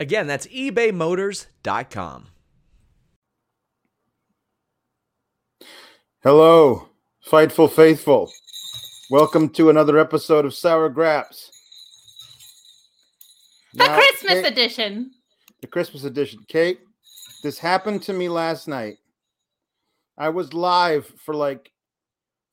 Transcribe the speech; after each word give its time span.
Again, 0.00 0.26
that's 0.26 0.46
ebaymotors.com. 0.46 2.26
Hello, 6.22 6.88
Fightful 7.26 7.70
Faithful. 7.70 8.30
Welcome 9.10 9.48
to 9.50 9.70
another 9.70 9.98
episode 9.98 10.44
of 10.44 10.54
Sour 10.54 10.88
Graps. 10.90 11.50
The 13.74 13.86
Now, 13.86 13.96
Christmas 13.96 14.32
Kate- 14.34 14.46
edition. 14.52 15.10
The 15.60 15.66
Christmas 15.66 16.04
edition. 16.04 16.40
Kate, 16.48 16.80
this 17.42 17.58
happened 17.58 18.02
to 18.02 18.12
me 18.12 18.28
last 18.28 18.68
night. 18.68 18.98
I 20.16 20.28
was 20.28 20.52
live 20.52 21.06
for 21.24 21.34
like 21.34 21.72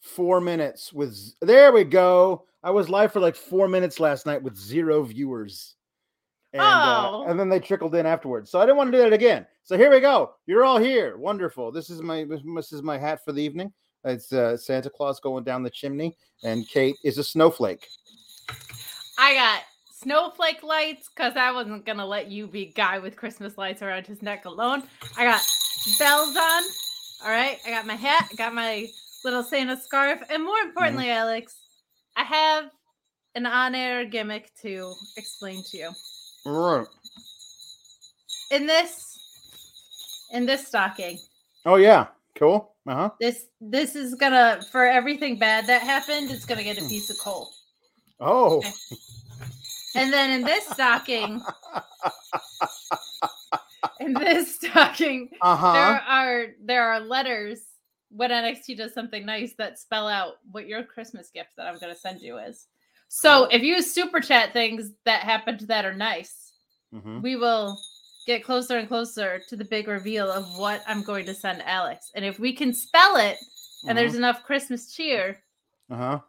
four 0.01 0.39
minutes 0.41 0.91
with. 0.93 1.15
There 1.41 1.71
we 1.71 1.83
go. 1.83 2.45
I 2.63 2.71
was 2.71 2.89
live 2.89 3.11
for 3.13 3.19
like 3.19 3.35
four 3.35 3.67
minutes 3.67 3.99
last 3.99 4.25
night 4.25 4.41
with 4.41 4.57
zero 4.57 5.03
viewers. 5.03 5.75
And, 6.55 6.61
uh, 6.61 7.09
Oh. 7.11 7.25
and 7.27 7.37
then 7.37 7.49
they 7.49 7.59
trickled 7.59 7.95
in 7.95 8.05
afterwards. 8.05 8.49
So 8.49 8.59
I 8.59 8.65
didn't 8.65 8.77
want 8.77 8.91
to 8.91 8.97
do 8.97 9.03
that 9.03 9.11
again. 9.11 9.45
So 9.63 9.77
here 9.77 9.91
we 9.91 9.99
go. 9.99 10.35
You're 10.45 10.63
all 10.63 10.77
here. 10.77 11.17
Wonderful. 11.17 11.71
This 11.71 11.89
is 11.89 12.01
my 12.01 12.25
this 12.55 12.71
is 12.71 12.81
my 12.81 12.97
hat 12.97 13.23
for 13.25 13.33
the 13.33 13.43
evening. 13.43 13.73
It's 14.05 14.31
uh, 14.31 14.55
Santa 14.55 14.89
Claus 14.89 15.19
going 15.19 15.43
down 15.43 15.63
the 15.63 15.69
chimney, 15.69 16.15
and 16.43 16.67
Kate 16.69 16.95
is 17.03 17.17
a 17.17 17.23
snowflake. 17.23 17.85
I 19.17 19.33
got 19.33 19.63
snowflake 20.01 20.63
lights 20.63 21.09
because 21.09 21.35
I 21.35 21.51
wasn't 21.51 21.85
gonna 21.85 22.05
let 22.05 22.29
you 22.31 22.47
be 22.47 22.67
guy 22.67 22.99
with 22.99 23.15
Christmas 23.17 23.57
lights 23.57 23.81
around 23.81 24.07
his 24.07 24.21
neck 24.21 24.45
alone. 24.45 24.83
I 25.17 25.25
got 25.25 25.41
bells 25.99 26.37
on. 26.37 26.63
All 27.25 27.31
right. 27.31 27.57
I 27.65 27.69
got 27.71 27.85
my 27.85 27.95
hat. 27.95 28.29
I 28.31 28.35
got 28.35 28.53
my 28.53 28.87
little 29.25 29.43
Santa 29.43 29.75
scarf, 29.75 30.21
and 30.29 30.43
more 30.43 30.59
importantly, 30.59 31.09
Alex, 31.09 31.55
I 32.15 32.23
have 32.23 32.69
an 33.33 33.45
on-air 33.45 34.05
gimmick 34.05 34.51
to 34.61 34.93
explain 35.17 35.61
to 35.71 35.77
you. 35.77 35.91
Right. 36.45 36.85
In 38.51 38.67
this, 38.67 39.19
in 40.31 40.45
this 40.45 40.67
stocking, 40.67 41.17
Oh 41.65 41.75
yeah, 41.75 42.07
cool. 42.35 42.73
Uh 42.87 42.95
huh. 42.95 43.09
this 43.19 43.45
this 43.59 43.95
is 43.95 44.13
gonna 44.13 44.61
for 44.71 44.85
everything 44.85 45.39
bad 45.39 45.65
that 45.67 45.81
happened. 45.81 46.29
It's 46.29 46.45
gonna 46.45 46.63
get 46.63 46.77
a 46.77 46.87
piece 46.87 47.09
of 47.09 47.17
coal. 47.17 47.49
Oh, 48.19 48.61
And 49.95 50.13
then 50.13 50.31
in 50.31 50.43
this 50.43 50.67
stocking, 50.67 51.41
in 53.99 54.13
this 54.13 54.55
stocking, 54.55 55.29
uh 55.41 55.55
huh. 55.55 55.73
there 55.73 56.01
are 56.01 56.45
there 56.63 56.83
are 56.83 56.99
letters 56.99 57.61
when 58.09 58.29
NXT 58.29 58.77
does 58.77 58.93
something 58.93 59.25
nice 59.25 59.53
that 59.57 59.79
spell 59.79 60.07
out 60.07 60.35
what 60.51 60.67
your 60.67 60.83
Christmas 60.83 61.29
gift 61.33 61.49
that 61.57 61.67
I'm 61.67 61.79
going 61.79 61.93
to 61.93 61.99
send 61.99 62.21
you 62.21 62.37
is. 62.37 62.67
So 63.07 63.45
if 63.45 63.61
you 63.63 63.81
super 63.81 64.19
chat 64.19 64.53
things 64.53 64.91
that 65.05 65.21
happened 65.21 65.61
that 65.61 65.85
are 65.85 65.93
nice, 65.93 66.53
Mhm. 66.93 67.21
we 67.21 67.35
will 67.35 67.79
get 68.25 68.43
closer 68.43 68.77
and 68.77 68.87
closer 68.87 69.39
to 69.47 69.55
the 69.55 69.65
big 69.65 69.87
reveal 69.87 70.31
of 70.31 70.45
what 70.57 70.83
I'm 70.87 71.03
going 71.03 71.25
to 71.27 71.33
send 71.33 71.61
Alex. 71.61 72.11
And 72.15 72.25
if 72.25 72.39
we 72.39 72.53
can 72.53 72.73
spell 72.73 73.17
it 73.17 73.37
and 73.87 73.97
there's 73.97 74.15
enough 74.15 74.43
Christmas 74.43 74.93
cheer, 74.93 75.43
Uh 75.89 75.95
huh. 75.97 76.19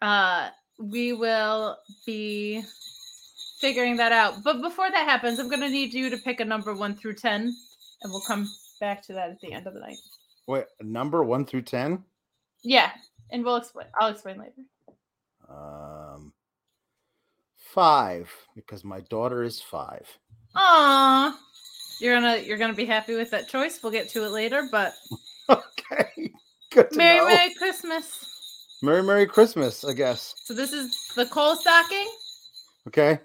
uh 0.00 0.50
we 0.78 1.12
will 1.12 1.76
be 2.06 2.62
figuring 3.60 3.96
that 3.96 4.12
out 4.12 4.42
but 4.44 4.62
before 4.62 4.88
that 4.88 5.04
happens 5.08 5.40
i'm 5.40 5.48
going 5.48 5.60
to 5.60 5.68
need 5.68 5.92
you 5.92 6.08
to 6.08 6.16
pick 6.18 6.38
a 6.38 6.44
number 6.44 6.72
1 6.72 6.94
through 6.94 7.14
10 7.14 7.40
and 8.02 8.12
we'll 8.12 8.20
come 8.28 8.48
back 8.80 9.02
to 9.02 9.12
that 9.12 9.28
at 9.30 9.40
the 9.40 9.52
end 9.52 9.66
of 9.66 9.74
the 9.74 9.80
night 9.80 9.98
Wait, 10.46 10.64
number 10.80 11.24
one 11.24 11.44
through 11.44 11.62
ten. 11.62 12.04
yeah 12.62 12.92
and 13.32 13.44
we'll 13.44 13.56
explain 13.56 13.88
i'll 14.00 14.08
explain 14.10 14.38
later 14.38 14.62
Um, 15.48 16.32
five 17.56 18.30
because 18.54 18.84
my 18.84 19.00
daughter 19.00 19.42
is 19.42 19.60
five. 19.60 20.06
Ah, 20.54 21.38
you're 22.00 22.14
gonna 22.14 22.36
you're 22.38 22.58
gonna 22.58 22.74
be 22.74 22.84
happy 22.84 23.14
with 23.14 23.30
that 23.30 23.48
choice 23.48 23.80
we'll 23.82 23.92
get 23.92 24.08
to 24.10 24.24
it 24.24 24.30
later 24.30 24.68
but 24.70 24.94
Okay, 25.50 26.32
good 26.70 26.90
to 26.90 26.96
merry 26.98 27.18
know. 27.18 27.26
merry 27.26 27.54
christmas 27.54 28.24
Merry 28.80 29.02
Merry 29.02 29.26
Christmas, 29.26 29.84
I 29.84 29.92
guess. 29.92 30.34
so 30.44 30.54
this 30.54 30.72
is 30.72 30.94
the 31.16 31.26
coal 31.26 31.56
stocking 31.56 32.08
Okay. 32.86 33.18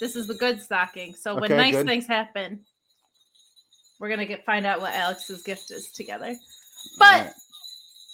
this 0.00 0.14
is 0.16 0.26
the 0.26 0.34
good 0.34 0.60
stocking 0.60 1.14
so 1.14 1.34
when 1.34 1.44
Okay, 1.44 1.56
nice 1.56 1.74
good. 1.74 1.86
things 1.86 2.06
happen 2.06 2.60
we're 4.00 4.08
gonna 4.10 4.26
get 4.26 4.44
find 4.44 4.66
out 4.66 4.80
what 4.80 4.92
alex's 4.94 5.42
gift 5.42 5.70
is 5.70 5.90
together 5.92 6.34
but 6.98 7.32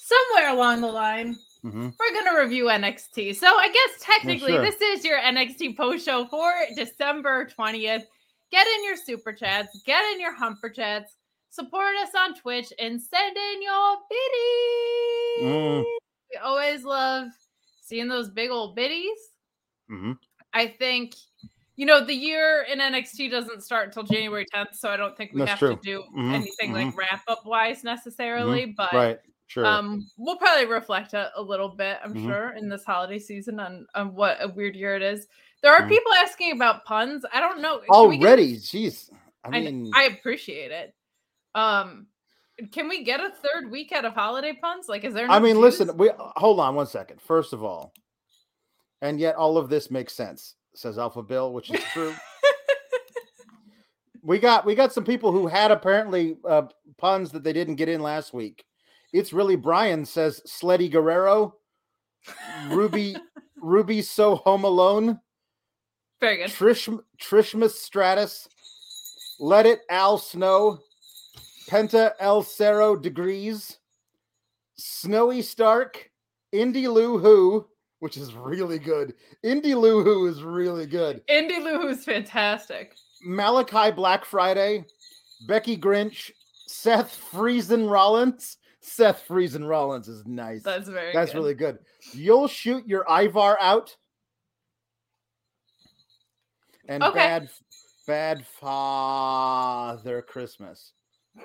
somewhere 0.04 0.50
along 0.52 0.80
the 0.80 0.86
line 0.86 1.36
hmm 1.62 1.88
we're 1.98 2.14
gonna 2.24 2.38
review 2.40 2.64
NXT. 2.66 3.34
So 3.36 3.46
I 3.46 3.68
guess 3.68 4.00
technically 4.00 4.52
sure. 4.52 4.62
this 4.62 4.80
is 4.80 5.04
your 5.04 5.18
NXT 5.18 5.76
post 5.76 6.04
show 6.04 6.26
for 6.26 6.52
December 6.76 7.46
20th. 7.46 8.04
Get 8.50 8.66
in 8.66 8.84
your 8.84 8.96
super 8.96 9.32
chats, 9.32 9.78
get 9.84 10.02
in 10.12 10.20
your 10.20 10.34
humper 10.34 10.70
chats, 10.70 11.16
support 11.50 11.94
us 12.02 12.10
on 12.16 12.34
Twitch, 12.34 12.72
and 12.78 13.00
send 13.00 13.36
in 13.36 13.62
your 13.62 13.96
biddies. 14.08 15.44
Mm. 15.44 15.84
We 16.32 16.36
always 16.42 16.84
love 16.84 17.28
seeing 17.80 18.08
those 18.08 18.30
big 18.30 18.50
old 18.50 18.74
biddies. 18.76 19.18
hmm 19.88 20.12
I 20.52 20.66
think 20.66 21.14
you 21.76 21.86
know 21.86 22.04
the 22.04 22.14
year 22.14 22.66
in 22.70 22.78
NXT 22.80 23.30
doesn't 23.30 23.62
start 23.62 23.86
until 23.86 24.02
January 24.02 24.46
10th, 24.54 24.74
so 24.76 24.90
I 24.90 24.96
don't 24.96 25.16
think 25.16 25.32
we 25.32 25.40
That's 25.40 25.50
have 25.50 25.58
true. 25.58 25.76
to 25.76 25.80
do 25.82 26.02
Mhm, 26.16 26.34
anything 26.34 26.72
like 26.72 26.96
wrap 26.96 27.22
up 27.28 27.46
wise 27.46 27.84
necessarily, 27.84 28.66
but 28.76 28.92
Right. 28.92 29.18
Sure. 29.50 29.66
um, 29.66 30.06
we'll 30.16 30.36
probably 30.36 30.66
reflect 30.66 31.12
a, 31.12 31.32
a 31.34 31.42
little 31.42 31.68
bit, 31.68 31.98
I'm 32.04 32.14
Mhm. 32.14 32.28
sure, 32.28 32.50
in 32.52 32.68
this 32.68 32.84
holiday 32.84 33.18
season 33.18 33.58
on, 33.58 33.84
on 33.96 34.14
what 34.14 34.38
a 34.40 34.46
weird 34.46 34.76
year 34.76 34.94
it 34.94 35.02
is. 35.02 35.26
There 35.60 35.74
are 35.74 35.82
Mhm. 35.82 35.88
people 35.88 36.12
asking 36.14 36.52
about 36.52 36.84
puns. 36.84 37.24
I 37.32 37.40
don't 37.40 37.60
know. 37.60 37.80
can 37.80 38.08
we 38.08 38.18
get- 38.18 38.26
Already, 38.26 38.56
jeez. 38.58 39.10
I 39.42 39.48
I, 39.48 39.50
mean, 39.50 39.90
I 39.92 40.04
appreciate 40.04 40.70
it. 40.70 40.94
Um, 41.56 42.06
can 42.70 42.88
we 42.88 43.02
get 43.02 43.18
a 43.18 43.30
third 43.30 43.72
week 43.72 43.90
out 43.90 44.04
of 44.04 44.12
holiday 44.12 44.52
puns? 44.52 44.88
Like, 44.88 45.02
is 45.02 45.14
there? 45.14 45.28
I 45.28 45.40
mean, 45.40 45.60
listen. 45.60 45.96
We 45.96 46.12
hold 46.16 46.60
on 46.60 46.76
one 46.76 46.86
second. 46.86 47.20
First 47.20 47.52
of 47.52 47.64
all, 47.64 47.92
and 49.02 49.18
yet 49.18 49.34
all 49.34 49.58
of 49.58 49.68
this 49.68 49.90
makes 49.90 50.12
sense, 50.12 50.54
says 50.76 50.96
Alpha 50.96 51.24
Bill, 51.24 51.52
which 51.52 51.72
is 51.72 51.82
true. 51.92 52.14
we 54.22 54.38
got 54.38 54.64
we 54.64 54.74
got 54.74 54.92
some 54.92 55.04
people 55.04 55.32
who 55.32 55.46
had 55.46 55.70
apparently 55.70 56.36
uh, 56.48 56.62
puns 56.98 57.30
that 57.32 57.42
they 57.42 57.52
didn't 57.52 57.76
get 57.76 57.88
in 57.88 58.00
last 58.00 58.32
week. 58.32 58.64
It's 59.12 59.32
really 59.32 59.56
Brian 59.56 60.04
says 60.04 60.40
Sleddy 60.46 60.88
Guerrero, 60.88 61.54
Ruby 62.68 63.16
Ruby 63.56 64.02
so 64.02 64.36
home 64.36 64.64
alone, 64.64 65.20
Very 66.20 66.38
good. 66.38 66.50
Trish 66.50 66.98
Trishmas 67.20 67.72
Stratus, 67.72 68.48
Let 69.38 69.66
It 69.66 69.80
Al 69.90 70.16
Snow, 70.18 70.78
Penta 71.68 72.12
El 72.20 72.42
Cerro 72.42 72.96
Degrees, 72.96 73.78
Snowy 74.76 75.42
Stark, 75.42 76.10
Indy 76.52 76.88
Lou 76.88 77.18
Who, 77.18 77.66
which 77.98 78.16
is 78.16 78.34
really 78.34 78.78
good. 78.78 79.14
Indy 79.42 79.74
Lou 79.74 80.02
Who 80.02 80.26
is 80.26 80.42
really 80.42 80.86
good. 80.86 81.20
Indy 81.28 81.60
Lou 81.60 81.80
who's 81.80 82.04
fantastic. 82.04 82.94
Malachi 83.22 83.90
Black 83.90 84.24
Friday, 84.24 84.84
Becky 85.46 85.76
Grinch, 85.76 86.30
Seth 86.66 87.20
Friesen 87.30 87.90
Rollins. 87.90 88.56
Seth 88.80 89.24
Friesen 89.28 89.66
Rollins 89.68 90.08
is 90.08 90.26
nice. 90.26 90.62
That's 90.62 90.88
very. 90.88 91.12
That's 91.12 91.32
good. 91.32 91.38
really 91.38 91.54
good. 91.54 91.78
You'll 92.12 92.48
shoot 92.48 92.86
your 92.86 93.04
Ivar 93.08 93.58
out. 93.60 93.94
And 96.88 97.02
Okay. 97.02 97.18
bad 97.18 97.50
bad 98.06 98.46
father 98.46 100.22
Christmas. 100.22 100.92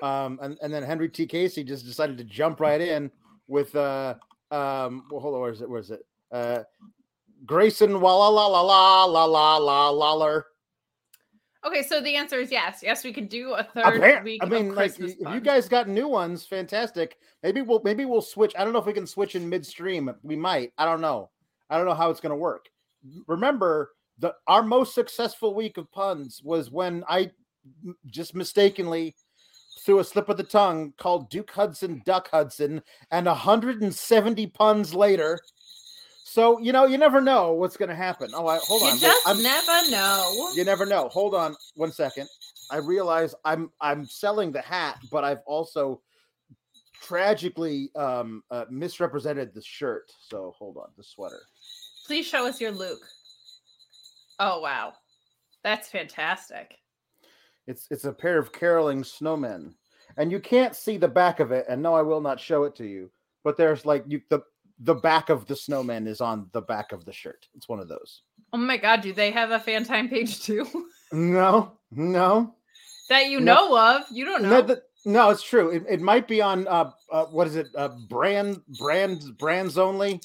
Um, 0.02 0.38
and, 0.42 0.58
and 0.62 0.72
then 0.74 0.82
Henry 0.82 1.08
T. 1.08 1.26
Casey 1.26 1.62
just 1.62 1.84
decided 1.84 2.18
to 2.18 2.24
jump 2.24 2.58
right 2.58 2.80
in 2.80 3.10
with 3.46 3.74
uh 3.76 4.14
um 4.50 5.04
well 5.10 5.20
hold 5.20 5.34
on, 5.34 5.40
where 5.40 5.52
is 5.52 5.60
it? 5.60 5.68
Where 5.70 5.80
is 5.80 5.90
it? 5.90 6.04
Uh 6.32 6.62
Grayson 7.44 8.00
Walla 8.00 8.30
la 8.30 8.46
la 8.46 8.60
la 8.62 9.04
la 9.04 9.24
la 9.24 9.56
la 9.58 9.88
Lawler. 9.90 10.46
Okay, 11.66 11.82
so 11.82 12.00
the 12.00 12.14
answer 12.14 12.38
is 12.38 12.52
yes. 12.52 12.78
Yes, 12.80 13.02
we 13.02 13.12
could 13.12 13.28
do 13.28 13.54
a 13.54 13.64
third 13.64 14.00
Appar- 14.00 14.22
week. 14.22 14.42
I 14.42 14.46
mean, 14.46 14.68
like 14.68 14.94
Christmas 14.94 15.14
if 15.18 15.34
you 15.34 15.40
guys 15.40 15.68
got 15.68 15.88
new 15.88 16.06
ones, 16.06 16.46
fantastic. 16.46 17.16
Maybe 17.42 17.60
we'll 17.60 17.80
maybe 17.82 18.04
we'll 18.04 18.22
switch. 18.22 18.52
I 18.56 18.62
don't 18.62 18.72
know 18.72 18.78
if 18.78 18.86
we 18.86 18.92
can 18.92 19.06
switch 19.06 19.34
in 19.34 19.48
midstream. 19.48 20.14
We 20.22 20.36
might. 20.36 20.72
I 20.78 20.84
don't 20.84 21.00
know. 21.00 21.30
I 21.68 21.76
don't 21.76 21.86
know 21.86 21.94
how 21.94 22.10
it's 22.10 22.20
gonna 22.20 22.36
work. 22.36 22.66
Remember, 23.26 23.90
the 24.18 24.34
our 24.46 24.62
most 24.62 24.94
successful 24.94 25.54
week 25.54 25.76
of 25.76 25.90
puns 25.90 26.40
was 26.44 26.70
when 26.70 27.02
I 27.08 27.32
just 28.06 28.36
mistakenly 28.36 29.16
threw 29.84 29.98
a 29.98 30.04
slip 30.04 30.28
of 30.28 30.36
the 30.36 30.44
tongue 30.44 30.92
called 30.98 31.30
Duke 31.30 31.50
Hudson 31.50 32.02
Duck 32.06 32.30
Hudson, 32.30 32.80
and 33.10 33.26
170 33.26 34.46
puns 34.48 34.94
later. 34.94 35.40
So 36.36 36.58
you 36.58 36.70
know, 36.70 36.84
you 36.84 36.98
never 36.98 37.22
know 37.22 37.54
what's 37.54 37.78
gonna 37.78 37.94
happen. 37.94 38.28
Oh, 38.34 38.46
I, 38.46 38.58
hold 38.58 38.82
you 38.82 38.88
on. 38.88 38.92
Wait, 38.92 39.00
just 39.00 39.26
I'm- 39.26 39.42
never 39.42 39.90
know. 39.90 40.50
you 40.54 40.66
never 40.66 40.84
know. 40.84 41.08
Hold 41.08 41.34
on 41.34 41.56
one 41.76 41.90
second. 41.90 42.28
I 42.70 42.76
realize 42.76 43.34
I'm 43.46 43.70
I'm 43.80 44.04
selling 44.04 44.52
the 44.52 44.60
hat, 44.60 44.98
but 45.10 45.24
I've 45.24 45.40
also 45.46 46.02
tragically 47.00 47.90
um 47.96 48.42
uh, 48.50 48.66
misrepresented 48.68 49.54
the 49.54 49.62
shirt. 49.62 50.12
So 50.28 50.52
hold 50.58 50.76
on, 50.76 50.90
the 50.98 51.04
sweater. 51.04 51.40
Please 52.06 52.26
show 52.26 52.46
us 52.46 52.60
your 52.60 52.72
Luke. 52.72 53.00
Oh 54.38 54.60
wow, 54.60 54.92
that's 55.64 55.88
fantastic. 55.88 56.74
It's 57.66 57.86
it's 57.90 58.04
a 58.04 58.12
pair 58.12 58.36
of 58.36 58.52
caroling 58.52 59.04
snowmen, 59.04 59.72
and 60.18 60.30
you 60.30 60.40
can't 60.40 60.76
see 60.76 60.98
the 60.98 61.08
back 61.08 61.40
of 61.40 61.50
it. 61.50 61.64
And 61.66 61.80
no, 61.80 61.94
I 61.94 62.02
will 62.02 62.20
not 62.20 62.38
show 62.38 62.64
it 62.64 62.76
to 62.76 62.84
you. 62.86 63.10
But 63.42 63.56
there's 63.56 63.86
like 63.86 64.04
you 64.06 64.20
the 64.28 64.42
the 64.80 64.94
back 64.94 65.30
of 65.30 65.46
the 65.46 65.56
snowman 65.56 66.06
is 66.06 66.20
on 66.20 66.48
the 66.52 66.60
back 66.62 66.92
of 66.92 67.04
the 67.04 67.12
shirt. 67.12 67.46
It's 67.54 67.68
one 67.68 67.80
of 67.80 67.88
those. 67.88 68.22
Oh 68.52 68.58
my 68.58 68.76
god, 68.76 69.00
do 69.00 69.12
they 69.12 69.30
have 69.30 69.50
a 69.50 69.58
fan 69.60 69.84
time 69.84 70.08
page 70.08 70.42
too? 70.44 70.66
No, 71.12 71.72
no, 71.90 72.54
that 73.08 73.26
you 73.26 73.40
No. 73.40 73.54
know 73.54 73.78
of? 73.78 74.02
You 74.10 74.24
don't 74.24 74.42
know. 74.42 74.50
No, 74.50 74.66
th- 74.66 74.78
no, 75.04 75.30
it's 75.30 75.42
true. 75.42 75.70
It, 75.70 75.84
it 75.88 76.00
might 76.00 76.26
be 76.28 76.40
on 76.42 76.66
uh, 76.68 76.90
uh 77.10 77.24
what 77.26 77.46
is 77.46 77.56
it? 77.56 77.68
Uh 77.76 77.90
brand 78.08 78.60
brands 78.78 79.30
brands 79.30 79.78
only. 79.78 80.20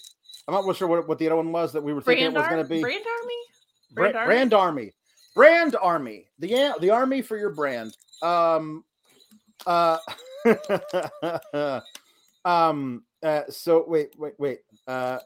I'm 0.48 0.66
not 0.66 0.76
sure 0.76 0.88
what, 0.88 1.08
what 1.08 1.20
the 1.20 1.28
other 1.28 1.36
one 1.38 1.52
was 1.52 1.72
that 1.74 1.84
we 1.84 1.94
were 1.94 2.02
thinking 2.02 2.26
Brand, 2.32 2.36
it 2.36 2.40
was 2.40 2.46
Ar- 2.46 2.52
going 2.52 2.64
to 2.64 2.70
be. 2.70 2.82
Brand 2.82 3.04
Army? 3.22 3.36
Bra- 3.94 4.12
Brand 4.12 4.16
Army? 4.18 4.26
brand 4.26 4.54
army. 4.54 4.94
Brand 5.36 5.76
army. 5.82 6.26
The 6.40 6.76
the 6.82 6.90
army 6.90 7.22
for 7.22 7.38
your 7.38 7.52
brand. 7.52 7.96
Um 8.22 8.84
uh 9.68 9.98
um 12.46 13.04
uh 13.24 13.44
so 13.50 13.86
wait 13.88 14.14
wait 14.18 14.34
wait 14.40 14.60
uh 14.88 15.20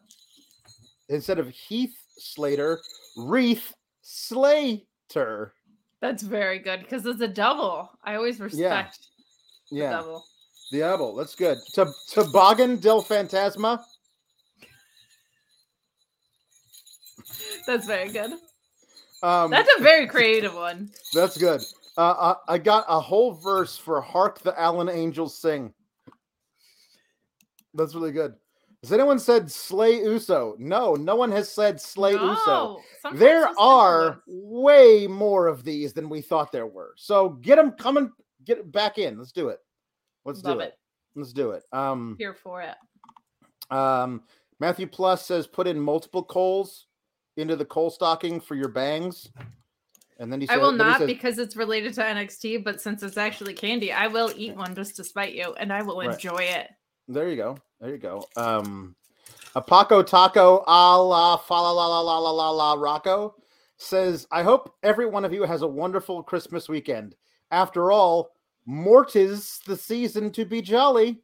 instead 1.09 1.39
of 1.39 1.49
Heath 1.49 1.95
Slater, 2.17 2.81
Wreath 3.17 3.73
Slater. 4.01 5.53
That's 6.01 6.23
very 6.23 6.59
good 6.59 6.81
because 6.81 7.05
it's 7.05 7.21
a 7.21 7.27
double. 7.27 7.89
I 8.03 8.15
always 8.15 8.39
respect 8.39 8.99
the 9.71 9.77
Yeah. 9.77 9.91
double. 9.91 10.25
The 10.71 10.79
double. 10.79 11.15
That's 11.15 11.35
good. 11.35 11.57
To 11.73 11.91
Toboggan 12.11 12.77
del 12.77 13.03
Fantasma. 13.03 13.83
That's 17.67 17.85
very 17.85 18.09
good. 18.11 18.33
Um, 19.23 19.49
That's 19.51 19.69
a 19.77 19.81
very 19.81 20.07
creative 20.07 20.53
one. 20.53 20.91
That's 21.13 21.37
good. 21.37 21.61
Uh, 21.97 22.35
I, 22.47 22.55
I 22.55 22.57
got 22.57 22.85
a 22.87 22.99
whole 22.99 23.33
verse 23.33 23.77
for 23.77 24.01
"Hark 24.01 24.39
the 24.41 24.59
Allen 24.59 24.89
Angels 24.89 25.37
Sing." 25.37 25.73
That's 27.75 27.93
really 27.95 28.11
good. 28.11 28.35
Has 28.83 28.91
anyone 28.93 29.17
said 29.19 29.51
"Slay 29.51 30.01
Uso"? 30.03 30.55
No, 30.59 30.93
no 30.95 31.15
one 31.15 31.31
has 31.31 31.51
said 31.51 31.81
"Slay 31.81 32.13
Uso." 32.13 32.21
No, 32.47 32.79
sometimes 33.01 33.19
There 33.19 33.49
are 33.59 34.21
way 34.27 35.07
more 35.07 35.47
of 35.47 35.63
these 35.63 35.91
than 35.93 36.07
we 36.09 36.21
thought 36.21 36.51
there 36.51 36.67
were. 36.67 36.93
So 36.95 37.29
get 37.29 37.55
them 37.55 37.71
coming, 37.71 38.11
get 38.45 38.59
it 38.59 38.71
back 38.71 38.97
in. 38.97 39.17
Let's 39.17 39.31
do 39.31 39.49
it. 39.49 39.59
Let's 40.23 40.43
Love 40.43 40.57
do 40.57 40.59
it. 40.61 40.67
it. 40.67 40.73
Let's 41.15 41.33
do 41.33 41.51
it. 41.51 41.63
Um, 41.71 42.15
Here 42.19 42.33
for 42.33 42.61
it. 42.61 42.75
um, 43.71 44.23
Matthew 44.59 44.87
Plus 44.87 45.25
says 45.25 45.47
put 45.47 45.67
in 45.67 45.79
multiple 45.79 46.23
coals 46.23 46.87
into 47.37 47.55
the 47.55 47.65
coal 47.65 47.89
stocking 47.89 48.39
for 48.39 48.55
your 48.55 48.69
bangs. 48.69 49.29
And 50.19 50.31
then 50.31 50.39
he 50.39 50.47
said, 50.47 50.59
I 50.59 50.61
will 50.61 50.71
not 50.71 50.99
says- 50.99 51.07
because 51.07 51.39
it's 51.39 51.55
related 51.57 51.93
to 51.95 52.01
NXT, 52.01 52.63
but 52.63 52.79
since 52.79 53.03
it's 53.03 53.17
actually 53.17 53.53
candy, 53.53 53.91
I 53.91 54.07
will 54.07 54.31
eat 54.35 54.55
one 54.55 54.73
just 54.75 54.95
to 54.97 55.03
spite 55.03 55.33
you, 55.33 55.53
and 55.59 55.73
I 55.73 55.81
will 55.81 55.97
Right. 55.97 56.13
enjoy 56.13 56.37
it. 56.43 56.69
There 57.07 57.29
you 57.29 57.35
go. 57.35 57.57
There 57.79 57.91
you 57.91 57.97
go. 57.97 58.27
Um, 58.35 58.95
a 59.53 59.61
Paco 59.61 60.01
Taco 60.01 60.63
a 60.67 61.01
la 61.01 61.37
fa 61.37 61.53
la 61.53 61.71
la 61.71 61.99
la 62.01 62.17
la 62.19 62.31
la 62.31 62.49
la 62.49 62.73
Rocco 62.73 63.35
says, 63.77 64.27
I 64.31 64.43
hope 64.43 64.73
every 64.83 65.05
one 65.05 65.25
of 65.25 65.33
you 65.33 65.43
has 65.43 65.61
a 65.61 65.67
wonderful 65.67 66.23
Christmas 66.23 66.67
weekend. 66.67 67.15
After 67.51 67.91
all, 67.91 68.31
Mort 68.65 69.15
is 69.15 69.59
the 69.65 69.77
season 69.77 70.31
to 70.31 70.45
be 70.45 70.61
jolly. 70.61 71.21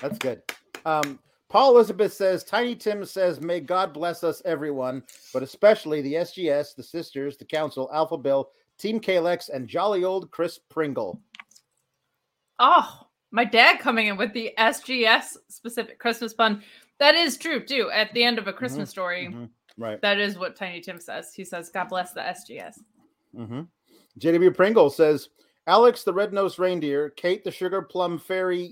That's 0.00 0.18
good. 0.18 0.42
Um, 0.84 1.18
Paul 1.48 1.76
Elizabeth 1.76 2.12
says, 2.12 2.44
Tiny 2.44 2.74
Tim 2.74 3.04
says, 3.04 3.40
May 3.40 3.60
God 3.60 3.92
bless 3.92 4.24
us, 4.24 4.42
everyone, 4.44 5.02
but 5.32 5.42
especially 5.42 6.02
the 6.02 6.14
SGS, 6.14 6.74
the 6.74 6.82
sisters, 6.82 7.36
the 7.36 7.44
council, 7.44 7.90
Alpha 7.92 8.18
Bill, 8.18 8.50
Team 8.78 9.00
Kalex, 9.00 9.48
and 9.48 9.68
jolly 9.68 10.04
old 10.04 10.30
Chris 10.30 10.58
Pringle. 10.58 11.20
Oh, 12.58 13.06
my 13.30 13.44
dad 13.44 13.78
coming 13.80 14.06
in 14.06 14.16
with 14.16 14.32
the 14.32 14.52
SGS 14.58 15.36
specific 15.48 15.98
Christmas 15.98 16.32
pun. 16.34 16.62
That 16.98 17.14
is 17.14 17.36
true 17.36 17.64
too. 17.64 17.90
At 17.92 18.12
the 18.14 18.24
end 18.24 18.38
of 18.38 18.48
a 18.48 18.52
Christmas 18.52 18.88
story, 18.90 19.28
Mhm. 19.30 19.50
Right. 19.76 20.00
that 20.00 20.18
is 20.18 20.38
what 20.38 20.56
Tiny 20.56 20.80
Tim 20.80 20.98
says. 20.98 21.34
He 21.34 21.44
says, 21.44 21.68
"God 21.68 21.88
bless 21.88 22.12
the 22.12 22.20
SGS." 22.26 22.80
Mm-hmm. 23.34 23.62
JW 24.18 24.50
Pringle 24.54 24.88
says 24.88 25.28
Alex 25.66 26.04
the 26.04 26.12
red 26.14 26.32
nosed 26.32 26.58
reindeer, 26.58 27.10
Kate 27.10 27.44
the 27.44 27.50
sugar 27.50 27.82
plum 27.82 28.18
fairy, 28.18 28.64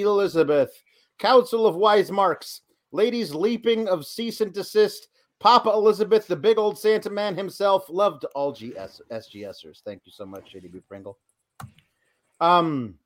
Elizabeth, 0.00 0.82
Council 1.18 1.66
of 1.66 1.76
Wise 1.76 2.10
Marks, 2.10 2.62
ladies 2.92 3.34
leaping 3.34 3.88
of 3.88 4.06
cease 4.06 4.40
and 4.40 4.52
desist, 4.54 5.08
Papa 5.40 5.70
Elizabeth, 5.70 6.26
the 6.26 6.36
big 6.36 6.58
old 6.58 6.78
Santa 6.78 7.10
man 7.10 7.34
himself, 7.36 7.88
loved 7.90 8.24
all 8.34 8.52
GS 8.52 9.00
SGSers. 9.10 9.82
Thank 9.84 10.02
you 10.06 10.12
so 10.12 10.24
much, 10.24 10.52
JW 10.52 10.80
Pringle. 10.86 11.18
Um, 12.40 12.98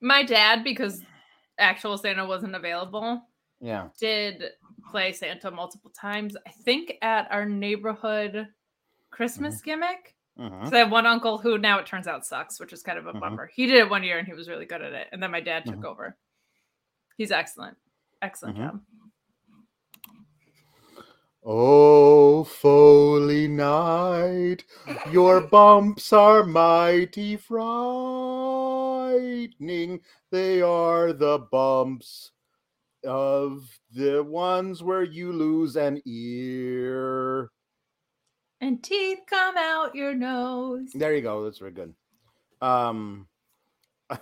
My 0.00 0.22
dad, 0.22 0.64
because 0.64 1.02
actual 1.58 1.96
Santa 1.98 2.24
wasn't 2.26 2.54
available, 2.54 3.22
yeah, 3.60 3.88
did 3.98 4.42
play 4.90 5.12
Santa 5.12 5.50
multiple 5.50 5.90
times. 5.90 6.36
I 6.46 6.50
think 6.50 6.94
at 7.02 7.30
our 7.30 7.44
neighborhood 7.46 8.48
Christmas 9.10 9.60
gimmick. 9.60 10.14
mhm. 10.38 10.68
So 10.68 10.76
I 10.76 10.78
have 10.80 10.90
one 10.90 11.06
uncle 11.06 11.36
who 11.38 11.58
now 11.58 11.78
it 11.78 11.86
turns 11.86 12.06
out 12.06 12.24
sucks, 12.24 12.58
which 12.58 12.72
is 12.72 12.82
kind 12.82 12.98
of 12.98 13.06
a 13.06 13.12
Mhm. 13.12 13.20
bummer. 13.20 13.46
He 13.54 13.66
did 13.66 13.76
it 13.76 13.90
one 13.90 14.02
year 14.02 14.18
and 14.18 14.26
he 14.26 14.32
was 14.32 14.48
really 14.48 14.64
good 14.66 14.80
at 14.80 14.92
it, 14.94 15.08
and 15.12 15.22
then 15.22 15.30
my 15.30 15.40
dad 15.40 15.66
took 15.66 15.80
Mhm. 15.80 15.84
over. 15.84 16.16
He's 17.16 17.30
excellent, 17.30 17.76
excellent 18.22 18.56
job. 18.56 18.80
Oh, 21.44 22.44
Foley 22.44 23.48
Night, 23.48 24.64
your 25.10 25.40
bumps 25.42 26.12
are 26.12 26.44
mighty 26.44 27.36
frightening. 29.10 30.00
They 30.30 30.62
are 30.62 31.12
the 31.12 31.46
bumps 31.50 32.30
of 33.04 33.66
the 33.92 34.22
ones 34.22 34.82
where 34.82 35.02
you 35.02 35.32
lose 35.32 35.76
an 35.76 36.00
ear. 36.06 37.50
And 38.60 38.82
teeth 38.82 39.20
come 39.26 39.56
out 39.56 39.94
your 39.94 40.14
nose. 40.14 40.90
There 40.94 41.14
you 41.14 41.22
go. 41.22 41.44
That's 41.44 41.58
very 41.58 41.70
good. 41.72 41.94
Um, 42.60 43.26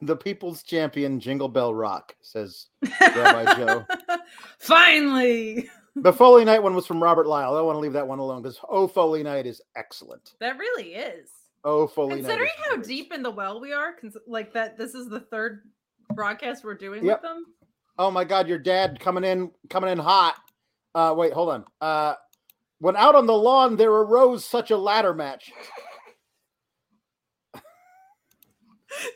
the 0.00 0.16
people's 0.16 0.62
champion, 0.62 1.18
Jingle 1.18 1.48
Bell 1.48 1.74
Rock, 1.74 2.14
says 2.22 2.66
Rabbi 3.00 3.56
Joe. 3.56 3.84
Finally, 4.60 5.68
The 5.96 6.12
Foley 6.12 6.44
Night 6.44 6.62
one 6.62 6.76
was 6.76 6.86
from 6.86 7.02
Robert 7.02 7.26
Lyle. 7.26 7.52
I 7.54 7.58
don't 7.58 7.66
want 7.66 7.76
to 7.76 7.80
leave 7.80 7.92
that 7.94 8.06
one 8.06 8.20
alone 8.20 8.42
because 8.42 8.60
Oh 8.68 8.86
Foley 8.86 9.24
Night 9.24 9.46
is 9.46 9.60
excellent. 9.76 10.34
that 10.40 10.56
really 10.58 10.94
is. 10.94 11.30
Oh 11.64 11.90
Night. 11.96 12.16
Considering 12.16 12.50
how 12.68 12.76
deep 12.76 13.12
in 13.12 13.22
the 13.22 13.30
well 13.30 13.60
we 13.60 13.72
are, 13.72 13.94
cons- 13.94 14.16
like 14.26 14.52
that, 14.52 14.76
this 14.76 14.94
is 14.94 15.08
the 15.08 15.20
third 15.20 15.62
broadcast 16.14 16.62
we're 16.64 16.74
doing 16.74 17.04
Yep. 17.04 17.22
with 17.22 17.30
them. 17.30 17.46
Oh 17.98 18.10
my 18.10 18.24
God, 18.24 18.48
your 18.48 18.58
dad 18.58 19.00
coming 19.00 19.24
in, 19.24 19.50
coming 19.70 19.90
in 19.90 19.98
hot. 19.98 20.36
Uh, 20.94 21.14
wait, 21.16 21.32
hold 21.32 21.48
on. 21.50 21.64
Uh, 21.80 22.14
when 22.80 22.96
out 22.96 23.14
on 23.14 23.26
the 23.26 23.32
lawn, 23.36 23.76
there 23.76 23.90
arose 23.92 24.44
such 24.44 24.70
a 24.70 24.76
ladder 24.76 25.14
match. 25.14 25.52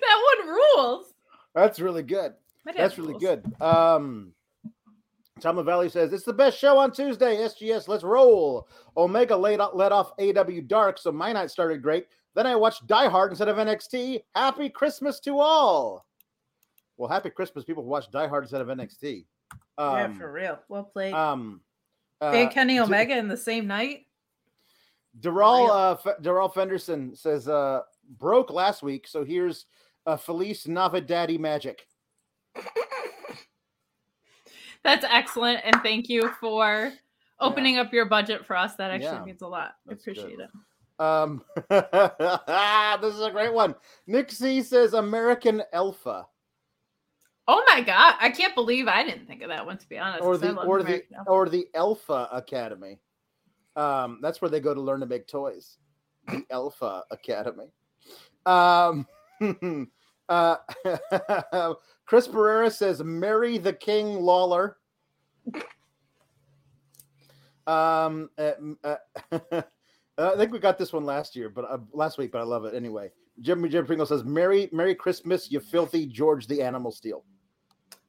That 0.00 0.22
one 0.38 0.48
rules. 0.48 1.14
That's 1.54 1.78
really 1.78 2.02
good. 2.02 2.32
That's 2.76 2.98
really 2.98 3.12
rules. 3.12 3.22
good. 3.22 3.62
Um, 3.62 4.32
Tom 5.40 5.64
Valley 5.64 5.88
says 5.88 6.12
it's 6.12 6.24
the 6.24 6.32
best 6.32 6.58
show 6.58 6.78
on 6.78 6.90
Tuesday. 6.90 7.36
SGS, 7.36 7.86
let's 7.86 8.02
roll. 8.02 8.68
Omega 8.96 9.36
laid 9.36 9.60
out, 9.60 9.76
let 9.76 9.92
off 9.92 10.16
AEW 10.16 10.66
Dark, 10.66 10.98
so 10.98 11.12
my 11.12 11.32
night 11.32 11.50
started 11.52 11.80
great. 11.80 12.06
Then 12.34 12.46
I 12.46 12.54
watched 12.56 12.86
Die 12.86 13.08
Hard 13.08 13.32
instead 13.32 13.48
of 13.48 13.56
NXT. 13.56 14.22
Happy 14.34 14.68
Christmas 14.68 15.18
to 15.20 15.38
all. 15.40 16.06
Well, 16.96 17.08
happy 17.08 17.30
Christmas, 17.30 17.64
people 17.64 17.82
who 17.82 17.88
watch 17.88 18.10
Die 18.10 18.26
Hard 18.26 18.44
instead 18.44 18.60
of 18.60 18.68
NXT. 18.68 19.24
Um, 19.78 19.94
yeah, 19.96 20.12
for 20.18 20.30
real. 20.32 20.58
Well 20.68 20.84
played. 20.84 21.14
um, 21.14 21.60
uh, 22.20 22.26
and 22.26 22.50
Kenny 22.50 22.74
D- 22.74 22.80
Omega 22.80 23.16
in 23.16 23.28
the 23.28 23.36
same 23.36 23.66
night. 23.66 24.06
Daryl 25.20 25.64
real. 25.64 25.72
uh, 25.72 25.92
F- 25.92 26.18
Daryl 26.22 26.52
Fenderson 26.52 27.14
says 27.16 27.48
uh, 27.48 27.80
broke 28.18 28.50
last 28.50 28.82
week, 28.82 29.06
so 29.08 29.24
here's 29.24 29.66
uh, 30.06 30.16
Felice 30.16 30.66
Navidaddy 30.66 31.38
magic. 31.38 31.86
That's 34.84 35.04
excellent, 35.08 35.60
and 35.64 35.76
thank 35.82 36.08
you 36.08 36.30
for 36.40 36.92
opening 37.40 37.78
up 37.78 37.92
your 37.92 38.06
budget 38.06 38.46
for 38.46 38.56
us. 38.56 38.74
That 38.76 38.90
actually 38.90 39.06
Yeah, 39.18 39.24
means 39.24 39.42
a 39.42 39.46
lot. 39.48 39.74
I 39.86 39.90
that's 39.90 40.04
good. 40.04 40.18
appreciate 40.18 40.40
it. 40.40 40.50
Um, 40.98 41.44
this 41.70 43.14
is 43.14 43.20
a 43.20 43.30
great 43.30 43.52
one. 43.52 43.74
Nick 44.06 44.30
C 44.32 44.62
says 44.62 44.94
American 44.94 45.62
Alpha, 45.72 46.26
Oh 47.50 47.64
my 47.66 47.80
god, 47.80 48.14
I 48.20 48.28
can't 48.28 48.54
believe 48.54 48.88
I 48.88 49.02
didn't 49.02 49.26
think 49.26 49.40
of 49.40 49.48
that 49.48 49.64
one. 49.64 49.78
To 49.78 49.88
be 49.88 49.96
honest, 49.98 50.22
or 50.22 50.36
the 50.36 50.54
or 50.54 50.82
the 50.82 51.02
Alpha. 51.16 51.30
or 51.30 51.48
the 51.48 51.66
Alpha 51.74 52.28
Academy. 52.30 52.98
Um, 53.74 54.18
that's 54.20 54.42
where 54.42 54.50
they 54.50 54.60
go 54.60 54.74
to 54.74 54.80
learn 54.80 55.00
to 55.00 55.06
make 55.06 55.26
toys. 55.26 55.78
The 56.26 56.44
Alpha 56.50 57.04
Academy. 57.10 57.72
Um, 58.44 59.06
uh, 60.28 60.56
Chris 62.04 62.28
Pereira 62.28 62.70
says, 62.70 63.02
"Marry 63.02 63.56
the 63.56 63.72
King 63.72 64.20
Lawler." 64.20 64.76
Um, 67.66 68.28
uh, 68.36 68.52
m- 68.58 68.78
uh, 70.18 70.32
I 70.34 70.36
think 70.36 70.52
we 70.52 70.58
got 70.58 70.78
this 70.78 70.92
one 70.92 71.04
last 71.04 71.34
year, 71.36 71.48
but 71.48 71.64
uh, 71.70 71.78
last 71.92 72.18
week, 72.18 72.32
but 72.32 72.40
I 72.40 72.44
love 72.44 72.64
it 72.64 72.74
anyway. 72.74 73.10
Jimmy 73.40 73.68
Jim 73.68 73.86
Pringle 73.86 74.06
says, 74.06 74.24
"Merry 74.24 74.68
Merry 74.72 74.94
Christmas, 74.94 75.50
you 75.50 75.60
filthy 75.60 76.06
George 76.06 76.46
the 76.46 76.60
Animal 76.62 76.90
Steel." 76.92 77.24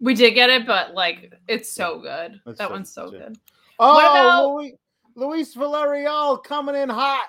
we 0.01 0.13
did 0.13 0.31
get 0.31 0.49
it, 0.49 0.65
but 0.65 0.93
like 0.93 1.33
it's 1.47 1.69
so 1.71 1.99
good. 1.99 2.39
That's 2.45 2.57
that 2.57 2.67
so- 2.69 2.73
one's 2.73 2.91
so 2.91 3.09
good. 3.11 3.37
Oh, 3.79 3.97
about- 3.99 4.45
Luis, 4.55 4.73
Luis 5.15 5.55
Villarreal 5.55 6.43
coming 6.43 6.75
in 6.75 6.89
hot. 6.89 7.27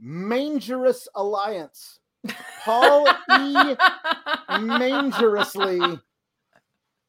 Mangerous 0.00 1.06
Alliance. 1.14 1.98
Paul 2.64 3.06
E. 3.08 3.76
Mangerously 4.60 5.78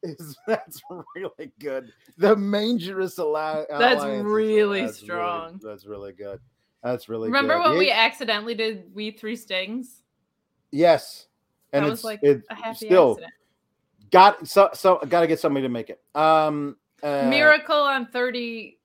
is 0.02 0.36
that's 0.46 0.80
really 1.16 1.52
good. 1.60 1.92
The 2.18 2.36
Mangerous 2.36 3.18
Alli- 3.18 3.64
That's 3.70 4.04
really 4.04 4.82
that's 4.86 4.98
strong. 4.98 5.60
that's 5.62 5.86
really 5.86 6.12
good. 6.12 6.40
That's 6.82 7.08
really 7.08 7.28
Remember 7.28 7.54
good. 7.58 7.70
when 7.70 7.78
we 7.78 7.90
accidentally 7.90 8.54
did 8.54 8.84
We 8.94 9.10
Three 9.12 9.36
Stings? 9.36 10.02
Yes. 10.70 11.26
And 11.72 11.84
That 11.84 11.88
it's 11.92 12.02
was 12.02 12.04
like 12.04 12.20
it 12.22 12.42
A 12.50 12.54
happy 12.54 12.86
still 12.86 13.12
accident. 13.12 13.32
got 14.10 14.48
so 14.48 14.70
so 14.74 14.98
got 15.08 15.20
to 15.20 15.26
get 15.26 15.38
somebody 15.40 15.64
to 15.64 15.68
make 15.70 15.90
it. 15.90 16.00
Um 16.14 16.76
uh, 17.02 17.26
Miracle 17.28 17.76
on 17.82 18.06
30 18.06 18.78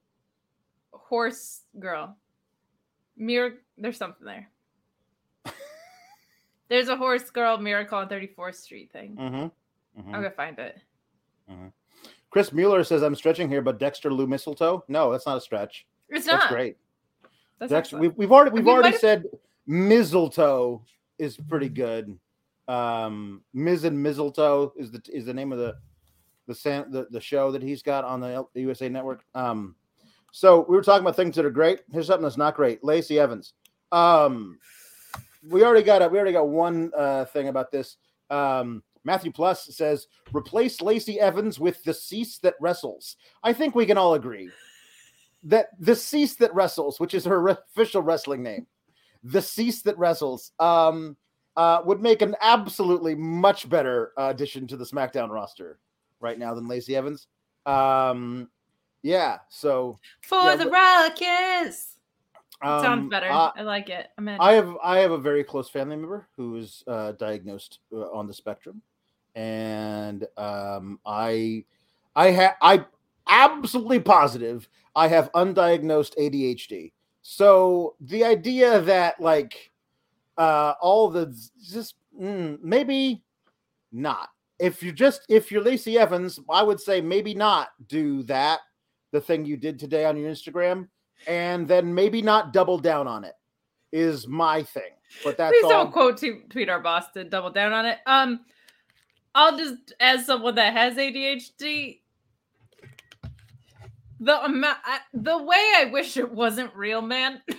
Horse 0.91 1.61
Girl. 1.79 2.15
Mir- 3.15 3.59
there's 3.77 3.97
something 3.97 4.25
there. 4.25 4.49
There's 6.69 6.89
a 6.89 6.97
horse 6.97 7.29
girl 7.29 7.57
miracle 7.57 7.97
on 7.97 8.09
34th 8.09 8.55
Street 8.55 8.91
thing. 8.91 9.15
mhm, 9.15 9.51
mhm. 9.97 10.05
I'm 10.07 10.11
gonna 10.11 10.31
find 10.31 10.59
it. 10.59 10.77
Chris 12.29 12.51
Mueller 12.51 12.83
says 12.83 13.01
I'm 13.03 13.15
stretching 13.15 13.47
here, 13.49 13.61
but 13.61 13.79
Dexter 13.79 14.11
Lou 14.13 14.27
Mistletoe. 14.27 14.83
No, 14.89 15.11
that's 15.11 15.25
not 15.25 15.37
a 15.37 15.41
stretch. 15.41 15.87
It's 16.09 16.25
not. 16.27 16.41
That's 16.41 16.51
great. 16.51 16.77
That's 17.59 17.71
Dexter, 17.71 17.97
we've, 17.97 18.15
we've 18.15 18.31
already 18.31 18.51
we've 18.51 18.65
We 18.65 18.71
already 18.71 18.89
might've- 18.89 18.99
said 18.99 19.25
mistletoe 19.65 20.83
is 21.17 21.37
pretty 21.37 21.69
good. 21.69 22.17
Um, 22.67 23.43
Miz 23.53 23.83
and 23.85 24.01
Mistletoe 24.01 24.73
is 24.75 24.91
the 24.91 25.01
is 25.11 25.25
the 25.25 25.33
name 25.33 25.51
of 25.51 25.57
the 25.57 25.75
the 26.47 26.55
san- 26.55 26.91
the, 26.91 27.07
the 27.11 27.19
show 27.21 27.51
that 27.51 27.61
he's 27.61 27.81
got 27.81 28.03
on 28.05 28.19
the 28.19 28.27
L- 28.27 28.49
USA 28.55 28.89
Network. 28.89 29.23
Um, 29.35 29.75
so 30.31 30.65
we 30.69 30.75
were 30.75 30.83
talking 30.83 31.01
about 31.01 31.15
things 31.15 31.35
that 31.35 31.45
are 31.45 31.49
great. 31.49 31.81
Here's 31.91 32.07
something 32.07 32.23
that's 32.23 32.37
not 32.37 32.55
great. 32.55 32.83
Lacey 32.83 33.19
Evans. 33.19 33.53
Um, 33.91 34.59
we 35.47 35.63
already 35.63 35.83
got 35.83 36.01
a, 36.01 36.07
we 36.09 36.17
already 36.17 36.33
got 36.33 36.47
one 36.49 36.91
uh, 36.95 37.25
thing 37.25 37.47
about 37.47 37.71
this. 37.71 37.97
Um, 38.29 38.83
Matthew 39.05 39.31
Plus 39.31 39.73
says 39.75 40.07
replace 40.33 40.81
Lacey 40.81 41.19
Evans 41.19 41.59
with 41.59 41.81
the 41.85 41.93
cease 41.93 42.37
that 42.39 42.55
wrestles. 42.59 43.15
I 43.43 43.53
think 43.53 43.73
we 43.75 43.85
can 43.85 43.97
all 43.97 44.15
agree 44.15 44.49
that 45.47 45.69
the 45.79 45.95
cease 45.95 46.35
that 46.35 46.53
wrestles, 46.53 46.99
which 46.99 47.13
is 47.13 47.25
her 47.25 47.47
official 47.47 48.01
wrestling 48.01 48.43
name, 48.43 48.67
the 49.23 49.41
cease 49.41 49.81
that 49.81 49.97
wrestles, 49.97 50.51
um, 50.59 51.15
uh, 51.55 51.81
would 51.85 52.01
make 52.01 52.21
an 52.21 52.35
absolutely 52.41 53.15
much 53.15 53.67
better 53.69 54.11
uh, 54.17 54.27
addition 54.29 54.67
to 54.67 54.77
the 54.77 54.85
SmackDown 54.85 55.29
roster 55.29 55.79
right 56.19 56.37
now 56.37 56.53
than 56.53 56.67
Lacey 56.67 56.95
Evans. 56.95 57.27
Um, 57.65 58.49
yeah, 59.01 59.39
so 59.49 59.97
For 60.21 60.43
yeah, 60.43 60.55
the 60.57 60.69
Rockets. 60.69 61.95
um, 62.61 62.83
Sounds 62.83 63.09
better. 63.09 63.29
uh, 63.29 63.51
I 63.55 63.61
like 63.61 63.89
it. 63.89 64.07
I'm 64.17 64.27
in. 64.27 64.39
I 64.39 64.53
have 64.53 64.75
I 64.83 64.99
have 64.99 65.11
a 65.11 65.17
very 65.17 65.43
close 65.43 65.69
family 65.69 65.95
member 65.95 66.27
who 66.35 66.57
is 66.57 66.83
uh, 66.87 67.13
diagnosed 67.13 67.79
uh, 67.93 68.11
on 68.11 68.27
the 68.27 68.33
spectrum, 68.33 68.81
and 69.35 70.27
um, 70.37 70.99
I 71.05 71.63
I 72.15 72.31
have 72.31 72.55
I 72.61 72.85
absolutely 73.29 73.99
positive 73.99 74.67
I 74.95 75.07
have 75.07 75.31
undiagnosed 75.33 76.17
ADHD. 76.17 76.91
So 77.21 77.95
the 78.01 78.23
idea 78.23 78.81
that 78.81 79.19
like 79.21 79.71
uh, 80.37 80.73
all 80.81 81.09
the 81.09 81.35
just 81.69 81.95
mm, 82.19 82.57
maybe 82.61 83.23
not. 83.91 84.29
If 84.59 84.81
you're 84.81 84.93
just 84.93 85.21
if 85.29 85.51
you're 85.51 85.61
Lacey 85.61 85.97
Evans, 85.97 86.39
I 86.49 86.63
would 86.63 86.79
say 86.79 87.01
maybe 87.01 87.33
not 87.33 87.69
do 87.87 88.23
that. 88.23 88.59
The 89.11 89.21
thing 89.21 89.45
you 89.45 89.55
did 89.55 89.79
today 89.79 90.05
on 90.05 90.17
your 90.17 90.29
Instagram, 90.29 90.87
and 91.27 91.67
then 91.67 91.93
maybe 91.93 92.21
not 92.21 92.51
double 92.53 92.77
down 92.77 93.07
on 93.07 93.23
it 93.23 93.35
is 93.91 94.27
my 94.27 94.63
thing. 94.63 94.91
But 95.23 95.37
that's 95.37 95.53
Please 95.53 95.63
all. 95.63 95.69
don't 95.69 95.91
quote 95.91 96.17
t- 96.17 96.41
tweet 96.49 96.69
our 96.69 96.81
boss 96.81 97.09
to 97.11 97.23
double 97.23 97.51
down 97.51 97.71
on 97.71 97.85
it. 97.85 97.99
Um, 98.05 98.41
I'll 99.33 99.57
just 99.57 99.93
as 99.99 100.25
someone 100.25 100.55
that 100.55 100.73
has 100.73 100.95
ADHD, 100.95 101.99
the 104.19 104.43
amount, 104.45 104.77
I, 104.85 104.99
the 105.13 105.37
way 105.43 105.71
I 105.77 105.85
wish 105.91 106.17
it 106.17 106.31
wasn't 106.31 106.73
real, 106.75 107.01
man. 107.01 107.41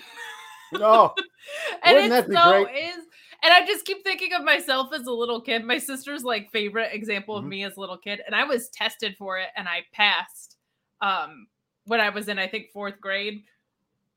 No, 0.71 1.15
and 1.83 1.95
Wouldn't 1.97 2.07
it 2.07 2.09
that 2.11 2.29
be 2.29 2.35
so 2.37 2.65
great? 2.65 2.77
is. 2.91 2.97
And 3.43 3.55
I 3.55 3.65
just 3.65 3.87
keep 3.87 4.05
thinking 4.05 4.35
of 4.35 4.45
myself 4.45 4.93
as 4.93 5.07
a 5.07 5.11
little 5.13 5.41
kid. 5.41 5.65
My 5.65 5.79
sister's 5.79 6.25
like 6.25 6.51
favorite 6.53 6.91
example 6.93 7.37
Mhm. 7.37 7.39
of 7.39 7.45
me 7.47 7.65
as 7.65 7.77
a 7.79 7.81
little 7.81 7.97
kid, 7.97 8.21
and 8.27 8.35
I 8.35 8.45
was 8.45 8.69
tested 8.69 9.17
for 9.17 9.39
it, 9.39 9.49
and 9.57 9.67
I 9.67 9.85
passed. 9.95 10.59
Um, 11.01 11.47
when 11.87 12.03
I 12.03 12.11
was 12.11 12.29
in, 12.29 12.39
I 12.39 12.49
think 12.49 12.67
fourth 12.71 13.01
grade, 13.01 13.45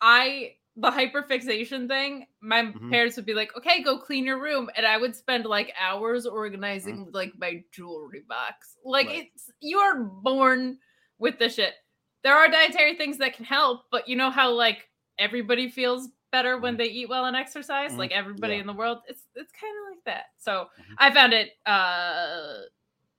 I 0.01 0.55
the 0.75 0.89
hyperfixation 0.91 1.87
thing. 1.87 2.25
My 2.41 2.63
Mhm. 2.63 2.89
parents 2.89 3.15
would 3.15 3.25
be 3.25 3.33
like, 3.33 3.55
"Okay, 3.55 3.81
go 3.81 3.97
clean 3.97 4.25
your 4.25 4.41
room," 4.41 4.69
and 4.75 4.85
I 4.85 4.97
would 4.97 5.15
spend 5.15 5.45
like 5.45 5.73
hours 5.79 6.25
organizing 6.25 7.11
like 7.13 7.31
my 7.37 7.63
jewelry 7.71 8.21
box. 8.27 8.75
Like 8.83 9.07
Mm-hmm. 9.07 9.15
Right. 9.19 9.31
it's 9.33 9.51
you 9.61 9.79
are 9.79 10.03
born 10.03 10.79
with 11.17 11.39
the 11.39 11.47
shit. 11.49 11.75
There 12.23 12.35
are 12.35 12.47
dietary 12.47 12.95
things 12.95 13.17
that 13.17 13.35
can 13.35 13.45
help, 13.45 13.85
but 13.91 14.07
you 14.07 14.15
know 14.15 14.29
how 14.29 14.51
like 14.51 14.89
everybody 15.17 15.69
feels 15.69 16.09
better 16.31 16.57
when 16.57 16.77
they 16.77 16.85
eat 16.85 17.09
well 17.09 17.25
and 17.25 17.35
exercise 17.35 17.91
Mhm. 17.91 17.97
like 17.97 18.11
everybody 18.11 18.53
Yeah. 18.53 18.61
in 18.61 18.67
the 18.67 18.71
world 18.73 18.99
it's 19.07 19.23
it's 19.35 19.51
kind 19.51 19.73
of 19.83 19.93
like 19.93 20.03
that 20.05 20.27
so 20.39 20.67
Mhm. 20.79 20.95
i 20.97 21.11
found 21.13 21.33
it 21.33 21.49
uh 21.65 22.61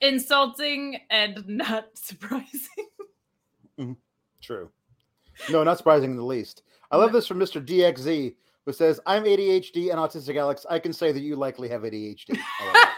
insulting 0.01 0.99
and 1.11 1.45
not 1.47 1.89
surprising 1.95 2.49
true. 4.41 4.71
No, 5.51 5.63
not 5.63 5.77
surprising 5.79 6.11
in 6.11 6.17
the 6.17 6.25
least. 6.25 6.63
I 6.91 6.97
love 6.97 7.13
this 7.13 7.27
from 7.27 7.39
Mr. 7.39 7.65
DXZ, 7.65 8.35
who 8.67 8.73
says, 8.73 8.99
"I'm 9.07 9.25
ADHD 9.25 9.91
and 9.91 9.99
autistic, 10.01 10.37
Alex. 10.37 10.67
I 10.69 10.79
can 10.81 10.93
say 10.93 11.13
that 11.13 11.21
you 11.21 11.37
likely 11.37 11.69
have 11.69 11.83
ADHD." 11.85 12.37
That. 12.59 12.97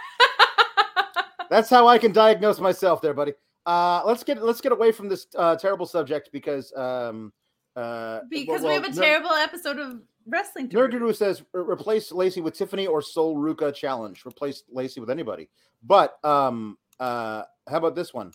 That's 1.50 1.68
how 1.68 1.86
I 1.86 1.98
can 1.98 2.12
diagnose 2.12 2.60
myself, 2.60 3.02
there, 3.02 3.12
buddy. 3.14 3.34
Uh, 3.66 4.02
let's 4.04 4.22
get 4.22 4.42
let's 4.42 4.60
get 4.60 4.72
away 4.72 4.92
from 4.92 5.08
this 5.08 5.26
uh, 5.36 5.56
terrible 5.56 5.86
subject 5.86 6.30
because 6.32 6.72
um, 6.76 7.32
uh, 7.76 8.20
because 8.28 8.60
well, 8.62 8.68
we 8.68 8.74
have 8.74 8.84
a 8.84 8.94
Ner- 8.94 9.02
terrible 9.02 9.30
episode 9.30 9.78
of 9.78 10.00
wrestling 10.26 10.68
to 10.68 10.76
Nerd. 10.76 10.90
Guru 10.90 11.12
says 11.12 11.42
"Re- 11.52 11.62
replace 11.72 12.12
Lacey 12.12 12.40
with 12.40 12.54
Tiffany 12.54 12.86
or 12.86 13.00
Sol 13.00 13.36
Ruca 13.36 13.74
challenge. 13.74 14.24
Replace 14.26 14.64
Lacey 14.70 15.00
with 15.00 15.10
anybody. 15.10 15.48
But 15.82 16.18
um 16.24 16.76
uh 17.00 17.44
how 17.68 17.78
about 17.78 17.94
this 17.94 18.12
one? 18.12 18.32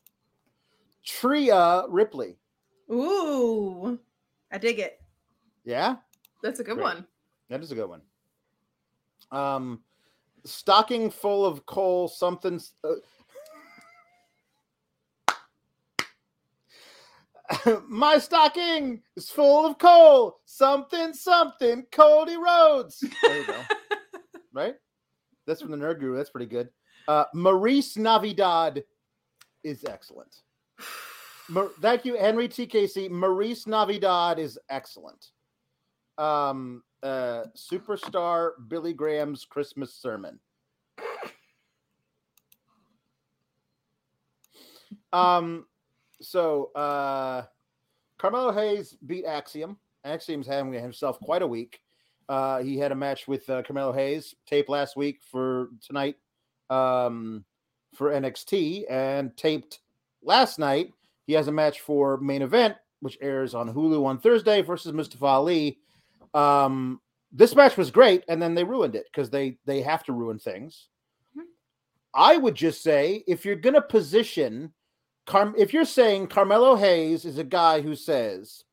Tria 1.06 1.84
Ripley. 1.90 2.38
ooh 2.92 4.00
i 4.52 4.58
dig 4.58 4.80
it 4.80 5.00
Yeah, 5.64 5.98
that's 6.42 6.60
a 6.60 6.64
good 6.64 6.76
Great. 6.76 6.84
one 6.84 7.08
that 7.50 7.62
is 7.62 7.72
a 7.72 7.76
good 7.76 7.88
one. 7.90 8.02
Um 9.32 9.82
stocking 10.46 11.12
full 11.12 11.46
of 11.46 11.66
coal 11.66 12.08
something 12.08 12.60
uh, 12.84 12.96
My 17.88 18.18
stocking 18.18 19.02
is 19.16 19.30
full 19.30 19.66
of 19.66 19.78
coal. 19.78 20.40
Something, 20.46 21.14
something, 21.14 21.86
Cody 21.92 22.38
Rhodes. 22.38 23.04
There 23.24 23.38
you 23.38 23.48
go. 23.48 23.62
right? 24.54 24.76
That's 25.48 25.62
from 25.62 25.72
the 25.72 25.78
Nerd 25.78 26.00
Guru. 26.00 26.16
That's 26.16 26.30
pretty 26.30 26.46
good. 26.46 26.70
Uh, 27.08 27.26
Maurice 27.34 27.98
Navidad 27.98 28.84
is 29.64 29.84
excellent. 29.86 30.36
Mar- 31.50 31.72
Thank 31.82 32.06
you, 32.06 32.16
Henry 32.18 32.48
TKC. 32.48 33.10
Maurice 33.10 33.66
Navidad 33.66 34.38
is 34.38 34.60
excellent. 34.70 35.28
Um, 36.18 36.84
uh, 37.02 37.46
superstar 37.58 38.52
Billy 38.68 38.94
Graham's 38.94 39.46
Christmas 39.46 39.96
sermon. 39.96 40.40
Um, 45.12 45.66
so 46.22 46.72
uh, 46.74 47.44
Carmelo 48.18 48.52
Hayes 48.52 48.96
beat 49.06 49.26
Axiom. 49.26 49.78
Axiom's 50.06 50.48
having 50.48 50.74
himself 50.74 51.20
quite 51.20 51.42
a 51.42 51.48
week. 51.48 51.82
Uh, 52.28 52.62
he 52.62 52.78
had 52.78 52.92
a 52.92 52.96
match 52.96 53.28
with 53.28 53.50
uh, 53.50 53.64
Carmelo 53.64 53.92
Hayes 53.92 54.36
taped 54.46 54.70
last 54.70 54.96
week 54.96 55.20
for 55.32 55.70
tonight 55.86 56.16
um, 56.70 57.44
for 57.96 58.12
NXT 58.12 58.84
and 58.90 59.36
taped 59.36 59.80
last 60.22 60.60
night. 60.60 60.94
He 61.26 61.34
has 61.34 61.48
a 61.48 61.52
match 61.52 61.82
for 61.82 62.18
main 62.18 62.42
event, 62.42 62.76
which 63.00 63.18
airs 63.22 63.56
on 63.56 63.74
Hulu 63.74 64.06
on 64.06 64.20
Thursday 64.20 64.62
versus 64.62 64.94
Mustafa 64.94 65.26
Ali. 65.26 65.80
Um, 66.34 67.02
this 67.32 67.56
match 67.56 67.78
was 67.78 67.92
great, 67.92 68.24
and 68.28 68.42
then 68.42 68.54
they 68.54 68.64
ruined 68.64 68.96
it 68.96 69.06
because 69.12 69.30
they 69.30 69.58
they 69.66 69.82
have 69.82 70.04
to 70.06 70.14
ruin 70.14 70.40
things. 70.40 70.90
Mhm. 71.38 71.44
I 72.14 72.38
would 72.38 72.56
just 72.56 72.82
say 72.82 73.24
if 73.28 73.46
you're 73.46 73.56
gonna 73.56 73.82
position 73.82 74.74
Car- 75.30 75.54
if 75.56 75.74
you're 75.74 75.86
saying 75.86 76.26
Carmelo 76.26 76.76
Hayes 76.76 77.24
is 77.24 77.38
a 77.38 77.44
guy 77.44 77.82
who 77.82 77.96
says, 77.96 78.64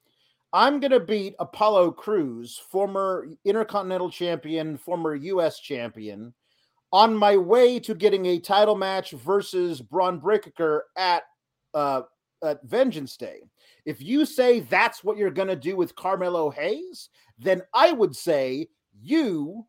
I'm 0.55 0.81
going 0.81 0.91
to 0.93 1.01
beat 1.01 1.35
Apollo 1.39 1.93
Crews, 1.93 2.57
former 2.71 3.29
Intercontinental 3.45 4.09
Champion, 4.09 4.79
former 4.79 5.15
U.S. 5.15 5.61
Champion, 5.61 6.33
on 6.93 7.15
my 7.15 7.37
way 7.37 7.79
to 7.81 7.95
getting 7.95 8.25
a 8.25 8.39
title 8.39 8.75
match 8.75 9.11
versus 9.11 9.83
Bron 9.83 10.19
Breakker 10.19 10.85
at, 10.97 11.25
uh, 11.75 12.03
at 12.43 12.65
Vengeance 12.65 13.19
Day. 13.19 13.41
If 13.85 14.01
you 14.01 14.25
say 14.25 14.61
that's 14.61 15.05
what 15.05 15.19
you're 15.19 15.31
going 15.31 15.49
to 15.49 15.57
do 15.57 15.77
with 15.77 15.95
Carmelo 15.95 16.49
Hayes, 16.49 17.11
then 17.39 17.61
I 17.75 17.93
would 17.93 18.17
say 18.17 18.69
you 18.99 19.67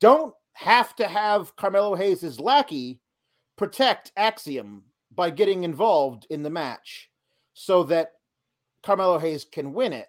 don't 0.00 0.32
have 0.54 0.96
to 0.96 1.06
have 1.06 1.54
Carmelo 1.56 1.94
Hayes' 1.94 2.40
lackey 2.40 3.00
protect 3.58 4.12
Axiom 4.16 4.84
by 5.18 5.30
getting 5.30 5.64
involved 5.64 6.28
in 6.30 6.44
the 6.44 6.48
match 6.48 7.10
so 7.52 7.82
that 7.82 8.12
Carmelo 8.84 9.18
Hayes 9.18 9.44
can 9.44 9.72
win 9.72 9.92
it. 9.92 10.06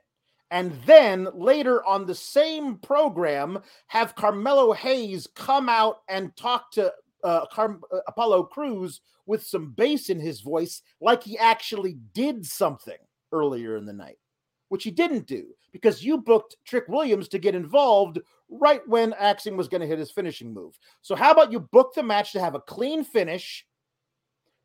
And 0.51 0.71
then 0.85 1.27
later 1.33 1.83
on 1.83 2.05
the 2.05 2.13
same 2.13 2.75
program, 2.75 3.57
have 3.87 4.13
Carmelo 4.13 4.71
Hayes 4.71 5.27
come 5.33 5.67
out 5.67 6.01
and 6.09 6.35
talk 6.35 6.71
to 6.73 6.93
uh, 7.23 7.47
Car- 7.47 7.79
uh, 7.91 8.01
Apollo 8.07 8.43
Crews 8.43 9.01
with 9.25 9.43
some 9.43 9.71
bass 9.71 10.11
in 10.11 10.19
his 10.19 10.41
voice, 10.41 10.83
like 11.01 11.23
he 11.23 11.39
actually 11.39 11.97
did 12.13 12.45
something 12.45 12.97
earlier 13.31 13.77
in 13.77 13.87
the 13.87 13.93
night, 13.93 14.19
which 14.67 14.83
he 14.83 14.91
didn't 14.91 15.25
do 15.25 15.47
because 15.71 16.03
you 16.03 16.19
booked 16.19 16.55
Trick 16.65 16.87
Williams 16.87 17.27
to 17.29 17.39
get 17.39 17.55
involved 17.55 18.19
right 18.47 18.87
when 18.87 19.13
Axiom 19.13 19.57
was 19.57 19.67
going 19.67 19.81
to 19.81 19.87
hit 19.87 19.97
his 19.97 20.11
finishing 20.11 20.53
move. 20.53 20.77
So, 21.01 21.15
how 21.15 21.31
about 21.31 21.51
you 21.51 21.59
book 21.59 21.95
the 21.95 22.03
match 22.03 22.31
to 22.33 22.39
have 22.39 22.53
a 22.53 22.61
clean 22.61 23.03
finish? 23.03 23.65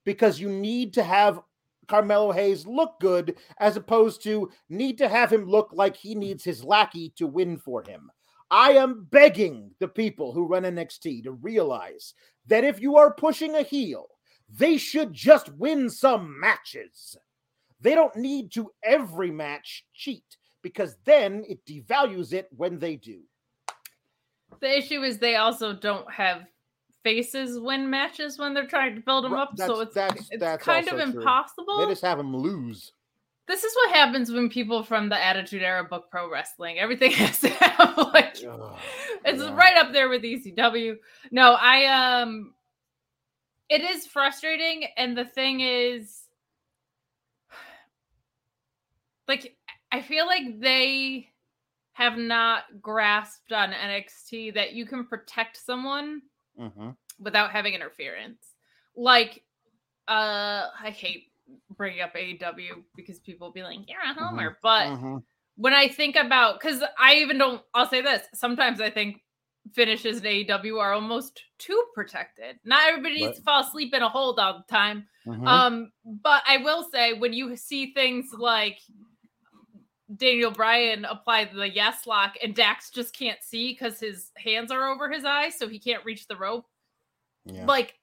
Because 0.05 0.41
you 0.41 0.49
need 0.49 0.95
to 0.95 1.03
have 1.03 1.41
Carmelo 1.89 2.33
Hayes 2.33 2.67
look 2.67 2.99
good 3.01 3.37
as 3.59 3.77
opposed 3.77 4.23
to 4.25 4.51
need 4.69 4.99
to 4.99 5.09
have 5.09 5.33
him 5.33 5.47
look 5.47 5.71
like 5.73 5.97
he 5.97 6.15
needs 6.15 6.45
his 6.45 6.65
lackey 6.65 7.13
to 7.17 7.27
win 7.27 7.59
for 7.59 7.83
him. 7.83 8.11
I 8.51 8.73
am 8.73 9.07
begging 9.11 9.71
the 9.81 9.89
people 9.89 10.33
who 10.33 10.47
run 10.47 10.63
NXT 10.63 11.25
to 11.25 11.33
realize 11.33 12.15
that 12.47 12.65
if 12.65 12.81
you 12.81 12.97
are 12.97 13.15
pushing 13.15 13.55
a 13.55 13.63
heel, 13.63 14.07
they 14.49 14.77
should 14.77 15.13
just 15.13 15.53
win 15.55 15.91
some 15.91 16.39
matches. 16.39 17.17
They 17.81 17.95
don't 17.95 18.17
need 18.17 18.53
to 18.53 18.71
every 18.83 19.31
match 19.31 19.85
cheat 19.95 20.37
because 20.63 20.97
then 21.05 21.45
it 21.49 21.65
devalues 21.67 22.33
it 22.33 22.49
when 22.57 22.79
they 22.79 22.97
do. 22.97 23.21
The 24.61 24.79
issue 24.79 25.03
is 25.03 25.19
they 25.19 25.37
also 25.37 25.75
don't 25.75 26.11
have 26.11 26.45
faces 27.05 27.61
win 27.61 27.89
matches 27.89 28.39
when 28.39 28.55
they're 28.55 28.67
trying 28.67 28.97
to 28.97 29.01
build 29.03 29.25
them 29.25 29.35
up, 29.35 29.57
so 29.57 29.81
it's 29.81 29.95
that's- 29.95 30.29
it's 30.31 30.41
that's 30.41 30.65
kind 30.65 30.89
of 30.89 30.95
also 30.95 31.13
true. 31.13 31.21
impossible. 31.21 31.79
They 31.79 31.93
just 31.93 32.03
have 32.03 32.19
them 32.19 32.35
lose. 32.35 32.93
This 33.47 33.63
is 33.63 33.75
what 33.75 33.95
happens 33.95 34.33
when 34.33 34.49
people 34.49 34.83
from 34.83 35.11
the 35.11 35.23
Attitude 35.23 35.63
Era 35.63 35.85
book 35.85 36.11
pro 36.11 36.31
wrestling. 36.31 36.79
Everything 36.79 37.11
has 37.23 37.41
to 37.41 37.51
have 37.51 37.97
like 38.13 38.33
it's 38.33 38.43
yeah. 39.43 39.55
right 39.55 39.77
up 39.77 39.93
there 39.93 40.09
with 40.09 40.23
ECW. 40.23 40.97
No, 41.31 41.53
I 41.53 42.23
um 42.23 42.55
it 43.69 43.83
is 43.83 44.07
frustrating 44.07 44.87
and 44.97 45.17
the 45.17 45.27
thing 45.27 45.61
is 45.61 46.23
like 49.29 49.55
I 49.93 50.01
feel 50.01 50.27
like 50.27 50.59
they 50.61 51.29
have 51.93 52.17
not 52.17 52.65
grasped 52.81 53.53
on 53.53 53.71
NXT 53.73 54.55
that 54.55 54.73
you 54.73 54.87
can 54.87 55.07
protect 55.07 55.57
someone 55.57 56.23
Mhm. 56.59 56.97
without 57.19 57.51
having 57.51 57.75
interference. 57.75 58.55
Like 58.97 59.45
uh 60.09 60.69
I 60.81 60.91
hate 60.91 61.33
bringing 61.77 62.01
up 62.03 62.15
AEW 62.15 62.85
because 62.97 63.19
people 63.21 63.51
be 63.53 63.63
like, 63.63 63.79
"You're 63.89 64.01
a 64.03 64.15
homer," 64.15 64.59
but 64.63 64.89
Mhm. 64.89 65.25
when 65.57 65.73
I 65.75 65.89
think 65.89 66.17
about 66.17 66.61
because 66.61 66.83
I 66.99 67.17
even 67.17 67.39
don't 67.39 67.63
I'll 67.75 67.89
say 67.89 68.01
this 68.03 68.27
sometimes 68.35 68.81
I 68.81 68.91
think 68.91 69.23
finishes 69.73 70.19
in 70.21 70.27
AEW 70.27 70.79
are 70.79 70.93
almost 70.93 71.43
too 71.59 71.83
protected. 71.95 72.59
Not 72.65 72.89
everybody 72.89 73.15
needs 73.17 73.29
Right. 73.29 73.37
to 73.37 73.43
fall 73.43 73.61
asleep 73.63 73.95
in 73.95 74.03
a 74.03 74.09
hold 74.09 74.39
all 74.39 74.59
the 74.59 74.65
time. 74.75 75.09
Mhm. 75.27 75.47
Um, 75.49 75.93
but 76.05 76.43
I 76.47 76.59
will 76.59 76.85
say 76.91 77.15
when 77.15 77.33
you 77.33 77.57
see 77.57 77.93
things 77.95 78.31
like 78.35 78.79
Daniel 80.17 80.51
Bryan 80.51 81.05
applied 81.05 81.51
the 81.55 81.69
yes 81.69 82.07
lock 82.07 82.35
and 82.43 82.55
Dax 82.55 82.91
just 82.91 83.17
can't 83.17 83.43
see 83.43 83.73
because 83.73 83.99
his 83.99 84.31
hands 84.37 84.71
are 84.71 84.89
over 84.89 85.11
his 85.11 85.25
eyes, 85.25 85.59
so 85.59 85.69
he 85.69 85.79
can't 85.79 86.05
reach 86.05 86.27
the 86.27 86.37
rope. 86.37 86.67
Yeah. 87.47 87.65
Like 87.67 87.95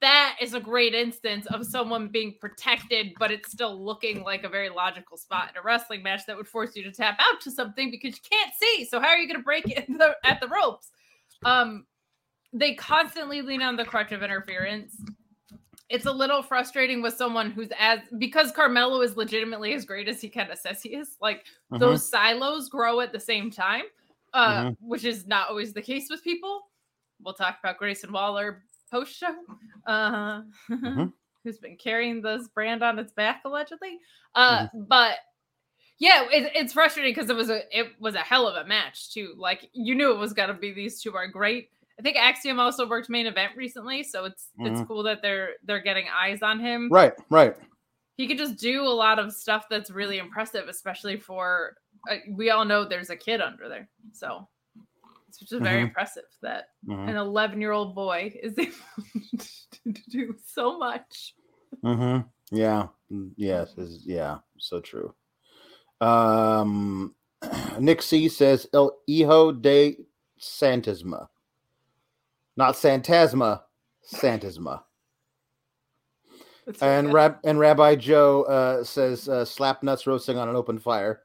that 0.00 0.36
is 0.40 0.54
a 0.54 0.60
great 0.60 0.94
instance 0.94 1.46
of 1.46 1.64
someone 1.64 2.08
being 2.08 2.34
protected, 2.40 3.12
but 3.18 3.30
it's 3.30 3.52
still 3.52 3.82
looking 3.82 4.22
like 4.22 4.42
a 4.42 4.48
very 4.48 4.68
logical 4.68 5.16
spot 5.16 5.50
in 5.50 5.56
a 5.56 5.62
wrestling 5.62 6.02
match 6.02 6.26
that 6.26 6.36
would 6.36 6.48
force 6.48 6.74
you 6.74 6.82
to 6.82 6.90
tap 6.90 7.18
out 7.20 7.40
to 7.42 7.50
something 7.50 7.90
because 7.90 8.16
you 8.16 8.22
can't 8.28 8.52
see. 8.54 8.84
So 8.86 9.00
how 9.00 9.08
are 9.08 9.18
you 9.18 9.28
going 9.28 9.38
to 9.38 9.44
break 9.44 9.68
it 9.68 9.86
the, 9.98 10.16
at 10.24 10.40
the 10.40 10.48
ropes? 10.48 10.90
Um, 11.44 11.86
they 12.52 12.74
constantly 12.74 13.42
lean 13.42 13.62
on 13.62 13.76
the 13.76 13.84
crutch 13.84 14.12
of 14.12 14.22
interference. 14.22 14.96
It's 15.90 16.06
a 16.06 16.12
little 16.12 16.42
frustrating 16.42 17.02
with 17.02 17.14
someone 17.14 17.50
who's 17.50 17.68
as 17.78 17.98
because 18.18 18.52
Carmelo 18.52 19.00
is 19.02 19.16
legitimately 19.16 19.74
as 19.74 19.84
great 19.84 20.08
as 20.08 20.20
he 20.20 20.28
kind 20.28 20.50
of 20.50 20.58
says 20.58 20.80
he 20.82 20.90
is. 20.94 21.16
Like 21.20 21.44
Mhm. 21.72 21.80
those 21.80 22.08
silos 22.08 22.68
grow 22.68 23.00
at 23.00 23.12
the 23.12 23.18
same 23.20 23.50
time, 23.50 23.84
uh, 24.32 24.62
Mhm. 24.62 24.76
which 24.80 25.04
is 25.04 25.26
not 25.26 25.48
always 25.48 25.72
the 25.72 25.82
case 25.82 26.08
with 26.08 26.22
people. 26.22 26.70
We'll 27.20 27.34
talk 27.34 27.58
about 27.58 27.76
Grayson 27.78 28.12
Waller 28.12 28.64
post 28.90 29.16
show, 29.16 29.34
uh, 29.86 30.42
Mhm. 30.70 31.12
who's 31.44 31.58
been 31.58 31.76
carrying 31.76 32.22
this 32.22 32.48
brand 32.48 32.82
on 32.84 32.98
its 32.98 33.12
back 33.12 33.42
allegedly. 33.44 33.98
Uh, 34.36 34.68
But 34.74 35.18
yeah, 35.98 36.22
it, 36.30 36.52
it's 36.54 36.72
frustrating 36.72 37.12
because 37.12 37.30
it 37.30 37.36
was 37.36 37.50
a 37.50 37.78
it 37.78 38.00
was 38.00 38.14
a 38.14 38.20
hell 38.20 38.46
of 38.46 38.54
a 38.56 38.66
match 38.66 39.12
too. 39.12 39.34
Like 39.36 39.68
you 39.72 39.94
knew 39.96 40.12
it 40.12 40.18
was 40.18 40.32
gonna 40.32 40.54
be 40.54 40.72
these 40.72 41.02
two 41.02 41.14
are 41.16 41.26
great. 41.26 41.72
I 42.00 42.02
think 42.02 42.16
Axiom 42.16 42.58
also 42.58 42.88
worked 42.88 43.10
main 43.10 43.26
event 43.26 43.52
recently, 43.56 44.02
so 44.02 44.24
it's 44.24 44.48
it's 44.60 44.80
Mhm. 44.80 44.88
cool 44.88 45.02
that 45.02 45.20
they're 45.20 45.50
they're 45.64 45.82
getting 45.82 46.06
eyes 46.08 46.40
on 46.42 46.58
him 46.58 46.88
Right, 46.90 47.12
right. 47.28 47.54
he 48.16 48.26
could 48.26 48.38
just 48.38 48.56
do 48.56 48.82
a 48.82 48.88
lot 49.04 49.18
of 49.18 49.34
stuff 49.34 49.66
that's 49.68 49.90
really 49.90 50.16
impressive, 50.16 50.66
especially 50.68 51.18
for 51.18 51.76
uh, 52.10 52.16
we 52.30 52.48
all 52.48 52.64
know 52.64 52.86
there's 52.86 53.10
a 53.10 53.16
kid 53.16 53.42
under 53.42 53.68
there, 53.68 53.86
so 54.12 54.48
it's 55.28 55.38
just 55.38 55.52
very 55.52 55.80
Mhm. 55.82 55.88
impressive 55.88 56.24
that 56.40 56.68
Mhm. 56.88 57.10
an 57.10 57.16
11 57.16 57.60
year 57.60 57.72
old 57.72 57.94
boy 57.94 58.32
is 58.42 58.56
able 58.58 58.74
to 59.84 59.92
do 60.08 60.34
so 60.42 60.78
much. 60.78 61.34
Mm-hmm. 61.84 62.26
Yeah. 62.56 62.88
Mm, 63.12 63.32
Yes. 63.36 63.76
Is 63.76 64.06
yeah. 64.06 64.38
So 64.58 64.80
true. 64.80 65.14
Um, 66.00 67.14
Nick 67.78 68.00
C 68.00 68.28
says 68.30 68.66
El 68.72 68.98
Hijo 69.06 69.52
de 69.52 69.96
Santisma, 70.40 71.28
not 72.60 72.74
Santasma, 72.74 73.62
Santisma. 74.06 74.82
That's 76.66 76.82
And 76.82 77.12
Rab 77.12 77.38
and 77.42 77.58
Rabbi 77.58 77.96
Joe 77.96 78.42
uh, 78.42 78.84
says 78.84 79.28
uh, 79.28 79.44
slap 79.46 79.82
nuts 79.82 80.06
roasting 80.06 80.36
on 80.36 80.48
an 80.48 80.54
open 80.54 80.78
fire. 80.78 81.22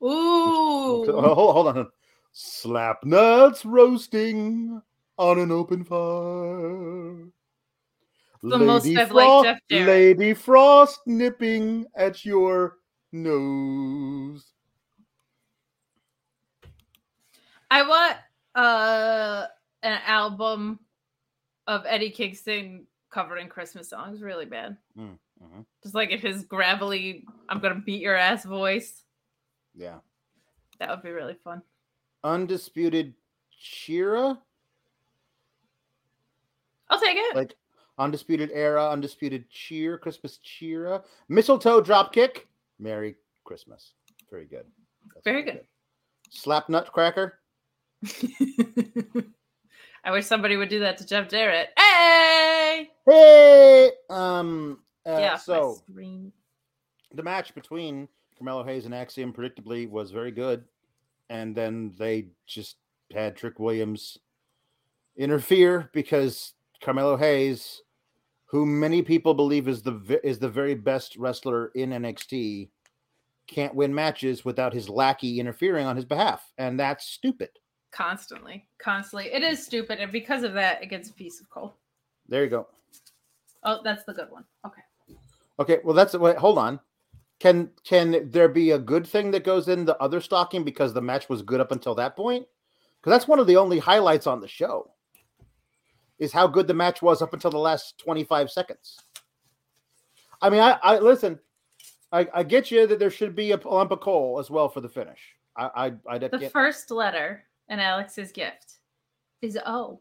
good. 0.00 0.08
Oh, 0.10 1.04
Ooh, 1.08 1.12
hold, 1.34 1.54
hold 1.54 1.76
on. 1.76 1.88
Slap 2.32 3.04
nuts 3.04 3.64
roasting 3.64 4.82
on 5.16 5.38
an 5.38 5.52
open 5.52 5.84
fire. 5.84 7.28
the 8.42 8.58
most 8.58 8.84
Lady 8.84 8.98
I've 8.98 9.08
Frost, 9.10 9.14
liked 9.14 9.44
Jeff 9.44 9.58
Jarrett. 9.70 9.86
Lady 10.18 10.34
Frost 10.34 11.00
nipping 11.06 11.86
at 11.94 12.24
your 12.24 12.78
nose. 13.12 14.44
I 17.70 17.88
want 17.88 18.16
uh 18.54 19.46
an 19.82 20.00
album 20.06 20.78
of 21.66 21.84
Eddie 21.86 22.10
Kingston 22.10 22.86
covering 23.10 23.48
Christmas 23.48 23.88
songs 23.88 24.22
really 24.22 24.46
bad. 24.46 24.76
Mm, 24.98 25.18
mhm. 25.42 25.64
Just 25.82 25.94
like 25.94 26.10
if 26.10 26.22
his 26.22 26.44
gravelly 26.44 27.24
I'm 27.48 27.60
gonna 27.60 27.76
beat 27.84 28.00
your 28.00 28.16
ass 28.16 28.44
voice. 28.44 29.04
Yeah. 29.74 29.98
That 30.78 30.88
would 30.90 31.02
be 31.02 31.10
really 31.10 31.36
fun. 31.44 31.62
Undisputed 32.24 33.14
Cheera, 33.62 34.38
I'll 36.88 37.00
take 37.00 37.16
it. 37.16 37.36
like 37.36 37.54
Undisputed 37.98 38.50
Era, 38.52 38.90
Undisputed 38.90 39.48
Cheer, 39.50 39.98
Christmas 39.98 40.38
Cheera, 40.38 41.02
Mistletoe 41.28 41.80
Dropkick, 41.82 42.46
Merry 42.78 43.16
Christmas. 43.44 43.94
Very 44.30 44.46
good. 44.46 44.66
That's 45.14 45.24
Very 45.24 45.42
good. 45.42 45.64
Slap 46.30 46.68
Nutcracker. 46.68 47.38
I 50.04 50.10
wish 50.10 50.26
somebody 50.26 50.56
would 50.56 50.68
do 50.68 50.80
that 50.80 50.98
to 50.98 51.06
Jeff 51.06 51.28
Jarrett. 51.28 51.68
Hey! 51.78 52.90
Hey, 53.06 53.90
um, 54.10 54.80
uh, 55.06 55.18
yeah, 55.18 55.36
so 55.36 55.82
the 57.14 57.22
match 57.22 57.54
between 57.54 58.08
Carmelo 58.38 58.64
Hayes 58.64 58.84
and 58.84 58.94
Axiom 58.94 59.32
predictably 59.32 59.88
was 59.88 60.10
very 60.10 60.30
good, 60.30 60.64
and 61.30 61.54
then 61.54 61.92
they 61.98 62.28
just 62.46 62.76
had 63.12 63.36
Trick 63.36 63.58
Williams 63.58 64.18
interfere 65.16 65.90
because 65.92 66.54
Carmelo 66.80 67.16
Hayes, 67.16 67.82
who 68.46 68.66
many 68.66 69.02
people 69.02 69.34
believe 69.34 69.68
is 69.68 69.82
the 69.82 70.20
is 70.24 70.38
the 70.38 70.48
very 70.48 70.74
best 70.74 71.16
wrestler 71.16 71.68
in 71.74 71.90
NXT, 71.90 72.70
can't 73.46 73.74
win 73.74 73.94
matches 73.94 74.44
without 74.44 74.72
his 74.72 74.88
lackey 74.88 75.38
interfering 75.38 75.86
on 75.86 75.96
his 75.96 76.04
behalf, 76.04 76.52
and 76.58 76.78
that's 76.78 77.06
stupid. 77.06 77.50
Constantly, 77.92 78.66
constantly. 78.78 79.32
It 79.32 79.42
is 79.42 79.64
stupid, 79.64 80.00
and 80.00 80.10
because 80.10 80.42
of 80.42 80.54
that, 80.54 80.82
it 80.82 80.86
gets 80.86 81.10
a 81.10 81.12
piece 81.12 81.40
of 81.40 81.48
coal. 81.50 81.74
There 82.28 82.42
you 82.42 82.50
go. 82.50 82.66
Oh, 83.62 83.80
that's 83.84 84.04
the 84.04 84.14
good 84.14 84.30
one. 84.30 84.44
Okay. 84.66 84.82
Okay, 85.60 85.78
well 85.84 85.94
that's 85.94 86.14
wait, 86.14 86.36
hold 86.36 86.58
on. 86.58 86.80
Can 87.38 87.70
can 87.84 88.30
there 88.30 88.48
be 88.48 88.70
a 88.70 88.78
good 88.78 89.06
thing 89.06 89.30
that 89.32 89.44
goes 89.44 89.68
in 89.68 89.84
the 89.84 89.96
other 89.98 90.20
stocking 90.20 90.64
because 90.64 90.94
the 90.94 91.02
match 91.02 91.28
was 91.28 91.42
good 91.42 91.60
up 91.60 91.72
until 91.72 91.94
that 91.96 92.16
point? 92.16 92.46
Because 93.00 93.12
that's 93.12 93.28
one 93.28 93.38
of 93.38 93.46
the 93.46 93.56
only 93.56 93.78
highlights 93.78 94.26
on 94.26 94.40
the 94.40 94.48
show. 94.48 94.90
Is 96.18 96.32
how 96.32 96.46
good 96.46 96.66
the 96.68 96.74
match 96.74 97.02
was 97.02 97.20
up 97.20 97.32
until 97.32 97.50
the 97.50 97.58
last 97.58 97.98
25 97.98 98.50
seconds. 98.50 98.96
I 100.40 100.50
mean, 100.50 100.60
I, 100.60 100.78
I 100.82 100.98
listen, 100.98 101.38
I, 102.12 102.28
I 102.32 102.42
get 102.44 102.70
you 102.70 102.86
that 102.86 102.98
there 102.98 103.10
should 103.10 103.34
be 103.34 103.50
a 103.52 103.56
lump 103.56 103.90
of 103.90 104.00
coal 104.00 104.38
as 104.38 104.50
well 104.50 104.68
for 104.68 104.80
the 104.80 104.88
finish. 104.88 105.20
I 105.56 105.92
I 106.08 106.14
I 106.14 106.18
The 106.18 106.50
first 106.50 106.90
letter 106.90 107.44
in 107.72 107.80
Alex's 107.80 108.32
gift 108.32 108.74
is 109.40 109.58
O. 109.66 110.00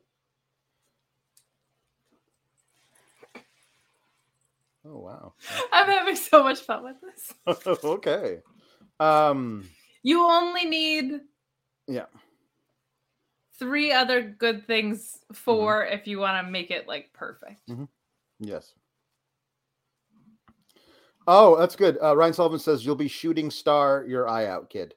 Oh 4.85 4.97
wow. 4.99 5.33
I'm 5.71 5.87
having 5.89 6.15
so 6.15 6.43
much 6.43 6.59
fun 6.59 6.83
with 6.83 6.97
this. 7.01 7.77
okay. 7.83 8.39
Um 8.99 9.69
You 10.03 10.23
only 10.23 10.65
need 10.65 11.21
yeah. 11.87 12.05
three 13.57 13.91
other 13.91 14.21
good 14.21 14.67
things 14.67 15.17
Mm-hmm. 15.31 15.35
for 15.35 15.85
if 15.85 16.07
you 16.07 16.19
want 16.19 16.45
to 16.45 16.51
make 16.51 16.71
it 16.71 16.87
like 16.89 17.13
perfect. 17.13 17.61
Yes. 18.39 18.73
Oh, 21.27 21.55
that's 21.57 21.75
good. 21.77 21.97
Uh, 22.03 22.17
Ryan 22.17 22.33
Sullivan 22.33 22.59
says 22.59 22.85
you'll 22.85 22.95
be 22.95 23.07
shooting 23.07 23.49
star 23.49 24.03
your 24.05 24.27
eye 24.27 24.47
out, 24.47 24.69
kid. 24.69 24.93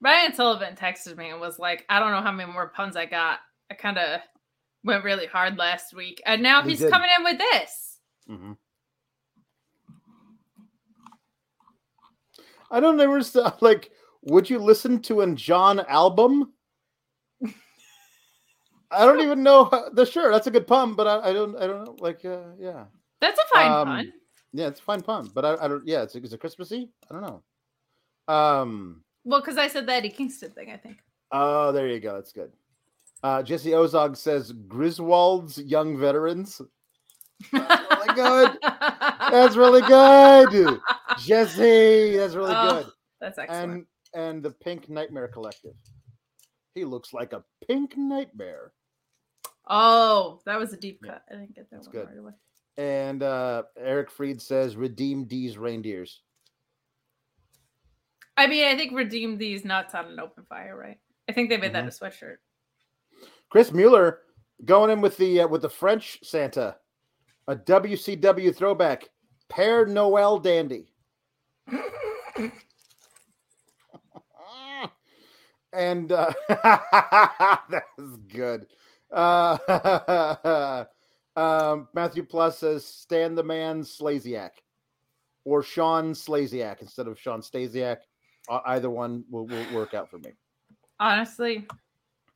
Ryan 0.00 0.32
Sullivan 0.34 0.74
texted 0.76 1.16
me 1.16 1.30
and 1.30 1.40
was 1.40 1.58
like, 1.58 1.84
I 1.88 1.98
don't 1.98 2.12
know 2.12 2.22
how 2.22 2.32
many 2.32 2.50
more 2.52 2.68
puns 2.68 2.96
I 2.96 3.06
got. 3.06 3.40
I 3.70 3.74
kind 3.74 3.98
of 3.98 4.20
went 4.84 5.04
really 5.04 5.26
hard 5.26 5.58
last 5.58 5.92
week. 5.94 6.22
And 6.24 6.42
now 6.42 6.62
he's 6.62 6.78
did. 6.78 6.90
coming 6.90 7.08
in 7.16 7.24
with 7.24 7.38
this. 7.38 7.98
Mm-hmm. 8.30 8.52
I 12.70 12.80
don't 12.80 12.96
s- 13.18 13.36
like. 13.60 13.90
Would 14.22 14.50
you 14.50 14.58
listen 14.58 15.00
to 15.02 15.20
a 15.20 15.32
John 15.34 15.78
album? 15.80 16.52
I 18.90 19.04
don't 19.06 19.20
even 19.20 19.42
know 19.42 19.66
how, 19.66 19.88
the 19.90 20.04
sure. 20.04 20.30
That's 20.32 20.48
a 20.48 20.50
good 20.50 20.66
pun, 20.66 20.94
but 20.94 21.06
I, 21.06 21.30
I 21.30 21.32
don't. 21.32 21.56
I 21.56 21.66
don't 21.66 21.84
know. 21.84 21.96
Like, 22.00 22.24
uh, 22.24 22.40
yeah, 22.58 22.84
That's 23.20 23.38
a 23.38 23.44
fine 23.54 23.70
Um, 23.70 23.86
pun. 23.86 24.12
yeah, 24.52 24.66
it's 24.66 24.80
a 24.80 24.82
fine 24.82 25.02
pun, 25.02 25.30
but 25.34 25.44
I, 25.44 25.64
I 25.64 25.68
don't. 25.68 25.86
Yeah, 25.86 26.02
it's 26.02 26.14
is 26.16 26.32
it 26.32 26.40
Christmassy? 26.40 26.90
I 27.10 27.14
don't 27.14 27.22
know. 27.22 28.34
Um. 28.34 29.04
Well, 29.28 29.40
because 29.40 29.58
I 29.58 29.68
said 29.68 29.86
the 29.86 29.92
Eddie 29.92 30.08
Kingston 30.08 30.50
thing, 30.52 30.70
I 30.70 30.78
think. 30.78 30.96
Oh, 31.30 31.70
there 31.70 31.86
you 31.88 32.00
go. 32.00 32.14
That's 32.14 32.32
good. 32.32 32.50
Uh, 33.22 33.42
Jesse 33.42 33.70
Ozog 33.72 34.16
says 34.16 34.52
Griswold's 34.52 35.58
young 35.58 35.98
veterans. 35.98 36.62
really 37.52 38.14
good. 38.14 38.56
That's 38.62 39.54
really 39.56 39.82
good, 39.82 40.80
Jesse. 41.18 42.16
That's 42.16 42.34
really 42.34 42.54
Oh, 42.56 42.82
good. 42.84 42.92
That's 43.20 43.38
excellent. 43.38 43.72
And 43.72 43.86
and 44.14 44.42
the 44.42 44.50
Pink 44.50 44.88
Nightmare 44.88 45.28
Collective. 45.28 45.74
He 46.74 46.84
looks 46.86 47.12
like 47.12 47.34
a 47.34 47.44
pink 47.66 47.96
nightmare. 47.98 48.72
oh, 49.68 50.40
that 50.46 50.58
was 50.58 50.72
a 50.72 50.76
deep 50.78 51.00
Yeah, 51.04 51.12
cut. 51.12 51.22
I 51.30 51.34
didn't 51.34 51.54
get 51.54 51.68
that 51.70 51.76
that's 51.76 51.86
one 51.88 51.92
good. 51.96 52.08
right 52.08 52.18
away. 52.18 52.32
And 52.78 53.22
uh, 53.22 53.64
Eric 53.76 54.10
Freed 54.10 54.40
says, 54.40 54.76
"Redeem 54.76 55.24
D's 55.26 55.58
reindeers." 55.58 56.22
I 58.38 58.46
mean, 58.46 58.64
I 58.66 58.76
think 58.76 58.92
redeem 58.92 59.36
these 59.36 59.64
nuts 59.64 59.94
on 59.96 60.06
an 60.06 60.20
open 60.20 60.44
fire, 60.48 60.76
right? 60.78 60.98
I 61.28 61.32
think 61.32 61.50
they 61.50 61.56
made 61.56 61.72
Mm-hmm. 61.72 61.86
that 61.86 62.02
a 62.02 62.04
sweatshirt. 62.04 62.36
Chris 63.50 63.72
Mueller 63.72 64.20
going 64.64 64.90
in 64.90 65.00
with 65.00 65.16
the 65.16 65.40
uh, 65.40 65.48
with 65.48 65.62
the 65.62 65.68
French 65.68 66.20
Santa, 66.22 66.76
a 67.48 67.56
WCW 67.56 68.54
throwback, 68.54 69.08
Père 69.50 69.88
Noel 69.88 70.38
dandy. 70.38 70.92
and 75.72 76.12
uh, 76.12 76.32
that 76.48 77.82
is 77.98 78.16
good. 78.28 78.66
Uh, 79.12 80.84
um, 81.36 81.88
Matthew 81.92 82.22
Plus 82.22 82.58
says 82.58 82.84
"Stand 82.84 83.36
the 83.36 83.42
Man 83.42 83.82
Slasiak 83.82 84.50
or 85.44 85.62
Sean 85.62 86.12
Slasiak 86.12 86.82
instead 86.82 87.08
of 87.08 87.18
Sean 87.18 87.40
Stasiak. 87.40 87.98
Uh, 88.48 88.60
either 88.66 88.90
one 88.90 89.24
will, 89.30 89.46
will 89.46 89.74
work 89.74 89.94
out 89.94 90.10
for 90.10 90.18
me. 90.18 90.30
Honestly, 91.00 91.66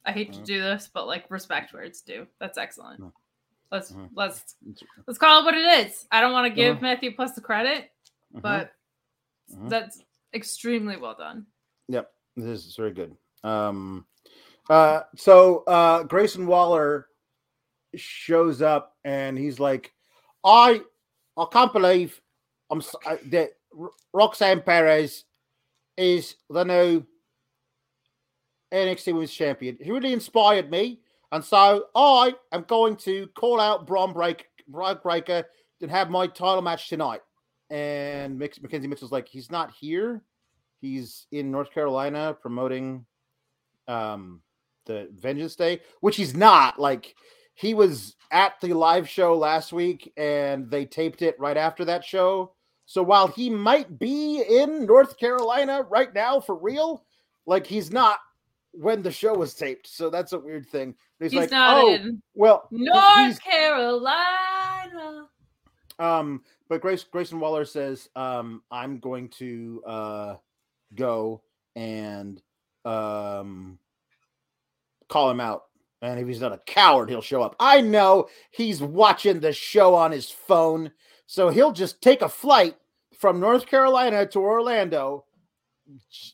I 0.05 0.13
hate 0.13 0.33
to 0.35 0.41
Mhm. 0.41 0.45
do 0.45 0.61
this, 0.61 0.91
but 0.93 1.07
like 1.07 1.31
respect 1.31 1.73
where 1.73 1.83
it's 1.83 2.03
due. 2.03 2.27
That's 2.39 2.59
excellent. 2.59 3.01
Mhm. 3.01 3.13
Let's 3.71 3.93
Mhm. 3.93 4.11
let's 4.15 4.57
let's 5.07 5.19
call 5.19 5.41
it 5.41 5.45
what 5.45 5.55
it 5.55 5.87
is. 5.87 6.07
I 6.11 6.21
don't 6.21 6.33
want 6.33 6.51
to 6.51 6.55
give 6.55 6.79
Mhm. 6.79 6.83
Matthew 6.83 7.15
Plus 7.15 7.35
the 7.35 7.41
credit, 7.41 7.91
Mhm. 8.35 8.43
but 8.43 8.73
Mhm. 9.51 9.69
that's 9.71 10.03
extremely 10.35 10.97
well 10.97 11.15
done. 11.15 11.47
Yep, 11.89 12.13
this 12.37 12.67
is 12.67 12.77
very 12.77 12.93
good. 12.93 13.17
Um, 13.43 14.07
uh, 14.69 15.03
so 15.17 15.65
uh, 15.65 16.03
Grayson 16.05 16.47
Waller 16.47 17.09
shows 17.95 18.63
up 18.63 18.97
and 19.05 19.37
he's 19.39 19.59
like, 19.59 19.95
"I, 20.45 20.83
I 21.37 21.47
can't 21.51 21.73
believe 21.73 22.21
I'm 22.71 22.83
that 23.31 23.53
Roxanne 24.13 24.63
Perez 24.63 25.25
is 25.97 26.37
the 26.49 26.65
new 26.65 27.05
NXT 28.73 29.13
Women's 29.13 29.33
Champion. 29.33 29.77
He 29.81 29.91
really 29.91 30.13
inspired 30.13 30.71
me, 30.71 31.01
and 31.31 31.45
so 31.45 31.87
I 31.95 32.35
am 32.53 32.65
going 32.69 32.97
to 32.97 33.27
call 33.35 33.61
out 33.61 33.87
Braun 33.87 34.13
Break, 34.13 34.47
Breaker 34.69 35.45
and 35.81 35.91
have 35.91 36.11
my 36.11 36.27
title 36.27 36.63
match 36.63 36.89
tonight." 36.89 37.21
And 37.71 38.39
McKenzie 38.39 38.89
Mitchell's 38.89 39.13
like, 39.13 39.29
"He's 39.29 39.51
not 39.51 39.73
here." 39.73 40.23
he's 40.83 41.27
in 41.31 41.51
North 41.51 41.73
Carolina 41.73 42.37
promoting 42.43 43.07
um 43.89 44.43
the 44.85 45.09
Vengeance 45.15 45.57
Day, 45.57 45.81
which 46.01 46.17
he's 46.17 46.35
not. 46.35 46.79
Like 46.79 47.15
he 47.55 47.73
was 47.73 48.17
at 48.31 48.61
the 48.61 48.75
live 48.75 49.09
show 49.09 49.35
last 49.35 49.73
week 49.73 50.13
and 50.17 50.69
they 50.71 50.85
taped 50.85 51.23
it 51.23 51.39
right 51.39 51.57
after 51.57 51.85
that 51.87 52.05
show. 52.05 52.53
So 52.93 53.03
while 53.03 53.27
he 53.27 53.49
might 53.49 53.99
be 53.99 54.43
in 54.43 54.85
North 54.85 55.17
Carolina 55.17 55.87
right 55.89 56.13
now 56.13 56.41
for 56.41 56.55
real, 56.55 57.07
like 57.47 57.67
he's 57.67 57.91
not 57.91 58.19
when 58.73 59.01
the 59.01 59.11
show 59.11 59.33
was 59.33 59.55
taped. 59.55 59.87
So 59.87 60.11
that's 60.11 60.35
a 60.35 60.39
weird 60.39 60.69
thing. 60.69 60.95
He's, 61.19 61.33
He's 61.33 61.41
like, 61.41 61.51
not 61.51 61.83
oh, 61.83 61.95
in 61.95 62.23
well, 62.35 62.69
North 62.71 63.41
Carolina. 63.43 65.27
um, 65.99 66.43
but 66.69 66.83
Grace 66.83 67.03
Grayson 67.03 67.41
Waller 67.41 67.65
says, 67.65 68.11
um, 68.15 68.63
I'm 68.71 68.99
going 68.99 69.31
to 69.39 69.83
uh 69.87 70.37
go 70.95 71.41
and 71.75 72.43
um 72.85 73.79
call 75.09 75.31
him 75.31 75.41
out 75.41 75.63
And 76.03 76.21
if 76.21 76.29
he's 76.29 76.43
not 76.43 76.53
a 76.53 76.61
coward, 76.67 77.09
he'll 77.09 77.23
show 77.23 77.41
up. 77.41 77.57
I 77.59 77.81
know 77.81 78.29
he's 78.51 78.83
watching 78.83 79.41
the 79.41 79.55
show 79.55 79.95
on 79.95 80.13
his 80.13 80.29
phone. 80.29 80.91
So 81.25 81.49
he'll 81.49 81.73
just 81.73 82.03
take 82.03 82.21
a 82.21 82.29
flight 82.29 82.77
from 83.23 83.39
North 83.39 83.67
Carolina 83.67 84.27
to 84.27 84.41
Orlando 84.41 85.25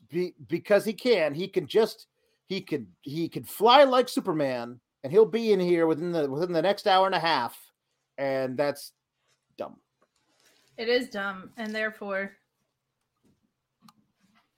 be, 0.09 0.33
because 0.49 0.87
he 0.87 0.95
can. 0.95 1.35
He 1.35 1.47
can 1.47 1.67
just 1.67 2.07
he 2.49 2.63
could 2.63 2.87
he 3.03 3.29
could 3.29 3.47
fly 3.47 3.85
like 3.85 4.09
Superman 4.09 4.81
and 5.05 5.13
he'll 5.13 5.27
be 5.27 5.53
in 5.53 5.61
here 5.61 5.87
within 5.87 6.13
the 6.13 6.29
within 6.31 6.51
the 6.51 6.63
next 6.63 6.87
hour 6.89 7.05
and 7.05 7.15
a 7.15 7.19
half. 7.21 7.59
And 8.17 8.57
that's 8.57 8.93
dumb. 9.59 9.77
It 10.79 10.89
is 10.89 11.11
dumb, 11.11 11.51
and 11.59 11.75
therefore 11.75 12.33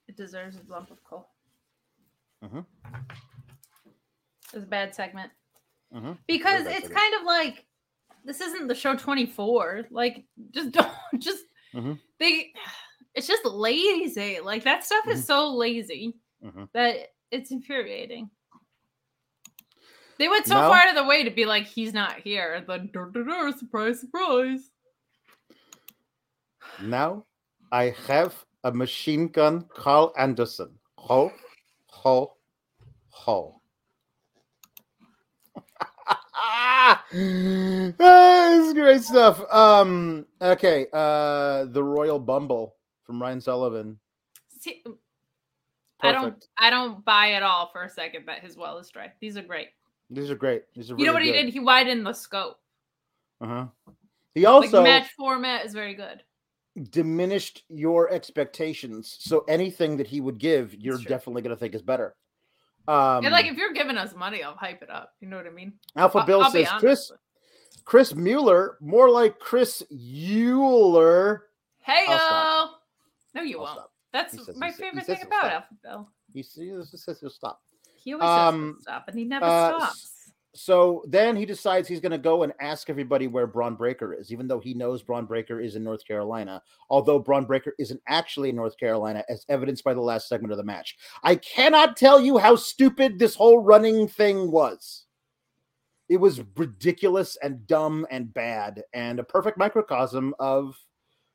it 0.07 0.15
deserves 0.15 0.55
a 0.55 0.71
lump 0.71 0.89
of 0.89 1.03
coal. 1.03 1.27
Mhm. 2.41 2.65
It's 4.45 4.63
a 4.63 4.67
bad 4.67 4.95
segment 4.95 5.31
Mhm. 5.93 6.17
because 6.27 6.63
bad 6.63 6.71
it's 6.77 6.87
segment. 6.87 6.95
kind 6.95 7.15
of 7.15 7.23
like 7.23 7.65
this 8.23 8.39
isn't 8.39 8.67
the 8.67 8.75
show 8.75 8.95
24. 8.95 9.87
Like, 9.89 10.23
just 10.51 10.71
don't 10.71 10.91
just 11.19 11.43
Mhm. 11.73 11.99
they. 12.19 12.53
It's 13.13 13.27
just 13.27 13.45
lazy. 13.45 14.39
Like 14.39 14.63
that 14.63 14.85
stuff 14.85 15.03
Mm-hmm. 15.05 15.11
is 15.17 15.25
so 15.25 15.53
lazy 15.55 16.15
Mhm. 16.43 16.69
that 16.73 17.13
it's 17.31 17.51
infuriating. 17.51 18.29
They 20.17 20.29
went 20.29 20.45
so 20.45 20.55
No. 20.55 20.67
far 20.67 20.77
out 20.77 20.89
of 20.89 20.95
the 20.95 21.03
way 21.05 21.23
to 21.23 21.31
be 21.31 21.45
like, 21.45 21.65
he's 21.65 21.93
not 21.93 22.19
here. 22.19 22.53
And 22.53 22.67
then, 22.67 22.91
surprise, 23.57 23.99
surprise. 23.99 24.69
Now 26.83 27.25
I 27.71 27.95
have 28.07 28.45
a 28.63 28.71
machine 28.71 29.27
gun, 29.29 29.65
Carl 29.73 30.13
Anderson. 30.17 30.77
Ho, 30.97 31.31
ho, 31.87 32.37
ho. 33.09 33.61
ah, 37.13 38.55
this 38.57 38.67
is 38.67 38.73
great 38.73 39.01
stuff. 39.03 39.41
Um, 39.51 40.25
okay, 40.41 40.87
uh, 40.93 41.65
the 41.65 41.83
Royal 41.83 42.19
Bumble 42.19 42.75
from 43.03 43.21
Ryan 43.21 43.41
Sullivan. 43.41 43.99
See, 44.59 44.83
I 46.01 46.11
don't, 46.11 46.45
I 46.57 46.69
don't 46.69 47.03
buy 47.05 47.33
at 47.33 47.43
all 47.43 47.69
for 47.71 47.83
a 47.83 47.89
second 47.89 48.25
that 48.27 48.39
his 48.39 48.57
well 48.57 48.77
is 48.77 48.89
dry. 48.89 49.11
These 49.19 49.37
are 49.37 49.41
great. 49.41 49.69
These 50.09 50.29
are 50.31 50.35
great. 50.35 50.63
These 50.75 50.91
are 50.91 50.97
you 50.97 51.05
know 51.05 51.13
really 51.13 51.29
what 51.29 51.35
he 51.37 51.43
did? 51.43 51.53
He 51.53 51.59
widened 51.59 52.05
the 52.05 52.13
scope. 52.13 52.59
Uh-huh. 53.39 53.67
He 54.35 54.45
also 54.45 54.81
like 54.81 55.03
match 55.03 55.11
format 55.17 55.65
is 55.65 55.73
very 55.73 55.93
good. 55.93 56.23
diminished 56.91 57.63
your 57.69 58.09
expectations. 58.11 59.17
So 59.19 59.43
anything 59.47 59.97
that 59.97 60.07
he 60.07 60.21
would 60.21 60.37
give, 60.37 60.73
you're 60.75 60.97
definitely 60.97 61.41
going 61.41 61.55
to 61.55 61.59
think 61.59 61.75
is 61.75 61.81
better. 61.81 62.15
Um, 62.87 63.23
and 63.23 63.31
like, 63.31 63.45
if 63.45 63.57
you're 63.57 63.73
giving 63.73 63.97
us 63.97 64.13
money, 64.15 64.43
I'll 64.43 64.55
hype 64.55 64.81
it 64.81 64.89
up. 64.89 65.13
You 65.19 65.27
know 65.29 65.37
what 65.37 65.45
I 65.47 65.51
mean? 65.51 65.73
Alpha 65.95 66.19
I'll- 66.19 66.25
Bill 66.25 66.41
I'll 66.43 66.51
says 66.51 66.67
Chris 66.79 67.11
Chris 67.85 68.15
Mueller, 68.15 68.77
more 68.81 69.09
like 69.09 69.39
Chris 69.39 69.83
Euler. 69.91 71.45
Hey 71.79 72.05
No, 72.07 73.41
you 73.41 73.57
I'll 73.57 73.63
won't. 73.63 73.71
stop. 73.73 73.91
That's 74.13 74.45
says- 74.45 74.57
my 74.57 74.67
he 74.67 74.71
sa- 74.73 74.77
he 74.77 74.83
favorite 74.83 75.05
thing 75.05 75.21
about 75.25 75.39
stop. 75.41 75.51
Alpha 75.53 75.73
Bill. 75.83 76.09
He 76.33 76.43
says 76.43 76.89
he 76.91 76.97
says 76.97 77.19
he'll 77.19 77.29
stop. 77.29 77.61
He 77.95 78.13
always 78.13 78.27
Um, 78.27 78.55
says 78.55 78.73
he'll 78.75 78.81
stop, 78.81 79.07
and 79.07 79.17
he 79.19 79.25
never 79.25 79.45
uh, 79.45 79.77
stops. 79.79 80.10
So 80.53 81.05
then 81.07 81.37
he 81.37 81.45
decides 81.45 81.87
he's 81.87 82.01
going 82.01 82.11
to 82.11 82.17
go 82.17 82.43
and 82.43 82.51
ask 82.59 82.89
everybody 82.89 83.27
where 83.27 83.47
Bron 83.47 83.75
Breakker 83.75 84.13
is, 84.13 84.33
even 84.33 84.47
though 84.47 84.59
he 84.59 84.73
knows 84.73 85.01
Bron 85.01 85.25
Breakker 85.25 85.61
is 85.61 85.77
in 85.77 85.83
North 85.83 86.05
Carolina. 86.05 86.61
Although 86.89 87.19
Bron 87.19 87.45
Breakker 87.45 87.73
isn't 87.79 88.01
actually 88.07 88.49
in 88.49 88.57
North 88.57 88.77
Carolina, 88.77 89.23
as 89.29 89.45
evidenced 89.47 89.85
by 89.85 89.93
the 89.93 90.01
last 90.01 90.27
segment 90.27 90.51
of 90.51 90.57
the 90.57 90.63
match. 90.63 90.97
I 91.23 91.35
cannot 91.35 91.95
tell 91.95 92.19
you 92.19 92.37
how 92.37 92.57
stupid 92.57 93.17
this 93.17 93.35
whole 93.35 93.59
running 93.59 94.09
thing 94.09 94.51
was. 94.51 95.05
It 96.09 96.17
was 96.17 96.41
ridiculous 96.57 97.37
and 97.41 97.65
dumb 97.65 98.05
and 98.11 98.33
bad, 98.33 98.83
and 98.93 99.19
a 99.19 99.23
perfect 99.23 99.57
microcosm 99.57 100.35
of 100.39 100.75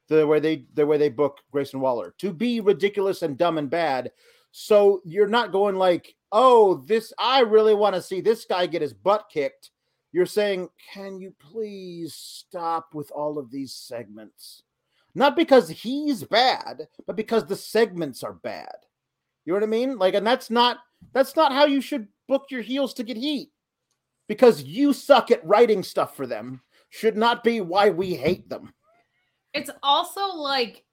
the 0.09 0.27
way 0.27 0.41
they 0.41 0.67
the 0.75 0.87
way 0.87 0.99
they 0.99 1.09
book 1.09 1.41
Grayson 1.51 1.81
Waller 1.81 2.15
to 2.19 2.33
be 2.33 2.61
ridiculous 2.61 3.23
and 3.23 3.39
dumb 3.39 3.57
and 3.57 3.71
bad. 3.71 4.13
So 4.53 5.01
you're 5.05 5.27
not 5.27 5.53
going 5.53 5.77
like, 5.77 6.15
oh, 6.33 6.83
this 6.87 7.13
I 7.19 7.41
really 7.41 7.75
want 7.75 7.95
to 7.95 8.03
see 8.03 8.21
this 8.21 8.45
guy 8.45 8.67
get 8.67 8.83
his 8.83 8.93
butt 8.93 9.27
kicked. 9.33 9.71
You're 10.13 10.27
saying, 10.27 10.69
can 10.93 11.19
you 11.19 11.35
please 11.39 12.15
stop 12.15 12.95
with 12.95 13.11
all 13.11 13.39
of 13.39 13.51
these 13.51 13.75
segments? 13.75 14.63
Not 15.15 15.37
because 15.37 15.69
he's 15.69 16.25
bad, 16.25 16.89
but 17.07 17.17
because 17.17 17.47
the 17.47 17.57
segments 17.57 18.23
are 18.23 18.35
bad. 18.35 18.77
You 19.45 19.53
know 19.53 19.57
what 19.61 19.67
I 19.67 19.67
mean? 19.67 19.99
Like, 19.99 20.15
and 20.15 20.27
that's 20.27 20.51
not 20.51 20.79
that's 21.13 21.37
not 21.37 21.53
how 21.53 21.67
you 21.67 21.81
should 21.81 22.09
book 22.29 22.47
your 22.51 22.63
heels 22.63 22.95
to 22.95 23.05
get 23.05 23.17
heat. 23.17 23.51
Because 24.29 24.63
you 24.63 24.93
suck 24.93 25.31
at 25.31 25.47
writing 25.47 25.83
stuff 25.83 26.17
for 26.17 26.27
them 26.27 26.61
should 26.89 27.17
not 27.17 27.45
be 27.45 27.61
why 27.61 27.91
we 27.91 28.15
hate 28.15 28.49
them. 28.49 28.73
It's 29.55 29.71
also 29.83 30.35
like 30.35 30.85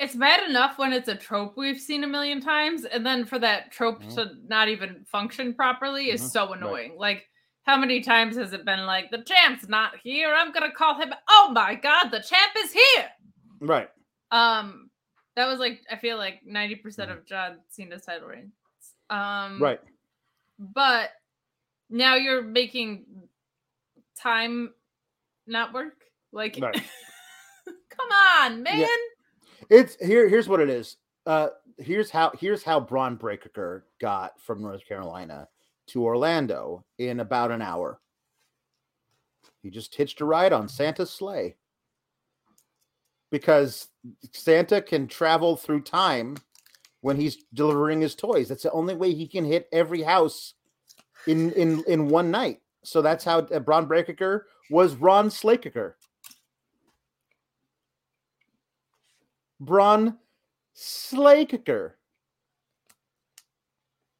it's 0.00 0.16
bad 0.16 0.48
enough 0.48 0.78
when 0.78 0.92
it's 0.92 1.08
a 1.08 1.14
trope 1.14 1.56
we've 1.56 1.78
seen 1.80 2.02
a 2.04 2.06
million 2.08 2.40
times, 2.40 2.84
and 2.84 3.04
then 3.06 3.24
for 3.24 3.38
that 3.38 3.70
trope 3.70 4.02
Mhm. 4.02 4.14
to 4.16 4.30
not 4.48 4.68
even 4.68 5.04
function 5.04 5.54
properly 5.54 6.10
is 6.10 6.22
Mhm. 6.22 6.30
so 6.30 6.46
Right. 6.48 6.56
annoying. 6.56 6.96
Like, 6.96 7.28
how 7.64 7.76
many 7.76 8.00
times 8.00 8.36
has 8.36 8.52
it 8.52 8.64
been 8.64 8.86
like 8.86 9.10
the 9.10 9.22
champ's 9.22 9.68
not 9.68 9.98
here? 9.98 10.34
I'm 10.34 10.50
gonna 10.52 10.72
call 10.72 10.94
him. 11.00 11.12
Oh 11.28 11.50
my 11.52 11.74
god, 11.74 12.08
the 12.10 12.20
champ 12.20 12.52
is 12.56 12.72
here. 12.72 13.12
Right. 13.60 13.90
Um, 14.30 14.90
that 15.36 15.46
was 15.46 15.60
like 15.60 15.82
I 15.90 15.96
feel 15.96 16.16
like 16.16 16.44
ninety 16.44 16.74
percent 16.76 17.10
of 17.10 17.24
John 17.26 17.60
Cena's 17.68 18.04
title 18.06 18.28
reigns. 18.28 18.52
Um, 19.10 19.18
Mm-hmm. 19.18 19.62
Right. 19.62 19.80
but 20.58 21.10
now 21.90 22.14
you're 22.14 22.42
making 22.42 23.28
time 24.16 24.72
not 25.46 25.72
work. 25.72 26.04
Like, 26.32 26.56
Right. 26.60 26.74
come 27.90 28.10
on, 28.10 28.62
man. 28.62 28.78
Yeah. 28.80 28.86
It's 29.68 29.96
here. 30.04 30.28
Here's 30.28 30.48
what 30.48 30.60
it 30.60 30.70
is. 30.70 30.96
Uh, 31.26 31.48
here's 31.78 32.10
how. 32.10 32.32
Here's 32.38 32.62
how 32.62 32.80
Bron 32.80 33.16
Breakker 33.16 33.84
got 34.00 34.40
from 34.40 34.62
North 34.62 34.86
Carolina 34.86 35.48
to 35.88 36.04
Orlando 36.04 36.84
in 36.98 37.20
about 37.20 37.50
an 37.50 37.62
hour. 37.62 38.00
He 39.62 39.70
just 39.70 39.94
hitched 39.94 40.20
a 40.20 40.24
ride 40.24 40.52
on 40.52 40.68
Santa's 40.68 41.10
sleigh 41.10 41.56
because 43.30 43.88
Santa 44.32 44.80
can 44.80 45.06
travel 45.06 45.56
through 45.56 45.82
time 45.82 46.36
when 47.02 47.16
he's 47.16 47.44
delivering 47.54 48.00
his 48.00 48.14
toys. 48.14 48.48
That's 48.48 48.62
the 48.62 48.72
only 48.72 48.94
way 48.94 49.12
he 49.12 49.26
can 49.26 49.44
hit 49.44 49.68
every 49.72 50.02
house 50.02 50.54
in 51.26 51.52
in 51.52 51.84
in 51.86 52.08
one 52.08 52.30
night. 52.30 52.60
So 52.84 53.02
that's 53.02 53.24
how 53.24 53.40
uh, 53.40 53.60
Bron 53.60 53.86
Breakker 53.86 54.46
was 54.70 54.94
Ron 54.96 55.28
Slakeker. 55.28 55.94
Braun 59.60 60.16
Slakeker. 60.76 61.92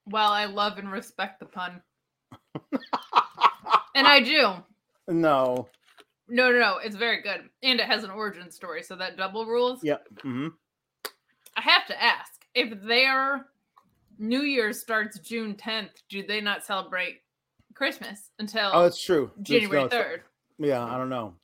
Well, 0.07 0.31
I 0.31 0.46
love 0.46 0.79
and 0.79 0.90
respect 0.90 1.40
the 1.40 1.46
pun, 1.46 1.81
and 3.94 4.07
I 4.07 4.20
do. 4.20 4.53
no. 5.09 5.68
No, 6.33 6.53
no, 6.53 6.61
no. 6.61 6.79
It's 6.79 6.94
very 6.94 7.22
good, 7.22 7.48
and 7.64 7.81
it 7.81 7.87
has 7.87 8.05
an 8.05 8.11
origin 8.11 8.53
story, 8.53 8.85
so 8.85 8.94
that 8.96 9.16
double 9.16 9.46
rules. 9.46 9.81
Yeah. 9.83 9.96
hmm 10.22 10.48
I 11.57 11.61
have 11.61 11.87
to 11.88 12.00
ask 12.00 12.31
if 12.55 12.81
their 12.83 13.46
New 14.18 14.42
Year 14.42 14.72
starts 14.72 15.18
June 15.18 15.55
10th. 15.57 15.90
Do 16.09 16.24
they 16.24 16.40
not 16.40 16.64
celebrate 16.64 17.22
Christmas 17.74 18.31
until 18.38 18.70
Oh, 18.72 18.85
it's 18.87 19.03
true. 19.03 19.33
It's- 19.40 19.42
January 19.48 19.83
no, 19.83 19.88
3rd? 19.88 20.20
Yeah, 20.59 20.85
I 20.85 20.96
don't 20.98 21.09
know. 21.09 21.35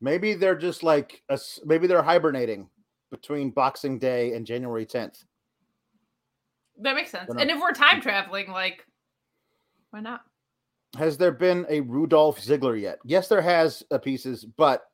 Maybe 0.00 0.34
they're 0.34 0.54
just 0.54 0.82
like 0.84 1.22
maybe 1.64 1.86
they're 1.88 2.02
hibernating 2.02 2.68
between 3.20 3.50
Boxing 3.50 3.98
Day 3.98 4.34
and 4.34 4.46
January 4.46 4.86
10th. 4.86 5.24
That 6.80 6.94
makes 6.94 7.10
sense. 7.10 7.30
And 7.38 7.50
if 7.50 7.58
we're 7.60 7.72
time 7.72 8.00
traveling, 8.00 8.50
like, 8.50 8.84
why 9.90 10.00
not? 10.00 10.22
Has 10.98 11.16
there 11.16 11.32
been 11.32 11.66
a 11.68 11.80
Rudolph 11.80 12.40
Ziegler 12.40 12.76
yet? 12.76 12.98
Yes, 13.04 13.28
there 13.28 13.40
has 13.42 13.82
uh, 13.90 13.98
pieces, 13.98 14.44
but 14.44 14.84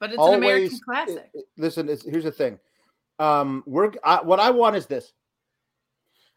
But 0.00 0.10
it's 0.12 0.22
an 0.22 0.34
American 0.34 0.78
classic. 0.84 1.30
i- 1.34 1.38
i- 1.38 1.42
listen. 1.56 1.88
It's, 1.88 2.04
here's 2.04 2.24
the 2.24 2.32
thing. 2.32 2.58
Um, 3.18 3.62
we're 3.66 3.92
I, 4.04 4.22
what 4.22 4.40
I 4.40 4.50
want 4.50 4.76
is 4.76 4.86
this. 4.86 5.12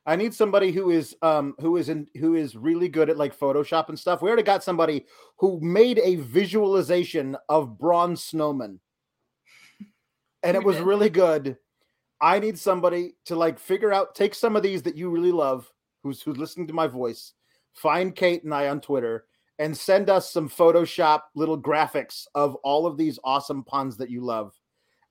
I 0.05 0.15
need 0.15 0.33
somebody 0.33 0.71
who 0.71 0.89
is 0.91 1.15
um 1.21 1.55
who 1.59 1.77
is 1.77 1.89
in 1.89 2.07
who 2.19 2.35
is 2.35 2.55
really 2.55 2.87
good 2.89 3.09
at 3.09 3.17
like 3.17 3.37
Photoshop 3.37 3.89
and 3.89 3.99
stuff. 3.99 4.21
We 4.21 4.27
already 4.29 4.43
got 4.43 4.63
somebody 4.63 5.05
who 5.37 5.59
made 5.61 5.99
a 5.99 6.15
visualization 6.15 7.35
of 7.47 7.77
Braun 7.77 8.15
Snowman, 8.15 8.79
and 10.43 10.55
it 10.55 10.63
was 10.63 10.77
did. 10.77 10.85
really 10.85 11.09
good. 11.09 11.57
I 12.21 12.39
need 12.39 12.57
somebody 12.59 13.15
to 13.25 13.35
like 13.35 13.59
figure 13.59 13.93
out, 13.93 14.15
take 14.15 14.35
some 14.35 14.55
of 14.55 14.63
these 14.63 14.81
that 14.83 14.97
you 14.97 15.09
really 15.09 15.31
love, 15.31 15.71
who's 16.03 16.21
who's 16.21 16.37
listening 16.37 16.67
to 16.67 16.73
my 16.73 16.87
voice, 16.87 17.33
find 17.73 18.15
Kate 18.15 18.43
and 18.43 18.53
I 18.53 18.67
on 18.67 18.81
Twitter, 18.81 19.25
and 19.57 19.75
send 19.75 20.09
us 20.09 20.31
some 20.31 20.49
Photoshop 20.49 21.21
little 21.35 21.59
graphics 21.61 22.25
of 22.35 22.55
all 22.55 22.85
of 22.85 22.97
these 22.97 23.19
awesome 23.23 23.63
puns 23.63 23.97
that 23.97 24.09
you 24.09 24.21
love, 24.21 24.53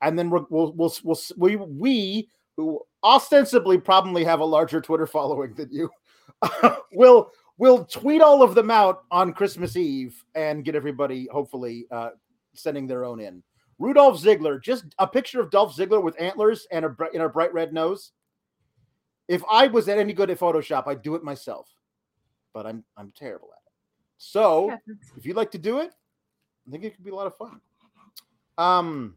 and 0.02 0.18
then 0.18 0.30
we'll 0.30 0.46
we'll 0.50 0.72
we'll, 0.74 0.94
we'll 1.04 1.18
we 1.36 1.56
we 1.56 2.28
who 2.56 2.80
ostensibly 3.04 3.78
probably 3.78 4.24
have 4.24 4.40
a 4.40 4.44
larger 4.44 4.80
Twitter 4.80 5.06
following 5.06 5.54
than 5.54 5.70
you 5.70 5.88
will 6.92 7.30
we'll 7.56 7.84
tweet 7.84 8.20
all 8.20 8.42
of 8.42 8.54
them 8.54 8.70
out 8.70 9.04
on 9.10 9.32
Christmas 9.32 9.76
Eve 9.76 10.24
and 10.34 10.64
get 10.64 10.74
everybody 10.74 11.28
hopefully 11.30 11.86
uh, 11.90 12.10
sending 12.54 12.86
their 12.86 13.04
own 13.04 13.20
in. 13.20 13.42
Rudolph 13.78 14.18
Ziegler, 14.18 14.58
just 14.58 14.84
a 14.98 15.06
picture 15.06 15.40
of 15.40 15.50
Dolph 15.50 15.76
Ziggler 15.76 16.02
with 16.02 16.20
antlers 16.20 16.66
and 16.72 16.84
a 16.84 16.96
in 17.12 17.20
a 17.20 17.28
bright 17.28 17.52
red 17.52 17.72
nose. 17.72 18.12
If 19.28 19.42
I 19.50 19.66
was 19.68 19.88
at 19.88 19.98
any 19.98 20.12
good 20.12 20.30
at 20.30 20.38
Photoshop, 20.38 20.86
I'd 20.86 21.02
do 21.02 21.14
it 21.14 21.22
myself, 21.22 21.68
but 22.52 22.66
I'm 22.66 22.84
I'm 22.96 23.12
terrible 23.16 23.50
at 23.52 23.62
it. 23.66 23.72
So 24.16 24.76
if 25.16 25.24
you'd 25.24 25.36
like 25.36 25.52
to 25.52 25.58
do 25.58 25.78
it, 25.78 25.92
I 26.66 26.70
think 26.70 26.84
it 26.84 26.94
could 26.94 27.04
be 27.04 27.10
a 27.10 27.14
lot 27.14 27.26
of 27.26 27.36
fun. 27.36 27.60
Um. 28.56 29.16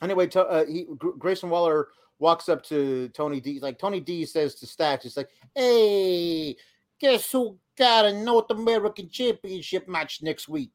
Anyway, 0.00 0.26
to, 0.28 0.40
uh, 0.40 0.64
he, 0.64 0.86
Grayson 1.18 1.50
Waller 1.50 1.88
walks 2.18 2.48
up 2.48 2.64
to 2.64 3.08
Tony 3.10 3.40
D. 3.40 3.60
Like 3.60 3.78
Tony 3.78 4.00
D 4.00 4.24
says 4.24 4.54
to 4.56 4.66
Stacks, 4.66 5.04
it's 5.04 5.16
like, 5.16 5.28
"Hey, 5.54 6.56
guess 6.98 7.30
who 7.30 7.58
got 7.76 8.06
a 8.06 8.12
North 8.12 8.50
American 8.50 9.10
Championship 9.10 9.86
match 9.88 10.22
next 10.22 10.48
week?" 10.48 10.72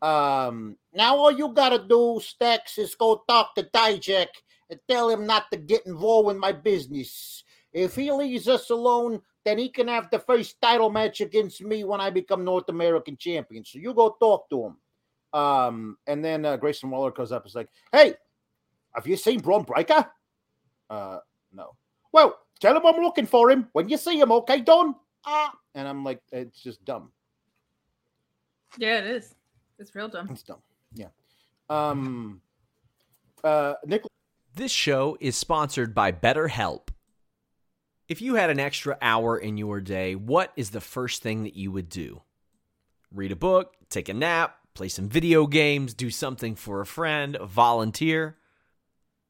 Um, 0.00 0.76
now 0.92 1.16
all 1.16 1.32
you 1.32 1.52
gotta 1.52 1.78
do, 1.78 2.20
Stacks, 2.22 2.78
is 2.78 2.94
go 2.94 3.22
talk 3.28 3.54
to 3.54 3.64
Dijak 3.64 4.28
and 4.70 4.80
tell 4.88 5.08
him 5.08 5.26
not 5.26 5.50
to 5.50 5.56
get 5.56 5.86
involved 5.86 6.30
in 6.30 6.38
my 6.38 6.52
business. 6.52 7.42
If 7.72 7.94
he 7.94 8.12
leaves 8.12 8.48
us 8.48 8.70
alone, 8.70 9.20
then 9.44 9.58
he 9.58 9.68
can 9.68 9.88
have 9.88 10.10
the 10.10 10.18
first 10.18 10.60
title 10.60 10.90
match 10.90 11.20
against 11.20 11.62
me 11.62 11.84
when 11.84 12.00
I 12.00 12.10
become 12.10 12.44
North 12.44 12.68
American 12.68 13.16
champion. 13.16 13.64
So 13.64 13.78
you 13.78 13.94
go 13.94 14.16
talk 14.20 14.48
to 14.50 14.66
him. 14.66 14.76
Um, 15.32 15.98
and 16.06 16.24
then 16.24 16.44
uh, 16.44 16.56
Grayson 16.56 16.90
Waller 16.90 17.10
goes 17.10 17.32
up 17.32 17.42
and 17.42 17.50
is 17.50 17.54
like, 17.54 17.68
Hey, 17.92 18.14
have 18.94 19.06
you 19.06 19.16
seen 19.16 19.40
Bron 19.40 19.62
Breakker? 19.62 20.06
Uh, 20.88 21.18
no. 21.52 21.76
Well, 22.12 22.38
tell 22.60 22.76
him 22.76 22.86
I'm 22.86 23.02
looking 23.02 23.26
for 23.26 23.50
him. 23.50 23.68
When 23.72 23.88
you 23.88 23.96
see 23.96 24.18
him, 24.18 24.32
okay, 24.32 24.60
Don? 24.60 24.94
Ah. 25.24 25.52
And 25.74 25.86
I'm 25.86 26.04
like, 26.04 26.20
it's 26.32 26.62
just 26.62 26.84
dumb. 26.84 27.12
Yeah, 28.78 28.98
it 28.98 29.06
is. 29.06 29.34
It's 29.78 29.94
real 29.94 30.08
dumb. 30.08 30.28
It's 30.30 30.42
dumb. 30.42 30.58
Yeah. 30.92 31.08
Um, 31.70 32.40
uh, 33.44 33.74
Nick. 33.86 34.02
This 34.54 34.72
show 34.72 35.16
is 35.20 35.36
sponsored 35.36 35.94
by 35.94 36.12
BetterHelp. 36.12 36.88
If 38.08 38.22
you 38.22 38.36
had 38.36 38.50
an 38.50 38.58
extra 38.58 38.96
hour 39.02 39.36
in 39.36 39.58
your 39.58 39.80
day, 39.80 40.14
what 40.14 40.52
is 40.56 40.70
the 40.70 40.80
first 40.80 41.22
thing 41.22 41.44
that 41.44 41.54
you 41.54 41.70
would 41.70 41.88
do? 41.88 42.22
Read 43.14 43.32
a 43.32 43.36
book, 43.36 43.74
take 43.90 44.08
a 44.08 44.14
nap, 44.14 44.56
play 44.74 44.88
some 44.88 45.08
video 45.08 45.46
games, 45.46 45.94
do 45.94 46.10
something 46.10 46.54
for 46.54 46.80
a 46.80 46.86
friend, 46.86 47.36
volunteer. 47.42 48.36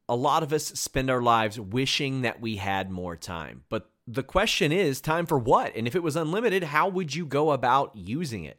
A 0.09 0.17
lot 0.17 0.43
of 0.43 0.53
us 0.53 0.65
spend 0.65 1.11
our 1.11 1.21
lives 1.21 1.61
wishing 1.61 2.23
that 2.23 2.41
we 2.41 2.57
had 2.57 2.91
more 2.91 3.17
time. 3.17 3.65
But 3.69 3.91
the 4.07 4.23
question 4.23 4.73
is 4.73 5.01
time 5.01 5.27
for 5.27 5.39
what? 5.39 5.75
And 5.77 5.87
if 5.87 5.95
it 5.95 6.03
was 6.03 6.17
unlimited, 6.17 6.63
how 6.63 6.89
would 6.89 7.15
you 7.15 7.27
go 7.27 7.51
about 7.51 7.95
using 7.95 8.45
it? 8.45 8.59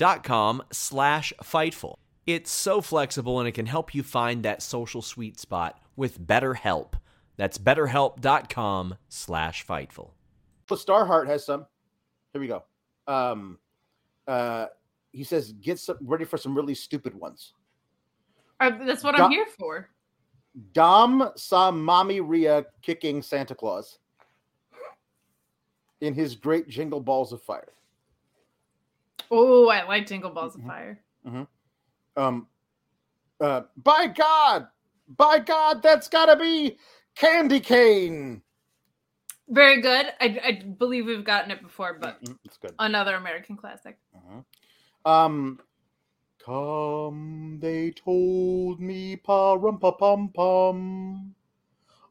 dot 0.00 0.24
com 0.24 0.62
slash 0.72 1.30
Fightful. 1.44 1.94
It's 2.26 2.50
so 2.50 2.80
flexible 2.80 3.38
and 3.38 3.46
it 3.46 3.52
can 3.52 3.66
help 3.66 3.94
you 3.94 4.02
find 4.02 4.42
that 4.42 4.62
social 4.62 5.02
sweet 5.02 5.38
spot 5.38 5.78
with 5.94 6.18
BetterHelp. 6.26 6.94
That's 7.36 7.58
betterhelp.com 7.58 8.96
slash 9.10 9.66
Fightful. 9.66 10.12
Well, 10.70 10.78
Starheart 10.78 11.26
has 11.26 11.44
some. 11.44 11.66
Here 12.32 12.40
we 12.40 12.46
go. 12.46 12.64
Um, 13.06 13.58
uh, 14.26 14.66
he 15.12 15.22
says, 15.22 15.52
get 15.52 15.78
some 15.78 15.98
ready 16.00 16.24
for 16.24 16.38
some 16.38 16.56
really 16.56 16.74
stupid 16.74 17.14
ones. 17.14 17.52
Uh, 18.58 18.70
that's 18.86 19.04
what 19.04 19.20
I'm 19.20 19.30
here 19.30 19.46
for. 19.58 19.90
Dom 20.72 21.30
saw 21.36 21.70
Mommy 21.70 22.20
Rhea 22.20 22.64
kicking 22.80 23.20
Santa 23.20 23.54
Claus 23.54 23.98
in 26.00 26.14
his 26.14 26.36
great 26.36 26.68
Jingle 26.68 27.00
Balls 27.00 27.32
of 27.32 27.42
Fire. 27.42 27.72
Oh, 29.30 29.68
I 29.68 29.84
like 29.84 30.06
Jingle 30.06 30.30
Balls 30.30 30.56
mm-hmm. 30.56 30.68
of 30.68 30.74
Fire. 30.74 31.00
Mm-hmm. 31.26 32.22
Um, 32.22 32.46
uh, 33.40 33.62
by 33.76 34.08
God, 34.08 34.66
by 35.16 35.38
God, 35.38 35.82
that's 35.82 36.08
got 36.08 36.26
to 36.26 36.36
be 36.36 36.76
Candy 37.14 37.60
Cane. 37.60 38.42
Very 39.48 39.80
good. 39.80 40.06
I, 40.20 40.38
I 40.44 40.52
believe 40.78 41.06
we've 41.06 41.24
gotten 41.24 41.50
it 41.50 41.62
before, 41.62 41.96
but 42.00 42.22
mm-hmm. 42.22 42.34
it's 42.44 42.56
good. 42.56 42.74
Another 42.78 43.14
American 43.14 43.56
classic. 43.56 43.98
Uh-huh. 44.14 45.10
Um, 45.10 45.60
come, 46.44 47.58
they 47.60 47.92
told 47.92 48.80
me, 48.80 49.16
pa 49.16 49.54
rum 49.54 49.78
pa 49.78 49.92
pum 49.92 50.30
pum. 50.34 51.34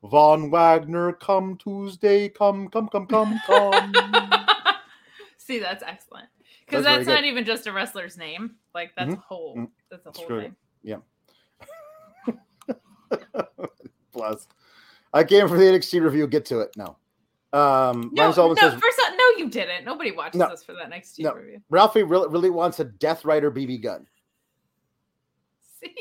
Von 0.02 0.50
Wagner, 0.50 1.12
come 1.12 1.58
Tuesday, 1.58 2.30
come, 2.30 2.70
come, 2.70 2.88
come, 2.88 3.06
come, 3.06 3.38
come. 3.46 3.94
See, 5.38 5.60
that's 5.60 5.84
excellent 5.84 6.30
because 6.70 6.86
that's, 6.86 7.06
that's 7.06 7.16
not 7.16 7.26
even 7.26 7.46
just 7.46 7.68
a 7.68 7.72
wrestler's 7.72 8.18
name. 8.18 8.56
Like 8.74 8.92
that's 8.96 9.12
mm-hmm. 9.12 9.20
a 9.20 9.24
whole. 9.24 9.56
Mm-hmm. 9.56 9.66
That's 9.90 10.06
a 10.06 10.12
whole 10.12 10.24
Screw 10.24 10.42
thing. 10.42 10.56
Yeah. 10.84 10.98
Plus, 14.14 14.48
I 15.14 15.24
came 15.24 15.48
for 15.48 15.58
the 15.58 15.64
NXT 15.64 16.02
review. 16.04 16.28
Get 16.28 16.46
to 16.46 16.60
it. 16.60 16.72
No. 16.78 16.98
Um, 17.52 18.12
no, 18.14 18.32
no, 18.32 18.54
says, 18.54 18.74
first 18.76 19.00
all, 19.04 19.18
no, 19.18 19.24
you 19.38 19.50
didn't. 19.50 19.84
Nobody 19.84 20.12
watches 20.12 20.38
no, 20.38 20.46
us 20.46 20.64
for 20.64 20.74
that 20.74 20.92
NXT 20.92 21.20
no. 21.22 21.34
review. 21.34 21.62
Ralphie 21.72 22.04
really, 22.04 22.28
really 22.28 22.52
wants 22.52 22.80
a 22.80 22.84
Death 22.84 23.26
Rider 23.26 23.52
BB 23.52 23.82
gun. 23.82 24.06
See, 25.82 25.96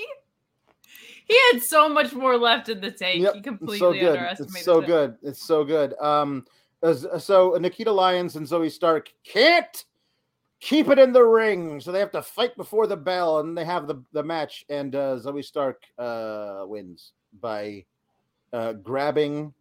he 1.25 1.39
had 1.53 1.63
so 1.63 1.89
much 1.89 2.13
more 2.13 2.37
left 2.37 2.69
in 2.69 2.83
the 2.83 2.91
tank. 2.91 3.23
Yep. 3.23 3.35
He 3.35 3.41
completely 3.41 3.79
so 3.79 3.93
good. 3.93 4.19
underestimated. 4.19 4.57
It's 4.57 4.65
so 4.65 4.81
it. 4.81 4.87
good. 4.87 5.17
It's 5.23 5.43
so 5.43 5.65
good. 5.65 5.95
Um, 5.99 6.45
so 6.83 7.53
Nikkita 7.53 7.95
Lyons 7.95 8.37
and 8.37 8.47
Zoey 8.47 8.71
Stark 8.71 9.11
can't 9.25 9.85
keep 10.61 10.89
it 10.89 10.99
in 10.99 11.13
the 11.13 11.23
ring. 11.23 11.81
So 11.81 11.93
they 11.93 12.01
have 12.01 12.13
to 12.13 12.23
fight 12.23 12.57
before 12.57 12.87
the 12.87 12.97
bell, 12.97 13.41
and 13.41 13.57
they 13.57 13.65
have 13.65 13.87
the, 13.87 14.03
the 14.13 14.23
match. 14.23 14.65
And 14.69 14.95
uh, 14.95 15.19
Zoey 15.19 15.45
Stark 15.45 15.83
uh, 15.99 16.65
wins 16.67 17.13
by 17.41 17.85
uh, 18.53 18.75
grabbing 18.75 19.53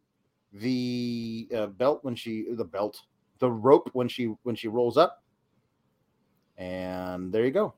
the 0.54 1.48
uh, 1.56 1.68
belt 1.68 2.00
when 2.04 2.16
she 2.16 2.46
the 2.54 2.64
belt 2.64 3.02
the 3.40 3.52
rope 3.52 3.90
when 3.94 4.08
she 4.08 4.34
when 4.44 4.56
she 4.56 4.68
rolls 4.68 4.98
up. 4.98 5.24
And 6.58 7.32
there 7.32 7.46
you 7.46 7.52
go. 7.52 7.74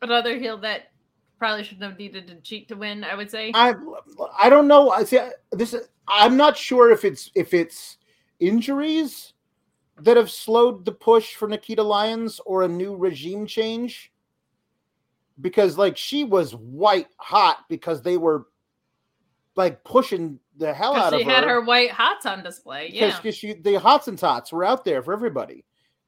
Another 0.00 0.38
heel 0.38 0.56
that 0.58 0.92
probably 1.38 1.62
shouldn't 1.64 1.82
have 1.82 1.98
needed 1.98 2.26
to 2.28 2.36
cheat 2.36 2.68
to 2.68 2.74
win. 2.74 3.04
I 3.04 3.14
would 3.14 3.30
say. 3.30 3.52
I 3.54 3.74
I 4.40 4.48
don't 4.48 4.68
know. 4.68 4.90
I 4.90 5.04
see 5.04 5.18
this. 5.52 5.74
I'm 6.08 6.36
not 6.36 6.56
sure 6.56 6.90
if 6.90 7.04
it's 7.04 7.30
if 7.34 7.52
it's 7.52 7.98
injuries 8.38 9.34
that 10.04 10.16
have 10.16 10.30
slowed 10.30 10.84
the 10.84 10.92
push 10.92 11.34
for 11.34 11.48
Nikkita 11.48 11.84
Lyons 11.84 12.40
or 12.44 12.62
a 12.62 12.68
new 12.68 12.96
regime 12.96 13.46
change? 13.46 14.12
Because 15.40 15.78
like 15.78 15.96
she 15.96 16.24
was 16.24 16.54
white 16.54 17.08
hot 17.16 17.64
because 17.68 18.02
they 18.02 18.16
were 18.16 18.46
like 19.56 19.82
pushing 19.84 20.38
the 20.56 20.72
hell 20.72 20.94
out 20.94 21.12
of 21.12 21.12
her. 21.12 21.18
She 21.18 21.24
had 21.24 21.44
her 21.44 21.60
white 21.62 21.90
hots 21.90 22.26
on 22.26 22.42
display. 22.42 22.90
Yeah, 22.92 23.16
because 23.16 23.36
she 23.36 23.54
the 23.54 23.78
hots 23.78 24.08
and 24.08 24.18
tots 24.18 24.52
were 24.52 24.64
out 24.64 24.84
there 24.84 25.02
for 25.02 25.12
everybody, 25.12 25.64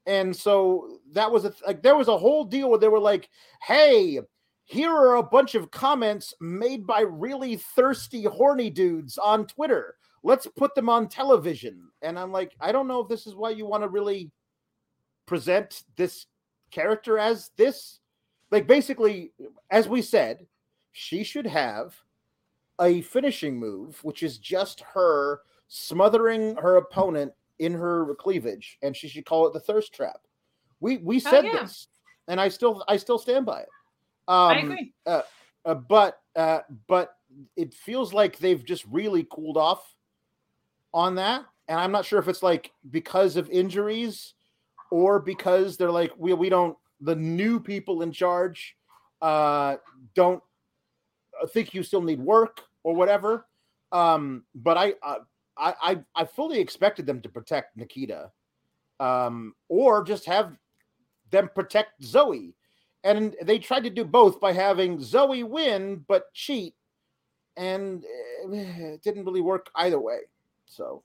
and 0.06 0.34
so 0.34 0.98
that 1.12 1.30
was 1.30 1.44
a 1.44 1.52
like 1.66 1.82
there 1.82 1.96
was 1.96 2.08
a 2.08 2.18
whole 2.18 2.44
deal 2.44 2.68
where 2.68 2.78
they 2.78 2.88
were 2.88 3.00
like, 3.00 3.30
"Hey, 3.62 4.20
here 4.64 4.90
are 4.90 5.16
a 5.16 5.22
bunch 5.22 5.54
of 5.54 5.70
comments 5.70 6.34
made 6.40 6.86
by 6.86 7.00
really 7.00 7.56
thirsty, 7.56 8.24
horny 8.24 8.70
dudes 8.70 9.18
on 9.18 9.46
Twitter 9.46 9.96
let's 10.22 10.46
put 10.46 10.74
them 10.74 10.88
on 10.88 11.08
television. 11.08 11.88
And 12.02 12.18
I'm 12.18 12.32
like, 12.32 12.54
I 12.60 12.72
don't 12.72 12.88
know 12.88 13.00
if 13.00 13.08
this 13.08 13.26
is 13.26 13.34
why 13.34 13.50
you 13.50 13.66
want 13.66 13.82
to 13.82 13.88
really 13.88 14.30
present 15.26 15.84
this 15.96 16.26
character 16.70 17.18
as 17.18 17.50
this. 17.56 18.00
Like 18.50 18.66
basically, 18.66 19.32
as 19.70 19.88
we 19.88 20.02
said, 20.02 20.46
she 20.92 21.24
should 21.24 21.46
have 21.46 21.94
a 22.80 23.00
finishing 23.02 23.58
move, 23.58 24.02
which 24.04 24.22
is 24.22 24.38
just 24.38 24.80
her 24.80 25.40
smothering 25.68 26.56
her 26.56 26.76
opponent 26.76 27.32
in 27.58 27.72
her 27.72 28.14
cleavage, 28.16 28.78
and 28.82 28.94
she 28.96 29.08
should 29.08 29.24
call 29.24 29.46
it 29.46 29.52
the 29.52 29.60
thirst 29.60 29.94
trap. 29.94 30.20
We 30.80 30.98
we 30.98 31.18
said 31.18 31.46
yeah. 31.46 31.62
this, 31.62 31.88
and 32.28 32.40
I 32.40 32.48
still 32.48 32.84
I 32.88 32.96
still 32.96 33.18
stand 33.18 33.46
by 33.46 33.60
it. 33.60 33.68
Um, 34.28 34.48
I 34.48 34.58
agree. 34.58 34.92
uh, 35.06 35.74
but 35.74 36.20
uh, 36.36 36.60
but 36.88 37.16
it 37.56 37.72
feels 37.72 38.12
like 38.12 38.38
they've 38.38 38.64
just 38.64 38.84
really 38.90 39.26
cooled 39.30 39.56
off 39.56 39.94
on 40.94 41.14
that, 41.16 41.44
and 41.68 41.78
I'm 41.78 41.92
not 41.92 42.04
sure 42.04 42.18
if 42.18 42.28
it's 42.28 42.42
like 42.42 42.72
because 42.90 43.36
of 43.36 43.48
injuries 43.50 44.34
or 44.90 45.18
because 45.18 45.76
they're 45.76 45.90
like 45.90 46.12
we 46.16 46.32
we 46.34 46.48
don't 46.48 46.76
the 47.00 47.16
new 47.16 47.58
people 47.58 48.02
in 48.02 48.12
charge 48.12 48.76
uh, 49.22 49.76
don't 50.14 50.42
think 51.52 51.72
you 51.72 51.82
still 51.82 52.02
need 52.02 52.20
work 52.20 52.60
or 52.82 52.94
whatever. 52.94 53.46
Um, 53.92 54.44
but 54.54 54.76
I, 54.76 54.94
uh, 55.02 55.18
I 55.56 55.74
I 55.82 55.98
I 56.14 56.24
fully 56.24 56.58
expected 56.58 57.06
them 57.06 57.20
to 57.22 57.28
protect 57.28 57.76
Nikkita, 57.78 58.30
um, 59.00 59.54
or 59.68 60.02
just 60.02 60.26
have 60.26 60.56
them 61.30 61.50
protect 61.54 62.02
Zoey. 62.02 62.54
And 63.04 63.34
they 63.42 63.58
tried 63.58 63.82
to 63.84 63.90
do 63.90 64.04
both 64.04 64.40
by 64.40 64.52
having 64.52 64.98
Zoey 64.98 65.44
win 65.44 66.04
but 66.06 66.32
cheat, 66.32 66.74
and 67.56 68.04
eh, 68.52 68.94
it 68.94 69.02
didn't 69.02 69.24
really 69.24 69.40
work 69.40 69.70
either 69.74 70.00
way. 70.00 70.20
So 70.72 71.02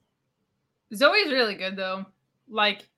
Zoey's 0.94 1.30
really 1.32 1.54
good 1.54 1.76
though. 1.76 2.06
Like 2.48 2.88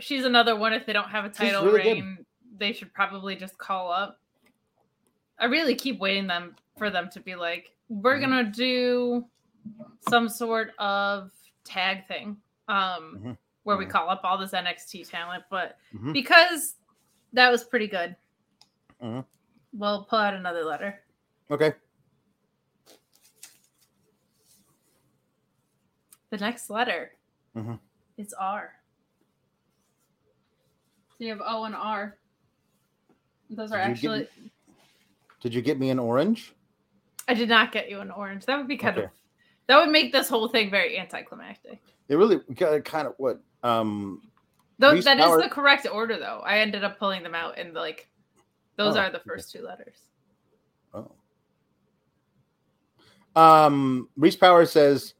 she's 0.00 0.24
another 0.24 0.56
one. 0.56 0.72
If 0.72 0.86
they 0.86 0.92
don't 0.92 1.10
have 1.10 1.24
a 1.24 1.28
title 1.28 1.64
really 1.66 1.82
good. 1.82 1.92
reign, 1.92 2.26
they 2.56 2.72
should 2.72 2.92
probably 2.94 3.36
just 3.36 3.58
call 3.58 3.90
up. 3.92 4.18
I 5.38 5.44
really 5.46 5.74
keep 5.74 5.98
waiting 5.98 6.26
them 6.26 6.56
for 6.78 6.88
them 6.88 7.10
to 7.10 7.20
be 7.20 7.34
like, 7.34 7.74
we're 7.88 8.16
Mhm. 8.16 8.20
gonna 8.20 8.44
do 8.44 9.26
some 10.08 10.28
sort 10.28 10.72
of 10.78 11.30
tag 11.64 12.06
thing, 12.06 12.40
um, 12.68 13.18
Mhm. 13.22 13.38
where 13.64 13.76
we 13.76 13.84
Mhm. 13.84 13.90
call 13.90 14.08
up 14.08 14.20
all 14.24 14.38
this 14.38 14.54
NXT 14.54 15.04
talent. 15.04 15.44
But 15.50 15.76
Mhm. 15.92 16.12
because 16.14 16.76
that 17.34 17.50
was 17.50 17.64
pretty 17.64 17.86
good, 17.88 18.16
Mhm. 19.02 19.26
we'll 19.74 20.04
pull 20.04 20.18
out 20.20 20.32
another 20.34 20.64
letter. 20.64 21.02
okay, 21.50 21.74
The 26.30 26.38
next 26.38 26.70
letter 26.70 27.12
Mhm. 27.54 27.78
is 28.16 28.32
R. 28.34 28.74
So 31.18 31.24
you 31.24 31.30
have 31.30 31.40
O 31.44 31.64
and 31.64 31.74
R. 31.74 32.18
Those 33.50 33.72
are 33.72 33.78
Did 33.78 34.02
you 34.02 34.10
actually. 34.12 34.18
get 34.20 34.52
did 35.40 35.54
you 35.54 35.62
get 35.62 35.78
me 35.78 35.90
an 35.90 35.98
orange? 35.98 36.54
I 37.28 37.34
did 37.34 37.48
not 37.48 37.70
get 37.70 37.88
you 37.88 38.00
an 38.00 38.10
orange. 38.10 38.44
That 38.46 38.56
would 38.58 38.66
be 38.66 38.76
kind 38.76 38.96
Okay. 38.98 39.04
of. 39.06 39.10
That 39.68 39.78
would 39.78 39.90
make 39.90 40.10
this 40.12 40.28
whole 40.28 40.48
thing 40.48 40.70
very 40.70 40.98
anticlimactic. 40.98 41.80
It 42.08 42.16
really 42.16 42.38
got 42.54 42.84
kind 42.84 43.06
of 43.06 43.14
what 43.18 43.40
um 43.62 44.22
Though 44.78 45.00
that 45.00 45.18
is 45.18 45.24
Power- 45.24 45.42
the 45.42 45.48
correct 45.48 45.86
order, 45.90 46.18
though. 46.18 46.40
I 46.44 46.58
ended 46.58 46.84
up 46.84 46.98
pulling 46.98 47.22
them 47.22 47.34
out, 47.34 47.58
and 47.58 47.72
like, 47.72 48.10
those 48.76 48.96
Oh, 48.96 49.00
are 49.00 49.10
the 49.10 49.16
okay. 49.20 49.24
first 49.28 49.50
two 49.52 49.62
letters. 49.62 50.02
Oh. 50.92 51.12
Um, 53.34 54.10
Reese 54.16 54.36
Power 54.36 54.66
says, 54.66 55.14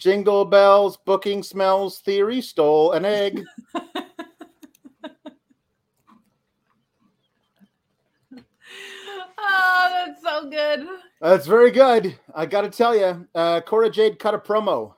"Jingle 0.00 0.46
bells, 0.46 0.96
booking 0.96 1.42
smells. 1.42 1.98
Theory 1.98 2.40
stole 2.40 2.92
an 2.92 3.04
egg." 3.04 3.44
oh, 9.38 9.90
that's 9.92 10.22
so 10.22 10.48
good. 10.48 10.88
That's 11.20 11.46
very 11.46 11.70
good. 11.70 12.18
I 12.34 12.46
got 12.46 12.62
to 12.62 12.70
tell 12.70 12.96
you, 12.96 13.28
uh, 13.34 13.60
Cora 13.60 13.90
Jade 13.90 14.18
cut 14.18 14.34
a 14.34 14.38
promo. 14.38 14.94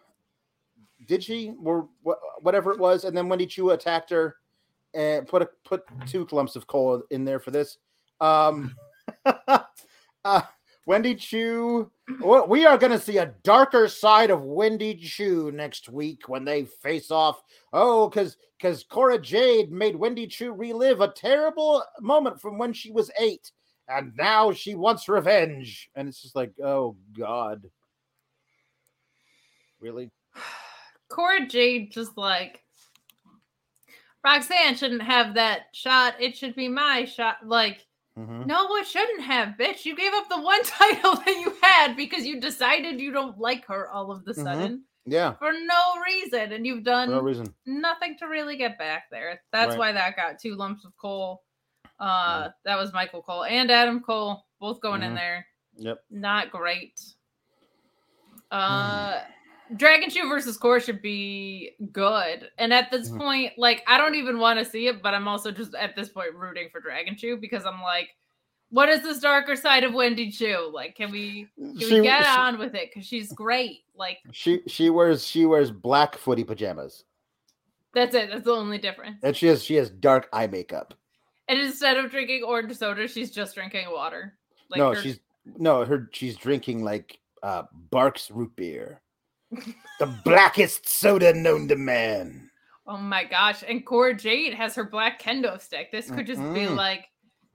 Did 1.08 1.24
she, 1.24 1.52
or 1.62 1.88
wh- 2.06 2.44
whatever 2.44 2.70
it 2.70 2.78
was, 2.78 3.04
and 3.04 3.16
then 3.16 3.28
Wendy 3.28 3.46
Choo 3.46 3.70
attacked 3.70 4.10
her 4.10 4.36
and 4.94 5.26
put 5.26 5.42
a 5.42 5.48
put 5.64 5.82
two 6.06 6.24
clumps 6.26 6.54
of 6.54 6.68
coal 6.68 7.02
in 7.10 7.24
there 7.24 7.40
for 7.40 7.50
this. 7.50 7.78
Um, 8.20 8.76
uh, 10.24 10.42
Wendy 10.86 11.14
Choo. 11.14 11.90
We 12.20 12.66
are 12.66 12.76
going 12.78 12.92
to 12.92 12.98
see 12.98 13.18
a 13.18 13.34
darker 13.44 13.88
side 13.88 14.30
of 14.30 14.42
Wendy 14.42 14.96
Choo 14.96 15.52
next 15.52 15.88
week 15.88 16.28
when 16.28 16.44
they 16.44 16.64
face 16.64 17.10
off. 17.10 17.42
Oh, 17.72 18.08
because 18.08 18.36
because 18.58 18.84
Cora 18.84 19.18
Jade 19.18 19.72
made 19.72 19.96
Wendy 19.96 20.26
Choo 20.26 20.52
relive 20.52 21.00
a 21.00 21.08
terrible 21.08 21.82
moment 22.00 22.40
from 22.40 22.58
when 22.58 22.72
she 22.72 22.90
was 22.92 23.10
eight 23.18 23.50
and 23.88 24.12
now 24.16 24.52
she 24.52 24.74
wants 24.74 25.08
revenge. 25.08 25.90
And 25.94 26.08
it's 26.08 26.22
just 26.22 26.36
like, 26.36 26.52
oh 26.62 26.96
God. 27.16 27.64
Really? 29.80 30.10
Cora 31.08 31.46
Jade 31.46 31.92
just 31.92 32.16
like 32.16 32.62
Roxanne 34.24 34.76
shouldn't 34.76 35.02
have 35.02 35.34
that 35.34 35.62
shot. 35.72 36.14
It 36.20 36.36
should 36.36 36.54
be 36.54 36.68
my 36.68 37.04
shot. 37.04 37.38
Like, 37.44 37.84
Mhm. 38.18 38.46
no, 38.46 38.76
it 38.76 38.86
shouldn't 38.86 39.22
have, 39.22 39.56
bitch. 39.58 39.84
You 39.86 39.96
gave 39.96 40.12
up 40.12 40.28
the 40.28 40.40
one 40.40 40.62
title 40.64 41.14
that 41.16 41.26
you 41.40 41.56
had 41.62 41.96
because 41.96 42.26
you 42.26 42.40
decided 42.40 43.00
you 43.00 43.10
don't 43.12 43.38
like 43.38 43.66
her 43.66 43.88
all 43.88 44.10
of 44.12 44.24
the 44.24 44.32
Mhm. 44.32 44.42
sudden 44.44 44.84
Yeah, 45.06 45.32
for 45.34 45.52
no 45.52 46.00
reason, 46.04 46.52
and 46.52 46.66
you've 46.66 46.84
done 46.84 47.10
no 47.10 47.20
reason. 47.20 47.54
nothing 47.66 48.16
to 48.18 48.26
really 48.26 48.56
get 48.56 48.78
back 48.78 49.04
there. 49.10 49.40
That's 49.50 49.70
Right. 49.70 49.78
why 49.78 49.92
that 49.92 50.14
got 50.16 50.38
two 50.38 50.54
lumps 50.54 50.84
of 50.84 50.96
coal. 50.98 51.42
Uh, 51.98 52.50
that 52.64 52.76
was 52.76 52.92
Michael 52.92 53.22
Cole 53.22 53.44
and 53.44 53.70
Adam 53.70 54.00
Cole 54.00 54.44
both 54.60 54.80
going 54.80 55.02
in 55.02 55.12
Mhm. 55.12 55.16
there. 55.16 55.46
Yep. 55.76 56.04
Not 56.10 56.50
great. 56.50 57.00
Uh, 58.50 59.20
Dragon 59.76 60.10
Shoe 60.10 60.28
versus 60.28 60.56
Core 60.56 60.80
should 60.80 61.00
be 61.02 61.72
good. 61.92 62.50
And 62.58 62.72
at 62.72 62.90
this 62.90 63.10
Mhm. 63.10 63.18
point, 63.18 63.52
like 63.58 63.82
I 63.86 63.98
don't 63.98 64.14
even 64.14 64.38
want 64.38 64.58
to 64.58 64.64
see 64.64 64.86
it, 64.88 65.02
but 65.02 65.14
I'm 65.14 65.28
also 65.28 65.50
just 65.50 65.74
at 65.74 65.96
this 65.96 66.08
point 66.08 66.34
rooting 66.34 66.68
for 66.70 66.80
Dragon 66.80 67.16
Shoe 67.16 67.36
because 67.36 67.64
I'm 67.64 67.80
like, 67.82 68.10
what 68.70 68.88
is 68.88 69.02
this 69.02 69.18
darker 69.20 69.54
side 69.56 69.84
of 69.84 69.92
Wendy 69.94 70.30
Choo? 70.30 70.70
Like, 70.72 70.94
can 70.96 71.10
we 71.10 71.46
can 71.56 71.78
She, 71.78 71.94
we 72.00 72.02
get 72.02 72.22
she, 72.24 72.28
on 72.30 72.58
with 72.58 72.74
it? 72.74 72.90
Because 72.90 73.06
she's 73.06 73.32
great. 73.32 73.84
Like, 73.94 74.18
she 74.32 74.62
she 74.66 74.90
wears 74.90 75.26
she 75.26 75.46
wears 75.46 75.70
black 75.70 76.16
footy 76.16 76.44
pajamas. 76.44 77.04
that's 77.94 78.14
it. 78.14 78.30
That's 78.30 78.44
the 78.44 78.52
only 78.52 78.78
difference. 78.78 79.18
And 79.22 79.36
she 79.36 79.46
has 79.48 79.62
she 79.62 79.74
has 79.74 79.90
dark 79.90 80.28
eye 80.32 80.46
makeup. 80.46 80.94
And 81.48 81.58
instead 81.60 81.98
of 81.98 82.10
drinking 82.10 82.42
orange 82.44 82.74
soda, 82.76 83.06
she's 83.08 83.30
just 83.30 83.54
drinking 83.54 83.90
water. 83.90 84.38
Like 84.70 84.78
no, 84.78 84.94
her- 84.94 85.00
she's 85.02 85.20
no 85.58 85.84
her 85.84 86.08
she's 86.12 86.36
drinking 86.36 86.82
like 86.84 87.18
uh 87.42 87.64
Barq's 87.90 88.30
root 88.30 88.54
beer. 88.56 89.00
The 89.98 90.06
blackest 90.24 90.88
soda 90.88 91.32
known 91.34 91.68
to 91.68 91.76
man. 91.76 92.50
Oh 92.86 92.96
my 92.98 93.24
gosh. 93.24 93.62
And 93.66 93.84
Cora 93.86 94.14
Jade 94.14 94.54
has 94.54 94.74
her 94.74 94.84
black 94.84 95.20
kendo 95.22 95.60
stick. 95.60 95.92
This 95.92 96.10
could 96.10 96.26
just 96.26 96.40
be 96.40 96.66
Mhm. 96.66 96.76
like 96.76 97.08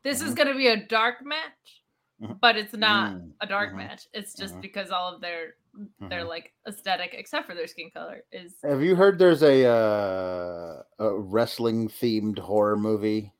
this 0.03 0.21
is 0.21 0.31
Mhm. 0.33 0.37
gonna 0.37 0.55
be 0.55 0.67
a 0.67 0.77
dark 0.85 1.25
match, 1.25 1.83
Mhm. 2.21 2.39
but 2.39 2.55
it's 2.55 2.73
not 2.73 3.13
Mm, 3.15 3.33
a 3.41 3.47
dark 3.47 3.73
match. 3.73 4.07
It's 4.13 4.33
just 4.33 4.59
because 4.61 4.89
all 4.91 5.13
of 5.13 5.21
their 5.21 5.55
their 5.99 6.23
like 6.23 6.53
aesthetic, 6.67 7.13
except 7.13 7.45
for 7.45 7.53
their 7.53 7.67
skin 7.67 7.91
color, 7.91 8.23
is 8.31 8.55
Have 8.63 8.81
you 8.81 8.95
heard 8.95 9.19
there's 9.19 9.43
a 9.43 9.65
uh, 9.65 10.81
a 10.97 11.13
wrestling 11.19 11.87
themed 11.87 12.39
horror 12.39 12.77
movie 12.77 13.31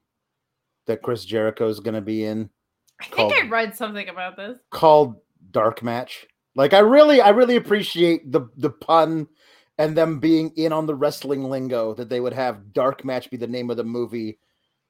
that 0.86 1.02
Chris 1.02 1.26
Jericho 1.26 1.68
is 1.68 1.80
going 1.80 1.96
to 1.96 2.02
be 2.02 2.26
in 2.26 2.50
I 3.02 3.06
think 3.06 3.34
I 3.34 3.48
read 3.48 3.76
something 3.76 4.10
about 4.10 4.36
this. 4.36 4.60
called 4.72 5.20
Dark 5.52 5.82
Match? 5.84 6.28
Like 6.58 6.74
I 6.74 6.80
really 6.80 7.22
I 7.22 7.30
really 7.30 7.56
appreciate 7.56 8.32
the 8.32 8.50
the 8.58 8.72
pun 8.72 9.28
and 9.78 9.96
them 9.96 10.20
being 10.20 10.52
in 10.56 10.74
on 10.74 10.88
the 10.88 10.96
wrestling 10.96 11.44
lingo 11.44 11.94
that 11.94 12.10
they 12.10 12.20
would 12.20 12.34
have 12.34 12.74
Dark 12.74 13.06
Match 13.06 13.30
be 13.30 13.38
the 13.38 13.48
name 13.48 13.70
of 13.70 13.78
the 13.78 13.84
movie. 13.84 14.40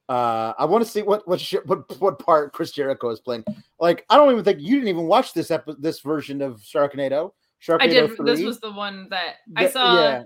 Uh, 0.08 0.54
I 0.58 0.64
want 0.64 0.86
to 0.86 0.90
see 0.90 1.02
what 1.02 1.28
what 1.28 1.42
sh- 1.42 1.56
what 1.66 2.00
what 2.00 2.20
part 2.20 2.54
Chris 2.54 2.72
Jericho 2.72 3.10
is 3.10 3.20
playing. 3.20 3.44
Like 3.82 4.06
I 4.10 4.16
don't 4.16 4.32
even 4.32 4.46
think 4.46 4.62
you 4.62 4.76
didn't 4.76 4.88
even 4.88 5.08
watch 5.08 5.34
this 5.34 5.52
epi- 5.52 5.76
this 5.78 6.00
version 6.00 6.42
of 6.42 6.62
Sharknado. 6.62 7.34
Sharknado 7.62 7.82
I 7.82 7.88
did. 7.88 8.16
3. 8.16 8.26
This 8.26 8.46
was 8.46 8.60
the 8.62 8.72
one 8.72 9.08
that 9.10 9.36
I 9.58 9.68
saw. 9.68 10.02
yeah. 10.02 10.24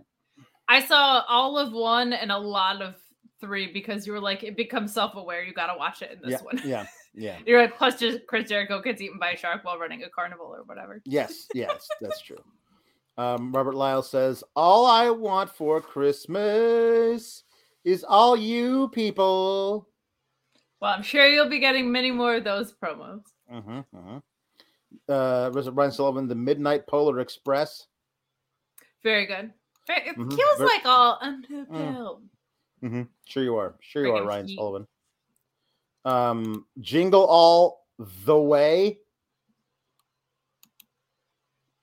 I 0.70 0.86
saw 0.86 1.24
all 1.28 1.58
of 1.58 1.74
one 1.74 2.14
and 2.14 2.32
a 2.32 2.38
lot 2.38 2.84
of 2.84 2.96
three 3.42 3.74
because 3.74 4.06
you 4.06 4.14
were 4.14 4.22
like, 4.22 4.44
it 4.44 4.56
becomes 4.56 4.94
self 4.94 5.16
aware. 5.16 5.44
You 5.44 5.54
got 5.54 5.68
to 5.74 5.78
watch 5.78 6.04
it 6.04 6.12
in 6.12 6.20
this 6.22 6.40
yeah, 6.40 6.46
one. 6.46 6.62
yeah, 6.64 6.86
yeah. 7.14 7.38
You're 7.46 7.62
like, 7.62 7.78
plus 7.78 8.00
just 8.00 8.26
Chris 8.28 8.50
Jericho 8.50 8.82
gets 8.82 9.02
eaten 9.02 9.20
by 9.20 9.32
a 9.32 9.38
shark 9.38 9.64
while 9.64 9.78
running 9.78 10.04
a 10.04 10.10
carnival 10.10 10.48
or 10.48 10.64
whatever. 10.64 11.02
Yes, 11.06 11.48
yes, 11.54 11.88
that's 12.00 12.22
true. 12.22 12.38
Um, 13.18 13.52
Robert 13.52 13.76
Lyle 13.76 14.04
says, 14.04 14.44
All 14.56 14.86
I 14.86 15.10
want 15.10 15.50
for 15.50 15.82
Christmas 15.82 17.44
is 17.84 18.04
all 18.04 18.38
you 18.38 18.90
people. 18.90 19.88
Well, 20.82 20.94
I'm 20.94 21.04
sure 21.04 21.28
you'll 21.28 21.50
be 21.50 21.60
getting 21.60 21.92
many 21.92 22.12
more 22.12 22.36
of 22.36 22.44
those 22.44 22.74
promos. 22.74 23.22
Mm-hmm, 23.52 23.80
mm-hmm. 23.96 24.18
Uh, 25.08 25.52
it 25.56 25.76
Brian 25.76 25.92
Sullivan, 25.92 26.28
the 26.28 26.36
Midnight 26.36 26.88
Polar 26.88 27.20
Express? 27.20 27.88
Very 29.04 29.26
good. 29.26 29.52
It 29.90 30.16
Mhm, 30.16 30.34
feels 30.36 30.58
ver- 30.58 30.66
like 30.66 30.86
all 30.86 31.18
unfulfilled. 31.22 32.24
Mm-hmm. 32.84 33.02
Sure 33.26 33.44
you 33.44 33.56
are. 33.58 33.76
Sure 33.82 34.06
you 34.06 34.14
are, 34.14 34.26
Ryan 34.26 34.48
heat. 34.48 34.58
Sullivan. 34.58 34.88
Um, 36.06 36.66
Jingle 36.80 37.26
All 37.26 37.86
the 38.00 38.38
Way. 38.40 39.00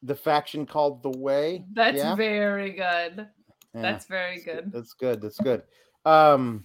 The 0.02 0.14
faction 0.14 0.66
called 0.66 1.02
the 1.02 1.10
Way. 1.10 1.64
That's 1.72 1.98
yeah? 1.98 2.14
very 2.14 2.70
good. 2.70 3.26
Yeah, 3.74 3.82
That's 3.82 4.06
very 4.06 4.40
good. 4.40 4.72
That's 4.72 4.94
good. 4.94 5.20
That's 5.20 5.38
good. 5.38 5.62
Um, 6.04 6.64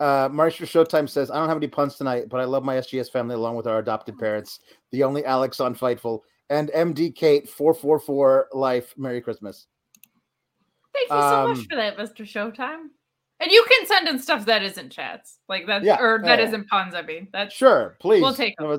uh, 0.00 0.28
Maestro 0.30 0.66
Showtime 0.66 1.08
says, 1.08 1.30
I 1.30 1.38
don't 1.38 1.48
have 1.48 1.56
any 1.56 1.66
puns 1.66 1.96
tonight, 1.96 2.28
but 2.28 2.40
I 2.40 2.44
love 2.44 2.64
my 2.64 2.76
SGS 2.76 3.10
family 3.10 3.34
along 3.34 3.56
with 3.56 3.66
our 3.66 3.78
adopted 3.78 4.18
parents, 4.18 4.60
the 4.92 5.02
only 5.02 5.24
Alex 5.24 5.60
on 5.60 5.74
Fightful, 5.74 6.20
and 6.50 6.70
MD 6.70 7.14
Kate 7.14 7.48
444 7.48 8.48
Life. 8.52 8.94
Merry 8.96 9.20
Christmas. 9.20 9.66
Thank 10.94 11.10
you 11.10 11.16
so 11.16 11.44
Um, 11.44 11.50
much 11.50 11.66
for 11.68 11.76
that, 11.76 11.96
Mr. 11.96 12.24
Showtime. 12.24 12.88
And 13.40 13.52
you 13.52 13.64
can 13.68 13.86
send 13.86 14.08
in 14.08 14.18
stuff 14.18 14.46
that 14.46 14.62
isn't 14.64 14.90
chats, 14.90 15.38
like 15.48 15.66
that, 15.66 15.84
Yeah, 15.84 16.00
or 16.00 16.20
that 16.24 16.40
yeah. 16.40 16.50
not 16.50 16.66
puns. 16.66 16.94
I 16.94 17.02
mean, 17.02 17.28
that's 17.32 17.54
Sure, 17.54 17.96
please. 18.00 18.20
We'll 18.20 18.34
take 18.34 18.58
No, 18.60 18.78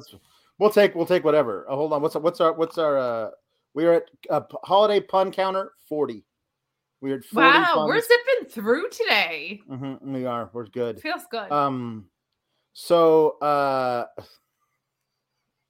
we'll 0.57 0.69
take 0.69 0.95
we'll 0.95 1.05
take 1.05 1.23
whatever. 1.23 1.65
Oh, 1.69 1.75
hold 1.77 1.93
on. 1.93 2.01
What's 2.01 2.15
what's 2.15 2.41
our 2.41 2.53
what's 2.53 2.77
our 2.77 2.97
uh 2.97 3.29
we 3.73 3.85
are 3.85 3.93
at 3.93 4.03
uh, 4.29 4.41
holiday 4.63 4.99
pun 4.99 5.31
counter 5.31 5.71
40. 5.87 6.25
We're 7.01 7.17
at 7.17 7.23
40 7.23 7.47
wow. 7.47 7.85
We're 7.87 8.01
zipping 8.01 8.49
through 8.49 8.89
today. 8.89 9.61
Mhm, 9.69 10.01
we 10.01 10.25
are. 10.25 10.49
We're 10.51 10.65
good. 10.67 10.99
Feels 10.99 11.23
good. 11.31 11.49
Um, 11.51 12.09
so 12.73 13.37
uh, 13.39 14.05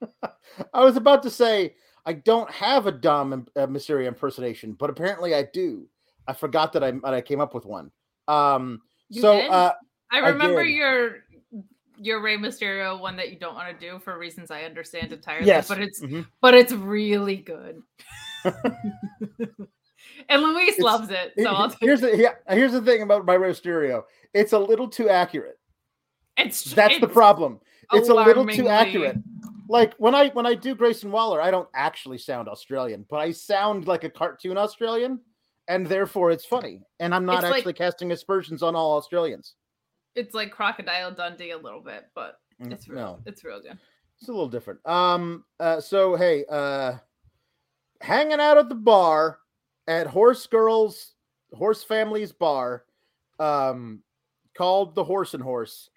I 0.73 0.83
was 0.83 0.97
about 0.97 1.21
to 1.23 1.29
say 1.29 1.75
I 2.05 2.13
don't 2.13 2.49
have 2.49 2.87
a 2.87 2.91
Dom 2.91 3.33
im- 3.33 3.47
uh, 3.55 3.67
Mysterio 3.67 4.07
impersonation, 4.07 4.73
but 4.73 4.89
apparently 4.89 5.35
I 5.35 5.43
do. 5.53 5.87
I 6.27 6.33
forgot 6.33 6.73
that 6.73 6.83
I 6.83 6.91
that 6.91 7.13
I 7.13 7.21
came 7.21 7.41
up 7.41 7.53
with 7.53 7.65
one. 7.65 7.91
Um, 8.29 8.81
You 9.09 9.21
so 9.21 9.37
uh, 9.39 9.73
I 10.11 10.17
I 10.19 10.29
remember 10.29 10.63
did. 10.63 10.73
your 10.75 11.17
your 11.97 12.21
Rey 12.21 12.37
Mysterio 12.37 12.99
one 12.99 13.17
that 13.17 13.29
you 13.31 13.37
don't 13.39 13.55
want 13.55 13.77
to 13.77 13.85
do 13.89 13.99
for 13.99 14.17
reasons 14.17 14.51
I 14.51 14.63
understand 14.63 15.11
entirely. 15.11 15.47
yes, 15.47 15.67
but 15.67 15.79
it's 15.81 15.99
mhm. 16.01 16.25
but 16.41 16.53
it's 16.53 16.71
really 16.71 17.37
good. 17.37 17.81
and 20.29 20.41
Luis 20.43 20.69
It's- 20.69 20.79
loves 20.79 21.09
it. 21.09 21.33
So 21.37 21.47
I'll 21.49 21.73
here's 21.81 22.01
the 22.01 22.15
yeah, 22.17 22.35
here's 22.55 22.71
the 22.73 22.81
thing 22.81 23.01
about 23.01 23.25
my 23.25 23.35
Mysterio. 23.37 24.03
It's 24.33 24.53
a 24.53 24.59
little 24.59 24.87
too 24.87 25.09
accurate. 25.09 25.57
it's 26.37 26.63
That's 26.73 26.99
the 26.99 27.07
problem. 27.07 27.59
It's 27.91 28.09
a 28.09 28.13
little 28.13 28.45
too 28.45 28.67
accurate. 28.67 29.17
Like 29.67 29.93
when 29.97 30.15
I 30.15 30.29
when 30.29 30.45
I 30.45 30.55
do 30.55 30.75
Grayson 30.75 31.11
Waller, 31.11 31.41
I 31.41 31.51
don't 31.51 31.67
actually 31.75 32.17
sound 32.17 32.47
Australian, 32.47 33.05
but 33.09 33.17
I 33.17 33.31
sound 33.31 33.87
like 33.87 34.03
a 34.03 34.09
cartoon 34.09 34.57
Australian, 34.57 35.19
and 35.69 35.87
therefore 35.87 36.31
it's 36.31 36.43
funny. 36.45 36.81
And 36.99 37.15
I'm 37.15 37.25
not 37.25 37.35
It's 37.43 37.43
like- 37.51 37.57
actually 37.59 37.73
casting 37.73 38.11
aspersions 38.11 38.61
on 38.61 38.75
all 38.75 38.97
Australians. 38.97 39.55
It's 40.15 40.33
like 40.33 40.51
Crocodile 40.51 41.11
Dundee 41.11 41.51
a 41.51 41.57
little 41.57 41.79
bit, 41.81 42.07
but 42.15 42.39
Mm, 42.61 42.73
it's 42.73 42.89
real. 42.89 42.99
no, 42.99 43.19
It's 43.25 43.45
real 43.45 43.61
good. 43.61 43.77
it's 44.19 44.27
a 44.27 44.31
little 44.33 44.49
different. 44.49 44.85
Um. 44.85 45.45
Uh. 45.59 45.79
So 45.79 46.15
hey. 46.17 46.43
Uh. 46.49 46.97
Hanging 48.01 48.39
out 48.39 48.57
at 48.57 48.67
the 48.69 48.75
bar 48.75 49.39
at 49.87 50.07
Horse 50.07 50.47
Girls 50.47 51.13
Horse 51.53 51.83
Family's 51.83 52.31
bar, 52.31 52.85
um, 53.39 54.03
called 54.57 54.95
the 54.95 55.03
Horse 55.03 55.33
and 55.33 55.43
Horse. 55.43 55.89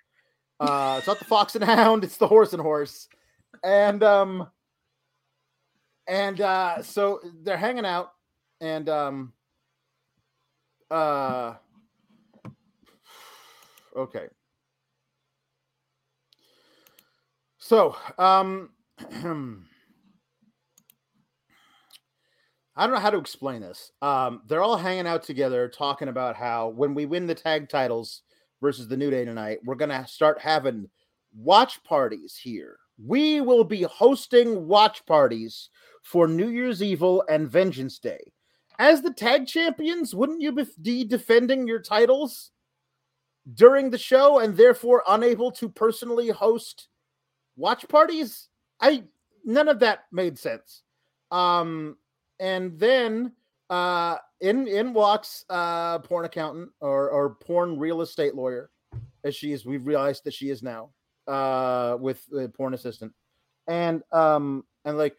Uh, 0.61 0.97
it's 0.99 1.07
not 1.07 1.19
the 1.19 1.25
Fox 1.27 1.55
and 1.57 1.65
Hound. 1.65 2.03
It's 2.05 2.17
the 2.17 2.27
Horse 2.29 2.53
and 2.53 2.63
Horse, 2.63 3.09
and 3.65 4.03
um, 4.03 4.51
and 6.07 6.41
uh, 6.41 6.83
so 6.83 7.21
they're 7.43 7.57
hanging 7.57 7.87
out, 7.87 8.13
and 8.61 8.89
um, 8.89 9.33
uh, 10.93 11.55
okay. 13.97 14.27
So, 17.59 17.97
um, 18.19 18.71
I 22.77 22.87
don't 22.87 22.95
know 22.95 23.01
how 23.01 23.11
to 23.11 23.19
explain 23.19 23.63
this. 23.63 23.93
Um, 24.03 24.43
they're 24.47 24.63
all 24.63 24.77
hanging 24.77 25.07
out 25.07 25.23
together, 25.23 25.69
talking 25.69 26.09
about 26.09 26.37
how 26.37 26.69
when 26.69 26.95
we 26.95 27.07
win 27.07 27.27
the 27.27 27.35
tag 27.35 27.69
titles 27.69 28.23
versus 28.61 28.89
the 28.89 28.97
New 28.97 29.11
Day 29.11 29.25
tonight, 29.25 29.61
we're 29.65 29.75
gonna 29.75 30.07
start 30.07 30.41
having 30.41 30.89
watch 31.35 31.83
parties 31.85 32.37
here. 32.37 32.77
We 33.03 33.41
will 33.41 33.65
be 33.65 33.83
hosting 33.83 34.67
watch 34.69 35.05
parties 35.07 35.71
for 36.03 36.29
New 36.29 36.49
Year's 36.49 36.83
Evil 36.83 37.25
and 37.29 37.51
Vengeance 37.51 37.99
Day. 37.99 38.33
As 38.79 39.03
the 39.03 39.13
tag 39.13 39.47
champions, 39.47 40.15
wouldn't 40.15 40.41
you 40.41 40.53
be 40.81 41.05
defending 41.05 41.67
your 41.67 41.81
titles 41.81 42.51
during 43.55 43.91
the 43.91 43.99
show 43.99 44.39
and 44.39 44.57
therefore 44.57 45.03
unable 45.09 45.51
to 45.53 45.69
personally 45.69 46.29
host 46.29 46.89
watch 47.57 47.87
parties? 47.89 48.49
I 48.81 49.05
none 49.45 49.69
of 49.69 49.81
that 49.81 50.05
made 50.13 50.39
sense. 50.39 50.83
Um, 51.31 51.97
and 52.41 52.79
then 52.79 53.33
uh, 53.71 54.17
in 54.41 54.67
in 54.69 54.93
walks 54.93 55.45
uh, 55.49 55.99
porn 56.01 56.25
accountant 56.25 56.71
or 56.81 57.09
or 57.11 57.35
porn 57.37 57.79
real 57.79 58.03
estate 58.03 58.35
lawyer, 58.35 58.71
as 59.25 59.35
she 59.35 59.53
is. 59.53 59.65
We've 59.65 59.87
realized 59.87 60.25
that 60.25 60.35
she 60.35 60.51
is 60.51 60.63
now 60.63 60.91
uh, 61.27 61.97
with 62.01 62.25
the 62.27 62.49
porn 62.49 62.75
assistant, 62.75 63.13
and 63.69 64.03
um 64.13 64.65
and 64.85 64.99
like 64.99 65.17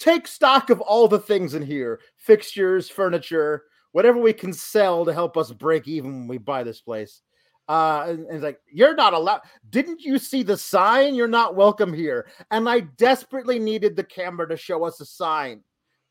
take 0.00 0.26
stock 0.26 0.70
of 0.70 0.80
all 0.80 1.06
the 1.06 1.20
things 1.20 1.54
in 1.54 1.62
here: 1.62 2.00
fixtures, 2.16 2.88
furniture, 2.88 3.64
whatever 3.92 4.18
we 4.18 4.32
can 4.32 4.52
sell 4.52 5.04
to 5.04 5.12
help 5.12 5.36
us 5.36 5.52
break 5.52 5.86
even 5.86 6.12
when 6.12 6.28
we 6.28 6.38
buy 6.38 6.64
this 6.64 6.80
place. 6.80 7.22
Uh, 7.68 8.06
and, 8.08 8.26
and 8.26 8.34
it's 8.34 8.42
like 8.42 8.58
you're 8.72 8.96
not 8.96 9.12
allowed. 9.12 9.42
Didn't 9.68 10.00
you 10.00 10.18
see 10.18 10.42
the 10.42 10.56
sign? 10.56 11.14
You're 11.14 11.28
not 11.28 11.54
welcome 11.54 11.92
here. 11.92 12.26
And 12.50 12.68
I 12.68 12.80
desperately 12.80 13.60
needed 13.60 13.94
the 13.94 14.02
camera 14.02 14.48
to 14.48 14.56
show 14.56 14.82
us 14.82 15.00
a 15.00 15.06
sign 15.06 15.62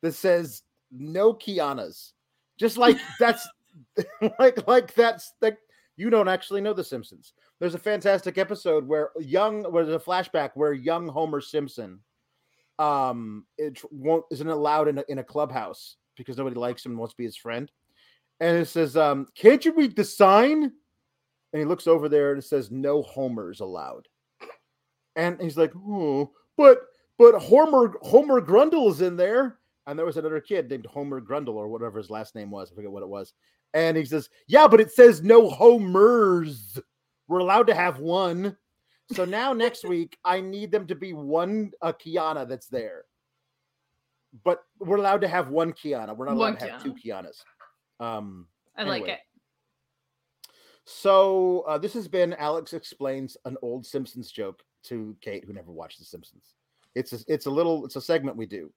that 0.01 0.13
says 0.13 0.61
no 0.89 1.33
Kianas. 1.33 2.13
Just 2.57 2.77
like 2.77 2.97
that's 3.19 3.45
like 4.39 4.65
like 4.67 4.93
that's 4.93 5.33
like 5.41 5.57
you 5.97 6.09
don't 6.09 6.29
actually 6.29 6.61
know 6.61 6.73
the 6.73 6.83
Simpsons. 6.83 7.33
There's 7.59 7.75
a 7.75 7.79
fantastic 7.79 8.37
episode 8.37 8.87
where 8.87 9.09
young 9.19 9.63
where 9.63 9.85
there's 9.85 10.01
a 10.01 10.05
flashback 10.05 10.51
where 10.53 10.71
young 10.71 11.09
Homer 11.09 11.41
Simpson 11.41 11.99
um 12.79 13.45
it 13.57 13.81
won't 13.91 14.25
isn't 14.31 14.47
allowed 14.47 14.87
in 14.87 14.97
a, 14.97 15.03
in 15.09 15.19
a 15.19 15.23
clubhouse 15.23 15.97
because 16.17 16.37
nobody 16.37 16.55
likes 16.55 16.85
him 16.85 16.93
and 16.93 16.99
wants 16.99 17.13
to 17.13 17.17
be 17.17 17.25
his 17.25 17.37
friend. 17.37 17.71
And 18.39 18.57
it 18.57 18.67
says, 18.67 18.95
um, 18.95 19.27
can't 19.35 19.63
you 19.65 19.73
read 19.73 19.95
the 19.95 20.03
sign? 20.03 20.63
And 20.63 21.59
he 21.59 21.65
looks 21.65 21.87
over 21.87 22.07
there 22.07 22.31
and 22.31 22.41
it 22.41 22.45
says 22.45 22.71
no 22.71 23.01
homers 23.01 23.59
allowed. 23.59 24.07
And 25.15 25.41
he's 25.41 25.57
like, 25.57 25.73
oh, 25.75 26.31
but 26.55 26.83
but 27.17 27.39
Homer 27.39 27.95
Homer 28.01 28.41
Grundle 28.41 28.89
is 28.89 29.01
in 29.01 29.17
there. 29.17 29.57
And 29.87 29.97
there 29.97 30.05
was 30.05 30.17
another 30.17 30.39
kid 30.39 30.69
named 30.69 30.85
Homer 30.85 31.19
Grundle 31.19 31.55
or 31.55 31.67
whatever 31.67 31.97
his 31.97 32.11
last 32.11 32.35
name 32.35 32.51
was. 32.51 32.71
I 32.71 32.75
forget 32.75 32.91
what 32.91 33.03
it 33.03 33.09
was. 33.09 33.33
And 33.73 33.97
he 33.97 34.05
says, 34.05 34.29
Yeah, 34.47 34.67
but 34.67 34.79
it 34.79 34.91
says 34.91 35.23
no 35.23 35.49
homers. 35.49 36.79
We're 37.27 37.39
allowed 37.39 37.67
to 37.67 37.75
have 37.75 37.99
one. 37.99 38.55
So 39.11 39.25
now 39.25 39.53
next 39.53 39.87
week, 39.87 40.17
I 40.23 40.39
need 40.39 40.71
them 40.71 40.85
to 40.87 40.95
be 40.95 41.13
one 41.13 41.71
uh, 41.81 41.93
Kiana 41.93 42.47
that's 42.47 42.67
there. 42.67 43.05
But 44.43 44.63
we're 44.79 44.97
allowed 44.97 45.21
to 45.21 45.27
have 45.27 45.49
one 45.49 45.73
Kiana. 45.73 46.15
We're 46.15 46.25
not 46.25 46.35
allowed 46.35 46.37
One 46.37 46.57
to 46.57 46.67
have 46.67 46.83
two 46.83 46.93
Kianas. 46.93 47.43
Um, 47.99 48.47
I 48.77 48.83
like 48.83 49.07
it. 49.07 49.19
so 50.85 51.65
uh, 51.67 51.77
this 51.77 51.93
has 51.93 52.07
been 52.07 52.33
Alex 52.35 52.73
explains 52.73 53.35
an 53.45 53.57
old 53.61 53.85
Simpsons 53.85 54.31
joke 54.31 54.61
to 54.83 55.17
Kate, 55.21 55.43
who 55.45 55.53
never 55.53 55.71
watched 55.71 55.99
The 55.99 56.05
Simpsons. 56.05 56.53
It's 56.95 57.13
a, 57.13 57.19
it's 57.27 57.47
a 57.47 57.51
little 57.51 57.85
it's 57.85 57.95
a 57.95 58.01
segment 58.01 58.37
we 58.37 58.45
do. 58.45 58.71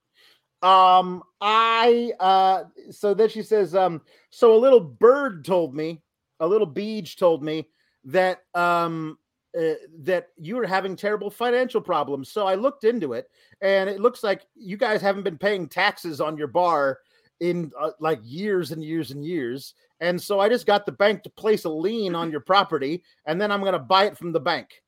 Um, 0.63 1.23
I 1.41 2.13
uh, 2.19 2.63
so 2.89 3.13
then 3.13 3.29
she 3.29 3.43
says, 3.43 3.75
um, 3.75 4.01
so 4.31 4.55
a 4.55 4.57
little 4.57 4.79
bird 4.79 5.45
told 5.45 5.75
me, 5.75 6.01
a 6.39 6.47
little 6.47 6.67
beach 6.67 7.17
told 7.17 7.43
me 7.43 7.67
that 8.05 8.39
um 8.55 9.17
uh, 9.57 9.73
that 9.99 10.29
you 10.37 10.55
were 10.55 10.65
having 10.65 10.95
terrible 10.95 11.29
financial 11.29 11.81
problems. 11.81 12.29
So 12.29 12.47
I 12.47 12.55
looked 12.55 12.83
into 12.83 13.13
it, 13.13 13.29
and 13.61 13.89
it 13.89 13.99
looks 13.99 14.23
like 14.23 14.47
you 14.55 14.77
guys 14.77 15.01
haven't 15.01 15.23
been 15.23 15.37
paying 15.37 15.67
taxes 15.67 16.19
on 16.19 16.37
your 16.37 16.47
bar 16.47 16.99
in 17.39 17.71
uh, 17.79 17.91
like 17.99 18.19
years 18.23 18.71
and 18.71 18.83
years 18.83 19.11
and 19.11 19.23
years. 19.23 19.75
And 19.99 20.21
so 20.21 20.39
I 20.39 20.49
just 20.49 20.65
got 20.65 20.85
the 20.85 20.91
bank 20.91 21.23
to 21.23 21.29
place 21.29 21.65
a 21.65 21.69
lien 21.69 22.15
on 22.15 22.31
your 22.31 22.39
property, 22.39 23.03
and 23.25 23.39
then 23.39 23.51
I'm 23.51 23.61
going 23.61 23.73
to 23.73 23.79
buy 23.79 24.05
it 24.05 24.17
from 24.17 24.31
the 24.31 24.39
bank. 24.39 24.81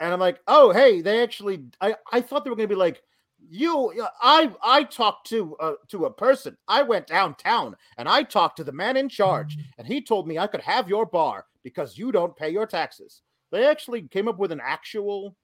And 0.00 0.12
I'm 0.12 0.20
like, 0.20 0.40
oh, 0.46 0.72
hey, 0.72 1.02
they 1.02 1.22
actually, 1.22 1.64
I, 1.80 1.94
I 2.10 2.22
thought 2.22 2.42
they 2.42 2.50
were 2.50 2.56
going 2.56 2.68
to 2.68 2.74
be 2.74 2.78
like, 2.78 3.02
you, 3.48 3.92
I, 4.20 4.50
I 4.62 4.84
talked 4.84 5.28
to, 5.28 5.56
uh, 5.56 5.74
to 5.88 6.06
a 6.06 6.10
person. 6.10 6.56
I 6.68 6.82
went 6.82 7.06
downtown 7.06 7.76
and 7.96 8.08
I 8.08 8.22
talked 8.22 8.56
to 8.58 8.64
the 8.64 8.72
man 8.72 8.96
in 8.96 9.08
charge, 9.08 9.56
and 9.78 9.86
he 9.86 10.00
told 10.02 10.26
me 10.26 10.38
I 10.38 10.46
could 10.46 10.62
have 10.62 10.88
your 10.88 11.06
bar 11.06 11.46
because 11.62 11.96
you 11.98 12.12
don't 12.12 12.36
pay 12.36 12.50
your 12.50 12.66
taxes. 12.66 13.22
They 13.52 13.66
actually 13.66 14.02
came 14.02 14.28
up 14.28 14.38
with 14.38 14.52
an 14.52 14.60
actual 14.62 15.36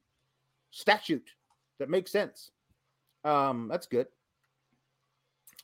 statute 0.71 1.29
that 1.79 1.91
makes 1.91 2.11
sense. 2.13 2.51
Um, 3.25 3.69
that's 3.71 3.87
good. 3.87 4.07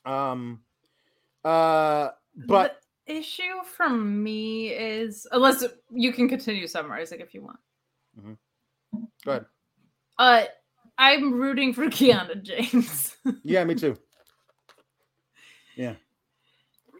Um, 0.05 0.59
uh, 1.45 2.09
but 2.47 2.81
the 3.07 3.17
issue 3.17 3.63
for 3.77 3.89
me 3.89 4.69
is. 4.69 5.25
Unless 5.31 5.63
you 5.91 6.11
can 6.11 6.27
continue 6.27 6.67
summarizing 6.67 7.19
if 7.21 7.33
you 7.33 7.43
want. 7.43 7.59
Go 9.25 9.31
ahead. 9.31 9.45
Uh, 10.19 10.43
I'm 10.97 11.33
rooting 11.33 11.73
for 11.73 11.85
Kiana 11.87 12.41
James. 12.41 13.15
Yeah, 13.43 13.63
me 13.63 13.75
too. 13.75 13.97
Yeah. 15.75 15.95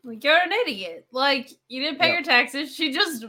Like 0.04 0.24
you're 0.24 0.36
an 0.36 0.52
idiot. 0.52 1.06
Like 1.12 1.52
you 1.68 1.80
didn't 1.84 2.00
pay 2.00 2.08
Yeah. 2.08 2.14
your 2.14 2.24
taxes. 2.24 2.74
She 2.76 2.92
just 2.92 3.24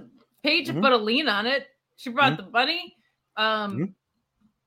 paid 0.44 0.66
to 0.66 0.74
Mhm. 0.74 0.82
put 0.82 0.92
a 0.92 0.96
lien 0.96 1.28
on 1.28 1.46
it. 1.46 1.66
She 1.96 2.10
brought 2.10 2.34
Mhm. 2.34 2.36
the 2.36 2.42
bunny. 2.44 2.94
Um, 3.36 3.78
Mhm. 3.78 3.94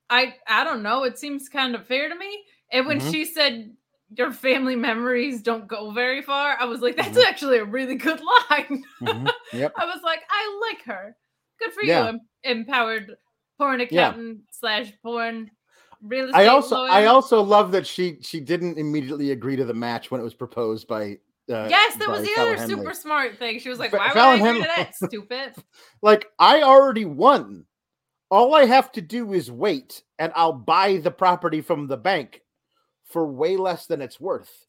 I 0.09 0.36
I 0.47 0.63
don't 0.63 0.84
know. 0.84 1.03
It 1.03 1.17
seems 1.19 1.47
kind 1.47 1.75
of 1.75 1.86
fair 1.86 2.09
to 2.09 2.15
me. 2.15 2.43
And 2.71 2.86
when 2.88 2.99
Mhm. 2.99 3.11
she 3.11 3.23
said 3.25 3.75
your 4.17 4.32
family 4.32 4.75
memories 4.75 5.41
don't 5.41 5.67
go 5.67 5.91
very 5.91 6.21
far, 6.21 6.57
I 6.59 6.65
was 6.65 6.82
like, 6.82 6.95
that's 6.95 7.17
Mhm. 7.17 7.25
actually 7.25 7.57
a 7.59 7.65
really 7.65 7.95
good 7.95 8.19
line. 8.49 8.84
Mhm. 9.01 9.30
Yep. 9.53 9.73
I 9.78 9.86
was 9.86 10.01
like, 10.03 10.21
I 10.30 10.59
like 10.69 10.82
her. 10.84 11.15
Good 11.59 11.73
for 11.73 11.84
Yeah. 11.84 12.11
you, 12.11 12.19
empowered 12.43 13.17
porn 13.57 13.82
accountant 13.82 14.41
slash 14.51 14.91
porn 15.03 15.51
real 16.01 16.25
estate 16.25 16.39
I 16.41 16.47
also 16.47 16.75
lawyer. 16.78 16.91
I 16.91 17.05
also 17.05 17.41
love 17.41 17.71
that 17.71 17.86
she 17.88 18.19
she 18.21 18.39
didn't 18.39 18.78
immediately 18.78 19.32
agree 19.32 19.55
to 19.55 19.65
the 19.65 19.73
match 19.73 20.09
when 20.11 20.21
it 20.21 20.23
was 20.23 20.34
proposed 20.36 20.88
by 20.88 21.19
uh, 21.50 21.68
yes, 21.70 21.95
that 21.98 22.10
was 22.10 22.22
the 22.22 22.28
Fallon 22.28 22.56
other 22.56 22.62
Henley. 22.62 22.76
super 22.76 22.93
smart 22.93 23.38
thing. 23.38 23.60
She 23.60 23.70
was 23.70 23.80
like, 23.80 23.93
"Why 23.93 24.08
would 24.08 24.14
Fallon 24.14 24.41
I 24.41 24.50
agree 24.50 24.62
to 24.62 24.68
that, 24.76 24.95
stupid?" 25.08 25.54
like 26.02 26.28
I 26.39 26.62
already 26.62 27.06
won. 27.06 27.66
All 28.30 28.54
I 28.54 28.66
have 28.66 28.91
to 28.93 29.02
do 29.02 29.32
is 29.34 29.50
wait, 29.50 30.04
and 30.20 30.34
I'll 30.36 30.52
buy 30.52 30.98
the 30.98 31.12
property 31.12 31.62
from 31.62 31.88
the 31.88 31.95
bank 31.95 32.41
for 33.06 33.26
way 33.26 33.56
less 33.56 33.86
than 33.86 34.02
it's 34.02 34.20
worth. 34.20 34.68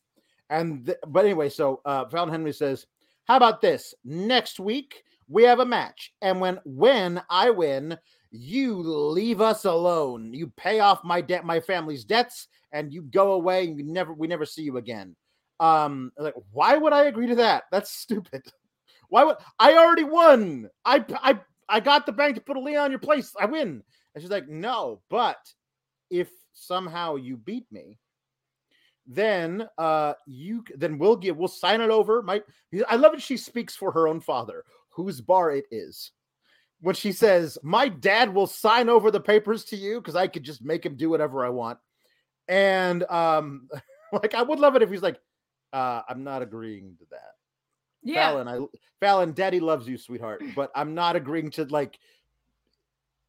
And 0.50 0.86
th- 0.86 0.98
but 1.08 1.24
anyway, 1.24 1.48
so 1.48 1.80
uh, 1.84 2.08
Fallon 2.08 2.30
Henley 2.30 2.52
says, 2.52 2.86
"How 3.24 3.36
about 3.36 3.60
this? 3.60 3.94
Next 4.04 4.60
week 4.60 5.02
we 5.28 5.42
have 5.42 5.58
a 5.58 5.66
match, 5.66 6.12
and 6.22 6.40
when 6.40 6.60
when 6.64 7.20
I 7.28 7.50
win, 7.50 7.98
you 8.30 8.76
leave 8.76 9.40
us 9.40 9.64
alone. 9.64 10.32
You 10.32 10.46
pay 10.56 10.78
off 10.78 11.02
my 11.02 11.20
debt, 11.20 11.44
my 11.44 11.58
family's 11.58 12.04
debts, 12.04 12.46
and 12.70 12.92
you 12.92 13.02
go 13.02 13.32
away. 13.32 13.66
And 13.66 13.76
you 13.76 13.84
never 13.84 14.12
we 14.12 14.28
never 14.28 14.46
see 14.46 14.62
you 14.62 14.76
again." 14.76 15.16
Um, 15.60 16.12
like 16.16 16.34
why 16.52 16.76
would 16.76 16.92
I 16.92 17.04
agree 17.04 17.28
to 17.28 17.36
that? 17.36 17.64
That's 17.70 17.90
stupid. 17.90 18.42
Why 19.10 19.24
would 19.24 19.36
I 19.58 19.72
already 19.78 20.04
won? 20.04 20.68
I 20.84 21.02
I 21.22 21.40
I 21.68 21.80
got 21.80 22.06
the 22.06 22.12
bank 22.12 22.34
to 22.34 22.42
put 22.42 22.56
a 22.56 22.60
lien 22.60 22.76
on 22.76 22.90
your 22.90 23.00
place. 23.00 23.32
I 23.40 23.46
win. 23.46 23.82
And 24.14 24.22
she's 24.22 24.30
like, 24.30 24.48
no, 24.48 25.00
but 25.08 25.38
if 26.10 26.30
somehow 26.54 27.16
you 27.16 27.36
beat 27.36 27.66
me, 27.70 27.98
then 29.06 29.66
uh 29.78 30.12
you 30.26 30.62
then 30.76 30.98
we'll 30.98 31.16
give 31.16 31.36
we'll 31.36 31.48
sign 31.48 31.80
it 31.80 31.90
over. 31.90 32.22
My 32.22 32.42
I 32.88 32.96
love 32.96 33.14
it. 33.14 33.22
She 33.22 33.36
speaks 33.36 33.74
for 33.74 33.90
her 33.92 34.08
own 34.08 34.20
father, 34.20 34.64
whose 34.90 35.20
bar 35.20 35.52
it 35.52 35.64
is. 35.70 36.12
When 36.80 36.94
she 36.94 37.12
says, 37.12 37.58
My 37.62 37.88
dad 37.88 38.32
will 38.32 38.46
sign 38.46 38.88
over 38.88 39.10
the 39.10 39.20
papers 39.20 39.64
to 39.66 39.76
you 39.76 40.00
because 40.00 40.16
I 40.16 40.26
could 40.26 40.44
just 40.44 40.62
make 40.62 40.84
him 40.84 40.96
do 40.96 41.10
whatever 41.10 41.44
I 41.44 41.48
want. 41.48 41.78
And 42.46 43.04
um, 43.04 43.68
like 44.12 44.34
I 44.34 44.42
would 44.42 44.58
love 44.58 44.76
it 44.76 44.82
if 44.82 44.90
he's 44.90 45.02
like, 45.02 45.18
uh, 45.72 46.02
I'm 46.08 46.24
not 46.24 46.42
agreeing 46.42 46.96
to 46.98 47.04
that. 47.10 47.32
Yeah, 48.02 48.30
Fallon, 48.30 48.48
I 48.48 48.60
Fallon, 49.00 49.32
Daddy 49.32 49.60
loves 49.60 49.88
you, 49.88 49.98
sweetheart, 49.98 50.42
but 50.54 50.70
I'm 50.74 50.94
not 50.94 51.16
agreeing 51.16 51.50
to 51.52 51.64
like 51.64 51.98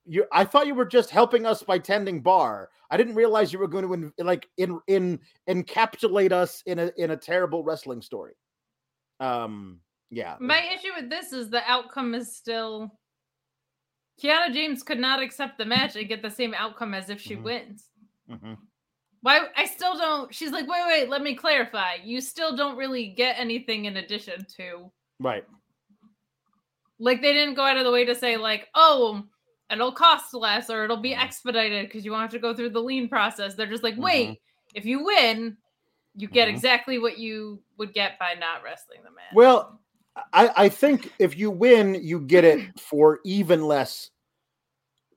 you. 0.05 0.25
I 0.31 0.45
thought 0.45 0.67
you 0.67 0.75
were 0.75 0.85
just 0.85 1.09
helping 1.09 1.45
us 1.45 1.63
by 1.63 1.79
tending 1.79 2.21
bar. 2.21 2.69
I 2.91 2.97
didn't 2.97 3.15
realize 3.15 3.51
you 3.51 3.59
were 3.59 3.67
going 3.67 3.87
to 3.87 3.93
in, 3.93 4.25
like 4.25 4.47
in 4.57 4.79
in 4.87 5.19
encapsulate 5.49 6.31
us 6.31 6.63
in 6.65 6.79
a 6.79 6.91
in 6.97 7.11
a 7.11 7.17
terrible 7.17 7.63
wrestling 7.63 8.01
story. 8.01 8.33
Um, 9.19 9.81
yeah, 10.11 10.35
my 10.39 10.61
issue 10.73 10.89
with 10.95 11.09
this 11.09 11.33
is 11.33 11.49
the 11.49 11.63
outcome 11.69 12.13
is 12.13 12.35
still. 12.35 12.91
Kiana 14.21 14.53
James 14.53 14.83
could 14.83 14.99
not 14.99 15.21
accept 15.21 15.57
the 15.57 15.65
match 15.65 15.95
and 15.95 16.07
get 16.09 16.21
the 16.21 16.29
same 16.29 16.53
outcome 16.53 16.93
as 16.93 17.09
if 17.09 17.21
she 17.21 17.37
Mhm. 17.37 17.43
wins. 17.43 17.89
Mhm. 18.29 18.57
Why? 19.21 19.47
I 19.55 19.65
still 19.65 19.97
don't. 19.97 20.33
She's 20.33 20.51
like, 20.51 20.67
wait, 20.67 20.81
wait, 20.87 21.09
let 21.09 21.21
me 21.21 21.35
clarify. 21.35 21.95
You 22.03 22.21
still 22.21 22.55
don't 22.55 22.77
really 22.77 23.07
get 23.07 23.37
anything 23.37 23.85
in 23.85 23.97
addition 23.97 24.45
to 24.57 24.91
right. 25.19 25.43
like 26.99 27.21
they 27.21 27.33
didn't 27.33 27.55
go 27.55 27.63
out 27.65 27.77
of 27.77 27.83
the 27.83 27.91
way 27.91 28.05
to 28.05 28.15
say 28.15 28.37
like 28.37 28.67
oh 28.75 29.23
it'll 29.71 29.91
cost 29.91 30.33
less 30.33 30.69
or 30.69 30.83
it'll 30.83 30.97
be 30.97 31.11
Mhm. 31.13 31.21
expedited 31.23 31.85
because 31.87 32.03
you 32.03 32.11
won't 32.11 32.23
have 32.23 32.31
to 32.31 32.39
go 32.39 32.53
through 32.53 32.71
the 32.71 32.81
lien 32.81 33.07
process 33.07 33.55
they're 33.55 33.67
just 33.67 33.83
like 33.83 33.95
Mhm. 33.95 34.03
wait 34.03 34.41
if 34.73 34.85
you 34.85 35.03
win 35.03 35.55
you 36.15 36.27
get 36.27 36.47
Mhm. 36.47 36.51
exactly 36.51 36.97
what 36.99 37.17
you 37.17 37.61
would 37.77 37.93
get 37.93 38.17
by 38.19 38.33
not 38.33 38.63
wrestling 38.63 38.99
the 39.03 39.11
man. 39.11 39.27
Well, 39.33 39.79
I 40.33 40.65
I 40.65 40.69
think 40.69 41.13
if 41.19 41.37
you 41.37 41.51
win, 41.51 41.95
you 42.01 42.19
get 42.19 42.43
it 42.43 42.59
for 42.79 43.19
even 43.23 43.63
less 43.63 44.09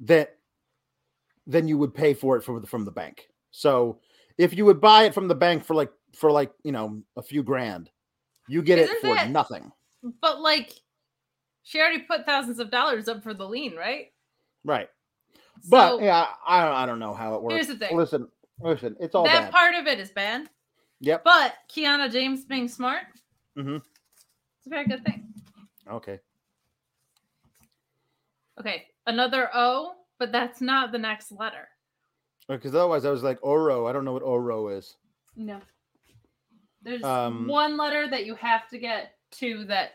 that 0.01 0.39
than 1.47 1.67
you 1.67 1.79
would 1.79 1.95
pay 1.95 2.15
for 2.15 2.37
it 2.37 2.43
from 2.43 2.61
the, 2.61 2.67
from 2.67 2.85
the 2.85 2.93
bank. 2.93 3.27
So 3.53 4.01
if 4.39 4.55
you 4.55 4.65
would 4.65 4.81
buy 4.81 5.05
it 5.05 5.15
from 5.15 5.29
the 5.29 5.35
bank 5.35 5.65
for 5.65 5.75
like 5.75 5.93
for 6.15 6.33
like 6.33 6.53
you 6.65 6.73
know 6.73 7.03
a 7.17 7.23
few 7.23 7.43
grand, 7.45 7.91
you 8.49 8.63
get 8.63 8.79
it 8.79 8.91
Isn't 8.91 9.01
for 9.01 9.15
that- 9.15 9.31
nothing. 9.31 9.71
but 10.21 10.41
like 10.41 10.73
she 11.63 11.79
already 11.79 12.01
put 12.01 12.27
thousands 12.27 12.59
of 12.59 12.71
dollars 12.71 13.07
up 13.09 13.23
for 13.23 13.33
the 13.35 13.49
lien 13.49 13.77
right 13.77 14.13
Right. 14.65 14.89
But 15.69 16.01
yeah, 16.03 16.27
I 16.47 16.65
don't, 16.65 16.75
I 16.75 16.87
don't 16.87 16.99
know 16.99 17.15
how 17.15 17.35
it 17.35 17.43
works. 17.43 17.55
here's 17.55 17.67
the 17.69 17.77
thing. 17.77 17.97
Listen, 17.97 18.27
listen, 18.61 18.97
it's 19.01 19.15
all 19.15 19.25
that 19.25 19.45
bad. 19.45 19.53
part 19.53 19.75
of 19.75 19.87
it 19.87 20.01
is 20.01 20.11
bad 20.11 20.49
yep. 21.01 21.23
but 21.25 21.55
kiana 21.69 22.11
james 22.11 22.45
being 22.45 22.69
smart 22.69 23.03
mm-hmm. 23.59 23.77
it's 23.77 24.67
a 24.67 24.71
very 24.71 24.87
good 24.87 25.05
thing 25.05 25.27
Okay. 25.91 26.21
okay 28.59 28.87
another 29.07 29.51
o 29.53 29.95
but 30.19 30.31
that's 30.33 30.61
not 30.61 30.93
the 30.93 30.99
next 30.99 31.33
letter 31.33 31.69
Because 32.49 32.75
otherwise, 32.75 33.05
I 33.05 33.11
was 33.11 33.23
like 33.23 33.39
Oro. 33.43 33.87
I 33.87 33.93
don't 33.93 34.05
know 34.05 34.13
what 34.13 34.23
Oro 34.23 34.69
is. 34.69 34.97
No. 35.37 35.61
There's 36.83 37.03
Um, 37.05 37.47
one 37.47 37.77
letter 37.77 38.09
that 38.11 38.27
you 38.27 38.35
have 38.35 38.69
to 38.71 38.79
get 38.79 39.15
to 39.33 39.65
that 39.67 39.93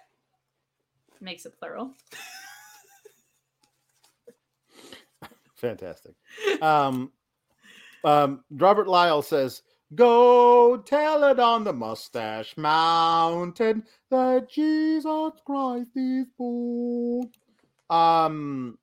makes 1.20 1.45
it 1.45 1.58
plural. 1.60 1.93
Fantastic. 5.56 6.14
Um, 6.62 7.12
um, 8.04 8.43
Robert 8.52 8.88
Lyle 8.88 9.22
says, 9.22 9.64
"Go 9.95 10.78
tell 10.78 11.24
it 11.26 11.39
on 11.39 11.64
the 11.64 11.74
Mustache 11.74 12.56
Mountain 12.58 13.84
that 14.12 14.50
Jesus 14.50 15.32
Christ 15.45 15.91
is 15.95 16.28
born." 16.38 17.30
Um, 17.89 18.78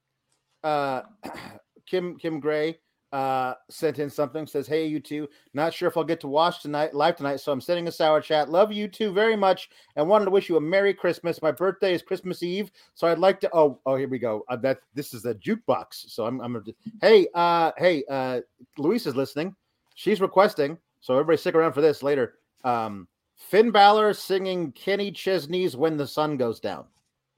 uh, 0.64 1.02
Kim 1.86 2.18
Kim 2.18 2.40
Gray 2.40 2.78
uh 3.14 3.54
sent 3.70 4.00
in 4.00 4.10
something 4.10 4.44
says 4.44 4.66
hey 4.66 4.84
you 4.84 4.98
two 4.98 5.28
not 5.52 5.72
sure 5.72 5.88
if 5.88 5.96
i'll 5.96 6.02
get 6.02 6.18
to 6.18 6.26
watch 6.26 6.60
tonight 6.60 6.92
live 6.92 7.14
tonight 7.14 7.36
so 7.36 7.52
i'm 7.52 7.60
sending 7.60 7.86
a 7.86 7.92
sour 7.92 8.20
chat. 8.20 8.50
Love 8.50 8.72
you 8.72 8.88
two 8.88 9.12
very 9.12 9.36
much 9.36 9.70
and 9.94 10.08
wanted 10.08 10.24
to 10.24 10.32
wish 10.32 10.48
you 10.48 10.56
a 10.56 10.60
merry 10.60 10.92
christmas. 10.92 11.40
My 11.40 11.52
birthday 11.52 11.94
is 11.94 12.02
christmas 12.02 12.42
eve 12.42 12.72
so 12.94 13.06
i'd 13.06 13.20
like 13.20 13.38
to 13.40 13.50
oh 13.52 13.78
oh 13.86 13.94
here 13.94 14.08
we 14.08 14.18
go. 14.18 14.44
Uh, 14.48 14.56
that 14.56 14.78
this 14.94 15.14
is 15.14 15.24
a 15.26 15.34
jukebox 15.36 16.10
so 16.10 16.26
i'm, 16.26 16.40
I'm 16.40 16.54
gonna 16.54 16.64
hey 17.00 17.28
uh 17.34 17.70
hey 17.78 18.02
uh 18.10 18.40
luis 18.78 19.06
is 19.06 19.14
listening. 19.14 19.54
She's 19.94 20.20
requesting 20.20 20.76
so 21.00 21.14
everybody 21.14 21.36
stick 21.36 21.54
around 21.54 21.72
for 21.72 21.82
this 21.82 22.02
later 22.02 22.34
um 22.64 23.06
finn 23.36 23.70
Balor 23.70 24.14
singing 24.14 24.72
kenny 24.72 25.12
chesney's 25.12 25.76
when 25.76 25.96
the 25.96 26.06
sun 26.06 26.36
goes 26.36 26.58
down. 26.58 26.86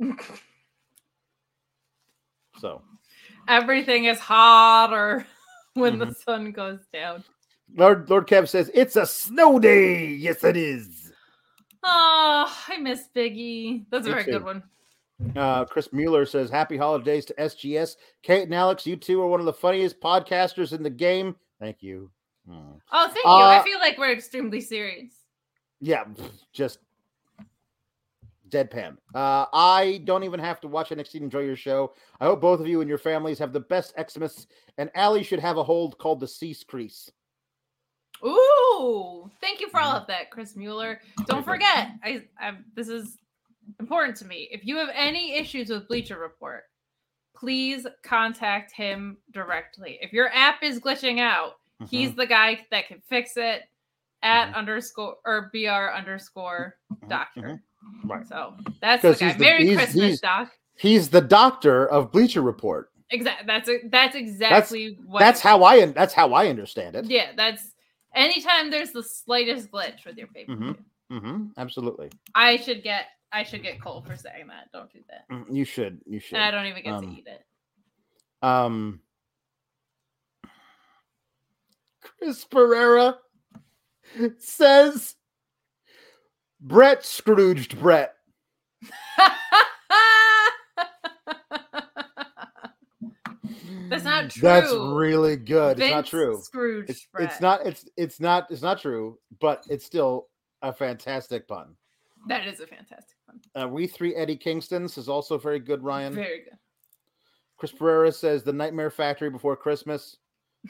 So. 2.58 2.80
Everything 3.48 4.06
is 4.06 4.18
hotter 4.18 5.26
when 5.76 5.98
the 5.98 6.06
Mhm. 6.06 6.16
sun 6.24 6.52
goes 6.52 6.80
down. 6.92 7.22
lord 7.74 8.08
lord 8.10 8.26
kev 8.28 8.48
says 8.48 8.70
it's 8.74 8.96
a 8.96 9.04
snow 9.06 9.58
day 9.58 10.06
yes 10.06 10.42
it 10.44 10.56
is 10.56 11.12
Oh, 11.88 12.52
I 12.68 12.78
miss 12.78 13.08
Biggie. 13.14 13.84
That's 13.90 14.08
a 14.08 14.10
very 14.10 14.24
good 14.24 14.42
one. 14.42 14.60
Uh, 15.36 15.64
Chris 15.66 15.92
Mueller 15.92 16.26
says, 16.26 16.50
Happy 16.50 16.76
holidays 16.76 17.24
to 17.26 17.34
SGS. 17.40 17.96
Kate 18.24 18.42
and 18.42 18.54
Alex, 18.54 18.84
you 18.88 18.96
two 18.96 19.22
are 19.22 19.28
one 19.28 19.38
of 19.38 19.46
the 19.46 19.52
funniest 19.52 20.00
podcasters 20.00 20.72
in 20.72 20.82
the 20.82 20.90
game. 20.90 21.36
Thank 21.60 21.84
you. 21.84 22.10
Hmm. 22.48 22.72
Oh, 22.90 23.04
thank 23.06 23.24
you. 23.24 23.30
I 23.30 23.58
Uh, 23.58 23.62
feel 23.62 23.78
like 23.78 23.98
we're 23.98 24.10
extremely 24.10 24.60
serious. 24.60 25.12
Yeah, 25.80 26.06
just 26.52 26.80
deadpan. 28.50 28.96
Uh, 29.14 29.46
I 29.52 30.02
don't 30.04 30.24
even 30.24 30.40
have 30.40 30.60
to 30.60 30.68
watch 30.68 30.90
NXT 30.90 31.12
to 31.12 31.24
enjoy 31.24 31.40
your 31.40 31.56
show. 31.56 31.94
I 32.20 32.26
hope 32.26 32.40
both 32.40 32.60
of 32.60 32.66
you 32.68 32.80
and 32.80 32.88
your 32.88 32.98
families 32.98 33.38
have 33.38 33.52
the 33.52 33.60
best 33.60 33.94
Xmas, 33.98 34.46
and 34.78 34.90
Allie 34.94 35.22
should 35.22 35.40
have 35.40 35.56
a 35.56 35.64
hold 35.64 35.98
called 35.98 36.20
the 36.20 36.28
Cease 36.28 36.62
Crease. 36.64 37.10
Ooh, 38.24 39.30
thank 39.40 39.60
you 39.60 39.68
for 39.68 39.80
all 39.80 39.94
Mhm. 39.94 40.00
of 40.02 40.06
that, 40.08 40.30
Chris 40.30 40.56
Mueller. 40.56 41.00
Don't 41.26 41.44
forget, 41.44 41.90
I, 42.02 42.26
I 42.38 42.56
this 42.74 42.88
is 42.88 43.18
important 43.80 44.16
to 44.18 44.24
me. 44.24 44.48
If 44.50 44.64
you 44.64 44.76
have 44.78 44.88
any 44.94 45.34
issues 45.34 45.68
with 45.68 45.86
Bleacher 45.88 46.18
Report, 46.18 46.64
please 47.34 47.86
contact 48.02 48.72
him 48.72 49.18
directly. 49.32 49.98
If 50.00 50.12
your 50.12 50.32
app 50.32 50.62
is 50.62 50.80
glitching 50.80 51.20
out, 51.20 51.56
he's 51.90 52.12
Mhm, 52.12 52.16
the 52.16 52.26
guy 52.26 52.66
that 52.70 52.86
can 52.88 53.02
fix 53.02 53.36
it 53.36 53.64
at 54.22 54.48
Mhm. 54.48 54.54
underscore 54.54 55.18
or 55.26 55.50
br 55.52 55.68
underscore 55.94 56.78
doctor. 57.08 57.42
mhm. 57.42 57.62
Right. 58.04 58.26
So 58.26 58.54
that's 58.80 59.02
the 59.02 59.08
'Cause 59.10 59.20
guy. 59.20 59.26
he's 59.28 59.36
the- 59.36 59.44
Merry 59.44 59.64
he's- 59.66 59.76
Christmas, 59.76 60.04
he's- 60.04 60.20
Doc. 60.20 60.52
He's 60.78 61.08
the 61.08 61.20
doctor 61.22 61.86
of 61.88 62.12
Bleacher 62.12 62.42
Report. 62.42 62.90
Exactly. 63.10 63.46
That's 63.46 63.68
a, 63.68 63.78
that's 63.88 64.14
exactly 64.16 64.98
what. 65.06 65.20
That's 65.20 65.40
how 65.40 65.62
I 65.64 65.86
that's 65.86 66.12
how 66.12 66.34
I 66.34 66.48
understand 66.48 66.96
it. 66.96 67.06
Yeah, 67.06 67.32
that's 67.36 67.72
anytime 68.14 68.70
there's 68.70 68.90
the 68.92 69.02
slightest 69.02 69.70
glitch 69.70 70.04
with 70.04 70.16
your 70.18 70.26
paper. 70.26 70.52
Mhm. 70.52 70.78
Mm-hmm. 71.12 71.44
Absolutely. 71.56 72.10
I 72.34 72.56
should 72.56 72.82
get 72.82 73.06
I 73.32 73.42
should 73.44 73.62
get 73.62 73.80
Cole 73.80 74.02
for 74.02 74.16
saying 74.16 74.48
that. 74.48 74.70
Don't 74.72 74.92
do 74.92 75.00
that. 75.08 75.28
Mm, 75.30 75.54
You 75.54 75.64
should. 75.64 76.00
You 76.06 76.18
should. 76.20 76.34
And 76.36 76.44
I 76.44 76.50
don't 76.50 76.66
even 76.66 76.82
get 76.82 76.92
Um, 76.94 77.06
to 77.06 77.12
eat 77.20 77.26
it. 77.26 77.44
Um, 78.42 79.00
Chris 82.00 82.44
Pereira 82.44 83.18
says 84.38 85.14
Brett 86.60 87.04
Scrooged 87.04 87.78
Brett. 87.78 88.14
That's 93.88 94.04
not 94.04 94.30
true. 94.30 94.42
That's 94.42 94.72
really 94.72 95.36
good. 95.36 95.78
it's 95.80 95.90
not 95.90 96.06
true. 96.06 96.40
Scrooge. 96.42 96.90
It's, 96.90 97.06
it's 97.18 97.40
not. 97.40 97.64
It's 97.66 97.88
it's 97.96 98.20
not. 98.20 98.50
It's 98.50 98.62
not 98.62 98.80
true. 98.80 99.18
But 99.40 99.64
it's 99.68 99.84
still 99.84 100.28
a 100.62 100.72
fantastic 100.72 101.46
pun. 101.46 101.74
That 102.28 102.46
is 102.46 102.60
a 102.60 102.66
fantastic 102.66 103.16
one. 103.26 103.40
Uh, 103.54 103.68
we 103.68 103.86
three 103.86 104.14
Eddie 104.14 104.36
Kingstons 104.36 104.98
is 104.98 105.08
also 105.08 105.38
very 105.38 105.60
good. 105.60 105.82
Ryan 105.82 106.14
Very 106.14 106.44
good. 106.44 106.58
Chris 107.56 107.72
Pereira 107.72 108.12
says 108.12 108.42
the 108.42 108.52
Nightmare 108.52 108.90
Factory 108.90 109.30
before 109.30 109.56
Christmas. 109.56 110.16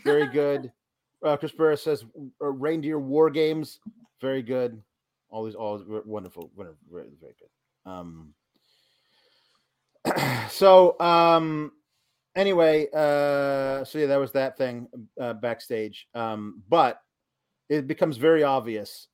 Very 0.04 0.26
good. 0.28 0.70
uh, 1.24 1.36
Chris 1.36 1.52
Pereira 1.52 1.76
says 1.76 2.04
uh, 2.42 2.46
Reindeer 2.46 2.98
War 2.98 3.30
Games. 3.30 3.80
Very 4.20 4.42
good. 4.42 4.80
All 5.28 5.44
these, 5.44 5.54
all 5.54 5.82
wonderful, 6.04 6.50
wonderful, 6.54 6.80
very, 6.90 7.08
very 7.20 7.34
good. 7.38 7.90
Um. 7.90 8.34
so, 10.50 10.98
um. 11.00 11.72
Anyway, 12.34 12.86
uh. 12.92 13.84
So 13.84 13.98
yeah, 13.98 14.06
that 14.06 14.20
was 14.20 14.32
that 14.32 14.56
thing 14.56 14.88
uh, 15.20 15.34
backstage. 15.34 16.08
Um. 16.14 16.62
But 16.68 17.00
it 17.68 17.86
becomes 17.86 18.16
very 18.16 18.42
obvious, 18.44 19.08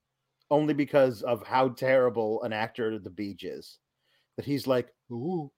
only 0.50 0.74
because 0.74 1.22
of 1.22 1.46
how 1.46 1.70
terrible 1.70 2.42
an 2.42 2.52
actor 2.52 2.98
the 2.98 3.10
Beach 3.10 3.44
is, 3.44 3.78
that 4.36 4.44
he's 4.44 4.66
like, 4.66 4.88
ooh. 5.10 5.50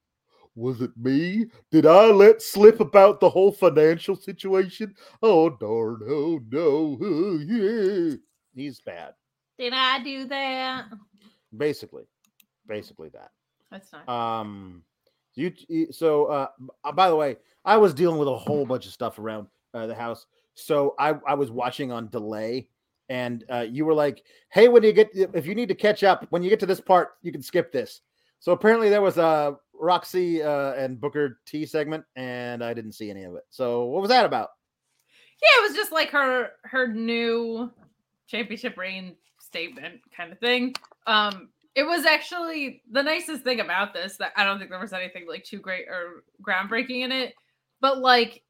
Was 0.56 0.80
it 0.82 0.92
me? 0.96 1.46
Did 1.72 1.84
I 1.84 2.06
let 2.12 2.40
slip 2.40 2.78
about 2.78 3.18
the 3.18 3.28
whole 3.28 3.50
financial 3.50 4.14
situation? 4.14 4.94
Oh 5.20 5.50
darn! 5.50 5.98
Oh 6.08 6.40
no! 6.48 6.96
Oh, 7.02 7.38
yeah. 7.44 8.14
He's 8.54 8.80
bad. 8.80 9.14
Did 9.58 9.72
I 9.72 10.02
do 10.02 10.26
that? 10.26 10.86
Basically, 11.56 12.04
basically 12.66 13.08
that. 13.10 13.30
That's 13.70 13.90
not. 13.92 14.08
Um, 14.08 14.82
you 15.34 15.52
so 15.90 16.26
uh, 16.26 16.48
uh, 16.84 16.92
by 16.92 17.08
the 17.08 17.16
way, 17.16 17.36
I 17.64 17.76
was 17.76 17.94
dealing 17.94 18.18
with 18.18 18.28
a 18.28 18.36
whole 18.36 18.64
bunch 18.66 18.86
of 18.86 18.92
stuff 18.92 19.18
around 19.18 19.48
uh, 19.72 19.86
the 19.86 19.94
house, 19.94 20.26
so 20.54 20.94
I 20.98 21.14
I 21.26 21.34
was 21.34 21.50
watching 21.50 21.90
on 21.90 22.08
delay, 22.08 22.68
and 23.08 23.44
uh, 23.50 23.66
you 23.68 23.84
were 23.84 23.94
like, 23.94 24.22
"Hey, 24.50 24.68
when 24.68 24.82
you 24.82 24.92
get 24.92 25.10
if 25.12 25.46
you 25.46 25.54
need 25.54 25.68
to 25.68 25.74
catch 25.74 26.04
up, 26.04 26.26
when 26.30 26.42
you 26.42 26.50
get 26.50 26.60
to 26.60 26.66
this 26.66 26.80
part, 26.80 27.10
you 27.22 27.32
can 27.32 27.42
skip 27.42 27.72
this." 27.72 28.00
So 28.38 28.52
apparently 28.52 28.90
there 28.90 29.02
was 29.02 29.18
a 29.18 29.56
Roxy 29.72 30.42
uh, 30.42 30.74
and 30.74 31.00
Booker 31.00 31.40
T 31.46 31.66
segment, 31.66 32.04
and 32.14 32.62
I 32.62 32.74
didn't 32.74 32.92
see 32.92 33.10
any 33.10 33.24
of 33.24 33.34
it. 33.34 33.44
So 33.50 33.86
what 33.86 34.02
was 34.02 34.10
that 34.10 34.24
about? 34.26 34.50
yeah, 35.44 35.62
it 35.62 35.68
was 35.68 35.76
just 35.76 35.92
like 35.92 36.10
her 36.10 36.50
her 36.62 36.88
new 36.88 37.70
championship 38.26 38.76
reign 38.76 39.14
statement 39.54 40.00
kind 40.16 40.32
of 40.32 40.38
thing. 40.40 40.74
Um, 41.06 41.48
it 41.76 41.84
was 41.84 42.04
actually 42.06 42.82
the 42.90 43.02
nicest 43.02 43.44
thing 43.44 43.60
about 43.60 43.94
this 43.94 44.16
that 44.16 44.32
I 44.36 44.44
don't 44.44 44.58
think 44.58 44.68
there 44.70 44.80
was 44.80 44.92
anything 44.92 45.26
like 45.28 45.44
too 45.44 45.60
great 45.60 45.86
or 45.88 46.24
groundbreaking 46.42 47.02
in 47.04 47.12
it, 47.12 47.34
but 47.80 47.98
like 47.98 48.42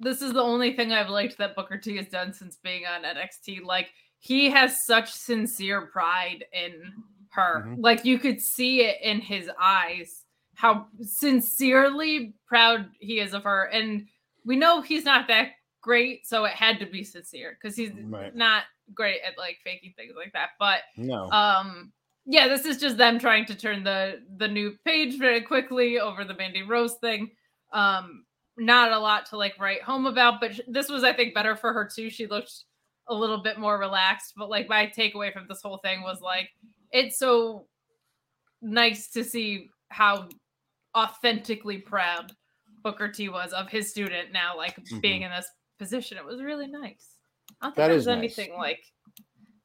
this 0.00 0.20
is 0.20 0.32
the 0.32 0.42
only 0.42 0.74
thing 0.74 0.92
I've 0.92 1.08
liked 1.10 1.38
that 1.38 1.54
Booker 1.54 1.78
T 1.78 1.96
has 1.96 2.08
done 2.08 2.32
since 2.32 2.56
being 2.56 2.82
on 2.86 3.04
NXT. 3.04 3.62
Like 3.62 3.90
he 4.18 4.50
has 4.50 4.84
such 4.84 5.12
sincere 5.12 5.82
pride 5.86 6.44
in 6.52 6.92
her. 7.30 7.64
Mhm. 7.68 7.76
Like 7.78 8.04
you 8.04 8.18
could 8.18 8.40
see 8.40 8.82
it 8.82 9.00
in 9.00 9.20
his 9.20 9.48
eyes 9.60 10.24
how 10.54 10.86
sincerely 11.02 12.34
proud 12.46 12.90
he 12.98 13.20
is 13.20 13.32
of 13.32 13.44
her. 13.44 13.64
And 13.66 14.06
we 14.44 14.56
know 14.56 14.80
he's 14.80 15.04
not 15.04 15.28
that 15.28 15.52
great, 15.80 16.26
so 16.26 16.44
it 16.44 16.52
had 16.52 16.78
to 16.80 16.86
be 16.86 17.02
sincere 17.04 17.56
because 17.60 17.76
he's 17.76 17.92
Right. 17.92 18.34
not 18.34 18.64
great 18.94 19.20
at 19.26 19.38
like 19.38 19.58
faking 19.64 19.92
things 19.96 20.12
like 20.16 20.32
that. 20.32 20.50
But 20.58 20.80
No. 20.96 21.30
um 21.30 21.92
yeah 22.24 22.46
this 22.46 22.64
is 22.64 22.78
just 22.78 22.96
them 22.96 23.18
trying 23.18 23.44
to 23.46 23.54
turn 23.54 23.82
the 23.82 24.20
the 24.36 24.46
new 24.46 24.76
page 24.84 25.18
very 25.18 25.40
quickly 25.40 25.98
over 25.98 26.24
the 26.24 26.34
mandy 26.34 26.62
rose 26.62 26.94
thing 27.00 27.28
um 27.72 28.24
not 28.56 28.92
a 28.92 28.98
lot 28.98 29.26
to 29.26 29.36
like 29.36 29.58
write 29.58 29.82
home 29.82 30.06
about 30.06 30.40
but 30.40 30.52
this 30.68 30.88
was 30.88 31.02
i 31.02 31.12
think 31.12 31.34
better 31.34 31.56
for 31.56 31.72
her 31.72 31.84
too 31.92 32.08
she 32.08 32.28
looked 32.28 32.52
a 33.08 33.14
little 33.14 33.42
bit 33.42 33.58
more 33.58 33.76
relaxed 33.76 34.34
but 34.36 34.48
like 34.48 34.68
my 34.68 34.86
takeaway 34.86 35.32
from 35.32 35.46
this 35.48 35.62
whole 35.62 35.78
thing 35.78 36.00
was 36.02 36.20
like 36.20 36.48
it's 36.92 37.18
so 37.18 37.66
nice 38.60 39.08
to 39.10 39.24
see 39.24 39.68
how 39.88 40.28
authentically 40.96 41.78
proud 41.78 42.30
booker 42.84 43.08
t 43.08 43.28
was 43.28 43.52
of 43.52 43.68
his 43.68 43.90
student 43.90 44.32
now 44.32 44.56
like 44.56 44.78
being 45.00 45.22
in 45.22 45.30
this 45.32 45.48
position 45.78 46.16
it 46.18 46.24
was 46.24 46.40
really 46.40 46.68
nice 46.68 47.11
i 47.62 47.66
don't 47.66 47.74
think 47.76 47.76
That 47.76 47.86
there 47.88 47.96
is 47.96 48.06
was 48.06 48.08
nice. 48.08 48.18
anything 48.18 48.56
like 48.58 48.80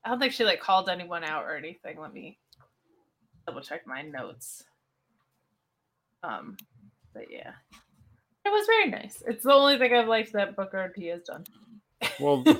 I 0.05 0.09
don't 0.09 0.19
think 0.19 0.31
she 0.33 0.45
like 0.45 0.61
called 0.61 0.87
anyone 0.87 1.25
out 1.25 1.43
or 1.43 1.57
anything. 1.57 1.99
Let 1.99 2.13
me 2.13 2.37
double 3.45 3.59
check 3.59 3.85
my 3.85 4.03
notes. 4.03 4.63
Um, 6.23 6.55
but 7.13 7.23
yeah, 7.29 7.51
it 8.45 8.49
was 8.49 8.65
very 8.67 8.89
nice. 8.89 9.21
It's 9.27 9.43
the 9.43 9.51
only 9.51 9.77
thing 9.77 9.93
I've 9.93 10.07
liked 10.07 10.31
that 10.31 10.55
Booker 10.55 10.93
T 10.95 11.07
has 11.07 11.23
done. 11.23 11.43
Well, 12.21 12.41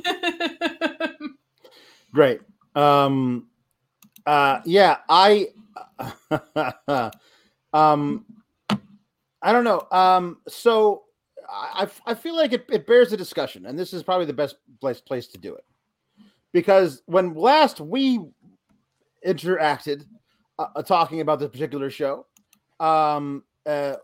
great. 2.14 2.42
Um, 2.76 3.48
uh, 4.26 4.60
yeah, 4.66 4.98
I, 5.08 5.48
um, 7.74 8.26
I 9.42 9.52
don't 9.54 9.64
know. 9.64 9.88
Um, 9.90 10.40
so 10.50 11.04
I, 11.50 11.88
I- 12.06 12.14
feel 12.14 12.36
like 12.36 12.54
it, 12.54 12.66
it 12.70 12.88
bears 12.88 13.14
a 13.14 13.18
discussion, 13.18 13.66
and 13.66 13.78
this 13.78 13.94
is 13.94 14.04
probably 14.04 14.26
the 14.26 14.34
best 14.34 14.58
place 14.80 15.02
place 15.02 15.28
to 15.28 15.38
do 15.38 15.56
it 15.56 15.66
because 16.54 17.04
when 17.06 17.34
last 17.34 17.80
we 17.80 18.20
interacted 19.26 20.06
uh, 20.60 20.68
uh, 20.76 20.82
talking 20.84 21.22
about 21.22 21.40
this 21.40 21.50
particular 21.50 21.90
show, 21.90 22.26
um, 22.80 23.44
uh, 23.66 23.96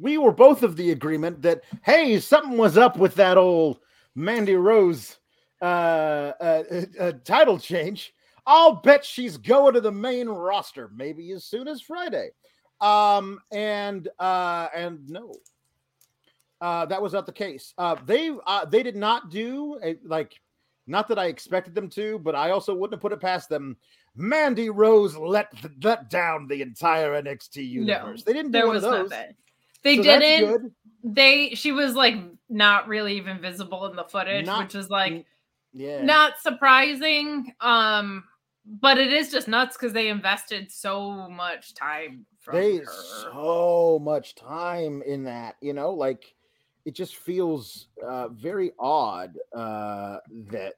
we 0.00 0.18
were 0.18 0.32
both 0.32 0.62
of 0.62 0.76
the 0.76 0.90
agreement 0.90 1.42
that 1.42 1.62
hey, 1.82 2.18
something 2.20 2.56
was 2.58 2.76
up 2.76 2.96
with 2.96 3.14
that 3.14 3.36
old 3.36 3.78
Mandy 4.14 4.56
Rose 4.56 5.18
uh, 5.62 5.64
uh, 6.40 6.62
uh, 7.00 7.12
title 7.24 7.58
change. 7.58 8.12
I'll 8.46 8.76
bet 8.76 9.04
she's 9.04 9.36
going 9.36 9.74
to 9.74 9.80
the 9.80 9.92
main 9.92 10.28
roster, 10.28 10.90
maybe 10.96 11.32
as 11.32 11.44
soon 11.44 11.68
as 11.68 11.82
Friday. 11.82 12.30
Um, 12.80 13.40
and 13.52 14.08
uh, 14.18 14.68
and 14.74 15.08
no, 15.08 15.34
uh, 16.60 16.86
that 16.86 17.00
was 17.00 17.12
not 17.12 17.26
the 17.26 17.32
case. 17.32 17.72
Uh, 17.78 17.96
they 18.04 18.30
uh, 18.46 18.64
they 18.64 18.82
did 18.82 18.96
not 18.96 19.30
do 19.30 19.78
a, 19.82 19.96
like, 20.04 20.40
not 20.86 21.08
that 21.08 21.18
I 21.18 21.26
expected 21.26 21.74
them 21.74 21.88
to, 21.90 22.18
but 22.18 22.34
I 22.34 22.50
also 22.50 22.74
wouldn't 22.74 22.94
have 22.94 23.02
put 23.02 23.12
it 23.12 23.20
past 23.20 23.48
them. 23.48 23.76
Mandy 24.16 24.68
Rose 24.70 25.16
let 25.16 25.52
let 25.84 26.10
down 26.10 26.48
the 26.48 26.60
entire 26.62 27.20
NXT 27.22 27.56
universe. 27.68 28.24
they 28.24 28.32
didn't 28.32 28.50
do 28.52 28.58
there 28.58 28.66
one 28.66 28.74
was 28.74 28.84
of 28.84 29.08
those. 29.08 29.12
They 29.84 29.96
So 29.96 30.02
didn't. 30.02 30.72
They 31.04 31.50
she 31.54 31.70
was 31.72 31.94
like 31.94 32.16
not 32.48 32.88
really 32.88 33.16
even 33.16 33.40
visible 33.40 33.86
in 33.86 33.94
the 33.94 34.04
footage, 34.04 34.46
Not- 34.46 34.64
which 34.64 34.74
is 34.74 34.90
like 34.90 35.24
Yeah. 35.72 36.02
not 36.04 36.40
surprising. 36.40 37.54
Um, 37.60 38.24
but 38.66 38.98
it 38.98 39.12
is 39.12 39.30
just 39.30 39.46
nuts 39.48 39.76
because 39.76 39.92
they 39.92 40.08
invested 40.08 40.70
so 40.70 41.28
much 41.30 41.74
time 41.74 42.26
from 42.40 42.56
they 42.56 42.76
her. 42.78 42.86
so 43.32 43.98
much 44.02 44.34
time 44.34 45.00
in 45.02 45.24
that 45.24 45.56
you 45.62 45.72
know 45.72 45.92
like 45.92 46.34
it 46.88 46.94
just 46.94 47.16
feels 47.16 47.88
uh 48.06 48.28
very 48.28 48.72
odd 48.78 49.36
uh 49.54 50.16
that 50.50 50.72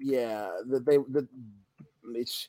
yeah 0.00 0.48
that 0.66 0.86
they 0.86 0.96
that 1.10 1.28
it's 2.14 2.48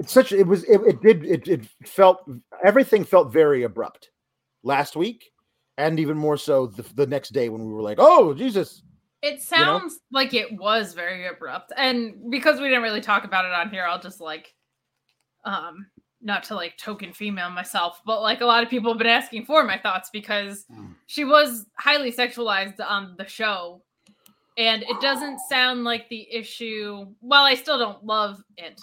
it's 0.00 0.12
such 0.12 0.32
it 0.32 0.44
was 0.44 0.64
it, 0.64 0.80
it 0.80 1.00
did 1.00 1.24
it, 1.24 1.46
it 1.46 1.66
felt 1.86 2.28
everything 2.64 3.04
felt 3.04 3.32
very 3.32 3.62
abrupt 3.62 4.10
last 4.64 4.96
week 4.96 5.30
and 5.78 6.00
even 6.00 6.18
more 6.18 6.36
so 6.36 6.66
the, 6.66 6.84
the 6.96 7.06
next 7.06 7.28
day 7.30 7.48
when 7.48 7.64
we 7.64 7.72
were 7.72 7.82
like 7.82 7.98
oh 8.00 8.34
jesus 8.34 8.82
It 9.22 9.34
you 9.34 9.64
know? 9.64 9.78
sounds 9.78 10.00
like 10.10 10.34
it 10.34 10.50
was 10.58 10.94
very 10.94 11.28
abrupt. 11.28 11.72
And 11.76 12.30
because 12.30 12.58
we 12.58 12.68
didn't 12.68 12.82
really 12.82 13.02
talk 13.02 13.24
about 13.24 13.44
it 13.44 13.52
on 13.52 13.68
here, 13.68 13.84
I'll 13.84 14.00
just 14.00 14.20
like 14.20 14.54
um 15.44 15.86
not 16.22 16.42
to 16.44 16.54
like 16.54 16.76
token 16.76 17.12
female 17.12 17.50
myself, 17.50 18.00
but 18.04 18.20
like 18.22 18.40
a 18.40 18.46
lot 18.46 18.62
of 18.62 18.68
people 18.68 18.90
have 18.90 18.98
been 18.98 19.06
asking 19.06 19.44
for 19.44 19.64
my 19.64 19.78
thoughts 19.78 20.10
because 20.12 20.66
Mm. 20.70 20.94
she 21.06 21.24
was 21.24 21.66
highly 21.78 22.12
sexualized 22.12 22.80
on 22.80 23.14
the 23.16 23.26
show. 23.26 23.82
And 24.58 24.82
it 24.82 25.00
doesn't 25.00 25.38
sound 25.48 25.84
like 25.84 26.08
the 26.10 26.30
issue, 26.30 27.06
well, 27.22 27.44
I 27.44 27.54
still 27.54 27.78
don't 27.78 28.04
love 28.04 28.42
it, 28.56 28.80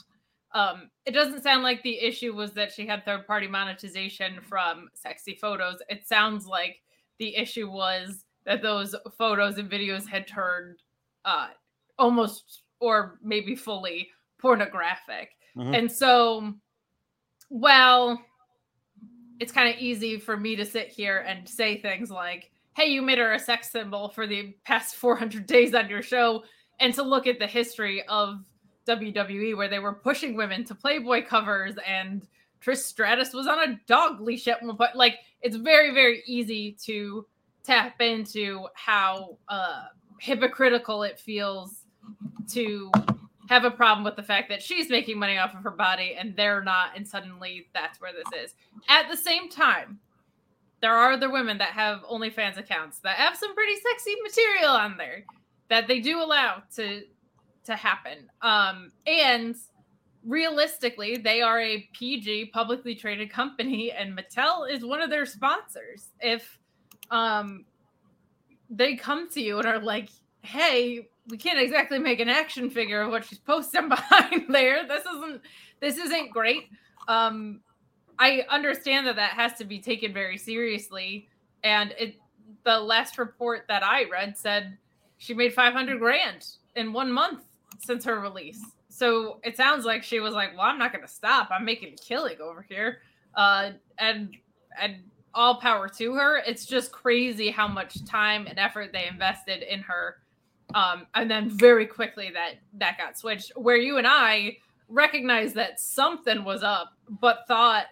Um, 0.53 0.89
it 1.05 1.11
doesn't 1.11 1.43
sound 1.43 1.61
like 1.61 1.83
the 1.83 1.99
issue 1.99 2.33
was 2.33 2.53
that 2.53 2.71
she 2.71 2.87
had 2.87 3.03
third 3.05 3.27
party 3.27 3.47
monetization 3.47 4.39
from 4.41 4.89
sexy 4.95 5.35
photos. 5.35 5.79
It 5.89 6.07
sounds 6.07 6.47
like 6.47 6.81
the 7.19 7.35
issue 7.35 7.69
was 7.69 8.23
that 8.45 8.61
those 8.63 8.95
photos 9.17 9.57
and 9.57 9.69
videos 9.69 10.07
had 10.07 10.25
turned 10.25 10.81
uh, 11.25 11.49
almost 11.99 12.63
or 12.79 13.19
maybe 13.21 13.55
fully 13.55 14.09
pornographic. 14.39 15.35
Mhm. 15.55 15.77
And 15.77 15.91
so, 15.91 16.53
well, 17.49 18.21
it's 19.39 19.51
kind 19.51 19.73
of 19.73 19.79
easy 19.79 20.19
for 20.19 20.37
me 20.37 20.55
to 20.55 20.65
sit 20.65 20.87
here 20.87 21.19
and 21.27 21.47
say 21.47 21.79
things 21.79 22.09
like, 22.09 22.51
hey, 22.75 22.85
you 22.85 23.01
made 23.01 23.17
her 23.17 23.33
a 23.33 23.39
sex 23.39 23.71
symbol 23.71 24.09
for 24.09 24.27
the 24.27 24.55
past 24.63 24.95
400 24.97 25.45
days 25.45 25.73
on 25.73 25.89
your 25.89 26.01
show, 26.01 26.43
and 26.79 26.93
to 26.93 27.03
look 27.03 27.27
at 27.27 27.39
the 27.39 27.47
history 27.47 28.03
of 28.07 28.43
WWE 28.87 29.57
where 29.57 29.67
they 29.67 29.79
were 29.79 29.93
pushing 29.93 30.35
women 30.35 30.63
to 30.63 30.75
Playboy 30.75 31.25
covers 31.25 31.75
and 31.85 32.27
Trish 32.61 32.77
Stratus 32.77 33.33
was 33.33 33.47
on 33.47 33.59
a 33.59 33.79
dog 33.85 34.21
leash 34.21 34.47
at 34.47 34.63
one 34.63 34.77
point. 34.77 34.95
Like, 34.95 35.15
it's 35.41 35.55
very, 35.55 35.93
very 35.93 36.23
easy 36.25 36.77
to 36.83 37.25
tap 37.63 38.01
into 38.01 38.67
how 38.73 39.37
uh, 39.49 39.85
hypocritical 40.19 41.03
it 41.03 41.19
feels 41.19 41.83
to 42.49 42.91
have 43.49 43.63
a 43.63 43.71
problem 43.71 44.03
with 44.03 44.15
the 44.15 44.23
fact 44.23 44.49
that 44.49 44.61
she's 44.61 44.89
making 44.89 45.17
money 45.17 45.37
off 45.37 45.55
of 45.55 45.63
her 45.63 45.71
body 45.71 46.15
and 46.19 46.35
they're 46.35 46.63
not, 46.63 46.91
and 46.95 47.07
suddenly 47.07 47.67
that's 47.73 47.99
where 47.99 48.11
this 48.13 48.45
is. 48.45 48.53
At 48.89 49.09
the 49.09 49.17
same 49.17 49.49
time, 49.49 49.99
there 50.81 50.93
are 50.93 51.13
other 51.13 51.31
women 51.31 51.57
that 51.57 51.69
have 51.69 52.01
OnlyFans 52.03 52.57
accounts 52.57 52.99
that 52.99 53.15
have 53.15 53.35
some 53.35 53.55
pretty 53.55 53.75
sexy 53.75 54.15
material 54.21 54.71
on 54.71 54.97
there 54.97 55.25
that 55.69 55.87
they 55.87 55.99
do 55.99 56.21
allow 56.21 56.61
to 56.75 57.03
to 57.65 57.75
happen. 57.75 58.29
Um, 58.41 58.91
and 59.05 59.55
realistically, 60.25 61.17
they 61.17 61.41
are 61.41 61.59
a 61.59 61.87
PG 61.93 62.47
publicly 62.53 62.95
traded 62.95 63.29
company, 63.29 63.91
and 63.91 64.17
Mattel 64.17 64.71
is 64.71 64.85
one 64.85 65.01
of 65.01 65.09
their 65.09 65.25
sponsors. 65.25 66.09
If 66.21 66.57
um, 67.11 67.65
they 68.69 68.95
come 68.95 69.29
to 69.31 69.41
you 69.41 69.57
and 69.59 69.67
are 69.67 69.79
like, 69.79 70.09
"Hey, 70.41 71.09
we 71.29 71.37
can't 71.37 71.59
exactly 71.59 71.99
make 71.99 72.19
an 72.19 72.29
action 72.29 72.69
figure 72.69 73.01
of 73.01 73.09
what 73.09 73.25
she's 73.25 73.39
posting 73.39 73.89
behind 73.89 74.45
there. 74.49 74.87
This 74.87 75.05
isn't 75.05 75.41
this 75.79 75.97
isn't 75.97 76.31
great." 76.31 76.69
Um, 77.07 77.61
I 78.19 78.45
understand 78.49 79.07
that 79.07 79.15
that 79.17 79.31
has 79.31 79.53
to 79.55 79.65
be 79.65 79.79
taken 79.79 80.13
very 80.13 80.37
seriously, 80.37 81.27
and 81.63 81.93
it 81.99 82.15
the 82.63 82.79
last 82.79 83.17
report 83.17 83.65
that 83.67 83.83
I 83.83 84.05
read 84.09 84.37
said 84.37 84.77
she 85.17 85.33
made 85.33 85.53
500 85.53 85.99
grand 85.99 86.45
in 86.75 86.93
one 86.93 87.11
month 87.11 87.43
since 87.79 88.05
her 88.05 88.19
release. 88.19 88.63
So 88.89 89.39
it 89.43 89.55
sounds 89.55 89.85
like 89.85 90.03
she 90.03 90.19
was 90.19 90.33
like, 90.33 90.53
"Well, 90.53 90.65
I'm 90.65 90.79
not 90.79 90.91
going 90.91 91.05
to 91.05 91.11
stop. 91.11 91.49
I'm 91.51 91.65
making 91.65 91.93
a 91.93 91.97
killing 91.97 92.37
over 92.41 92.65
here." 92.67 92.99
Uh, 93.35 93.71
and 93.99 94.35
and 94.79 94.97
all 95.33 95.59
power 95.59 95.87
to 95.87 96.13
her. 96.15 96.37
It's 96.37 96.65
just 96.65 96.91
crazy 96.91 97.51
how 97.51 97.67
much 97.67 98.03
time 98.05 98.47
and 98.47 98.57
effort 98.57 98.91
they 98.91 99.07
invested 99.07 99.61
in 99.61 99.81
her. 99.81 100.17
Um, 100.73 101.07
and 101.15 101.31
then 101.31 101.49
very 101.49 101.85
quickly 101.85 102.29
that 102.33 102.55
that 102.73 102.97
got 102.97 103.17
switched. 103.17 103.51
Where 103.55 103.77
you 103.77 103.97
and 103.97 104.07
I 104.07 104.57
recognized 104.89 105.55
that 105.55 105.79
something 105.79 106.43
was 106.43 106.63
up, 106.63 106.93
but 107.21 107.45
thought, 107.47 107.85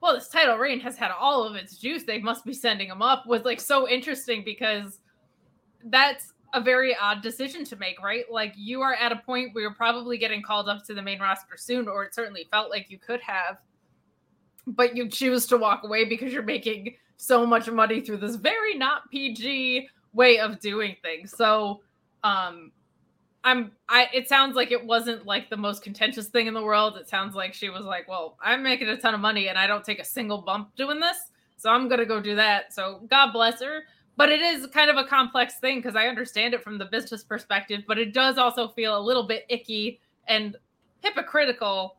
well, 0.00 0.14
this 0.14 0.28
title 0.28 0.56
reign 0.56 0.80
has 0.80 0.96
had 0.96 1.10
all 1.10 1.44
of 1.44 1.56
its 1.56 1.76
juice. 1.76 2.04
They 2.04 2.18
must 2.18 2.44
be 2.44 2.54
sending 2.54 2.88
him 2.88 3.02
up. 3.02 3.26
Was 3.26 3.44
like 3.44 3.60
so 3.60 3.88
interesting 3.88 4.42
because 4.44 5.00
that's 5.84 6.32
a 6.52 6.60
very 6.60 6.96
odd 6.96 7.22
decision 7.22 7.64
to 7.64 7.76
make, 7.76 8.02
right? 8.02 8.24
Like 8.30 8.54
you 8.56 8.80
are 8.80 8.94
at 8.94 9.12
a 9.12 9.16
point 9.16 9.54
where 9.54 9.62
you're 9.62 9.74
probably 9.74 10.18
getting 10.18 10.42
called 10.42 10.68
up 10.68 10.84
to 10.86 10.94
the 10.94 11.02
main 11.02 11.20
roster 11.20 11.56
soon, 11.56 11.88
or 11.88 12.04
it 12.04 12.14
certainly 12.14 12.48
felt 12.50 12.70
like 12.70 12.90
you 12.90 12.98
could 12.98 13.20
have, 13.20 13.58
but 14.66 14.96
you 14.96 15.08
choose 15.08 15.46
to 15.46 15.56
walk 15.56 15.82
away 15.84 16.04
because 16.04 16.32
you're 16.32 16.42
making 16.42 16.94
so 17.16 17.44
much 17.44 17.70
money 17.70 18.00
through 18.00 18.16
this 18.16 18.36
very 18.36 18.76
not 18.76 19.10
PG 19.10 19.88
way 20.12 20.38
of 20.38 20.58
doing 20.60 20.96
things. 21.02 21.36
So, 21.36 21.82
um, 22.24 22.72
I'm 23.42 23.72
I 23.88 24.08
it 24.12 24.28
sounds 24.28 24.54
like 24.54 24.70
it 24.70 24.84
wasn't 24.84 25.24
like 25.26 25.48
the 25.48 25.56
most 25.56 25.82
contentious 25.82 26.28
thing 26.28 26.46
in 26.46 26.54
the 26.54 26.62
world. 26.62 26.96
It 26.98 27.08
sounds 27.08 27.34
like 27.34 27.54
she 27.54 27.70
was 27.70 27.84
like, 27.86 28.06
"Well, 28.08 28.36
I'm 28.42 28.62
making 28.62 28.88
a 28.88 28.96
ton 28.98 29.14
of 29.14 29.20
money 29.20 29.48
and 29.48 29.58
I 29.58 29.66
don't 29.66 29.84
take 29.84 29.98
a 29.98 30.04
single 30.04 30.38
bump 30.42 30.76
doing 30.76 31.00
this, 31.00 31.16
so 31.56 31.70
I'm 31.70 31.88
going 31.88 32.00
to 32.00 32.06
go 32.06 32.20
do 32.20 32.34
that." 32.36 32.74
So, 32.74 33.00
God 33.08 33.32
bless 33.32 33.62
her. 33.62 33.84
But 34.16 34.28
it 34.28 34.42
is 34.42 34.66
kind 34.66 34.90
of 34.90 34.98
a 34.98 35.04
complex 35.04 35.54
thing 35.58 35.78
because 35.78 35.96
I 35.96 36.08
understand 36.08 36.52
it 36.52 36.62
from 36.62 36.76
the 36.76 36.84
business 36.84 37.24
perspective, 37.24 37.84
but 37.88 37.98
it 37.98 38.12
does 38.12 38.36
also 38.36 38.68
feel 38.68 38.98
a 38.98 39.00
little 39.00 39.22
bit 39.22 39.46
icky 39.48 40.00
and 40.28 40.56
hypocritical 41.02 41.96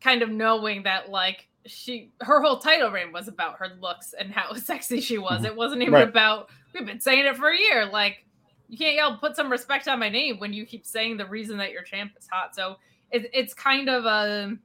kind 0.00 0.22
of 0.22 0.30
knowing 0.30 0.82
that 0.84 1.10
like 1.10 1.48
she 1.66 2.10
her 2.22 2.40
whole 2.40 2.58
title 2.58 2.90
reign 2.90 3.12
was 3.12 3.28
about 3.28 3.58
her 3.58 3.76
looks 3.80 4.14
and 4.18 4.32
how 4.32 4.52
sexy 4.54 5.00
she 5.02 5.18
was. 5.18 5.42
Mhm. 5.42 5.46
It 5.46 5.56
wasn't 5.56 5.82
even 5.82 5.92
Right. 5.92 6.08
about 6.08 6.48
we've 6.72 6.86
been 6.86 7.00
saying 7.00 7.26
it 7.26 7.36
for 7.36 7.50
a 7.50 7.58
year. 7.58 7.84
Like 7.84 8.24
you 8.70 8.78
can't 8.78 8.94
yell 8.94 9.16
put 9.18 9.34
some 9.36 9.50
respect 9.50 9.88
on 9.88 9.98
my 9.98 10.08
name 10.08 10.38
when 10.38 10.52
you 10.52 10.64
keep 10.64 10.86
saying 10.86 11.16
the 11.16 11.26
reason 11.26 11.58
that 11.58 11.72
your 11.72 11.82
champ 11.82 12.12
is 12.18 12.28
hot. 12.30 12.54
So 12.54 12.76
it, 13.10 13.28
it's 13.34 13.52
kind 13.52 13.88
of 13.90 14.04
a 14.06 14.56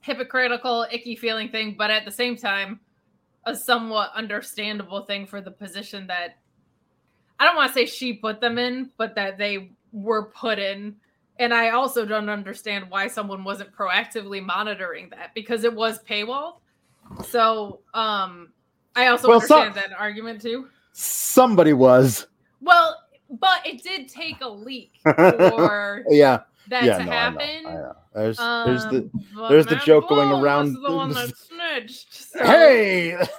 hypocritical, 0.00 0.86
icky 0.90 1.14
feeling 1.14 1.48
thing, 1.48 1.76
but 1.78 1.90
at 1.90 2.04
the 2.04 2.10
same 2.10 2.36
time, 2.36 2.80
a 3.44 3.54
somewhat 3.54 4.10
understandable 4.14 5.02
thing 5.04 5.26
for 5.26 5.40
the 5.40 5.50
position 5.50 6.06
that 6.08 6.38
I 7.38 7.44
don't 7.44 7.56
want 7.56 7.68
to 7.70 7.74
say 7.74 7.86
she 7.86 8.12
put 8.12 8.40
them 8.40 8.58
in, 8.58 8.90
but 8.98 9.14
that 9.14 9.38
they 9.38 9.70
were 9.92 10.24
put 10.26 10.58
in. 10.58 10.96
And 11.38 11.54
I 11.54 11.70
also 11.70 12.04
don't 12.04 12.28
understand 12.28 12.84
why 12.90 13.06
someone 13.06 13.44
wasn't 13.44 13.72
proactively 13.74 14.44
monitoring 14.44 15.08
that 15.10 15.32
because 15.34 15.64
it 15.64 15.72
was 15.74 16.02
paywall. 16.02 16.56
So 17.24 17.80
um 17.94 18.50
I 18.96 19.06
also 19.06 19.28
Well, 19.28 19.40
so- 19.40 19.60
understand 19.60 19.92
that 19.92 19.98
argument 19.98 20.42
too. 20.42 20.68
Somebody 20.92 21.72
was. 21.72 22.26
Well, 22.60 22.96
but 23.30 23.64
it 23.66 23.82
did 23.82 24.08
take 24.08 24.40
a 24.40 24.48
leak 24.48 24.98
for 25.02 26.04
Yeah. 26.08 26.40
that 26.68 26.84
yeah. 26.84 26.98
to 26.98 27.04
no, 27.04 27.10
I 27.12 27.30
know, 27.30 27.38
happen. 27.38 27.66
I 27.66 27.72
know. 27.72 27.92
There's, 28.14 28.36
there's 28.38 28.84
the. 28.86 29.10
Um, 29.38 29.48
there's 29.48 29.66
the 29.66 29.76
joke 29.76 30.08
going 30.08 30.30
around- 30.32 30.74
The 30.82 30.90
one 30.92 31.10
that 31.12 31.36
snitched. 31.36 32.12
so- 32.32 32.44
Hey, 32.44 33.10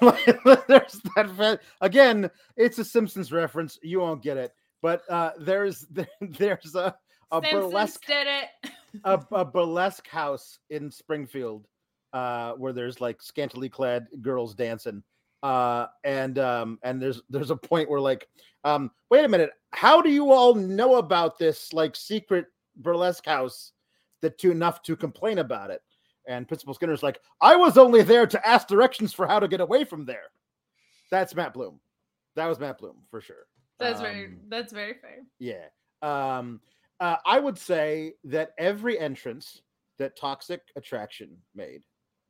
there's 0.68 1.02
that. 1.16 1.60
Again, 1.82 2.30
it's 2.56 2.80
a 2.80 2.86
Simpsons 2.86 3.32
reference. 3.34 3.78
You 3.84 4.00
won't 4.00 4.24
get 4.24 4.38
it, 4.38 4.54
but 4.82 5.02
uh, 5.10 5.32
there's 5.40 5.86
there's 6.22 6.76
a 6.76 6.96
a 7.34 7.42
Simpsons 7.42 7.52
burlesque 7.54 8.06
did 8.06 8.28
it. 8.28 8.72
a, 9.06 9.20
a 9.32 9.46
burlesque 9.46 10.08
house 10.08 10.60
in 10.70 10.92
Springfield 10.92 11.68
uh, 12.14 12.54
where 12.54 12.74
there's 12.74 13.00
like 13.02 13.22
scantily 13.22 13.70
clad 13.70 14.08
girls 14.22 14.54
dancing. 14.54 15.04
Uh, 15.44 15.88
and 16.04 16.38
um, 16.38 16.80
and 16.84 17.02
there's 17.02 17.22
there's 17.30 17.50
a 17.50 17.56
point 17.56 17.90
where 17.90 18.00
like, 18.00 18.28
um, 18.64 18.92
wait 19.10 19.26
a 19.26 19.28
minute, 19.28 19.52
how 19.72 20.02
do 20.02 20.10
you 20.10 20.32
all 20.32 20.54
know 20.54 20.96
about 20.96 21.38
this 21.40 21.74
like 21.74 21.96
secret 21.96 22.46
burlesque 22.78 23.26
house 23.26 23.72
that 24.22 24.38
to 24.40 24.52
enough 24.52 24.82
to 24.84 24.96
complain 24.96 25.40
about 25.40 25.72
it? 25.72 25.82
And 26.28 26.48
Principal 26.48 26.76
Skinner's 26.76 27.02
like, 27.02 27.20
I 27.42 27.56
was 27.56 27.78
only 27.80 28.04
there 28.04 28.28
to 28.28 28.48
ask 28.48 28.68
directions 28.68 29.12
for 29.14 29.26
how 29.26 29.40
to 29.40 29.48
get 29.48 29.62
away 29.62 29.84
from 29.84 30.06
there. 30.06 30.30
That's 31.10 31.34
Matt 31.34 31.54
Bloom. 31.54 31.80
That 32.36 32.46
was 32.46 32.60
Matt 32.60 32.78
Bloom 32.78 32.98
for 33.10 33.20
sure. 33.20 33.48
That's 33.80 34.00
very 34.00 34.26
Um, 34.26 34.38
that's 34.48 34.72
very 34.72 34.94
fair. 34.94 35.24
yeah. 35.40 35.66
Um, 36.04 36.62
uh, 37.00 37.16
I 37.26 37.40
would 37.40 37.58
say 37.58 38.14
that 38.26 38.52
every 38.60 39.00
entrance 39.00 39.64
that 39.98 40.16
Toxic 40.16 40.62
Attraction 40.76 41.36
made, 41.56 41.82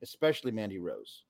especially 0.01 0.51
Mandy 0.51 0.79
Rose, 0.79 1.25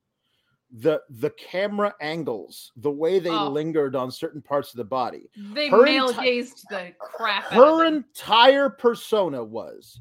the 0.72 1.02
the 1.10 1.30
camera 1.32 1.94
angles, 2.02 2.72
the 2.78 2.92
way 2.92 3.20
they 3.20 3.30
Oh. 3.30 3.50
lingered 3.50 3.96
on 3.96 4.10
certain 4.12 4.42
parts 4.42 4.72
of 4.72 4.78
the 4.78 4.86
body, 4.86 5.30
They 5.54 5.70
her 5.70 5.84
male 5.84 6.14
enti- 6.14 6.24
gazed 6.24 6.66
the 6.70 6.94
crap 7.00 7.52
out 7.52 7.58
her 7.80 7.86
entire 7.86 8.70
persona 8.70 9.44
was, 9.44 10.00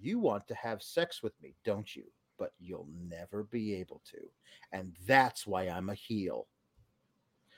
"You 0.00 0.18
want 0.20 0.46
to 0.48 0.54
have 0.54 0.82
sex 0.82 1.22
with 1.22 1.32
me, 1.42 1.54
don't 1.64 1.94
you? 1.96 2.04
But 2.38 2.52
you'll 2.60 2.88
never 3.08 3.44
be 3.44 3.74
able 3.74 4.00
to, 4.12 4.18
and 4.72 4.94
that's 5.06 5.46
why 5.46 5.68
I'm 5.68 5.88
a 5.88 5.94
heel." 5.94 6.46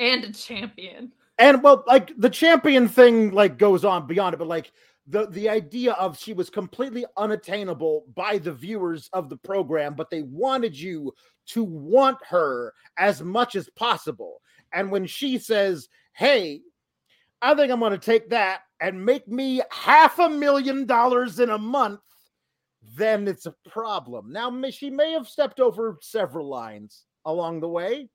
and 0.00 0.24
a 0.24 0.32
champion. 0.32 1.12
and 1.38 1.62
well 1.62 1.84
like 1.86 2.10
the 2.18 2.28
champion 2.28 2.88
thing 2.88 3.30
like 3.30 3.56
goes 3.58 3.84
on 3.84 4.08
beyond 4.08 4.34
it 4.34 4.38
but 4.38 4.48
like 4.48 4.72
the 5.06 5.26
the 5.28 5.48
idea 5.48 5.92
of 5.92 6.18
she 6.18 6.32
was 6.32 6.50
completely 6.50 7.04
unattainable 7.16 8.04
by 8.16 8.36
the 8.38 8.52
viewers 8.52 9.08
of 9.12 9.28
the 9.28 9.36
program 9.36 9.94
but 9.94 10.10
they 10.10 10.22
wanted 10.22 10.76
you 10.76 11.14
to 11.46 11.64
want 11.64 12.18
her 12.28 12.72
as 12.98 13.22
much 13.22 13.56
as 13.56 13.68
possible. 13.70 14.40
And 14.72 14.90
when 14.90 15.06
she 15.06 15.38
says 15.38 15.88
hey 16.14 16.60
i 17.42 17.54
think 17.54 17.70
i'm 17.70 17.80
going 17.80 17.92
to 17.92 17.98
take 17.98 18.30
that 18.30 18.62
and 18.80 19.04
make 19.04 19.28
me 19.28 19.60
half 19.70 20.18
a 20.18 20.28
million 20.28 20.86
dollars 20.86 21.40
in 21.40 21.50
a 21.50 21.58
month 21.58 22.00
then 22.96 23.26
it's 23.26 23.46
a 23.46 23.54
problem. 23.66 24.30
Now 24.30 24.52
she 24.70 24.90
may 24.90 25.12
have 25.12 25.26
stepped 25.26 25.58
over 25.58 25.96
several 26.02 26.48
lines 26.48 27.04
along 27.24 27.60
the 27.60 27.68
way 27.68 28.08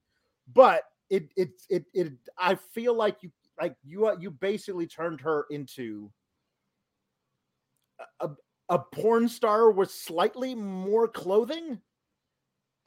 but 0.54 0.84
it 1.10 1.32
it 1.36 1.50
it, 1.70 1.86
it 1.94 2.14
i 2.38 2.56
feel 2.56 2.94
like 2.94 3.18
you 3.22 3.32
like 3.60 3.76
you 3.84 4.06
uh, 4.06 4.16
you 4.20 4.30
basically 4.30 4.86
turned 4.86 5.20
her 5.20 5.46
into 5.50 6.12
a, 8.20 8.30
a 8.70 8.80
porn 8.80 9.28
star 9.28 9.72
with 9.72 9.90
slightly 9.90 10.54
more 10.54 11.08
clothing 11.08 11.80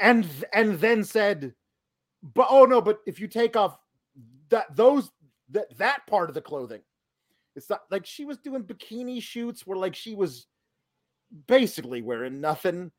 and 0.02 0.28
and 0.52 0.78
then 0.78 1.02
said 1.02 1.54
but 2.34 2.46
oh 2.50 2.64
no 2.64 2.82
but 2.82 2.98
if 3.06 3.18
you 3.18 3.26
take 3.26 3.56
off 3.56 3.78
that 4.50 4.66
those 4.76 5.10
that 5.50 5.66
that 5.78 6.06
part 6.06 6.28
of 6.28 6.34
the 6.34 6.40
clothing 6.40 6.82
it's 7.56 7.68
not 7.68 7.82
like 7.90 8.06
she 8.06 8.24
was 8.24 8.38
doing 8.38 8.62
bikini 8.62 9.22
shoots 9.22 9.66
where 9.66 9.78
like 9.78 9.94
she 9.94 10.14
was 10.14 10.46
basically 11.46 12.02
wearing 12.02 12.40
nothing. 12.40 12.90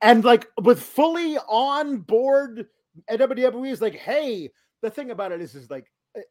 And 0.00 0.24
like 0.24 0.48
with 0.62 0.82
fully 0.82 1.38
on 1.48 1.98
board 1.98 2.66
WWE 3.10 3.70
is 3.70 3.80
like 3.80 3.94
hey 3.94 4.50
the 4.82 4.90
thing 4.90 5.10
about 5.10 5.32
it 5.32 5.40
is 5.40 5.54
is 5.54 5.70
like 5.70 5.86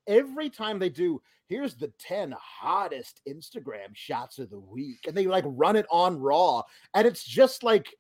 every 0.08 0.50
time 0.50 0.78
they 0.78 0.90
do 0.90 1.22
here's 1.48 1.76
the 1.76 1.92
10 2.00 2.34
hottest 2.40 3.20
Instagram 3.28 3.94
shots 3.94 4.40
of 4.40 4.50
the 4.50 4.60
week. 4.60 5.00
And 5.06 5.16
they 5.16 5.28
like 5.28 5.44
run 5.46 5.76
it 5.76 5.86
on 5.92 6.18
raw. 6.18 6.62
And 6.94 7.06
it's 7.06 7.26
just 7.26 7.62
like 7.62 7.94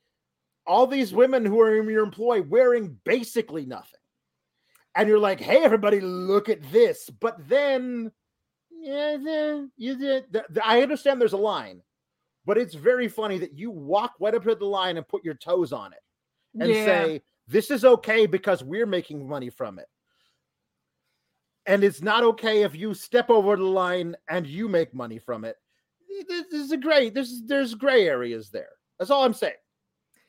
all 0.67 0.87
these 0.87 1.13
women 1.13 1.45
who 1.45 1.59
are 1.61 1.75
in 1.77 1.87
your 1.89 2.03
employ 2.03 2.41
wearing 2.41 2.97
basically 3.03 3.65
nothing. 3.65 3.99
And 4.95 5.07
you're 5.07 5.19
like 5.19 5.39
hey 5.39 5.63
everybody 5.63 5.99
look 6.01 6.49
at 6.49 6.71
this. 6.71 7.09
But 7.09 7.47
then 7.47 8.11
yeah 8.73 9.17
the, 9.17 9.69
you 9.77 9.95
did 9.95 10.23
i 10.63 10.81
understand 10.81 11.21
there's 11.21 11.33
a 11.33 11.37
line 11.37 11.81
but 12.45 12.57
it's 12.57 12.73
very 12.73 13.07
funny 13.07 13.37
that 13.37 13.55
you 13.55 13.69
walk 13.69 14.13
right 14.19 14.33
up 14.33 14.43
to 14.43 14.55
the 14.55 14.65
line 14.65 14.97
and 14.97 15.07
put 15.07 15.23
your 15.23 15.35
toes 15.35 15.71
on 15.71 15.93
it 15.93 15.99
and 16.59 16.73
Yeah. 16.73 16.83
say 16.85 17.21
this 17.47 17.69
is 17.69 17.85
okay 17.85 18.25
because 18.25 18.63
we're 18.63 18.85
making 18.85 19.27
money 19.27 19.49
from 19.49 19.77
it. 19.77 19.87
And 21.65 21.83
it's 21.83 22.01
not 22.01 22.23
okay 22.23 22.63
if 22.63 22.75
you 22.75 22.93
step 22.93 23.29
over 23.29 23.55
the 23.55 23.63
line 23.63 24.15
and 24.29 24.47
you 24.47 24.67
make 24.67 24.93
money 24.93 25.19
from 25.19 25.45
it. 25.45 25.57
This 26.27 26.45
this 26.49 26.61
is 26.61 26.71
a 26.71 26.77
gray 26.77 27.09
there's 27.09 27.43
there's 27.45 27.75
gray 27.75 28.07
areas 28.07 28.49
there. 28.49 28.69
That's 28.97 29.11
all 29.11 29.23
i'm 29.23 29.33
saying 29.33 29.53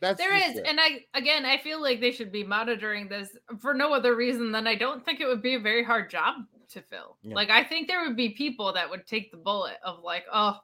that's 0.02 0.18
There 0.18 0.34
is, 0.36 0.58
it. 0.58 0.66
and 0.66 0.78
I 0.78 1.04
again, 1.14 1.46
I 1.46 1.56
feel 1.56 1.80
like 1.80 2.00
they 2.00 2.10
should 2.12 2.30
be 2.30 2.44
monitoring 2.44 3.08
this 3.08 3.30
for 3.60 3.72
no 3.72 3.94
other 3.94 4.14
reason 4.14 4.52
than 4.52 4.66
I 4.66 4.74
don't 4.74 5.02
think 5.04 5.20
it 5.20 5.26
would 5.26 5.40
be 5.42 5.54
a 5.54 5.58
very 5.60 5.82
hard 5.82 6.10
job 6.10 6.34
to 6.70 6.82
fill. 6.82 7.16
Yeah. 7.22 7.34
Like 7.34 7.48
I 7.50 7.64
think 7.64 7.88
there 7.88 8.02
would 8.04 8.16
be 8.16 8.30
people 8.30 8.72
that 8.74 8.88
would 8.90 9.06
take 9.06 9.30
the 9.30 9.36
bullet 9.38 9.76
of 9.84 10.02
like, 10.02 10.24
oh, 10.32 10.58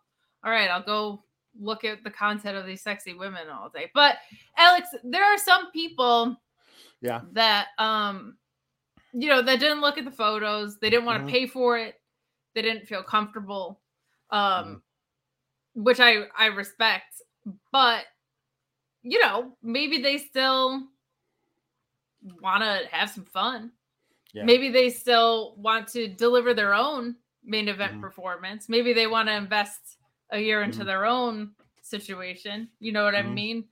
all 0.45 0.51
right, 0.51 0.68
I'll 0.70 0.82
go 0.82 1.24
look 1.59 1.84
at 1.84 2.05
the 2.05 2.11
content 2.11 2.57
of 2.57 2.66
these 2.66 2.82
sexy 2.82 3.14
women 3.14 3.49
all 3.49 3.68
day. 3.70 3.91
But 3.95 4.18
Alex, 4.59 4.89
there 5.05 5.24
are 5.24 5.39
some 5.39 5.70
people 5.72 6.36
yeah 7.01 7.20
that 7.32 7.68
um 7.78 8.36
you 9.12 9.28
know 9.28 9.41
that 9.41 9.61
didn't 9.61 9.80
look 9.80 9.97
at 9.99 10.05
the 10.05 10.11
photos 10.11 10.78
they 10.78 10.91
didn't 10.91 11.05
want 11.07 11.24
to 11.24 11.26
Mhm. 11.28 11.30
pay 11.32 11.47
for 11.47 11.78
it 11.78 11.95
they 12.55 12.62
didn't 12.62 12.86
feel 12.86 13.03
comfortable 13.03 13.80
Mm-hmm. 14.32 14.70
um 14.72 14.82
which 15.74 16.01
i 16.01 16.24
i 16.36 16.47
respect 16.47 17.22
but 17.72 18.05
you 19.03 19.20
know 19.20 19.57
maybe 19.62 19.99
they 20.03 20.18
still 20.18 20.82
want 22.42 22.62
to 22.62 22.86
have 22.90 23.11
some 23.11 23.24
fun 23.24 23.72
Yeah. 24.32 24.44
maybe 24.44 24.68
they 24.70 24.90
still 24.90 25.55
want 25.57 25.88
to 25.88 26.09
deliver 26.09 26.53
their 26.55 26.74
own 26.74 27.16
main 27.44 27.68
event 27.68 27.94
Mhm. 27.96 28.01
performance 28.01 28.68
maybe 28.68 28.92
they 28.92 29.07
want 29.07 29.28
to 29.28 29.34
invest 29.34 29.96
a 30.30 30.38
year 30.40 30.62
into 30.62 30.80
Mhm. 30.82 30.86
their 30.86 31.05
own 31.07 31.55
situation 31.82 32.68
you 32.80 32.92
know 32.92 33.05
what 33.05 33.14
i 33.14 33.22
Mhm. 33.22 33.34
mean 33.34 33.68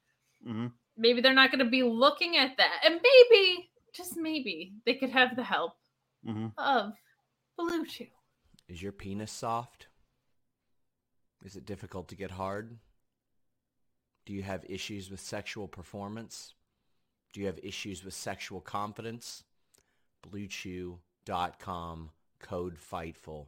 Mhm. 0.47 0.72
maybe 0.97 1.20
they're 1.20 1.35
not 1.35 1.51
going 1.51 1.64
to 1.64 1.70
be 1.70 1.83
looking 1.83 2.37
at 2.39 2.57
that. 2.57 2.81
And 2.85 3.01
maybe, 3.03 3.70
just 3.93 4.16
maybe, 4.16 4.72
they 4.87 4.95
could 4.95 5.11
have 5.11 5.37
the 5.37 5.43
help 5.45 5.77
Mhm. 6.24 6.53
of 6.57 6.95
Blue 7.59 7.85
Chew. 7.85 8.07
Is 8.68 8.83
your 8.83 8.93
penis 8.93 9.31
soft? 9.33 9.89
Is 11.45 11.55
it 11.57 11.66
difficult 11.66 12.09
to 12.09 12.16
get 12.16 12.31
hard? 12.31 12.79
Do 14.27 14.33
you 14.33 14.43
have 14.43 14.64
issues 14.68 15.11
with 15.11 15.20
sexual 15.20 15.68
performance? 15.68 16.55
Do 17.33 17.41
you 17.41 17.47
have 17.47 17.61
issues 17.62 18.05
with 18.05 18.12
sexual 18.12 18.61
confidence? 18.61 19.45
BlueChew.com 20.29 22.11
code 22.41 22.77
FIGHTFUL 22.77 23.47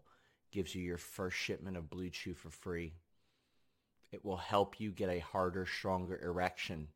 gives 0.53 0.75
you 0.75 0.83
your 0.83 0.97
first 0.97 1.37
shipment 1.37 1.77
of 1.77 1.91
Blue 1.91 2.11
Chew 2.11 2.35
for 2.35 2.51
free. 2.51 2.95
It 4.13 4.25
will 4.25 4.37
help 4.37 4.81
you 4.81 4.93
get 4.93 5.11
a 5.11 5.19
harder, 5.19 5.67
stronger 5.67 6.19
erection. 6.23 6.89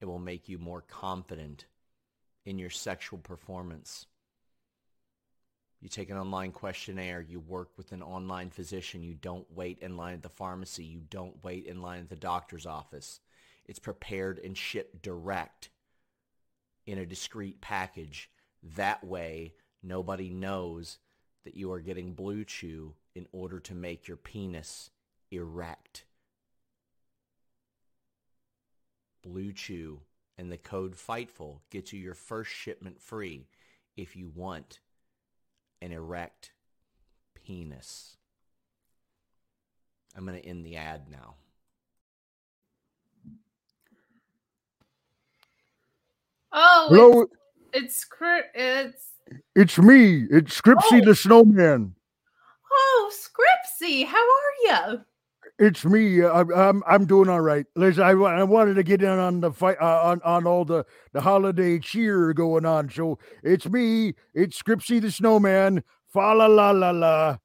It 0.00 0.04
will 0.04 0.18
make 0.18 0.48
you 0.48 0.58
more 0.58 0.82
confident 0.82 1.64
in 2.44 2.58
your 2.58 2.70
sexual 2.70 3.18
performance. 3.18 4.06
You 5.84 5.90
take 5.90 6.08
an 6.08 6.16
online 6.16 6.50
questionnaire. 6.50 7.20
You 7.20 7.40
work 7.40 7.68
with 7.76 7.92
an 7.92 8.02
online 8.02 8.48
physician. 8.48 9.02
You 9.02 9.12
don't 9.12 9.46
wait 9.54 9.80
in 9.80 9.98
line 9.98 10.14
at 10.14 10.22
the 10.22 10.30
pharmacy. 10.30 10.82
You 10.82 11.02
don't 11.10 11.44
wait 11.44 11.66
in 11.66 11.82
line 11.82 12.00
at 12.00 12.08
the 12.08 12.16
doctor's 12.16 12.64
office. 12.64 13.20
It's 13.66 13.78
prepared 13.78 14.38
and 14.38 14.56
shipped 14.56 15.02
direct 15.02 15.68
in 16.86 16.96
a 16.96 17.04
discreet 17.04 17.60
package. 17.60 18.30
That 18.76 19.04
way, 19.04 19.52
nobody 19.82 20.30
knows 20.30 21.00
that 21.44 21.54
you 21.54 21.70
are 21.70 21.80
getting 21.80 22.14
Blue 22.14 22.44
Chew 22.44 22.94
in 23.14 23.26
order 23.30 23.60
to 23.60 23.74
make 23.74 24.08
your 24.08 24.16
penis 24.16 24.88
erect. 25.30 26.06
Blue 29.22 29.52
Chew 29.52 30.00
and 30.38 30.50
the 30.50 30.56
code 30.56 30.94
FIGHTFUL 30.94 31.60
gets 31.68 31.92
you 31.92 32.00
your 32.00 32.14
first 32.14 32.50
shipment 32.50 33.02
free 33.02 33.48
if 33.98 34.16
you 34.16 34.32
want 34.34 34.80
an 35.84 35.92
erect 35.92 36.52
penis. 37.34 38.16
I'm 40.16 40.24
going 40.26 40.40
to 40.40 40.48
end 40.48 40.64
the 40.64 40.76
ad 40.76 41.02
now. 41.10 41.34
Oh, 46.52 46.86
Hello, 46.88 47.26
it's 47.72 48.06
it's 48.14 48.44
it's 48.54 49.06
it's 49.56 49.78
me. 49.78 50.26
It's 50.30 50.60
Scripsy 50.60 51.02
Oh. 51.02 51.04
the 51.04 51.14
Snowman. 51.14 51.94
oh 52.72 53.12
Scripsy, 53.12 54.06
how 54.06 54.16
are 54.22 54.92
you? 54.92 55.00
It's 55.58 55.84
me. 55.84 56.20
uh, 56.22 56.32
I'm 56.32 56.52
I'm, 56.52 56.82
I'm 56.86 57.06
doing 57.06 57.28
all 57.28 57.40
right. 57.40 57.64
Liz, 57.76 57.98
I, 57.98 58.10
I 58.10 58.42
wanted 58.42 58.74
to 58.74 58.82
get 58.82 59.02
in 59.02 59.08
on 59.08 59.40
the 59.40 59.52
fight 59.52 59.76
uh, 59.80 60.00
on 60.02 60.20
on 60.22 60.46
all 60.46 60.64
the 60.64 60.84
the 61.12 61.20
holiday 61.20 61.78
cheer 61.78 62.32
going 62.32 62.66
on. 62.66 62.90
So 62.90 63.18
it's 63.44 63.66
me. 63.66 64.14
It's 64.34 64.60
Scripsy 64.60 65.00
the 65.00 65.10
Snowman. 65.12 65.84
Fa 66.12 66.34
la 66.34 66.46
la 66.46 66.70
la 66.70 66.90
la, 66.90 67.36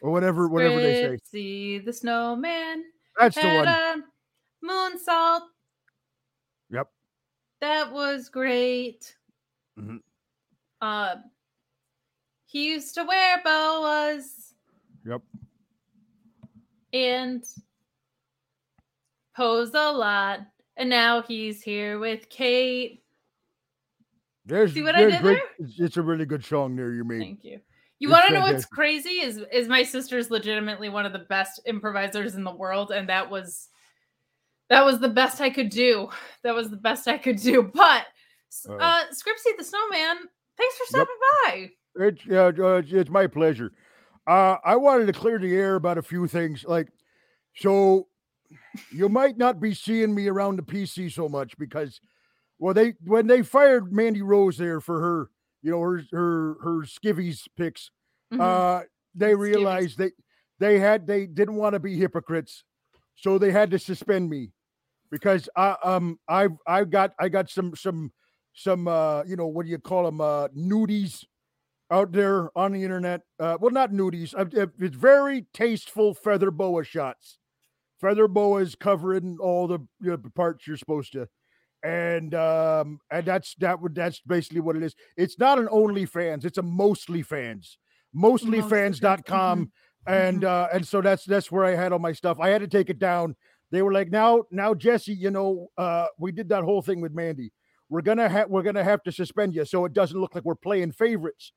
or 0.00 0.10
whatever 0.10 0.48
whatever 0.48 0.80
they 0.80 0.94
say. 0.94 1.18
Scripsy 1.38 1.84
the 1.84 1.92
snowman 1.92 2.84
That's 3.18 3.36
the 3.36 3.48
one. 3.48 4.04
moonsault. 4.62 5.40
Yep. 6.70 6.88
That 7.62 7.90
was 7.92 8.28
great. 8.28 9.16
Mhm. 9.78 10.00
Uh, 10.82 11.16
he 12.44 12.68
used 12.68 12.94
to 12.96 13.04
wear 13.04 13.40
boas. 13.42 14.52
Yep. 15.06 15.22
And 16.92 17.44
posed 19.36 19.74
a 19.74 19.90
lot. 19.90 20.40
And 20.76 20.88
now 20.88 21.22
he's 21.22 21.62
here 21.62 21.98
with 21.98 22.28
Kate. 22.28 23.02
There's, 24.46 24.72
See 24.72 24.82
what 24.82 24.94
I 24.96 25.04
did 25.04 25.20
great- 25.22 25.40
there? 25.58 25.68
It's, 25.86 25.96
a 25.96 26.02
really 26.02 26.24
good 26.24 26.44
song 26.44 26.74
there 26.76 26.92
you 26.92 27.04
made. 27.04 27.20
Thank 27.20 27.44
you. 27.44 27.60
You 27.98 28.08
want 28.10 28.26
to 28.26 28.34
know 28.34 28.40
what's 28.40 28.64
crazy? 28.66 29.20
Is 29.20 29.40
is 29.52 29.68
my 29.68 29.84
sister's 29.84 30.28
legitimately 30.28 30.88
one 30.88 31.06
of 31.06 31.12
the 31.12 31.20
best 31.20 31.60
improvisers 31.66 32.34
in 32.34 32.42
the 32.42 32.50
world, 32.50 32.90
and 32.90 33.08
that 33.08 33.30
was 33.30 33.68
that 34.70 34.84
was 34.84 34.98
the 34.98 35.08
best 35.08 35.40
I 35.40 35.50
could 35.50 35.68
do. 35.68 36.08
That 36.42 36.52
was 36.52 36.68
the 36.68 36.76
best 36.76 37.06
I 37.06 37.16
could 37.16 37.36
do. 37.36 37.62
But 37.62 38.06
Uh, 38.68 38.72
uh, 38.74 39.02
Scripsy 39.12 39.56
the 39.56 39.62
Snowman, 39.62 40.16
thanks 40.58 40.76
for 40.78 40.98
Yep. 40.98 41.06
stopping 41.06 41.16
by. 41.44 41.70
It's 42.06 42.22
uh, 42.28 42.64
uh, 42.64 42.78
it's, 42.78 42.92
it's 42.92 43.10
my 43.10 43.28
pleasure. 43.28 43.70
Uh, 44.26 44.56
I 44.64 44.76
wanted 44.76 45.06
to 45.06 45.12
clear 45.12 45.38
the 45.38 45.54
air 45.54 45.74
about 45.76 45.98
a 45.98 46.02
few 46.02 46.26
things. 46.28 46.64
Like, 46.64 46.88
so 47.56 48.08
you 48.90 49.08
might 49.08 49.36
not 49.38 49.60
be 49.60 49.74
seeing 49.74 50.14
me 50.14 50.28
around 50.28 50.56
the 50.56 50.62
PC 50.62 51.08
so 51.08 51.28
much 51.28 51.56
because, 51.58 52.00
well, 52.58 52.74
they 52.74 52.94
when 53.04 53.26
they 53.26 53.42
fired 53.42 53.92
Mandy 53.92 54.22
Rose 54.22 54.58
there 54.58 54.80
for 54.80 55.00
her, 55.00 55.30
you 55.62 55.70
know, 55.70 55.80
her 55.80 56.02
her 56.12 56.56
her 56.62 56.82
skivvies 56.82 57.48
picks, 57.56 57.90
Mhm. 58.30 58.40
uh, 58.42 58.82
they 59.14 59.34
Skivvies. 59.36 59.40
realized 59.40 59.98
they 59.98 60.12
they 60.58 60.78
had 60.78 61.06
they 61.06 61.26
didn't 61.26 61.56
want 61.56 61.74
to 61.74 61.80
be 61.80 61.96
hypocrites, 61.96 62.64
so 63.16 63.38
they 63.38 63.52
had 63.52 63.70
to 63.72 63.78
suspend 63.78 64.30
me 64.30 64.52
because 65.10 65.48
I 65.56 65.76
um 65.84 66.18
I 66.28 66.48
I 66.66 66.84
got 66.84 67.12
I 67.18 67.28
got 67.28 67.50
some 67.50 67.74
some 67.76 68.12
some 68.54 68.88
uh 68.88 69.24
you 69.24 69.36
know 69.36 69.46
what 69.46 69.66
do 69.66 69.70
you 69.72 69.78
call 69.78 70.04
them 70.04 70.20
uh 70.20 70.48
nudies 70.48 71.24
out 71.92 72.12
there 72.12 72.50
on 72.56 72.72
the 72.72 72.82
internet. 72.82 73.20
Uh, 73.38 73.56
well, 73.60 73.70
not 73.70 73.92
nudies. 73.92 74.34
uh, 74.34 74.60
uh, 74.60 74.66
It's 74.78 74.96
very 74.96 75.46
tasteful 75.54 76.14
feather 76.14 76.50
boa 76.50 76.84
shots. 76.84 77.38
Feather 78.00 78.26
boas 78.26 78.74
covering 78.74 79.38
all 79.40 79.68
the 79.68 79.78
you 80.00 80.10
know, 80.10 80.18
parts 80.34 80.66
you're 80.66 80.76
supposed 80.76 81.12
to, 81.12 81.28
and 81.84 82.34
um, 82.34 82.98
and 83.12 83.24
that's 83.24 83.54
that 83.60 83.80
would 83.80 83.94
that's 83.94 84.20
basically 84.26 84.60
what 84.60 84.74
it 84.74 84.82
is. 84.82 84.96
It's 85.16 85.38
not 85.38 85.60
an 85.60 85.68
OnlyFans. 85.68 86.44
It's 86.44 86.58
a 86.58 86.62
mostly 86.62 87.22
fans. 87.22 87.78
Mostlyfans.com, 88.16 89.58
Mostly 89.60 89.70
fans, 90.04 90.34
and 90.34 90.44
uh, 90.44 90.68
and 90.72 90.84
so 90.84 91.00
that's 91.00 91.24
that's 91.24 91.52
where 91.52 91.64
I 91.64 91.76
had 91.76 91.92
all 91.92 92.00
my 92.00 92.10
stuff. 92.10 92.40
I 92.40 92.48
had 92.48 92.60
to 92.62 92.66
take 92.66 92.90
it 92.90 92.98
down 92.98 93.36
they 93.72 93.80
were 93.80 93.92
like, 93.92 94.10
now, 94.10 94.44
now, 94.50 94.74
Jesse, 94.74 95.14
you 95.14 95.30
know, 95.30 95.68
uh, 95.78 96.06
we 96.18 96.30
did 96.30 96.50
that 96.50 96.62
whole 96.62 96.82
thing 96.82 97.00
with 97.00 97.14
Mandy. 97.14 97.52
We're 97.88 98.02
gonna 98.02 98.28
have 98.28 98.48
we're 98.48 98.62
gonna 98.62 98.84
have 98.84 99.02
to 99.02 99.12
suspend 99.12 99.54
you 99.54 99.64
so 99.64 99.84
it 99.84 99.92
doesn't 99.92 100.18
look 100.18 100.34
like 100.34 100.44
we're 100.44 100.54
playing 100.54 100.92
favorites. 100.92 101.52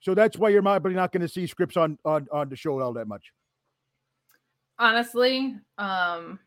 So 0.00 0.14
that's 0.14 0.36
why 0.38 0.50
you're 0.50 0.62
probably 0.62 0.94
not 0.94 1.12
going 1.12 1.22
to 1.22 1.28
see 1.28 1.46
scripts 1.46 1.76
on 1.76 1.98
on 2.04 2.28
on 2.32 2.48
the 2.48 2.56
show 2.56 2.80
all 2.80 2.92
that 2.94 3.08
much. 3.08 3.32
Honestly, 4.78 5.56
um, 5.78 6.38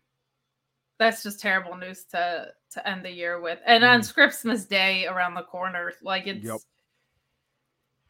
that's 0.99 1.23
just 1.23 1.39
terrible 1.39 1.75
news 1.77 2.05
to 2.05 2.53
to 2.71 2.87
end 2.87 3.03
the 3.03 3.11
year 3.11 3.39
with. 3.41 3.59
And 3.65 3.83
on 3.83 4.01
Mhm. 4.01 4.13
Christmas 4.13 4.65
Day 4.65 5.07
around 5.07 5.33
the 5.33 5.43
corner, 5.43 5.93
like 6.03 6.27
it's 6.27 6.45
Yep. 6.45 6.59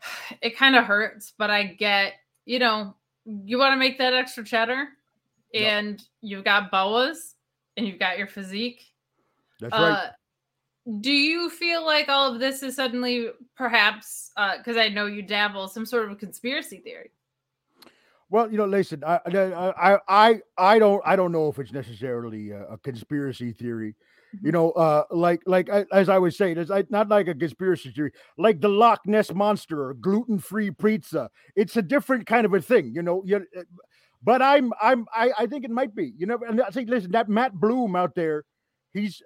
it 0.42 0.58
kind 0.58 0.76
of 0.76 0.86
hurts, 0.86 1.34
but 1.38 1.50
I 1.50 1.64
get, 1.64 2.14
you 2.46 2.60
know, 2.60 2.96
you 3.26 3.58
want 3.58 3.74
to 3.74 3.78
make 3.78 3.98
that 4.00 4.14
extra 4.14 4.44
cheddar 4.44 4.90
Yep. 5.54 5.74
and 5.74 6.04
you've 6.22 6.44
got 6.44 6.72
boas 6.72 7.36
and 7.78 7.88
you've 7.88 8.00
got 8.00 8.18
your 8.18 8.28
physique. 8.28 8.94
That's 9.60 9.78
right. 9.78 10.00
Uh, 10.90 10.98
do 11.02 11.12
you 11.12 11.50
feel 11.50 11.86
like 11.86 12.10
all 12.10 12.34
of 12.34 12.40
this 12.40 12.64
is 12.64 12.76
suddenly 12.76 13.30
perhaps 13.56 14.32
because 14.58 14.78
I 14.78 14.90
know 14.90 15.06
you 15.06 15.22
dabble 15.22 15.68
some 15.68 15.86
sort 15.86 16.12
of 16.12 16.18
conspiracy 16.18 16.78
theory? 16.78 17.12
Well, 18.32 18.52
you 18.52 18.58
know, 18.58 18.66
listen, 18.66 19.04
I, 19.04 19.20
I, 19.26 20.00
I, 20.08 20.42
I, 20.58 20.80
don't, 20.80 21.02
I 21.04 21.16
don't 21.16 21.32
know 21.32 21.48
if 21.48 21.58
it's 21.58 21.72
necessarily 21.72 22.52
a, 22.52 22.64
a 22.66 22.78
conspiracy 22.78 23.52
theory. 23.54 23.96
You 24.44 24.52
Mhm. 24.52 24.54
know, 24.54 24.72
uh, 24.74 25.06
like, 25.10 25.42
like 25.48 25.72
I, 25.72 25.86
as 25.92 26.08
I 26.08 26.20
was 26.20 26.38
saying, 26.38 26.60
it's 26.60 26.70
not 26.92 27.10
like 27.10 27.28
a 27.28 27.34
conspiracy 27.34 27.90
theory, 27.90 28.12
like 28.38 28.62
the 28.62 28.70
Loch 28.70 29.00
Ness 29.08 29.34
monster 29.34 29.84
or 29.90 29.96
gluten-free 29.96 30.72
pizza. 30.72 31.32
It's 31.56 31.78
a 31.78 31.82
different 31.82 32.28
kind 32.28 32.46
of 32.46 32.54
a 32.54 32.62
thing, 32.62 32.94
you 32.94 33.02
know. 33.02 33.24
You, 33.26 33.38
uh, 33.58 33.64
but 34.22 34.44
I'm, 34.44 34.72
I'm, 34.80 35.08
I, 35.12 35.32
I 35.40 35.48
think 35.48 35.66
it 35.66 35.72
might 35.72 35.96
be. 35.96 36.14
You 36.16 36.28
know, 36.28 36.38
and 36.48 36.62
I 36.62 36.70
think, 36.70 36.92
listen, 36.92 37.10
that 37.14 37.28
Matt 37.28 37.54
Bloom 37.54 37.96
out 37.96 38.14
there, 38.14 38.44
he's. 38.94 39.20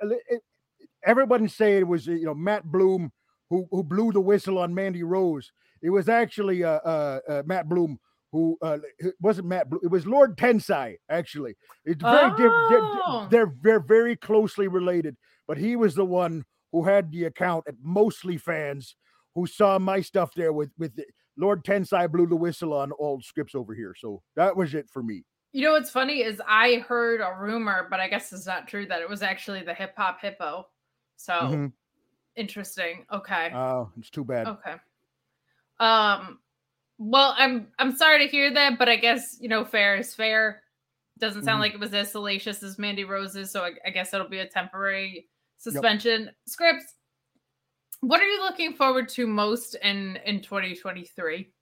Everybody 1.05 1.47
say 1.47 1.77
it 1.77 1.87
was, 1.87 2.07
you 2.07 2.25
know, 2.25 2.33
Matt 2.33 2.65
Bloom 2.65 3.11
who 3.49 3.67
who 3.71 3.83
blew 3.83 4.11
the 4.11 4.21
whistle 4.21 4.57
on 4.57 4.73
Mandy 4.73 5.03
Rose. 5.03 5.51
It 5.81 5.89
was 5.89 6.09
actually 6.09 6.63
uh, 6.63 6.79
uh, 6.79 7.19
uh 7.27 7.43
Matt 7.45 7.69
Bloom 7.69 7.99
who 8.31 8.57
uh, 8.61 8.79
it 8.97 9.13
wasn't 9.21 9.47
Matt. 9.47 9.69
Blue, 9.69 9.79
it 9.83 9.91
was 9.91 10.07
Lord 10.07 10.37
Tensai. 10.37 10.95
Actually, 11.09 11.55
it's 11.85 12.01
very 12.01 12.29
diff- 12.31 12.37
di- 12.39 12.69
di- 12.69 13.01
Oh. 13.05 13.27
they're 13.29 13.53
they're 13.61 13.79
very 13.79 14.15
closely 14.15 14.67
related. 14.67 15.15
But 15.47 15.57
he 15.57 15.75
was 15.75 15.93
the 15.93 16.05
one 16.05 16.45
who 16.71 16.83
had 16.83 17.11
the 17.11 17.25
account 17.25 17.65
at 17.67 17.75
mostly 17.81 18.37
fans 18.37 18.95
who 19.35 19.45
saw 19.45 19.77
my 19.77 20.01
stuff 20.01 20.33
there 20.35 20.53
with 20.53 20.71
with 20.77 20.95
the, 20.95 21.05
Lord 21.37 21.63
Tensai 21.63 22.11
blew 22.11 22.27
the 22.27 22.35
whistle 22.35 22.73
on 22.73 22.91
all 22.91 23.21
scripts 23.21 23.55
over 23.55 23.73
here. 23.73 23.95
So 23.97 24.21
that 24.35 24.55
was 24.55 24.73
it 24.73 24.89
for 24.89 25.03
me. 25.03 25.23
You 25.51 25.63
know 25.63 25.73
what's 25.73 25.91
funny 25.91 26.23
is 26.23 26.41
I 26.47 26.83
heard 26.87 27.21
a 27.21 27.35
rumor, 27.39 27.87
but 27.89 27.99
I 27.99 28.07
guess 28.07 28.33
it's 28.33 28.47
not 28.47 28.67
true 28.67 28.87
that 28.87 29.01
it 29.01 29.09
was 29.09 29.21
actually 29.21 29.61
the 29.61 29.73
hip 29.73 29.93
hop 29.95 30.19
hippo. 30.21 30.67
So 31.23 31.31
Mhm. 31.31 31.71
interesting. 32.35 33.05
Okay. 33.09 33.51
Oh, 33.53 33.89
it's 33.97 34.09
too 34.09 34.25
bad. 34.25 34.47
Okay. 34.47 34.75
Um 35.79 36.39
well, 36.97 37.33
I'm 37.37 37.67
I'm 37.79 37.95
sorry 37.95 38.19
to 38.25 38.31
hear 38.31 38.53
that, 38.53 38.77
but 38.77 38.89
I 38.89 38.97
guess 38.97 39.37
you 39.39 39.47
know 39.47 39.63
fair 39.63 39.95
is 39.95 40.13
fair. 40.13 40.63
Doesn't 41.19 41.43
sound 41.43 41.57
Mhm. 41.59 41.61
like 41.61 41.73
it 41.75 41.79
was 41.79 41.93
as 41.93 42.11
salacious 42.11 42.61
as 42.61 42.77
Mandy 42.77 43.05
Rose's, 43.05 43.51
so 43.51 43.63
I, 43.63 43.71
I 43.85 43.89
guess 43.89 44.13
it'll 44.13 44.27
be 44.27 44.39
a 44.39 44.47
temporary 44.47 45.29
suspension. 45.57 46.29
Scripts. 46.45 46.95
What 48.01 48.19
are 48.19 48.27
you 48.27 48.41
looking 48.41 48.73
forward 48.73 49.07
to 49.09 49.25
most 49.25 49.75
in 49.75 50.17
in 50.25 50.41
2023? 50.41 51.53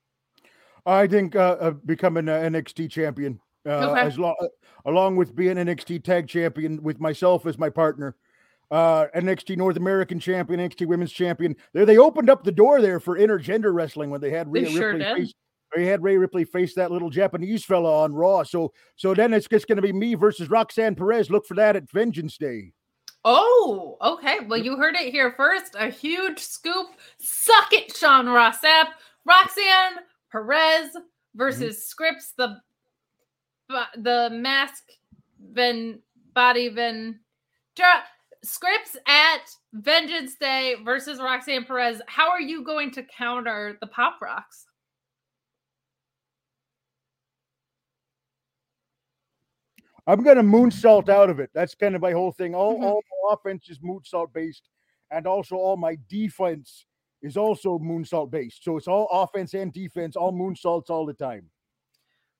I 0.88 1.06
think 1.06 1.36
uh, 1.36 1.58
uh, 1.62 1.72
becoming 1.72 2.28
an 2.28 2.54
NXT 2.54 2.90
champion, 2.90 3.40
uh, 3.68 3.92
Okay. 3.92 4.02
as 4.02 4.18
long 4.18 4.36
along 4.86 5.18
with 5.18 5.36
being 5.36 5.60
an 5.60 5.68
NXT 5.68 6.04
tag 6.04 6.28
champion 6.28 6.82
with 6.82 7.00
myself 7.00 7.46
as 7.46 7.60
my 7.60 7.70
partner, 7.70 8.16
uh, 8.72 9.08
NXT 9.16 9.58
North 9.58 9.78
American 9.78 10.20
champion, 10.20 10.60
NXT 10.60 10.88
Women's 10.88 11.12
champion. 11.12 11.56
There, 11.74 11.86
they 11.86 11.98
opened 11.98 12.30
up 12.30 12.44
the 12.44 12.52
door 12.52 12.82
there 12.82 13.00
for 13.00 13.18
intergender 13.18 13.74
wrestling 13.74 14.10
when 14.10 14.22
they 14.22 14.32
had 14.32 14.48
They 14.48 14.62
Rhea 14.62 14.70
sure 14.72 14.94
Ripley 14.94 15.26
face. 15.26 15.34
They 15.76 15.86
had 15.86 16.04
Rhea 16.04 16.20
Ripley 16.20 16.44
face 16.44 16.74
that 16.76 16.92
little 16.92 17.10
Japanese 17.10 17.64
fella 17.64 18.04
on 18.04 18.14
Raw. 18.14 18.44
So, 18.44 18.74
so 18.96 19.14
then 19.14 19.34
it's 19.34 19.48
just 19.48 19.68
going 19.68 19.78
to 19.78 19.82
be 19.82 19.94
me 19.94 20.16
versus 20.16 20.50
Roxanne 20.50 20.96
Perez. 20.96 21.30
Look 21.30 21.46
for 21.46 21.54
that 21.56 21.76
at 21.76 21.90
Vengeance 21.92 22.38
Day. 22.38 22.74
Oh, 23.24 23.98
okay. 24.02 24.40
Well, 24.48 24.60
you 24.60 24.76
heard 24.78 24.96
it 24.96 25.12
here 25.12 25.34
first. 25.38 25.76
A 25.80 25.90
huge 25.90 26.40
scoop. 26.40 26.88
Suck 27.20 27.72
it, 27.72 27.96
Sean 27.96 28.28
Ross 28.28 28.60
Sapp. 28.60 28.88
Roxanne 29.26 30.04
Perez 30.32 30.98
versus 31.36 31.88
Scripps, 31.88 32.34
the 32.38 32.58
the 33.96 34.30
mask 34.34 34.84
Ven 35.40 36.00
body 36.34 36.68
Ven 36.68 37.20
Dra- 37.76 38.04
Scripps 38.44 38.98
at 39.08 39.56
Vengeance 39.74 40.36
Day 40.36 40.76
versus 40.84 41.20
Roxanne 41.20 41.64
Perez. 41.66 42.02
How 42.08 42.30
are 42.30 42.42
you 42.42 42.64
going 42.64 42.92
to 42.92 43.04
counter 43.04 43.78
the 43.82 43.88
Pop 43.88 44.20
Rocks? 44.22 44.66
I'm 50.08 50.24
going 50.24 50.38
to 50.38 50.44
moonsault 50.44 51.10
out 51.10 51.30
of 51.30 51.40
it. 51.40 51.52
That's 51.54 51.76
kind 51.76 51.96
of 51.96 52.02
my 52.02 52.12
whole 52.12 52.32
thing. 52.32 52.56
All, 52.56 52.78
Mhm. 52.80 52.84
all 52.84 53.04
my 53.24 53.34
offense 53.34 53.70
is 53.70 53.80
moonsault 53.80 54.34
based, 54.34 54.70
and 55.12 55.28
also 55.28 55.56
all 55.56 55.78
my 55.78 55.98
defense 56.10 56.86
is 57.22 57.38
also 57.38 57.78
moonsault 57.78 58.32
based. 58.32 58.64
So 58.64 58.78
it's 58.78 58.88
all 58.88 59.08
offense 59.12 59.54
and 59.54 59.72
defense, 59.72 60.16
all 60.16 60.34
moonsaults 60.34 60.90
all 60.90 61.06
the 61.06 61.14
time. 61.14 61.50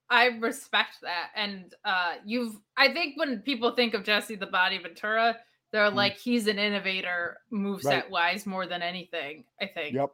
I 0.10 0.26
respect 0.40 1.00
that. 1.04 1.30
And 1.36 1.74
uh 1.86 2.16
you've 2.26 2.60
I 2.76 2.92
think 2.92 3.16
when 3.18 3.42
people 3.42 3.76
think 3.76 3.94
of 3.94 4.04
Jesse 4.04 4.36
the 4.36 4.48
Body 4.48 4.78
Ventura, 4.80 5.40
they're 5.72 5.90
Mm. 5.92 5.96
like 5.96 6.18
he's 6.18 6.48
an 6.48 6.60
innovator 6.60 7.38
moveset 7.52 7.86
Right. 7.86 8.10
wise 8.12 8.46
more 8.46 8.68
than 8.68 8.82
anything, 8.82 9.46
I 9.62 9.66
think. 9.68 9.96
Yep. 9.96 10.10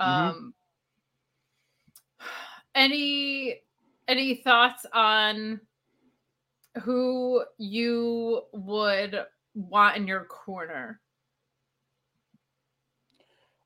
Mhm. 0.00 0.04
Um 0.04 0.54
any 2.74 3.60
any 4.08 4.36
thoughts 4.36 4.84
on 4.92 5.60
who 6.82 7.44
you 7.58 8.42
would 8.52 9.26
want 9.54 9.96
in 9.96 10.06
your 10.06 10.24
corner? 10.24 11.00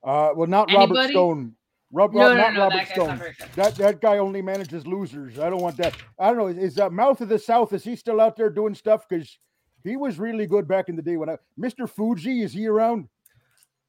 Uh, 0.03 0.31
well, 0.37 0.47
not 0.47 0.71
Robert 0.73 1.09
Stone. 1.11 1.57
Rob, 1.93 2.13
No, 2.13 2.21
Rob- 2.29 2.31
no, 2.31 2.37
not 2.37 2.55
no, 2.55 2.61
Robert 2.63 2.77
that 2.77 2.89
Stone. 2.89 3.19
not. 3.19 3.53
That 3.55 3.75
that 3.77 4.01
guy 4.01 4.19
only 4.19 4.43
manages 4.43 4.87
losers. 4.87 5.39
I 5.39 5.49
don't 5.51 5.63
want 5.63 5.77
that. 5.79 5.95
I 6.19 6.29
don't 6.33 6.37
know. 6.37 6.47
Is 6.49 6.75
that 6.77 6.93
Mouth 6.93 7.21
of 7.21 7.29
the 7.29 7.39
South? 7.39 7.73
Is 7.73 7.85
he 7.85 7.97
still 7.97 8.21
out 8.21 8.37
there 8.37 8.51
doing 8.51 8.75
stuff? 8.75 9.09
Because 9.09 9.39
he 9.87 9.97
was 9.97 10.19
really 10.19 10.47
good 10.47 10.67
back 10.67 10.89
in 10.89 10.97
the 10.97 11.03
day. 11.03 11.17
When 11.17 11.29
I, 11.29 11.37
Mr. 11.59 11.89
Fuji 11.89 12.43
is 12.43 12.53
he 12.53 12.67
around? 12.67 13.09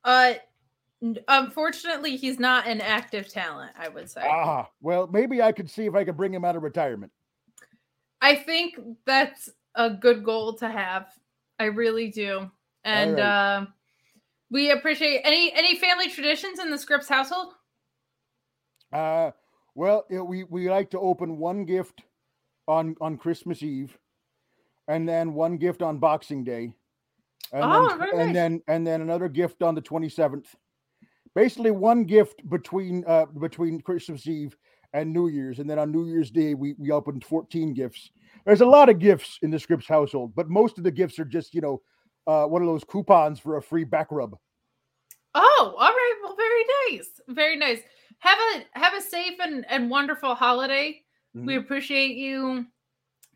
Uh 0.03 0.33
unfortunately 1.28 2.15
he's 2.15 2.39
not 2.39 2.67
an 2.67 2.82
active 2.82 3.28
talent, 3.28 3.71
I 3.78 3.87
would 3.87 4.09
say. 4.09 4.21
Ah, 4.25 4.67
well, 4.82 5.07
maybe 5.07 5.41
I 5.41 5.51
could 5.51 5.69
see 5.69 5.86
if 5.86 5.95
I 5.95 6.03
could 6.03 6.17
bring 6.17 6.33
him 6.33 6.43
out 6.43 6.55
of 6.55 6.63
retirement. 6.63 7.11
I 8.21 8.36
think 8.36 8.79
that's 9.05 9.49
a 9.75 9.91
good 9.91 10.24
goal 10.24 10.53
to 10.55 10.69
have. 10.69 11.07
I 11.59 11.65
really 11.65 12.09
do. 12.09 12.49
And 12.83 13.15
right. 13.15 13.21
uh, 13.21 13.65
we 14.49 14.71
appreciate 14.71 15.21
any 15.24 15.51
any 15.53 15.75
family 15.75 16.09
traditions 16.09 16.59
in 16.59 16.71
the 16.71 16.78
Scripps 16.78 17.09
household. 17.09 17.53
Uh, 18.91 19.32
well, 19.75 20.05
we 20.09 20.45
we 20.45 20.69
like 20.69 20.89
to 20.91 20.99
open 20.99 21.37
one 21.37 21.65
gift 21.65 22.01
on 22.67 22.95
on 23.01 23.17
Christmas 23.17 23.61
Eve, 23.61 23.97
and 24.88 25.08
then 25.08 25.34
one 25.34 25.58
gift 25.58 25.82
on 25.82 25.97
Boxing 26.00 26.43
Day, 26.43 26.74
and 27.54 27.64
Oh, 27.64 27.88
then 27.89 28.09
and 28.20 28.28
nice. 28.28 28.36
then 28.36 28.62
and 28.68 28.86
then 28.88 29.01
another 29.01 29.30
gift 29.30 29.62
on 29.64 29.76
the 29.76 29.82
twenty 29.82 30.09
seventh. 30.09 30.55
Basically, 31.36 31.72
one 31.72 32.04
gift 32.05 32.47
between 32.50 33.04
uh 33.08 33.26
between 33.26 33.82
Christmas 33.82 34.28
Eve 34.28 34.55
and 34.93 35.12
New 35.14 35.28
Year's, 35.28 35.59
and 35.59 35.70
then 35.70 35.80
on 35.80 35.92
New 35.92 36.08
Year's 36.08 36.32
Day 36.32 36.54
we 36.55 36.74
we 36.78 36.92
opened 36.92 37.24
fourteen 37.24 37.74
gifts. 37.74 38.12
There's 38.46 38.62
a 38.62 38.66
lot 38.66 38.89
of 38.89 39.00
gifts 39.00 39.39
in 39.42 39.51
the 39.51 39.59
Scripps 39.59 39.88
household, 39.88 40.34
but 40.36 40.50
most 40.50 40.78
of 40.78 40.84
the 40.84 40.92
gifts 40.92 41.20
are 41.20 41.26
just 41.26 41.54
you 41.54 41.62
know 41.62 41.82
uh 42.26 42.46
one 42.46 42.62
of 42.62 42.68
those 42.68 42.84
coupons 42.84 43.39
for 43.39 43.58
a 43.58 43.62
free 43.62 43.84
back 43.84 44.08
rub. 44.12 44.36
Oh, 45.36 45.76
all 45.78 45.89
right. 45.92 46.16
Well, 46.24 46.36
very 46.36 46.64
nice. 46.89 47.22
Very 47.30 47.58
nice. 47.58 47.82
Have 48.20 48.39
a 48.55 48.80
have 48.80 48.93
a 48.96 49.01
safe 49.01 49.36
and, 49.39 49.66
and 49.70 49.89
wonderful 49.92 50.34
holiday. 50.34 51.04
We 51.36 51.55
Mhm. 51.55 51.59
appreciate 51.59 52.16
you 52.16 52.66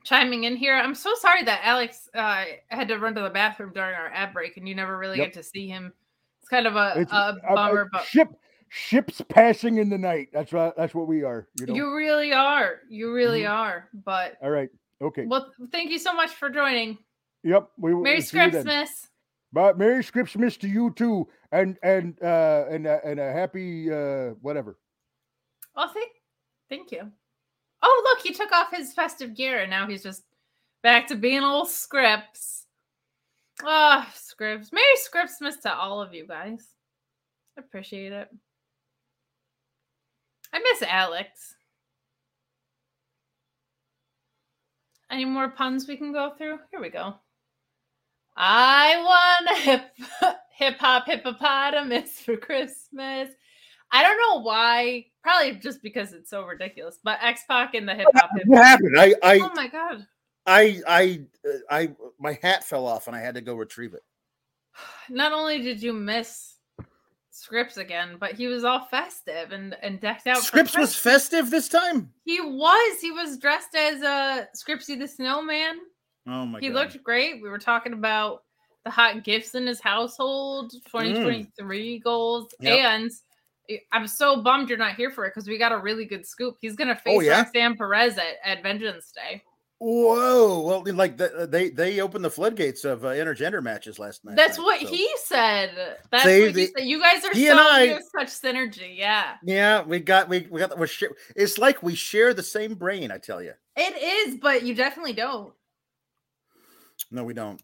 chiming 0.04 0.44
in 0.46 0.56
here. 0.56 0.76
I'm 0.76 0.96
so 0.96 1.14
sorry 1.16 1.44
that 1.44 1.62
Alex 1.64 2.10
uh, 2.16 2.46
had 2.70 2.88
to 2.90 2.98
run 2.98 3.16
to 3.16 3.22
the 3.22 3.30
bathroom 3.30 3.72
during 3.74 3.94
our 3.96 4.08
ad 4.08 4.34
break 4.34 4.58
and 4.58 4.68
you 4.68 4.76
never 4.76 4.98
really 4.98 5.18
Yep. 5.18 5.28
get 5.28 5.34
to 5.36 5.44
see 5.44 5.68
him. 5.68 5.94
It's 6.40 6.50
kind 6.50 6.66
of 6.68 6.76
a, 6.76 6.80
a 6.80 7.06
I- 7.12 7.30
I- 7.52 7.56
bummer, 7.56 7.90
but 7.92 8.04
ship 8.04 8.30
ships 8.70 9.22
passing 9.30 9.78
in 9.78 9.90
the 9.90 9.98
night. 9.98 10.30
That's 10.34 10.54
right. 10.54 10.74
That's 10.78 10.94
what 10.96 11.08
we 11.08 11.24
are. 11.24 11.48
You 11.60 11.66
know. 11.68 11.74
you 11.76 11.94
really 11.96 12.32
are. 12.34 12.80
You 12.90 13.14
really 13.14 13.42
Mhm. 13.44 13.52
are. 13.52 13.90
But 14.06 14.38
All 14.42 14.50
right. 14.50 14.70
Okay. 15.02 15.26
well, 15.26 15.52
thank 15.72 15.92
you 15.92 16.00
so 16.00 16.14
much 16.14 16.32
for 16.32 16.50
joining. 16.50 16.98
Yep. 17.44 17.70
We 17.78 17.94
will 17.94 18.04
Merry 18.04 18.22
see 18.22 18.38
you 18.40 18.50
then. 18.52 18.66
Scripsmas. 18.66 19.08
But 19.54 19.78
Merry 19.78 20.04
Christmas 20.04 20.56
to 20.58 20.68
you 20.70 20.92
too, 20.92 21.28
and 21.52 21.78
and 21.84 22.16
uh 22.24 22.66
and 22.70 22.88
uh, 22.88 23.00
and 23.04 23.20
a 23.20 23.32
happy 23.34 23.92
uh 23.92 24.30
whatever. 24.42 24.78
Oh, 25.76 25.90
thank, 25.94 26.12
thank 26.70 26.92
you. 26.92 27.12
Oh, 27.84 28.02
look, 28.06 28.26
he 28.26 28.34
took 28.34 28.52
off 28.52 28.72
his 28.72 28.94
festive 28.94 29.36
gear 29.36 29.60
and 29.60 29.70
now 29.70 29.88
he's 29.88 30.04
just 30.04 30.24
Back 30.84 31.08
to 31.08 31.16
being 31.16 31.44
old 31.44 31.70
scripts. 31.70 32.66
Ah, 33.64 34.12
scripts. 34.16 34.72
Merry 34.72 34.86
Scriptmas 34.98 35.62
to 35.62 35.74
all 35.74 36.02
of 36.02 36.14
you 36.14 36.26
guys. 36.26 36.74
Appreciate 37.58 38.12
it. 38.12 38.30
I 40.52 40.60
miss 40.60 40.82
Alex. 40.82 41.56
Any 45.12 45.26
more 45.26 45.50
puns 45.50 45.88
we 45.88 45.98
can 45.98 46.12
go 46.12 46.32
through? 46.36 46.58
Here 46.72 46.82
we 46.82 46.90
go. 46.90 47.16
I 48.36 48.96
want 49.04 49.58
a 49.58 49.62
hip 49.62 49.82
hip 50.56 50.80
hop 50.80 51.06
hippopotamus 51.06 52.22
for 52.22 52.38
Christmas. 52.38 53.30
I 53.92 54.04
don't 54.04 54.18
know 54.18 54.42
why. 54.42 55.06
Probably 55.24 55.54
just 55.56 55.82
because 55.84 56.14
it's 56.14 56.30
so 56.30 56.44
ridiculous. 56.46 56.98
But 57.04 57.20
X 57.22 57.42
Pac 57.48 57.74
and 57.76 57.88
the 57.88 57.94
hip 57.96 58.08
hop. 58.16 58.30
What 58.46 58.64
happened? 58.64 59.00
I, 59.00 59.14
I, 59.22 59.40
Oh 59.40 59.52
my 59.56 59.68
god! 59.68 60.06
I, 60.46 60.82
I, 60.88 61.22
uh, 61.48 61.58
I, 61.70 61.92
my 62.20 62.40
hat 62.42 62.64
fell 62.64 62.88
off 62.88 63.06
and 63.08 63.16
I 63.16 63.20
had 63.20 63.36
to 63.36 63.42
go 63.42 63.54
retrieve 63.56 63.94
it. 63.94 64.04
Not 65.10 65.32
only 65.34 65.62
did 65.62 65.82
you 65.84 65.94
miss 65.94 66.56
Scripps 67.30 67.78
again, 67.78 68.18
but 68.20 68.34
he 68.34 68.48
was 68.48 68.64
all 68.64 68.86
festive 68.86 69.52
and 69.52 69.76
and 69.82 70.00
decked 70.00 70.28
out. 70.28 70.38
Scripps 70.44 70.76
was 70.78 70.96
festive 70.96 71.50
this 71.50 71.70
time. 71.70 72.12
He 72.26 72.42
was. 72.42 73.00
He 73.02 73.12
was 73.12 73.38
dressed 73.38 73.76
as 73.76 74.02
a 74.02 74.48
Scripsy 74.56 74.98
the 74.98 75.08
Snowman. 75.08 75.80
Oh 76.28 76.46
my 76.46 76.60
god. 76.60 76.64
he 76.64 76.70
god! 76.70 76.76
looked 76.76 77.04
great. 77.04 77.42
We 77.42 77.50
were 77.50 77.58
talking 77.60 77.94
about 77.94 78.44
the 78.84 78.90
hot 78.92 79.24
gifts 79.24 79.54
in 79.56 79.68
his 79.68 79.80
household, 79.80 80.72
Mm. 80.74 80.86
2023 80.86 82.00
goals, 82.00 82.54
Yep. 82.60 82.80
and 82.80 83.12
I'm 83.92 84.08
so 84.08 84.42
bummed 84.42 84.70
you're 84.70 84.78
not 84.78 84.96
here 84.96 85.12
for 85.12 85.26
it 85.26 85.30
because 85.34 85.48
we 85.48 85.58
got 85.58 85.72
a 85.72 85.78
really 85.78 86.06
good 86.06 86.26
scoop. 86.26 86.58
He's 86.62 86.76
gonna 86.76 86.96
face 86.96 87.18
Oh, 87.18 87.20
yeah? 87.22 87.42
Roxanne 87.44 87.76
Perez 87.78 88.18
at, 88.18 88.36
at 88.44 88.64
Vengeance 88.64 89.12
Day. 89.12 89.44
Whoa! 89.84 90.62
Well, 90.62 90.84
like 90.96 91.18
the, 91.18 91.48
they 91.50 91.70
they 91.72 92.02
opened 92.02 92.24
the 92.24 92.30
floodgates 92.30 92.86
of 92.86 93.04
uh, 93.04 93.08
intergender 93.10 93.64
matches 93.64 93.98
last 93.98 94.24
night. 94.24 94.36
That's 94.36 94.60
night, 94.60 94.64
what 94.64 94.82
so- 94.82 94.88
he 94.88 95.10
said. 95.26 95.98
That's 96.12 96.24
See, 96.24 96.40
what 96.42 96.48
he 96.50 96.54
the- 96.54 96.74
said. 96.78 96.86
You 96.86 97.02
guys 97.02 97.26
are 97.26 97.34
he 97.34 97.46
so 97.48 97.52
and 97.52 97.60
I- 97.60 97.84
you 97.86 97.94
have 97.94 98.04
such 98.16 98.28
synergy. 98.28 98.96
Yeah, 98.96 99.38
Yeah, 99.44 99.82
we 99.82 100.00
got 100.00 100.30
we 100.30 100.48
we 100.52 100.60
got 100.60 100.78
we're 100.78 100.86
share, 100.86 101.10
It's 101.36 101.58
like 101.58 101.82
we 101.82 101.96
share 101.96 102.36
the 102.36 102.44
same 102.44 102.76
brain. 102.76 103.10
I 103.12 103.18
tell 103.18 103.42
you. 103.42 103.54
it 103.76 104.28
is, 104.30 104.38
but 104.40 104.62
you 104.62 104.76
definitely 104.76 105.14
don't. 105.14 105.52
No, 107.10 107.24
we 107.24 107.34
don't. 107.34 107.60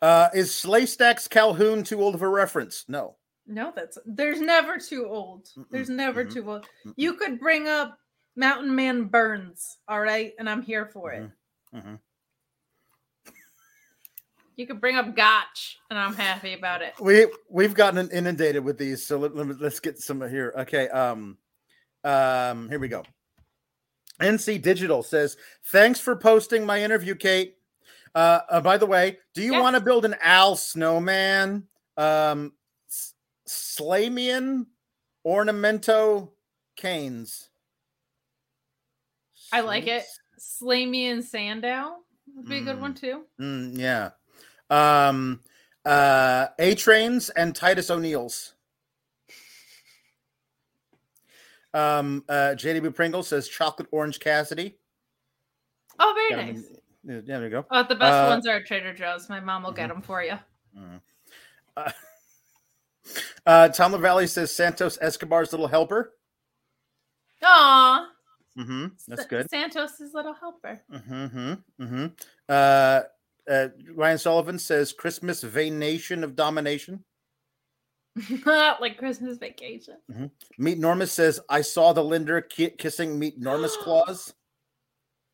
Uh, 0.00 0.28
is 0.34 0.50
Slaystack's 0.50 1.26
Calhoun 1.26 1.82
too 1.82 2.00
old 2.00 2.14
of 2.14 2.22
a 2.22 2.28
reference? 2.28 2.84
No. 2.86 3.16
No, 3.46 3.72
that's 3.74 3.96
there's 4.04 4.40
never 4.40 4.78
too 4.78 5.06
old. 5.06 5.48
There's 5.70 5.88
never 5.88 6.24
mhm, 6.24 6.32
too 6.32 6.50
old. 6.50 6.68
mm-mm. 6.84 6.94
You 6.96 7.14
could 7.14 7.38
bring 7.38 7.68
up 7.68 7.98
Mountain 8.34 8.74
Man 8.74 9.04
Burns, 9.04 9.78
all 9.88 10.00
right, 10.00 10.32
and 10.38 10.48
I'm 10.50 10.62
here 10.62 10.86
for 10.86 11.12
it. 11.12 11.30
Mhm. 11.74 12.00
You 14.56 14.66
could 14.66 14.80
bring 14.80 14.96
up 14.96 15.14
Gotch, 15.14 15.78
and 15.90 15.98
I'm 15.98 16.14
happy 16.14 16.54
about 16.54 16.80
it. 16.82 16.94
We 17.00 17.26
we've 17.50 17.74
gotten 17.74 18.10
inundated 18.10 18.64
with 18.64 18.78
these, 18.78 19.06
so 19.06 19.18
let, 19.18 19.34
let, 19.36 19.60
us 19.60 19.80
get 19.80 19.98
some 19.98 20.26
here. 20.28 20.54
Okay, 20.58 20.88
um, 20.88 21.36
um, 22.04 22.68
here 22.70 22.78
we 22.78 22.88
go. 22.88 23.04
NC 24.20 24.62
Digital 24.62 25.02
says, 25.02 25.36
"Thanks 25.66 26.00
for 26.00 26.16
posting 26.16 26.64
my 26.64 26.82
interview, 26.82 27.14
Kate. 27.14 27.58
Uh, 28.14 28.40
uh, 28.48 28.60
by 28.62 28.78
the 28.78 28.86
way, 28.86 29.18
do 29.34 29.42
you 29.42 29.52
Yes. 29.52 29.60
want 29.62 29.76
to 29.76 29.80
build 29.82 30.06
an 30.06 30.16
Al 30.22 30.56
snowman, 30.56 31.68
um, 31.98 32.54
Slamian 33.48 34.66
ornamento 35.24 36.30
canes? 36.76 37.48
I 39.52 39.60
like 39.60 39.86
it. 39.86 40.04
Slamian 40.38 41.22
Sandow 41.22 41.96
would 42.34 42.46
be 42.48 42.58
a 42.58 42.62
good 42.62 42.80
one 42.80 42.94
too. 42.94 43.22
Mm, 43.40 43.78
yeah. 43.78 44.10
Um, 44.68 45.40
uh, 45.84 46.48
A 46.58 46.74
Trains 46.74 47.30
and 47.30 47.54
Titus 47.54 47.90
O'Neill's. 47.90 48.54
Um, 51.72 52.24
uh, 52.28 52.54
JDB 52.56 52.94
Pringle 52.94 53.22
says 53.22 53.48
chocolate 53.48 53.88
orange 53.92 54.18
Cassidy. 54.18 54.78
Oh, 55.98 56.12
very 56.30 56.52
nice. 56.52 56.64
yeah, 57.04 57.20
there 57.24 57.40
we 57.42 57.48
go. 57.50 57.64
Oh, 57.70 57.82
the 57.82 57.94
best 57.94 58.14
Uh, 58.14 58.28
ones 58.30 58.46
are 58.46 58.56
at 58.56 58.66
Trader 58.66 58.94
Joe's. 58.94 59.28
My 59.28 59.40
mom 59.40 59.62
will 59.62 59.72
get 59.72 59.88
them 59.88 60.02
for 60.02 60.22
you. 60.22 60.38
Mm. 60.76 61.00
Uh, 61.76 61.92
uh, 63.46 63.68
Tom 63.68 63.92
LaValle 63.92 64.26
says 64.26 64.52
Santos 64.54 64.98
Escobar's 65.00 65.52
little 65.52 65.68
helper. 65.68 66.12
Aw, 67.42 68.08
Mm-hmm. 68.58 68.86
That's 69.06 69.26
good. 69.26 69.50
Santos's 69.50 70.14
little 70.14 70.32
helper. 70.32 70.80
Mm-hmm. 70.90 71.52
Mm-hmm. 71.82 72.06
Uh, 72.48 73.02
uh, 73.50 73.68
Ryan 73.94 74.18
Sullivan 74.18 74.58
says 74.58 74.94
Christmas 74.94 75.42
Vaination 75.42 76.24
of 76.24 76.34
Domination. 76.34 77.04
like 78.46 78.96
Christmas 78.96 79.36
vacation. 79.36 79.96
Meet 80.58 80.78
Normus 80.80 81.08
says 81.10 81.38
I 81.50 81.60
saw 81.60 81.92
the 81.92 82.02
Linder 82.02 82.40
ki- 82.40 82.70
kissing 82.70 83.18
Meet 83.18 83.38
Normus 83.40 83.76
claws. 83.82 84.32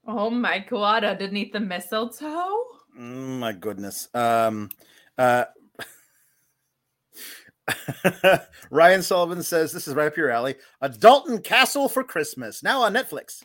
Oh 0.04 0.28
my 0.30 0.58
god, 0.58 1.04
underneath 1.04 1.52
the 1.52 1.60
mistletoe? 1.60 2.64
Mm, 2.98 3.38
my 3.38 3.52
goodness. 3.52 4.08
Um, 4.14 4.68
uh, 5.16 5.44
Ryan 8.70 9.02
Sullivan 9.02 9.42
says 9.42 9.72
this 9.72 9.86
is 9.88 9.94
right 9.94 10.06
up 10.08 10.16
your 10.16 10.30
alley. 10.30 10.56
A 10.80 10.88
Dalton 10.88 11.40
Castle 11.40 11.88
for 11.88 12.02
Christmas 12.04 12.62
now 12.62 12.82
on 12.82 12.92
Netflix. 12.94 13.42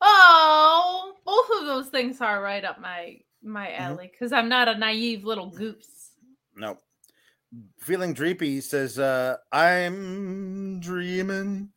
Oh, 0.00 1.14
both 1.24 1.60
of 1.60 1.66
those 1.66 1.88
things 1.88 2.20
are 2.20 2.42
right 2.42 2.64
up 2.64 2.80
my 2.80 3.18
my 3.42 3.66
Mhm. 3.68 3.80
alley 3.80 4.08
because 4.12 4.32
I'm 4.32 4.48
not 4.48 4.68
a 4.68 4.76
naive 4.76 5.24
little 5.24 5.50
goose. 5.50 6.10
No. 6.54 6.78
Feeling 7.80 8.14
dreepy 8.14 8.62
says 8.62 8.98
uh, 8.98 9.36
I'm 9.52 10.80
dreaming 10.80 11.70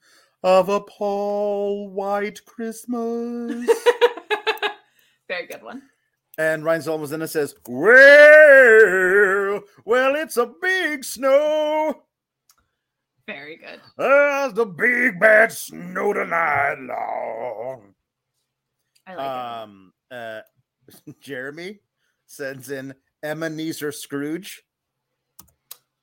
of 0.44 0.70
a 0.70 0.82
Paul 0.82 1.90
White 1.90 2.44
Christmas. 2.46 3.70
Very 5.28 5.46
good 5.48 5.62
one. 5.64 5.84
And 6.40 6.64
Ryan 6.64 6.82
Sullivan 6.82 7.28
says, 7.28 7.54
Well, 7.68 9.62
well, 9.84 10.16
it's 10.16 10.38
a 10.38 10.50
big 10.62 11.04
snow. 11.04 12.04
Very 13.28 13.58
good. 13.58 13.82
As 14.04 14.54
the 14.54 14.66
big 14.66 15.20
bad 15.20 15.52
snow 15.52 16.14
tonight 16.14 16.78
long. 16.80 17.94
I 19.06 19.16
like 19.16 19.20
it. 19.20 19.70
Um, 19.70 19.94
uh, 20.10 20.40
Jeremy 21.20 21.82
sends 22.26 22.72
in 22.72 22.96
Ebenezer 23.22 23.92
Scrooge. 23.92 24.64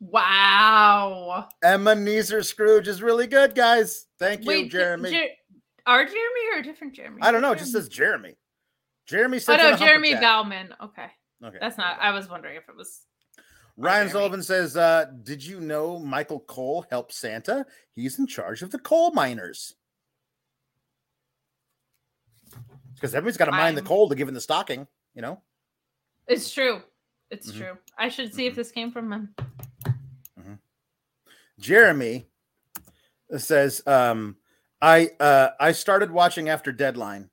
Wow. 0.01 1.49
Ebenezer 1.65 2.43
Scrooge 2.43 2.89
is 2.89 3.03
really 3.03 3.27
good, 3.27 3.55
guys. 3.55 4.05
Thank 4.19 4.43
you, 4.43 4.49
Wait, 4.49 4.71
Jeremy. 4.71 5.11
Jer- 5.11 5.29
our 5.87 6.05
Jeremy 6.05 6.41
or 6.53 6.59
a 6.59 6.63
different 6.63 6.95
Jeremy? 6.95 7.23
I 7.23 7.33
don't 7.33 7.41
know. 7.41 7.53
It 7.53 7.59
just 7.59 7.73
says 7.73 7.89
Jeremy. 7.89 8.37
Jeremy 9.07 9.37
Oh 9.37 9.41
sends 9.41 9.63
no, 9.81 9.87
Jeremy. 9.87 10.15
Bauman. 10.15 10.75
Okay, 10.83 11.07
Okay. 11.45 11.59
that's 11.61 11.79
not. 11.79 11.99
I 12.01 12.11
was 12.11 12.29
wondering 12.29 12.57
if 12.57 12.69
it 12.69 12.77
was. 12.77 13.03
Ryan 13.77 14.09
Sullivan 14.09 14.43
says, 14.43 14.77
uh, 14.77 15.05
"Did 15.23 15.45
you 15.45 15.61
know 15.61 15.99
Michael 15.99 16.41
Cole 16.41 16.87
helped 16.91 17.13
Santa? 17.13 17.67
He's 17.95 18.19
in 18.19 18.27
charge 18.27 18.63
of 18.63 18.71
the 18.71 18.79
coal 18.79 19.11
miners." 19.13 19.75
Because 22.95 23.15
everybody's 23.15 23.37
got 23.37 23.45
to 23.47 23.51
mine 23.53 23.75
the 23.75 23.83
coal 23.83 24.09
to 24.09 24.15
give 24.15 24.29
in 24.29 24.35
the 24.35 24.41
stocking, 24.41 24.87
you 25.15 25.21
know. 25.21 25.43
It's 26.27 26.51
true. 26.51 26.83
It's 27.31 27.53
Mhm. 27.53 27.57
true. 27.59 27.79
I 27.99 28.09
should 28.09 28.33
see 28.35 28.47
if 28.47 28.55
Mhm. 28.55 28.57
this 28.57 28.73
came 28.73 28.91
from 28.91 29.13
him. 29.13 29.35
Jeremy 31.59 32.29
says, 33.37 33.83
um, 33.87 34.37
"I 34.81 35.11
uh, 35.21 35.51
I 35.61 35.73
started 35.73 36.11
watching 36.11 36.49
after 36.49 36.71
Deadline, 36.73 37.31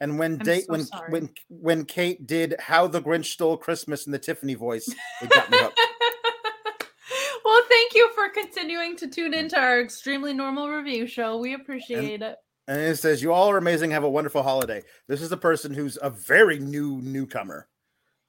and 0.00 0.18
when 0.18 0.32
I'm 0.34 0.38
date 0.38 0.64
so 0.64 0.72
when 0.72 0.84
sorry. 0.84 1.10
when 1.10 1.30
when 1.48 1.84
Kate 1.84 2.26
did 2.26 2.56
How 2.58 2.86
the 2.86 3.00
Grinch 3.00 3.26
Stole 3.26 3.56
Christmas 3.56 4.06
in 4.06 4.12
the 4.12 4.18
Tiffany 4.18 4.54
voice, 4.54 4.88
it 5.22 5.30
got 5.30 5.50
me 5.50 5.58
hooked." 5.60 5.78
well, 7.44 7.62
thank 7.68 7.94
you 7.94 8.10
for 8.14 8.28
continuing 8.28 8.96
to 8.96 9.08
tune 9.08 9.34
into 9.34 9.58
our 9.58 9.80
extremely 9.80 10.32
normal 10.32 10.68
review 10.68 11.06
show. 11.06 11.38
We 11.38 11.54
appreciate 11.54 12.22
it. 12.22 12.36
And 12.66 12.80
it 12.80 12.98
says, 12.98 13.22
"You 13.22 13.32
all 13.32 13.50
are 13.50 13.58
amazing. 13.58 13.90
Have 13.90 14.04
a 14.04 14.10
wonderful 14.10 14.42
holiday." 14.42 14.82
This 15.08 15.22
is 15.22 15.32
a 15.32 15.36
person 15.36 15.74
who's 15.74 15.98
a 16.00 16.10
very 16.10 16.58
new 16.58 17.00
newcomer 17.02 17.68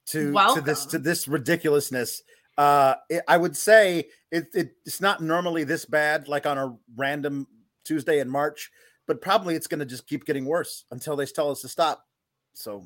to 0.06 0.32
to 0.54 0.60
this 0.60 0.86
to 0.86 0.98
this 0.98 1.28
ridiculousness. 1.28 2.22
Uh, 2.58 2.94
it, 3.08 3.22
I 3.28 3.36
would 3.36 3.56
say 3.56 4.08
it, 4.30 4.48
it 4.54 4.72
it's 4.84 5.00
not 5.00 5.22
normally 5.22 5.64
this 5.64 5.84
bad, 5.84 6.26
like 6.28 6.46
on 6.46 6.58
a 6.58 6.76
random 6.96 7.46
Tuesday 7.84 8.20
in 8.20 8.28
March, 8.28 8.70
but 9.10 9.20
probably 9.20 9.56
it's 9.56 9.66
going 9.66 9.80
to 9.80 9.84
just 9.84 10.06
keep 10.06 10.24
getting 10.24 10.44
worse 10.44 10.84
until 10.92 11.16
they 11.16 11.26
tell 11.26 11.50
us 11.50 11.62
to 11.62 11.68
stop. 11.68 12.06
So 12.54 12.84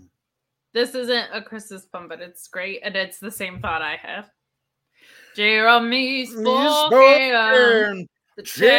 This 0.73 0.95
isn't 0.95 1.27
a 1.35 1.43
Christmas 1.43 1.85
pun, 1.85 2.09
but 2.09 2.23
it's 2.23 2.49
great, 2.49 2.81
and 2.83 2.97
it's 2.97 3.19
the 3.19 3.31
same 3.31 3.61
thought 3.61 3.83
I 3.83 3.97
have. 3.97 4.31
Jeremy 5.37 6.25
spoken. 6.25 8.09
The. 8.47 8.73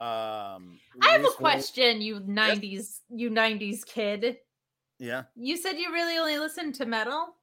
Um, 0.00 0.78
I 1.02 1.10
have 1.10 1.26
a 1.26 1.30
question, 1.36 2.00
you 2.00 2.20
'90s, 2.20 3.00
you 3.10 3.28
'90s 3.28 3.84
kid. 3.84 4.38
Yeah. 4.98 5.24
You 5.36 5.58
said 5.58 5.72
you 5.72 5.92
really 5.92 6.16
only 6.16 6.38
listened 6.38 6.74
to 6.76 6.86
metal 6.86 7.36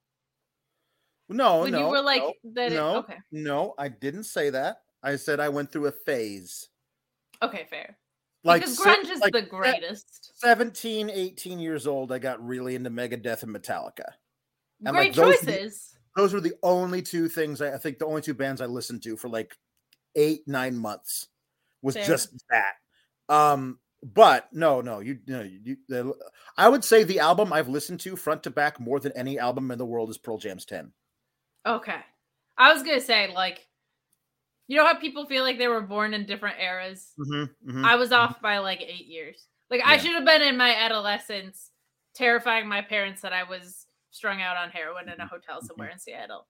No, 1.29 1.61
when 1.61 1.71
no. 1.71 1.79
you 1.79 1.87
were 1.87 2.01
like 2.01 2.21
no, 2.21 2.33
that. 2.55 2.71
it- 2.71 2.75
no, 2.75 2.95
okay, 2.97 3.17
no, 3.31 3.73
I 3.77 3.87
didn't 3.87 4.23
say 4.23 4.49
that. 4.49 4.81
I 5.03 5.15
said 5.15 5.39
I 5.39 5.49
went 5.49 5.71
through 5.71 5.87
a 5.87 5.91
phase. 5.91 6.69
okay, 7.41 7.65
fair. 7.69 7.97
Like 8.43 8.61
because 8.61 8.77
se- 8.77 8.83
grunge 8.83 9.09
is 9.09 9.19
like 9.19 9.33
the 9.33 9.41
greatest. 9.41 10.31
17, 10.39 11.09
18 11.09 11.59
years 11.59 11.85
old, 11.87 12.11
I 12.11 12.19
got 12.19 12.45
really 12.45 12.75
into 12.75 12.89
Megadeth 12.89 13.43
and 13.43 13.53
Metallica. 13.55 14.05
and, 14.85 14.93
Great 14.95 15.15
like, 15.15 15.15
those- 15.15 15.39
choices. 15.45 15.95
Those 16.15 16.33
were 16.33 16.41
the 16.41 16.55
only 16.63 17.01
two 17.01 17.27
things 17.29 17.61
I, 17.61 17.75
I 17.75 17.77
think 17.77 17.99
the 17.99 18.05
only 18.05 18.21
two 18.21 18.33
bands 18.33 18.61
I 18.61 18.65
listened 18.65 19.03
to 19.03 19.15
for 19.15 19.29
like 19.29 19.55
eight, 20.15 20.41
nine 20.47 20.75
months 20.75 21.27
was 21.81 21.95
Fair. 21.95 22.05
just 22.05 22.33
that. 22.49 22.73
Um, 23.33 23.79
but 24.01 24.47
no, 24.51 24.81
no, 24.81 24.99
you 25.01 25.19
know, 25.27 25.41
you, 25.41 25.77
the, 25.87 26.13
I 26.57 26.67
would 26.67 26.83
say 26.83 27.03
the 27.03 27.19
album 27.19 27.53
I've 27.53 27.69
listened 27.69 27.99
to 28.01 28.15
front 28.15 28.43
to 28.43 28.49
back 28.49 28.79
more 28.79 28.99
than 28.99 29.11
any 29.15 29.37
album 29.37 29.69
in 29.71 29.77
the 29.77 29.85
world 29.85 30.09
is 30.09 30.17
Pearl 30.17 30.37
Jam's 30.37 30.65
10. 30.65 30.91
Okay. 31.75 31.99
I 32.57 32.73
was 32.73 32.83
gonna 32.83 32.99
say, 33.01 33.31
like, 33.33 33.65
you 34.67 34.77
know 34.77 34.85
how 34.85 34.95
people 34.95 35.25
feel 35.25 35.43
like 35.43 35.57
they 35.57 35.67
were 35.67 35.81
born 35.81 36.13
in 36.13 36.25
different 36.25 36.57
eras? 36.59 37.11
Mm-hmm, 37.19 37.69
mm-hmm. 37.69 37.85
I 37.85 37.95
was 37.95 38.11
off 38.11 38.41
by 38.41 38.57
like 38.59 38.81
eight 38.81 39.07
years. 39.07 39.45
Like 39.69 39.81
I 39.85 39.97
should 39.97 40.11
have 40.13 40.25
been 40.25 40.41
in 40.41 40.57
my 40.57 40.75
adolescence 40.75 41.71
terrifying 42.15 42.67
my 42.67 42.81
parents 42.81 43.21
that 43.21 43.33
I 43.33 43.43
was 43.43 43.85
strung 44.11 44.41
out 44.41 44.57
on 44.57 44.69
heroin 44.69 45.05
Mm-hmm. 45.05 45.13
in 45.13 45.21
a 45.21 45.27
hotel 45.27 45.61
somewhere 45.61 45.89
in 45.89 45.99
Seattle. 45.99 46.47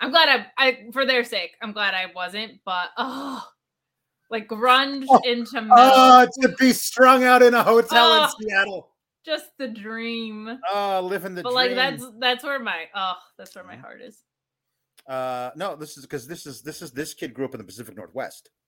I'm 0.00 0.10
glad 0.10 0.28
I 0.28 0.46
I 0.58 0.78
for 0.92 1.06
their 1.06 1.24
sake, 1.24 1.52
I'm 1.62 1.72
glad 1.72 1.94
I 1.94 2.06
wasn't, 2.14 2.60
but 2.64 2.90
oh 2.98 3.46
like 4.30 4.48
grunge 4.48 5.04
Oh, 5.08 5.20
into 5.24 5.60
metal. 5.62 5.76
Oh, 5.78 6.26
to 6.40 6.48
be 6.58 6.72
strung 6.72 7.22
out 7.24 7.42
in 7.42 7.54
a 7.54 7.62
hotel 7.62 7.98
Oh. 8.12 8.24
in 8.24 8.48
Seattle. 8.48 8.88
just 9.24 9.46
the 9.58 9.68
dream. 9.68 10.58
Oh, 10.72 11.00
living 11.02 11.34
the 11.34 11.42
but 11.42 11.50
dream. 11.52 11.54
like 11.54 11.74
that's 11.76 12.04
that's 12.18 12.44
where 12.44 12.58
my 12.58 12.84
oh 12.94 13.14
that's 13.38 13.54
where 13.54 13.64
my 13.64 13.76
heart 13.76 14.00
is. 14.02 14.22
Uh 15.08 15.50
no, 15.56 15.74
this 15.76 15.96
is 15.96 16.04
because 16.04 16.26
this 16.26 16.46
is 16.46 16.62
this 16.62 16.82
is 16.82 16.92
this 16.92 17.14
kid 17.14 17.34
grew 17.34 17.44
up 17.44 17.54
in 17.54 17.58
the 17.58 17.64
Pacific 17.64 17.96
Northwest. 17.96 18.50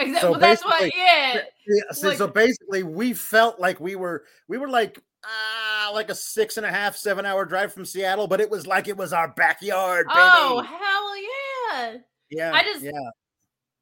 Exactly. 0.00 0.20
So 0.20 0.30
well, 0.32 0.40
that's 0.40 0.64
what 0.64 0.78
basically- 0.78 1.00
yeah. 1.00 1.40
Yeah, 1.66 1.82
so, 1.90 2.14
so 2.14 2.28
basically 2.28 2.84
we 2.84 3.14
felt 3.14 3.58
like 3.58 3.80
we 3.80 3.96
were 3.96 4.24
we 4.46 4.56
were 4.56 4.68
like 4.68 5.02
ah 5.24 5.90
like 5.92 6.08
a 6.08 6.14
six 6.14 6.56
and 6.56 6.64
a 6.64 6.70
half, 6.70 6.94
seven 6.96 7.26
hour 7.26 7.44
drive 7.44 7.72
from 7.72 7.84
Seattle, 7.84 8.28
but 8.28 8.40
it 8.40 8.48
was 8.48 8.64
like 8.66 8.86
it 8.86 8.96
was 8.96 9.12
our 9.12 9.28
backyard, 9.34 10.06
baby. 10.06 10.18
Oh 10.20 10.60
hell 10.62 11.16
yeah. 11.18 11.96
yeah. 12.30 12.52
I 12.54 12.62
just- 12.62 12.84
yeah. 12.84 12.92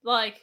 like 0.04 0.40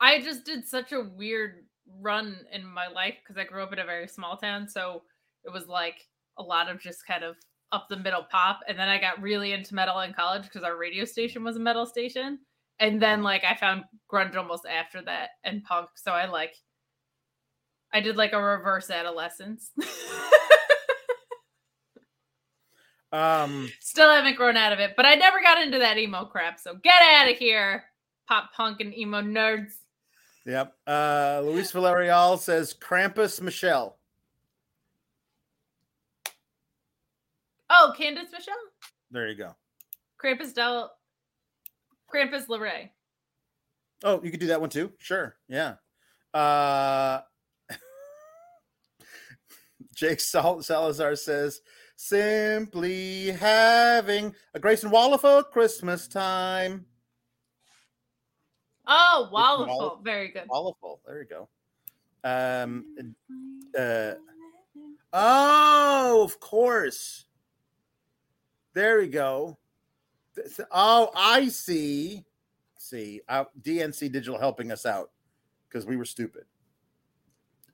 I 0.00 0.22
just 0.22 0.44
did 0.46 0.66
such 0.66 0.92
a 0.92 1.02
weird 1.02 1.66
run 2.00 2.36
in 2.52 2.64
my 2.64 2.86
life 2.86 3.16
because 3.22 3.36
I 3.38 3.44
grew 3.44 3.62
up 3.62 3.72
in 3.74 3.78
a 3.80 3.84
very 3.84 4.08
small 4.08 4.36
town, 4.38 4.68
so 4.68 5.02
it 5.44 5.52
was 5.52 5.66
like 5.66 5.96
a 6.38 6.42
lot 6.42 6.70
of 6.70 6.80
just 6.80 7.06
kind 7.06 7.24
of 7.24 7.36
up 7.72 7.88
the 7.88 7.96
middle 7.96 8.24
pop, 8.30 8.60
and 8.68 8.78
then 8.78 8.88
I 8.88 8.98
got 8.98 9.20
really 9.20 9.52
into 9.52 9.74
metal 9.74 10.00
in 10.00 10.12
college 10.12 10.44
because 10.44 10.62
our 10.62 10.76
radio 10.76 11.04
station 11.04 11.44
was 11.44 11.56
a 11.56 11.60
metal 11.60 11.86
station, 11.86 12.38
and 12.78 13.00
then 13.00 13.22
like 13.22 13.44
I 13.44 13.54
found 13.54 13.84
grunge 14.12 14.36
almost 14.36 14.66
after 14.66 15.02
that 15.02 15.30
and 15.44 15.64
punk, 15.64 15.90
so 15.96 16.12
I 16.12 16.26
like 16.26 16.54
I 17.92 18.00
did 18.00 18.16
like 18.16 18.32
a 18.32 18.42
reverse 18.42 18.90
adolescence. 18.90 19.70
Um 23.12 23.70
Still 23.80 24.10
haven't 24.10 24.36
grown 24.36 24.56
out 24.56 24.72
of 24.72 24.80
it, 24.80 24.94
but 24.96 25.06
I 25.06 25.14
never 25.14 25.40
got 25.40 25.62
into 25.62 25.78
that 25.78 25.98
emo 25.98 26.26
crap. 26.26 26.58
So 26.60 26.74
get 26.74 27.00
out 27.10 27.30
of 27.30 27.36
here, 27.38 27.84
pop 28.26 28.52
punk 28.54 28.80
and 28.80 28.96
emo 28.96 29.22
nerds. 29.22 29.72
yep. 30.44 30.74
Uh 30.86 31.40
Luis 31.42 31.72
Villarreal 31.72 32.38
says 32.38 32.74
Krampus 32.74 33.40
Michelle. 33.40 33.97
Oh, 37.70 37.92
Candice 37.98 38.30
Michelle? 38.32 38.54
There 39.10 39.28
you 39.28 39.34
go. 39.34 39.54
Krampus 40.22 40.54
Del 40.54 40.90
Krampus 42.12 42.46
Leray. 42.46 42.90
Oh, 44.04 44.20
you 44.22 44.30
could 44.30 44.40
do 44.40 44.46
that 44.48 44.60
one 44.60 44.70
too. 44.70 44.92
Sure. 44.98 45.36
Yeah. 45.48 45.74
Uh 46.34 47.20
Jake 49.94 50.20
Sal- 50.20 50.62
Salazar 50.62 51.16
says, 51.16 51.60
simply 51.96 53.30
having 53.32 54.34
a 54.54 54.60
Grayson 54.60 54.90
Waller 54.90 55.18
for 55.18 55.42
Christmas 55.42 56.06
time. 56.08 56.86
Oh, 58.86 59.28
Wall- 59.32 60.00
Very 60.02 60.28
good. 60.28 60.44
Wallaful. 60.48 61.00
There 61.06 61.18
you 61.20 61.26
go. 61.28 61.48
Um 62.24 62.84
uh 63.78 64.14
oh, 65.12 66.22
of 66.24 66.40
course. 66.40 67.24
There 68.78 68.98
we 68.98 69.08
go. 69.08 69.58
Oh, 70.70 71.10
I 71.16 71.48
see. 71.48 72.24
See, 72.78 73.20
uh, 73.28 73.46
DNC 73.60 74.12
Digital 74.12 74.38
helping 74.38 74.70
us 74.70 74.86
out 74.86 75.10
because 75.68 75.84
we 75.84 75.96
were 75.96 76.04
stupid. 76.04 76.44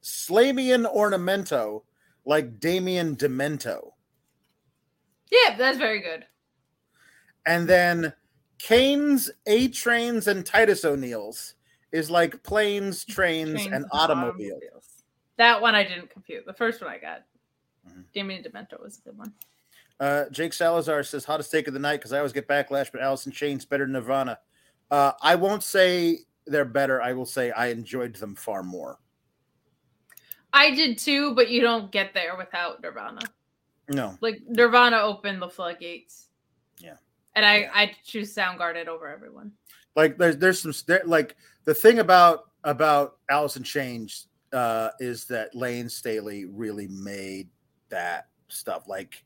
Slamian 0.02 0.90
Ornamento, 0.96 1.82
like 2.24 2.58
Damien 2.58 3.16
Demento. 3.16 3.90
Yeah, 5.30 5.58
that's 5.58 5.76
very 5.76 6.00
good. 6.00 6.24
And 7.44 7.68
then 7.68 8.14
Kane's 8.58 9.30
A 9.44 9.68
Trains 9.68 10.26
and 10.26 10.46
Titus 10.46 10.86
O'Neill's 10.86 11.56
is 11.92 12.10
like 12.10 12.42
planes, 12.44 13.04
trains, 13.04 13.50
Trains 13.50 13.66
and 13.66 13.74
and 13.74 13.84
automobiles. 13.92 15.04
That 15.36 15.60
one 15.60 15.74
I 15.74 15.84
didn't 15.84 16.08
compute. 16.08 16.46
The 16.46 16.54
first 16.54 16.80
one 16.80 16.90
I 16.90 16.96
got. 16.96 17.24
Mhm. 17.86 18.04
Damien 18.14 18.42
Demento 18.42 18.82
was 18.82 18.96
a 18.96 19.02
good 19.02 19.18
one. 19.18 19.34
Uh, 20.00 20.24
Jake 20.30 20.52
Salazar 20.52 21.02
says 21.02 21.24
hottest 21.24 21.50
take 21.50 21.68
of 21.68 21.74
the 21.74 21.80
night 21.80 21.98
because 21.98 22.12
I 22.12 22.18
always 22.18 22.32
get 22.32 22.48
backlash, 22.48 22.90
but 22.90 23.00
Alice 23.00 23.26
in 23.26 23.32
Chains 23.32 23.64
better 23.64 23.84
than 23.84 23.92
Nirvana. 23.92 24.38
Uh, 24.90 25.12
I 25.22 25.34
won't 25.36 25.62
say 25.62 26.18
they're 26.46 26.64
better. 26.64 27.00
I 27.00 27.12
will 27.12 27.26
say 27.26 27.50
I 27.52 27.68
enjoyed 27.68 28.14
them 28.16 28.34
far 28.34 28.62
more. 28.62 28.98
I 30.52 30.70
did 30.72 30.98
too, 30.98 31.34
but 31.34 31.48
you 31.50 31.60
don't 31.60 31.90
get 31.90 32.14
there 32.14 32.36
without 32.36 32.82
Nirvana. 32.82 33.20
No, 33.88 34.16
Like 34.20 34.40
Nirvana 34.48 34.98
opened 34.98 35.42
the 35.42 35.48
floodgates. 35.48 36.28
Yeah. 36.78 36.96
And 37.34 37.44
I 37.44 37.58
Yeah. 37.58 37.70
I 37.74 37.92
choose 38.04 38.34
Soundgarden 38.34 38.86
over 38.88 39.08
everyone. 39.08 39.52
like 39.94 40.16
there's 40.16 40.38
there's 40.38 40.60
some 40.60 40.72
there, 40.86 41.02
like 41.04 41.36
the 41.64 41.74
thing 41.74 41.98
about 41.98 42.50
about 42.64 43.18
Alice 43.28 43.56
in 43.56 43.62
Chains 43.62 44.28
uh, 44.52 44.90
is 45.00 45.26
that 45.26 45.54
Layne 45.54 45.88
Staley 45.88 46.46
really 46.46 46.88
made 46.88 47.48
that 47.90 48.28
stuff 48.48 48.88
like 48.88 49.24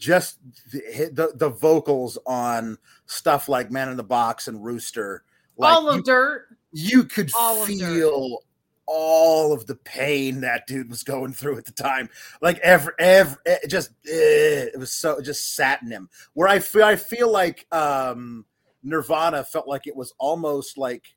just 0.00 0.38
the, 0.72 1.10
the 1.12 1.32
the 1.36 1.50
vocals 1.50 2.18
on 2.26 2.78
stuff 3.06 3.48
like 3.48 3.70
Man 3.70 3.90
in 3.90 3.96
the 3.96 4.02
Box 4.02 4.48
and 4.48 4.64
Rooster. 4.64 5.22
Like 5.56 5.74
All 5.74 5.88
of 5.88 5.96
you, 5.96 6.02
Dirt. 6.02 6.46
you 6.72 7.04
could 7.04 7.30
all 7.38 7.62
of 7.62 7.68
feel 7.68 8.38
all 8.86 9.52
of 9.52 9.66
the 9.66 9.76
pain 9.76 10.40
that 10.40 10.66
dude 10.66 10.90
was 10.90 11.04
going 11.04 11.32
through 11.32 11.58
at 11.58 11.66
the 11.66 11.72
time. 11.72 12.08
Like 12.40 12.58
every 12.58 12.94
every 12.98 13.36
it 13.44 13.68
just 13.68 13.90
eh, 14.08 14.70
it 14.72 14.78
was 14.78 14.90
so 14.90 15.18
it 15.18 15.22
just 15.22 15.54
sat 15.54 15.82
in 15.82 15.90
him. 15.90 16.08
Where 16.32 16.48
I 16.48 16.58
feel 16.58 16.84
I 16.84 16.96
feel 16.96 17.30
like 17.30 17.66
um 17.70 18.46
Nirvana 18.82 19.44
felt 19.44 19.68
like 19.68 19.86
it 19.86 19.94
was 19.94 20.14
almost 20.18 20.78
like 20.78 21.14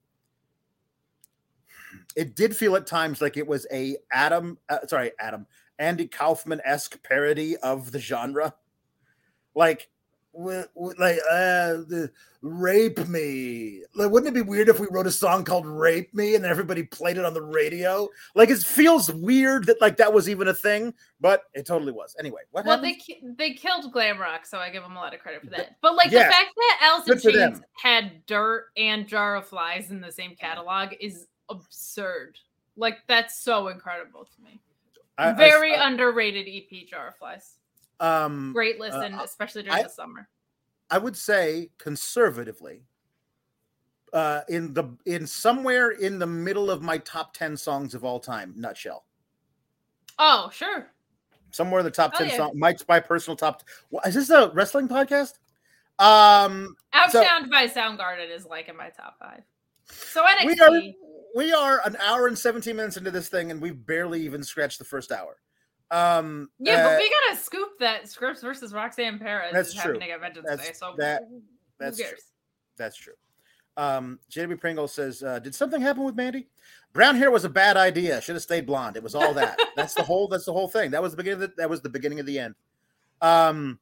it 2.16 2.36
did 2.36 2.56
feel 2.56 2.76
at 2.76 2.86
times 2.86 3.22
like 3.22 3.38
it 3.38 3.48
was 3.48 3.66
a 3.72 3.96
Adam 4.12 4.58
uh, 4.68 4.86
sorry 4.88 5.14
Adam 5.20 5.48
Andy 5.80 6.08
Kaufman 6.08 6.62
esque 6.64 7.02
parody 7.02 7.58
of 7.58 7.92
the 7.92 8.00
genre, 8.00 8.54
like 9.56 9.90
like 10.36 11.18
uh, 11.30 11.86
the 11.88 12.12
rape 12.42 13.08
me. 13.08 13.84
Like, 13.94 14.10
wouldn't 14.10 14.30
it 14.30 14.34
be 14.34 14.42
weird 14.42 14.68
if 14.68 14.80
we 14.80 14.88
wrote 14.90 15.06
a 15.06 15.12
song 15.12 15.44
called 15.44 15.68
"Rape 15.68 16.12
Me" 16.14 16.34
and 16.36 16.44
everybody 16.44 16.82
played 16.84 17.18
it 17.18 17.26
on 17.26 17.36
the 17.36 17.42
radio? 17.42 18.10
Like, 18.34 18.50
it 18.50 18.58
feels 18.60 19.12
weird 19.14 19.66
that 19.68 19.80
like 19.80 19.96
that 19.98 20.12
was 20.12 20.28
even 20.28 20.48
a 20.48 20.54
thing, 20.54 20.94
but 21.22 21.44
it 21.54 21.68
totally 21.68 21.92
was. 21.92 22.16
Anyway, 22.20 22.42
what 22.52 22.66
Well, 22.66 22.78
happened? 22.78 23.00
they 23.08 23.50
they 23.50 23.54
killed 23.54 23.92
glam 23.92 24.18
rock, 24.20 24.46
so 24.48 24.58
I 24.58 24.72
give 24.72 24.82
them 24.82 24.94
a 24.96 25.00
lot 25.00 25.14
of 25.14 25.20
credit 25.20 25.44
for 25.44 25.52
that. 25.52 25.76
But 25.82 25.96
like 25.96 26.12
yeah. 26.12 26.24
the 26.26 26.32
fact 26.32 26.50
that 26.56 27.04
Good 27.06 27.22
Chains 27.22 27.62
had 27.82 28.26
Dirt 28.26 28.68
and 28.76 29.08
Jar 29.08 29.36
of 29.36 29.48
Flies 29.48 29.92
in 29.92 30.02
the 30.02 30.12
same 30.12 30.36
catalog 30.36 30.94
is 31.00 31.28
absurd. 31.50 32.40
Like 32.76 32.98
that's 33.08 33.40
so 33.40 33.68
incredible 33.68 34.26
to 34.26 34.42
me. 34.44 34.60
I- 35.20 35.30
I- 35.30 35.34
Very 35.34 35.76
I- 35.76 35.88
underrated 35.88 36.48
EP 36.48 36.88
Jar 36.88 37.10
of 37.10 37.18
Flies. 37.18 37.58
Um, 38.04 38.52
Great 38.54 38.80
listen, 38.80 39.14
uh, 39.14 39.22
especially 39.24 39.64
during 39.64 39.80
I- 39.80 39.84
the 39.84 39.90
summer. 39.90 40.28
I 40.92 40.98
would 41.00 41.18
say 41.18 41.72
conservatively, 41.80 42.84
uh, 44.12 44.42
in 44.50 44.74
the 44.74 44.96
in 45.06 45.26
somewhere 45.26 45.92
in 45.92 46.20
the 46.20 46.28
middle 46.28 46.70
of 46.70 46.82
my 46.84 47.00
top 47.00 47.34
ten 47.34 47.58
songs 47.58 47.96
of 47.96 48.04
all 48.04 48.20
time. 48.20 48.54
Nutshell. 48.56 49.06
Oh, 50.20 50.50
sure. 50.54 50.92
somewhere 51.52 51.80
in 51.80 51.86
the 51.86 51.92
top 51.92 52.12
Oh, 52.16 52.18
10 52.20 52.30
yeah. 52.30 52.38
song 52.38 52.52
Mike's 52.56 52.84
my 52.88 53.00
personal 53.00 53.36
top 53.36 53.62
what, 53.90 54.06
is 54.08 54.14
this 54.16 54.30
a 54.32 54.50
wrestling 54.54 54.88
podcast 54.88 55.34
um 56.00 56.76
So- 57.12 57.24
Outshined 57.24 57.50
by 57.52 57.68
Soundgarden 57.68 58.30
is 58.36 58.46
like 58.46 58.70
in 58.70 58.76
my 58.78 58.90
top 58.90 59.18
five. 59.20 59.42
So 59.86 60.24
NXT. 60.24 60.46
We 60.46 60.60
are 60.60 60.82
we 61.36 61.54
are 61.54 61.82
an 61.86 61.96
hour 61.98 62.28
and 62.28 62.38
17 62.38 62.76
minutes 62.76 62.98
into 62.98 63.10
this 63.12 63.30
thing, 63.30 63.50
and 63.52 63.60
we've 63.62 63.86
barely 63.86 64.22
even 64.22 64.44
scratched 64.44 64.78
the 64.80 64.86
first 64.86 65.12
hour. 65.12 65.38
Um, 65.94 66.49
yeah, 66.60 66.74
uh, 66.86 66.90
but 66.90 66.98
we 66.98 67.11
gotta 67.28 67.40
scoop 67.41 67.78
that 67.80 68.10
Scripps 68.10 68.41
versus 68.41 68.74
Roxanne 68.74 69.20
Perez 69.20 69.53
That's 69.53 69.70
is 69.70 69.76
true. 69.76 69.94
happening 69.94 70.11
at 70.11 70.22
Vengeance 70.22 70.45
That's- 70.49 70.68
Day. 70.68 70.74
So 70.74 70.95
that- 70.98 71.24
who 71.30 71.41
that's 71.80 71.98
true. 71.98 72.07
That's 72.78 72.95
true. 72.98 73.14
Um, 73.78 74.20
JW 74.30 74.57
Pringle 74.60 74.88
says, 74.88 75.22
uh, 75.24 75.40
"Did 75.40 75.53
something 75.56 75.82
happen 75.82 76.03
with 76.03 76.15
Mandy? 76.15 76.48
Brown 76.94 77.15
hair 77.15 77.32
was 77.32 77.44
a 77.44 77.49
bad 77.49 77.76
idea. 77.78 78.22
Should 78.22 78.36
have 78.36 78.44
stayed 78.44 78.65
blonde. 78.68 78.95
It 78.98 79.03
was 79.03 79.15
all 79.15 79.34
that. 79.34 79.60
that's 79.76 79.94
the 79.95 80.03
whole. 80.03 80.28
That's 80.28 80.45
the 80.45 80.53
whole 80.53 80.68
thing. 80.68 80.91
That 80.91 81.02
was 81.02 81.11
the 81.11 81.18
beginning. 81.18 81.44
Of 81.44 81.49
the, 81.52 81.56
that 81.57 81.70
was 81.70 81.82
the 81.82 81.90
beginning 81.90 82.20
of 82.20 82.26
the 82.26 82.40
end. 82.40 82.56
Um, 83.22 83.80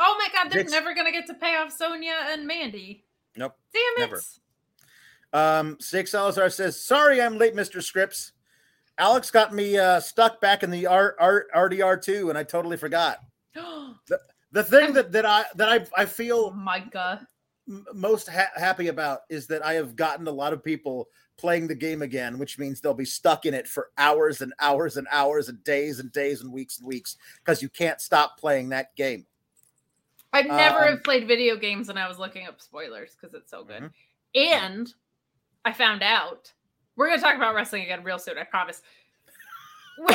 Oh 0.00 0.16
my 0.18 0.28
god, 0.32 0.52
they're 0.52 0.62
never 0.64 0.94
gonna 0.94 1.10
get 1.10 1.26
to 1.26 1.34
pay 1.34 1.56
off 1.56 1.72
Sonya 1.72 2.14
and 2.28 2.46
Mandy. 2.46 3.04
Nope, 3.36 3.56
Damn 3.74 3.82
it. 3.82 3.98
never. 3.98 4.22
um, 5.32 5.76
Six 5.80 6.12
Salazar 6.12 6.48
says, 6.50 6.80
"Sorry, 6.80 7.20
I'm 7.20 7.36
late, 7.38 7.54
Mister 7.56 7.80
Scripps. 7.80 8.32
Alex 8.98 9.30
got 9.30 9.54
me 9.54 9.78
uh, 9.78 10.00
stuck 10.00 10.40
back 10.40 10.62
in 10.62 10.70
the 10.70 10.86
R, 10.86 11.14
R, 11.18 11.46
RDR 11.54 12.02
two, 12.02 12.28
and 12.28 12.38
I 12.38 12.42
totally 12.44 12.76
forgot. 12.76 13.18
The 14.06 14.18
the 14.52 14.64
thing 14.64 14.94
that 14.94 15.12
that 15.12 15.26
I 15.26 15.44
that 15.56 15.68
I 15.68 15.74
I 15.96 16.04
oh 16.04 16.06
feel 16.06 16.50
my 16.52 16.80
god. 16.80 17.26
m- 17.68 17.84
most 17.92 18.28
ha- 18.28 18.50
happy 18.56 18.88
about 18.88 19.20
is 19.28 19.46
that 19.48 19.64
I 19.64 19.74
have 19.74 19.94
gotten 19.94 20.26
a 20.26 20.30
lot 20.32 20.54
of 20.54 20.64
people 20.64 21.08
playing 21.36 21.68
the 21.68 21.74
game 21.74 22.00
again, 22.02 22.38
which 22.38 22.58
means 22.58 22.80
they'll 22.80 22.94
be 22.94 23.04
stuck 23.04 23.44
in 23.44 23.52
it 23.52 23.68
for 23.68 23.90
hours 23.98 24.40
and 24.40 24.54
hours 24.58 24.96
and 24.96 25.06
hours 25.10 25.48
and 25.50 25.62
days 25.64 25.98
and 26.00 26.10
days 26.12 26.40
and 26.40 26.50
weeks 26.50 26.78
and 26.78 26.88
weeks 26.88 27.16
because 27.44 27.60
you 27.62 27.68
can't 27.68 28.00
stop 28.00 28.38
playing 28.40 28.70
that 28.70 28.96
game. 28.96 29.26
I'd 30.32 30.46
never 30.46 30.84
Um, 30.84 30.88
have 30.94 31.04
played 31.04 31.28
video 31.28 31.56
games 31.56 31.88
when 31.88 31.98
I 31.98 32.08
was 32.08 32.18
looking 32.18 32.46
up 32.46 32.60
spoilers 32.60 33.14
because 33.20 33.34
it's 33.34 33.50
so 33.50 33.64
good. 33.64 33.82
Mhm. 33.82 33.92
And 34.34 34.94
I 35.64 35.72
found 35.74 36.02
out 36.02 36.52
we're 36.98 37.08
gonna 37.08 37.22
talk 37.22 37.36
about 37.36 37.54
wrestling 37.54 37.84
again 37.84 38.02
real 38.04 38.18
soon, 38.18 38.36
I 38.36 38.44
promise. 38.44 38.82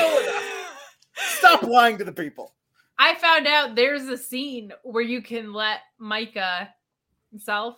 Stop 1.15 1.64
lying 1.64 1.97
to 1.97 2.03
the 2.03 2.11
people. 2.11 2.53
I 2.99 3.15
found 3.15 3.47
out 3.47 3.76
there's 3.76 4.03
a 4.03 4.18
scene 4.18 4.72
where 4.84 5.03
you 5.03 5.22
can 5.22 5.53
let 5.53 5.80
Micah 5.97 6.69
himself. 7.31 7.77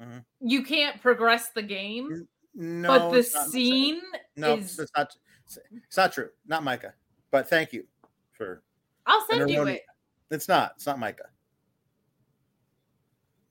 Mhm. 0.00 0.24
You 0.40 0.62
can't 0.64 1.00
progress 1.00 1.50
the 1.50 1.62
game, 1.62 2.26
No, 2.54 2.88
but 2.88 3.10
the 3.10 3.22
scene 3.22 4.00
No, 4.36 4.54
is. 4.56 4.78
it's 4.78 4.92
not. 4.96 5.14
It's 5.46 5.96
not 5.96 6.12
true. 6.12 6.30
Not 6.46 6.62
Micah. 6.64 6.94
But 7.30 7.48
thank 7.48 7.72
you 7.72 7.86
for. 8.32 8.62
I'll 9.06 9.26
send 9.26 9.50
you 9.50 9.66
it. 9.66 9.82
It's 10.30 10.48
not. 10.48 10.72
It's 10.76 10.86
not 10.86 10.98
Micah. 10.98 11.28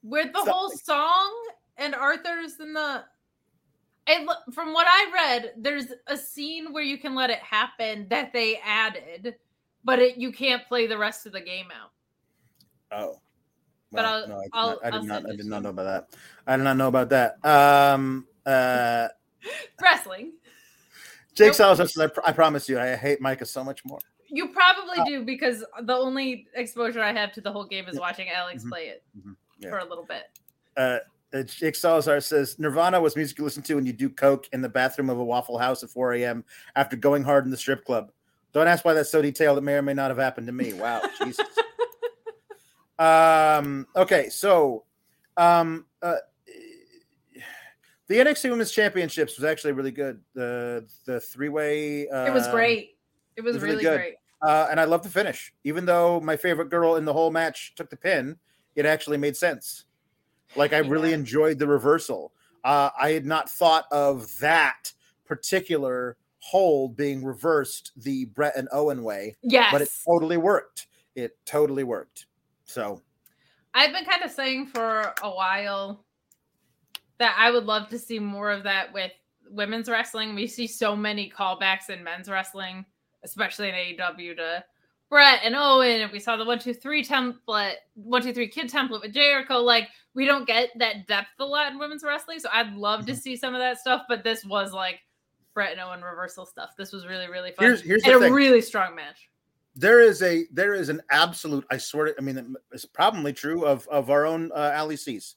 Where 0.02 0.26
the 0.32 0.40
whole 0.40 0.70
song 0.70 1.50
and 1.78 1.94
Arthur's 1.96 2.60
in 2.60 2.74
the. 2.74 3.04
It, 4.08 4.30
from 4.54 4.74
what 4.74 4.88
I 4.90 5.12
read, 5.14 5.54
there's 5.58 5.88
a 6.08 6.16
scene 6.18 6.72
where 6.72 6.84
you 6.84 6.98
can 6.98 7.14
let 7.14 7.30
it 7.30 7.40
happen 7.40 8.08
that 8.10 8.32
they 8.32 8.58
added, 8.64 9.36
but 9.84 10.00
it, 10.00 10.18
you 10.18 10.32
can't 10.32 10.66
play 10.68 10.88
the 10.88 10.98
rest 10.98 11.26
of 11.26 11.34
the 11.34 11.42
game 11.42 11.68
out. 11.72 11.92
Oh. 12.92 13.20
But 13.92 14.06
I'll- 14.06 14.28
no, 14.28 14.38
I 14.38 14.42
did 14.44 14.50
I'll- 14.54 14.68
not. 14.70 14.80
I 14.84 14.90
I'll 14.90 15.04
not. 15.04 15.30
I 15.30 15.36
did 15.36 15.46
not 15.46 15.64
know 15.64 15.70
about 15.70 15.84
that. 15.84 16.20
I 16.46 16.58
did 16.58 16.64
not 16.64 16.78
know 16.78 16.88
about 16.88 17.10
that. 17.10 17.46
Um. 17.46 18.28
Uh. 18.46 19.08
Wrestling. 19.82 20.34
Jake 21.34 21.58
Nope. 21.60 21.78
Says, 21.78 21.98
I, 21.98 22.08
pr- 22.08 22.22
I 22.26 22.32
promise 22.32 22.68
you, 22.68 22.80
I 22.80 22.96
hate 22.96 23.22
Micah 23.22 23.46
so 23.46 23.64
much 23.64 23.86
more. 23.86 24.00
You 24.30 24.48
probably 24.50 24.98
Uh, 25.00 25.06
do 25.06 25.24
because 25.24 25.64
the 25.84 25.94
only 25.94 26.48
exposure 26.56 27.02
I 27.02 27.14
have 27.14 27.32
to 27.34 27.42
the 27.42 27.52
whole 27.52 27.64
game 27.66 27.88
is 27.88 27.96
Yeah. 27.96 28.02
watching 28.02 28.30
Alex 28.30 28.64
Mhm. 28.64 28.70
play 28.70 28.88
it 28.88 29.04
Mhm. 29.18 29.36
Yeah. 29.60 29.70
for 29.70 29.78
a 29.78 29.86
little 29.86 30.04
bit. 30.04 30.24
Uh, 30.76 31.00
Jake 31.46 31.76
Salazar 31.76 32.22
says, 32.22 32.58
Nirvana 32.58 33.02
was 33.02 33.16
music 33.16 33.38
you 33.38 33.44
listen 33.44 33.64
to 33.64 33.76
when 33.76 33.86
you 33.86 33.94
do 33.94 34.10
coke 34.10 34.48
in 34.54 34.62
the 34.62 34.70
bathroom 34.70 35.10
of 35.10 35.20
a 35.20 35.24
Waffle 35.24 35.58
House 35.58 35.84
at 35.84 35.90
4 35.90 36.14
a.m. 36.14 36.46
after 36.76 36.96
going 36.96 37.24
hard 37.24 37.46
in 37.46 37.52
the 37.52 37.58
strip 37.58 37.84
club. 37.86 38.12
Don't 38.54 38.68
ask 38.68 38.86
why 38.86 38.94
that's 38.94 39.10
so 39.10 39.22
detailed. 39.22 39.58
It 39.58 39.62
may 39.62 39.74
or 39.74 39.82
may 39.82 39.94
not 39.94 40.10
have 40.10 40.18
happened 40.18 40.48
to 40.48 40.54
me. 40.54 40.74
Wow, 40.74 41.02
Jesus. 41.24 41.46
Um. 42.98 43.86
Okay, 43.96 44.30
so, 44.30 44.86
um, 45.36 45.86
uh, 46.02 46.16
the 48.08 48.16
NXT 48.16 48.50
Women's 48.50 48.72
Championships 48.72 49.38
was 49.38 49.44
actually 49.44 49.74
really 49.74 49.92
good. 49.92 50.22
The 50.34 50.88
the 51.06 51.20
three 51.20 51.50
way. 51.50 52.08
Uh, 52.10 52.26
it 52.26 52.34
was 52.34 52.48
great. 52.48 52.98
It 53.36 53.42
was, 53.42 53.54
was 53.54 53.64
really 53.64 53.86
really, 53.86 53.98
great. 53.98 54.16
uh, 54.42 54.68
and 54.72 54.80
I 54.80 54.86
love 54.86 55.04
the 55.04 55.10
finish. 55.10 55.54
Even 55.64 55.86
though 55.86 56.20
my 56.22 56.38
favorite 56.38 56.70
girl 56.70 56.96
in 56.96 57.06
the 57.06 57.14
whole 57.14 57.30
match 57.30 57.76
took 57.76 57.90
the 57.90 57.98
pin, 57.98 58.38
it 58.76 58.86
actually 58.88 59.18
made 59.18 59.36
sense. 59.36 59.84
Like 60.56 60.74
I 60.74 60.80
really 60.80 61.14
enjoyed 61.14 61.60
the 61.60 61.68
reversal. 61.68 62.34
Uh, 62.64 62.90
I 63.00 63.12
had 63.12 63.26
not 63.26 63.50
thought 63.50 63.86
of 63.92 64.28
that 64.40 64.92
particular 65.26 66.18
hold 66.40 66.96
being 66.96 67.24
reversed 67.24 67.92
the 67.98 68.26
Brett 68.26 68.56
and 68.56 68.68
Owen 68.72 69.04
way, 69.04 69.36
Yes. 69.42 69.72
but 69.72 69.82
it 69.82 69.90
totally 70.06 70.38
worked. 70.38 70.88
It 71.16 71.38
totally 71.46 71.84
worked. 71.84 72.28
So 72.66 73.02
I've 73.74 73.92
been 73.92 74.06
kind 74.06 74.24
of 74.24 74.32
saying 74.32 74.68
for 74.68 75.14
a 75.22 75.30
while 75.30 76.06
that 77.20 77.36
I 77.38 77.52
would 77.52 77.66
love 77.66 77.90
to 77.90 78.00
see 78.00 78.20
more 78.20 78.52
of 78.52 78.64
that 78.64 78.94
with 78.94 79.12
women's 79.50 79.90
wrestling. 79.90 80.36
We 80.36 80.48
see 80.48 80.68
so 80.68 80.96
many 80.96 81.30
callbacks 81.30 81.90
in 81.90 82.04
men's 82.04 82.30
wrestling, 82.30 82.86
especially 83.24 83.70
in 83.70 83.76
AEW 83.76 84.36
to 84.38 84.64
Brett 85.10 85.40
and 85.44 85.56
Owen. 85.56 86.02
And 86.02 86.12
we 86.12 86.20
saw 86.20 86.36
the 86.38 86.46
one, 86.46 86.60
two, 86.60 86.74
three 86.74 87.04
template, 87.04 87.76
one, 87.96 88.22
two, 88.22 88.34
three 88.34 88.48
kid 88.48 88.70
template 88.72 89.02
with 89.02 89.14
Jericho. 89.14 89.60
Like, 89.60 89.88
we 90.14 90.26
don't 90.26 90.46
get 90.48 90.70
that 90.80 91.08
depth 91.08 91.30
a 91.40 91.46
lot 91.46 91.72
in 91.72 91.80
women's 91.80 92.04
wrestling. 92.04 92.40
So 92.40 92.50
I'd 92.52 92.74
love 92.76 93.02
Mm-hmm. 93.02 93.10
to 93.10 93.16
see 93.16 93.36
some 93.38 93.54
of 93.56 93.60
that 93.60 93.80
stuff. 93.80 94.04
But 94.10 94.24
this 94.24 94.44
was 94.46 94.74
like 94.74 95.00
Brett 95.54 95.72
and 95.72 95.82
Owen 95.82 96.02
reversal 96.02 96.46
stuff. 96.46 96.72
This 96.78 96.92
was 96.92 97.06
really, 97.08 97.28
really 97.30 97.52
fun. 97.52 97.66
here's 97.66 97.82
here's 97.82 98.04
and 98.04 98.24
a 98.24 98.32
really 98.32 98.62
strong 98.62 98.96
match. 98.96 99.30
there 99.76 100.02
is 100.02 100.22
a 100.24 100.46
there 100.52 100.74
is 100.74 100.90
an 100.90 101.00
absolute 101.12 101.64
i 101.70 101.78
swear 101.78 102.08
to, 102.08 102.16
i 102.18 102.22
mean 102.22 102.56
it's 102.72 102.84
probably 102.86 103.32
true 103.32 103.64
of 103.66 103.88
of 103.90 104.10
our 104.10 104.26
own 104.26 104.52
uh, 104.54 104.74
ali 104.76 104.96
c's 104.98 105.36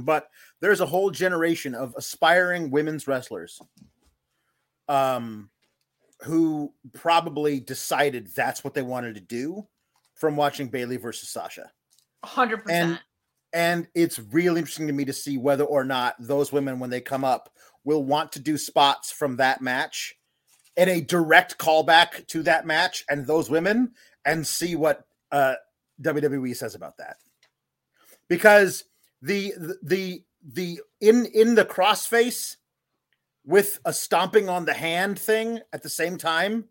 but 0.00 0.28
there's 0.60 0.80
a 0.82 0.86
whole 0.86 1.10
generation 1.10 1.74
of 1.74 1.94
aspiring 1.96 2.70
women's 2.70 3.08
wrestlers 3.08 3.60
um 4.88 5.48
who 6.22 6.72
probably 6.92 7.60
decided 7.60 8.28
that's 8.34 8.62
what 8.64 8.74
they 8.74 8.82
wanted 8.82 9.14
to 9.14 9.20
do 9.20 9.66
from 10.14 10.36
watching 10.36 10.68
Bayley 10.68 10.96
versus 10.96 11.28
sasha 11.28 11.70
100%. 12.24 12.62
And- 12.68 13.00
and 13.52 13.86
it's 13.94 14.18
real 14.18 14.56
interesting 14.56 14.88
to 14.88 14.92
me 14.92 15.04
to 15.04 15.12
see 15.12 15.38
whether 15.38 15.62
or 15.62 15.84
not 15.84 16.16
those 16.18 16.50
women 16.50 16.80
when 16.80 16.90
they 16.90 17.00
come 17.00 17.24
up 17.24 17.50
will 17.84 18.02
want 18.02 18.32
to 18.32 18.40
do 18.40 18.58
spots 18.58 19.12
from 19.12 19.36
that 19.36 19.60
match 19.60 20.16
in 20.76 20.88
a 20.88 21.00
direct 21.00 21.56
callback 21.56 22.26
to 22.26 22.42
that 22.42 22.66
match 22.66 23.04
and 23.08 23.26
those 23.26 23.48
women 23.48 23.92
and 24.24 24.44
see 24.44 24.74
what 24.74 25.06
uh 25.30 25.54
WWE 26.02 26.56
says 26.56 26.74
about 26.74 26.96
that. 26.96 27.18
Because 28.28 28.84
the 29.22 29.52
the 29.82 30.24
the 30.42 30.80
in 31.00 31.26
in 31.26 31.54
the 31.54 31.64
crossface 31.64 32.56
with 33.44 33.78
a 33.84 33.92
stomping 33.92 34.48
on 34.48 34.64
the 34.64 34.72
hand 34.74 35.18
thing 35.18 35.60
at 35.72 35.82
the 35.82 35.88
same 35.90 36.16
time 36.18 36.64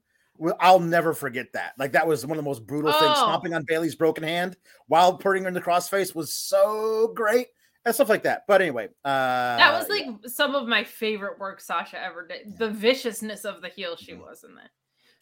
I'll 0.59 0.79
never 0.79 1.13
forget 1.13 1.53
that. 1.53 1.73
Like 1.77 1.91
that 1.91 2.07
was 2.07 2.25
one 2.25 2.37
of 2.37 2.43
the 2.43 2.49
most 2.49 2.65
brutal 2.65 2.91
things. 2.91 3.03
Oh. 3.05 3.13
Stomping 3.13 3.53
on 3.53 3.63
Bayley's 3.65 3.95
broken 3.95 4.23
hand 4.23 4.57
while 4.87 5.15
putting 5.15 5.43
her 5.43 5.47
in 5.47 5.53
the 5.53 5.61
crossface 5.61 6.15
was 6.15 6.33
so 6.33 7.13
great 7.15 7.47
and 7.85 7.93
stuff 7.93 8.09
like 8.09 8.23
that. 8.23 8.43
But 8.47 8.61
anyway, 8.61 8.87
uh, 9.05 9.57
That 9.57 9.77
was 9.77 9.87
yeah. 9.87 10.07
like 10.07 10.19
some 10.25 10.55
of 10.55 10.67
my 10.67 10.83
favorite 10.83 11.37
work 11.39 11.61
Sasha 11.61 12.01
ever 12.03 12.27
did. 12.27 12.57
The 12.57 12.69
viciousness 12.69 13.45
of 13.45 13.61
the 13.61 13.69
heel 13.69 13.95
she 13.95 14.13
Mhm. 14.13 14.21
was 14.21 14.43
in 14.43 14.55
that. 14.55 14.71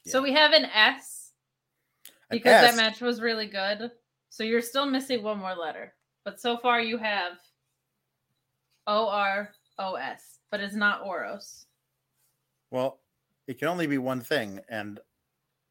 So 0.08 0.22
we 0.22 0.32
have 0.32 0.54
an 0.54 0.66
S 0.66 1.34
An 2.08 2.14
because 2.30 2.54
S. 2.54 2.72
that 2.72 2.78
match 2.78 3.02
was 3.02 3.20
really 3.22 3.48
good. 3.48 3.92
So 4.30 4.44
you're 4.44 4.62
still 4.62 4.86
missing 4.86 5.22
one 5.24 5.40
more 5.40 5.56
letter. 5.56 5.94
But 6.24 6.40
so 6.40 6.58
far 6.58 6.80
you 6.80 6.98
have 6.98 7.34
O 8.88 9.08
R 9.10 9.52
O 9.78 9.96
S, 9.96 10.40
but 10.52 10.60
it's 10.60 10.76
not 10.76 11.02
Oros. 11.06 11.66
Well, 12.70 13.00
it 13.48 13.58
can 13.58 13.70
only 13.70 13.88
be 13.88 13.98
one 13.98 14.22
thing, 14.22 14.60
and 14.70 15.00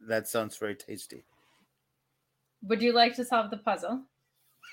that 0.08 0.26
sounds 0.26 0.56
very 0.56 0.74
tasty. 0.74 1.24
Would 2.64 2.82
you 2.82 2.92
like 2.92 3.14
to 3.16 3.24
solve 3.24 3.50
the 3.50 3.56
puzzle? 3.58 4.02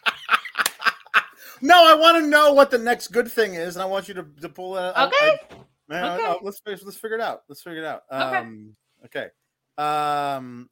no, 1.62 1.76
I 1.88 1.94
want 1.94 2.18
to 2.24 2.28
know 2.28 2.54
what 2.54 2.72
the 2.72 2.78
next 2.78 3.10
good 3.10 3.32
thing 3.32 3.54
is, 3.54 3.76
and 3.76 3.84
I 3.84 3.86
want 3.86 4.08
you 4.08 4.14
to, 4.16 4.26
to 4.42 4.50
pull 4.50 4.78
it. 4.78 4.94
I- 4.96 5.06
Okay. 5.08 5.40
I- 5.52 5.56
man, 5.88 6.20
Okay. 6.20 6.26
uh, 6.26 6.36
let's 6.42 6.62
let's 6.66 6.98
figure 6.98 7.18
it 7.18 7.22
out. 7.22 7.44
Let's 7.48 7.62
figure 7.62 7.80
it 7.82 7.86
out. 7.86 8.04
Okay. 8.12 8.38
Um, 8.38 8.76
okay. 9.06 9.30
Um, 9.78 10.70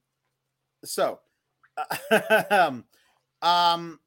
so, 0.83 1.19
um, 2.49 2.83
um, 3.41 3.99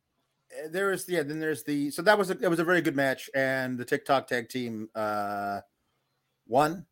there 0.70 0.92
is 0.92 1.08
yeah. 1.08 1.22
Then 1.22 1.38
there's 1.40 1.62
the 1.64 1.90
so 1.90 2.02
that 2.02 2.16
was 2.18 2.30
a 2.30 2.38
it 2.40 2.48
was 2.48 2.58
a 2.58 2.64
very 2.64 2.80
good 2.80 2.96
match, 2.96 3.28
and 3.34 3.78
the 3.78 3.84
TikTok 3.84 4.26
tag 4.26 4.48
team 4.48 4.88
uh 4.94 5.60
won. 6.46 6.86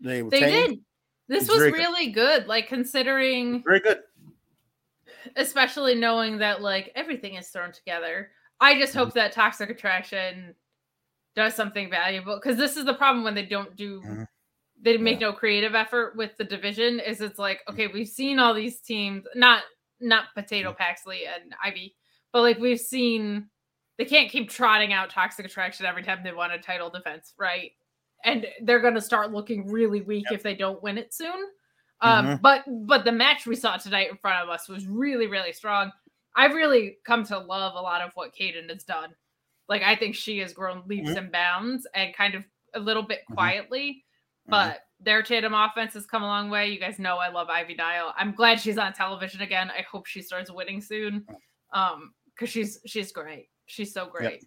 They 0.00 0.22
They 0.22 0.40
did. 0.40 0.80
This 1.28 1.44
It's 1.44 1.50
was 1.52 1.58
very 1.58 1.72
good. 1.72 1.78
really 1.78 2.10
good. 2.10 2.46
Like 2.46 2.68
considering 2.68 3.62
very 3.64 3.80
good. 3.80 4.00
especially 5.36 5.94
knowing 5.94 6.38
that 6.38 6.62
like 6.62 6.92
everything 6.94 7.34
is 7.34 7.48
thrown 7.48 7.72
together. 7.72 8.30
I 8.60 8.78
just 8.78 8.92
Mm-hmm. 8.92 8.98
hope 9.04 9.14
that 9.14 9.32
Toxic 9.32 9.70
Attraction 9.70 10.54
does 11.36 11.54
something 11.54 11.90
valuable 11.90 12.36
because 12.36 12.56
this 12.56 12.76
is 12.76 12.84
the 12.84 12.94
problem 12.94 13.22
when 13.24 13.34
they 13.34 13.46
don't 13.46 13.76
do 13.76 14.00
Mhm. 14.02 14.26
they 14.80 14.96
make 14.96 15.20
no 15.20 15.32
creative 15.32 15.74
effort 15.74 16.16
with 16.16 16.36
the 16.36 16.44
division 16.44 16.98
is 17.00 17.20
it's 17.20 17.38
like 17.38 17.60
Mm. 17.66 17.72
okay 17.72 17.86
we've 17.88 18.08
seen 18.08 18.38
all 18.40 18.52
these 18.54 18.80
teams 18.80 19.24
not 19.36 19.62
not 20.00 20.34
potato 20.34 20.72
Mm. 20.72 20.76
paxley 20.78 21.26
and 21.26 21.54
ivy 21.62 21.94
but 22.32 22.42
like 22.42 22.58
we've 22.58 22.80
seen 22.80 23.48
they 23.98 24.04
can't 24.04 24.30
keep 24.30 24.48
trotting 24.48 24.92
out 24.92 25.10
toxic 25.10 25.44
attraction 25.46 25.86
every 25.86 26.02
time 26.02 26.20
they 26.22 26.32
want 26.32 26.52
a 26.52 26.58
title 26.58 26.90
defense 26.90 27.32
right 27.38 27.72
and 28.24 28.46
they're 28.62 28.80
going 28.80 28.94
to 28.94 29.00
start 29.00 29.32
looking 29.32 29.66
really 29.70 30.02
weak 30.02 30.26
if 30.30 30.42
they 30.42 30.54
don't 30.54 30.82
win 30.82 30.98
it 30.98 31.12
soon 31.14 31.48
um 32.00 32.26
Mhm. 32.26 32.40
but 32.42 32.64
but 32.86 33.04
the 33.04 33.12
match 33.12 33.46
we 33.46 33.56
saw 33.56 33.76
tonight 33.76 34.10
in 34.10 34.16
front 34.16 34.42
of 34.42 34.48
us 34.48 34.68
was 34.68 34.86
really 34.86 35.26
really 35.26 35.52
strong 35.52 35.90
i've 36.36 36.54
really 36.54 36.98
come 37.04 37.24
to 37.24 37.38
love 37.38 37.74
a 37.74 37.80
lot 37.80 38.02
of 38.02 38.10
what 38.14 38.34
Kayden 38.34 38.68
has 38.70 38.84
done 38.84 39.10
like 39.68 39.82
i 39.82 39.94
think 39.96 40.14
she 40.14 40.38
has 40.38 40.52
grown 40.52 40.82
leaps 40.86 41.10
Mhm. 41.10 41.16
and 41.16 41.32
bounds 41.32 41.86
and 41.94 42.14
kind 42.14 42.34
of 42.34 42.44
a 42.74 42.80
little 42.80 43.02
bit 43.02 43.20
Mhm. 43.30 43.34
quietly 43.34 44.04
Mhm. 44.46 44.50
but 44.50 44.84
their 45.00 45.22
tandem 45.22 45.54
offense 45.54 45.94
has 45.94 46.06
come 46.06 46.24
a 46.24 46.26
long 46.26 46.50
way. 46.50 46.70
You 46.72 46.80
guys 46.80 46.98
know 46.98 47.18
I 47.18 47.28
love 47.28 47.48
Ivy 47.48 47.74
Nile. 47.74 48.12
I'm 48.16 48.32
glad 48.32 48.58
she's 48.58 48.78
on 48.78 48.92
television 48.92 49.42
again. 49.42 49.70
I 49.70 49.82
hope 49.82 50.06
she 50.06 50.22
starts 50.22 50.50
winning 50.50 50.80
soon. 50.80 51.24
Um, 51.72 52.14
because 52.38 52.52
she's 52.52 52.78
she's 52.86 53.12
great. 53.12 53.48
She's 53.66 53.92
so 53.92 54.06
great. 54.06 54.44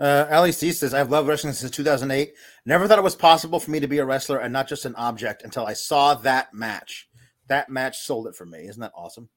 Uh, 0.00 0.26
Ali 0.30 0.52
C 0.52 0.70
says, 0.70 0.94
I've 0.94 1.10
loved 1.10 1.26
wrestling 1.26 1.54
since 1.54 1.72
2008. 1.72 2.32
Never 2.64 2.86
thought 2.86 2.98
it 2.98 3.04
was 3.04 3.16
possible 3.16 3.58
for 3.58 3.72
me 3.72 3.80
to 3.80 3.88
be 3.88 3.98
a 3.98 4.04
wrestler 4.04 4.38
and 4.38 4.52
not 4.52 4.68
just 4.68 4.84
an 4.84 4.94
object 4.94 5.42
until 5.42 5.66
I 5.66 5.72
saw 5.72 6.14
that 6.14 6.54
match. 6.54 7.08
That 7.48 7.68
match 7.68 7.98
sold 7.98 8.28
it 8.28 8.36
for 8.36 8.46
me. 8.46 8.68
Isn't 8.68 8.80
that 8.80 8.92
awesome? 8.94 9.28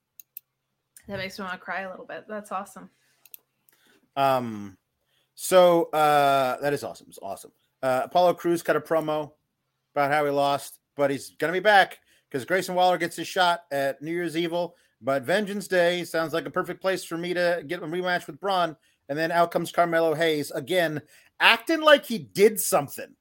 That 1.08 1.18
makes 1.18 1.40
me 1.40 1.46
want 1.46 1.56
to 1.56 1.60
cry 1.60 1.82
a 1.82 1.90
little 1.90 2.06
bit. 2.06 2.26
That's 2.28 2.52
awesome. 2.52 2.92
Um, 4.16 4.78
so 5.34 5.86
uh, 5.86 6.62
that 6.62 6.74
is 6.74 6.84
awesome. 6.84 7.08
It's 7.10 7.20
awesome. 7.24 7.52
Uh, 7.82 8.02
Apollo 8.06 8.36
Crews 8.36 8.62
cut 8.62 8.76
a 8.76 8.82
promo 8.82 9.32
about 9.96 10.12
how 10.12 10.24
he 10.26 10.30
lost, 10.30 10.78
but 10.96 11.10
he's 11.10 11.32
gonna 11.40 11.54
be 11.54 11.60
back 11.60 11.98
because 12.30 12.46
Grayson 12.46 12.76
Waller 12.76 13.00
gets 13.00 13.16
his 13.16 13.28
shot 13.28 13.62
at 13.72 14.00
New 14.02 14.12
Year's 14.12 14.38
Evil. 14.38 14.76
But 15.02 15.24
Vengeance 15.24 15.68
Day 15.68 16.04
sounds 16.04 16.34
like 16.34 16.46
a 16.46 16.52
perfect 16.52 16.82
place 16.82 17.04
for 17.04 17.18
me 17.18 17.34
to 17.34 17.64
get 17.66 17.82
a 17.82 17.86
rematch 17.86 18.28
with 18.28 18.40
Bron. 18.40 18.76
And 19.10 19.18
then 19.18 19.32
out 19.32 19.52
comes 19.52 19.72
Carmelo 19.72 20.14
Hayes 20.14 20.52
again, 20.52 21.02
acting 21.40 21.82
like 21.82 22.06
he 22.06 22.20
did 22.20 22.60
something. 22.60 23.16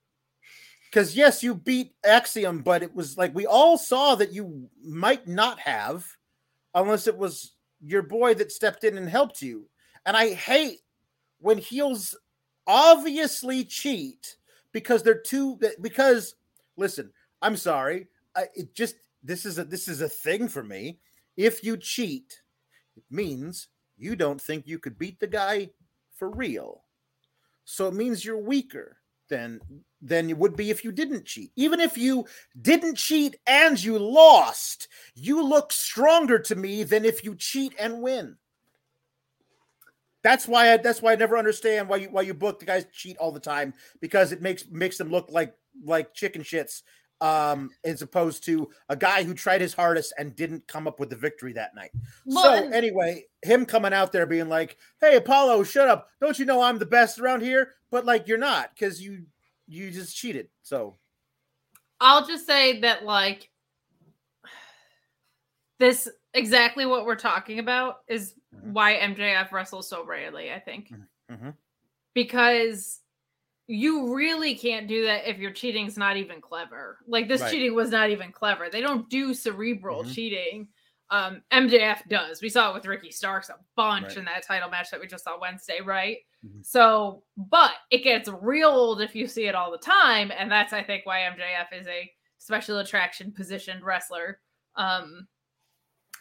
Because 0.85 1.17
yes, 1.17 1.43
you 1.43 1.55
beat 1.55 1.95
Axiom, 2.05 2.63
but 2.63 2.83
it 2.83 2.95
was 2.95 3.17
like 3.17 3.35
we 3.35 3.47
all 3.47 3.79
saw 3.79 4.15
that 4.17 4.33
you 4.33 4.69
might 4.85 5.27
not 5.27 5.59
have, 5.61 6.05
unless 6.75 7.07
it 7.07 7.17
was 7.17 7.53
your 7.81 8.03
boy 8.03 8.35
that 8.35 8.53
stepped 8.53 8.85
in 8.85 8.99
and 8.99 9.09
helped 9.09 9.41
you. 9.41 9.67
And 10.05 10.17
I 10.17 10.35
hate 10.35 10.81
when 11.39 11.59
heels 11.59 12.17
obviously 12.67 13.65
cheat 13.65 14.37
because 14.73 15.03
they're 15.03 15.21
too 15.21 15.59
because 15.81 16.35
listen, 16.77 17.13
I'm 17.41 17.57
sorry. 17.57 18.09
I, 18.37 18.47
it 18.55 18.75
just 18.75 18.97
this 19.23 19.47
is 19.47 19.59
a 19.59 19.65
this 19.65 19.89
is 19.89 20.01
a 20.01 20.09
thing 20.09 20.49
for 20.49 20.63
me. 20.63 20.99
If 21.37 21.65
you 21.65 21.77
cheat, 21.77 22.43
it 22.97 23.05
means 23.11 23.69
you 23.97 24.17
don't 24.17 24.41
think 24.41 24.67
you 24.67 24.79
could 24.79 24.99
beat 24.99 25.21
the 25.21 25.27
guy 25.27 25.71
for 26.17 26.31
real. 26.31 26.85
So 27.65 27.87
it 27.89 27.95
means 27.95 28.25
you're 28.25 28.39
weaker 28.39 28.97
than 29.29 29.61
than 30.03 30.29
you 30.29 30.37
would 30.37 30.57
be 30.57 30.71
if 30.71 30.85
you 30.85 30.93
didn't 30.93 31.25
cheat. 31.25 31.53
Even 31.57 31.81
if 31.81 31.97
you 31.97 32.27
didn't 32.61 32.97
cheat 32.97 33.37
and 33.47 33.83
you 33.83 33.99
lost, 33.99 34.89
you 35.15 35.43
look 35.43 35.73
stronger 35.73 36.39
to 36.41 36.55
me 36.55 36.83
than 36.83 37.05
if 37.05 37.25
you 37.25 37.35
cheat 37.37 37.75
and 37.79 38.03
win. 38.03 38.37
That's 40.23 40.47
why 40.47 40.73
I 40.73 40.77
that's 40.77 41.01
why 41.01 41.13
I 41.13 41.17
never 41.17 41.39
understand 41.39 41.89
why 41.89 41.97
you 41.97 42.11
why 42.11 42.23
you 42.23 42.35
book 42.35 42.59
the 42.59 42.67
guys 42.67 42.85
cheat 42.93 43.17
all 43.17 43.33
the 43.33 43.41
time 43.41 43.73
because 44.01 44.33
it 44.33 44.43
makes 44.43 44.69
makes 44.71 44.99
them 44.99 45.11
look 45.11 45.31
like 45.31 45.55
like 45.83 46.13
chicken 46.13 46.43
shits 46.43 46.83
um 47.21 47.71
as 47.85 48.03
opposed 48.03 48.43
to 48.45 48.69
a 48.89 48.97
guy 48.97 49.23
who 49.23 49.35
tried 49.35 49.61
his 49.61 49.75
hardest 49.75 50.13
and 50.19 50.35
didn't 50.37 50.67
come 50.67 50.87
up 50.89 50.99
with 50.99 51.11
the 51.11 51.17
victory 51.17 51.53
that 51.53 51.75
night. 51.75 51.91
Well, 52.25 52.45
so 52.45 52.65
and- 52.65 52.73
anyway, 52.75 53.27
him 53.43 53.67
coming 53.67 53.93
out 53.93 54.11
there 54.13 54.27
being 54.27 54.49
like, 54.49 54.79
"Hey 55.01 55.17
Apollo, 55.17 55.65
shut 55.65 55.89
up. 55.89 56.09
Don't 56.21 56.39
you 56.39 56.45
know 56.47 56.63
I'm 56.63 56.79
the 56.79 56.87
best 56.87 57.19
around 57.19 57.43
here?" 57.43 57.75
But 57.91 58.05
like 58.07 58.27
you're 58.29 58.39
not 58.39 58.77
cuz 58.79 59.01
you 59.03 59.27
you 59.67 59.91
just 59.91 60.17
cheated. 60.17 60.49
So 60.63 60.97
I'll 62.01 62.27
just 62.27 62.47
say 62.47 62.81
that 62.81 63.05
like 63.05 63.51
this 65.79 66.09
exactly 66.35 66.87
what 66.87 67.07
we're 67.07 67.17
talking 67.17 67.59
about 67.59 67.99
is 68.07 68.35
Mhm. 68.55 68.73
why 68.73 68.95
MJF 68.97 69.53
wrestles 69.53 69.89
so 69.89 70.05
rarely, 70.05 70.53
I 70.53 70.61
think. 70.61 70.91
Mhm. 71.31 71.55
Because 72.15 73.00
you 73.71 74.13
really 74.15 74.55
can't 74.57 74.89
do 74.89 75.05
that 75.05 75.29
if 75.31 75.39
your 75.39 75.53
cheating's 75.53 75.97
not 75.97 76.17
even 76.17 76.41
clever. 76.41 76.99
Like 77.07 77.29
this 77.29 77.41
Right. 77.41 77.53
cheating 77.53 77.75
was 77.75 77.91
not 77.91 78.11
even 78.11 78.33
clever. 78.33 78.69
They 78.69 78.81
don't 78.81 79.09
do 79.09 79.33
cerebral 79.33 80.03
Mhm. 80.03 80.15
cheating. 80.15 80.69
Um, 81.11 81.43
MJF 81.53 82.09
does. 82.09 82.43
We 82.43 82.49
saw 82.49 82.71
it 82.71 82.75
with 82.75 82.87
Ricky 82.87 83.11
Starks 83.13 83.49
a 83.49 83.59
bunch 83.77 84.09
Right. 84.09 84.17
in 84.19 84.25
that 84.25 84.43
title 84.45 84.71
match 84.71 84.91
that 84.91 85.01
we 85.01 85.07
just 85.07 85.25
saw 85.25 85.39
Wednesday, 85.39 85.81
right? 85.81 86.19
Mhm. 86.45 86.65
So, 86.65 87.25
but 87.37 87.75
it 87.91 87.99
gets 87.99 88.29
real 88.29 88.71
old 88.71 89.01
if 89.01 89.15
you 89.15 89.27
see 89.29 89.47
it 89.47 89.55
all 89.55 89.71
the 89.71 89.79
time, 89.79 90.33
and 90.33 90.51
that's 90.51 90.73
I 90.73 90.83
think 90.83 91.07
why 91.07 91.21
MJF 91.23 91.73
is 91.73 91.87
a 91.87 92.13
special 92.39 92.79
attraction 92.79 93.33
positioned 93.33 93.85
wrestler. 93.85 94.41
Um, 94.75 95.29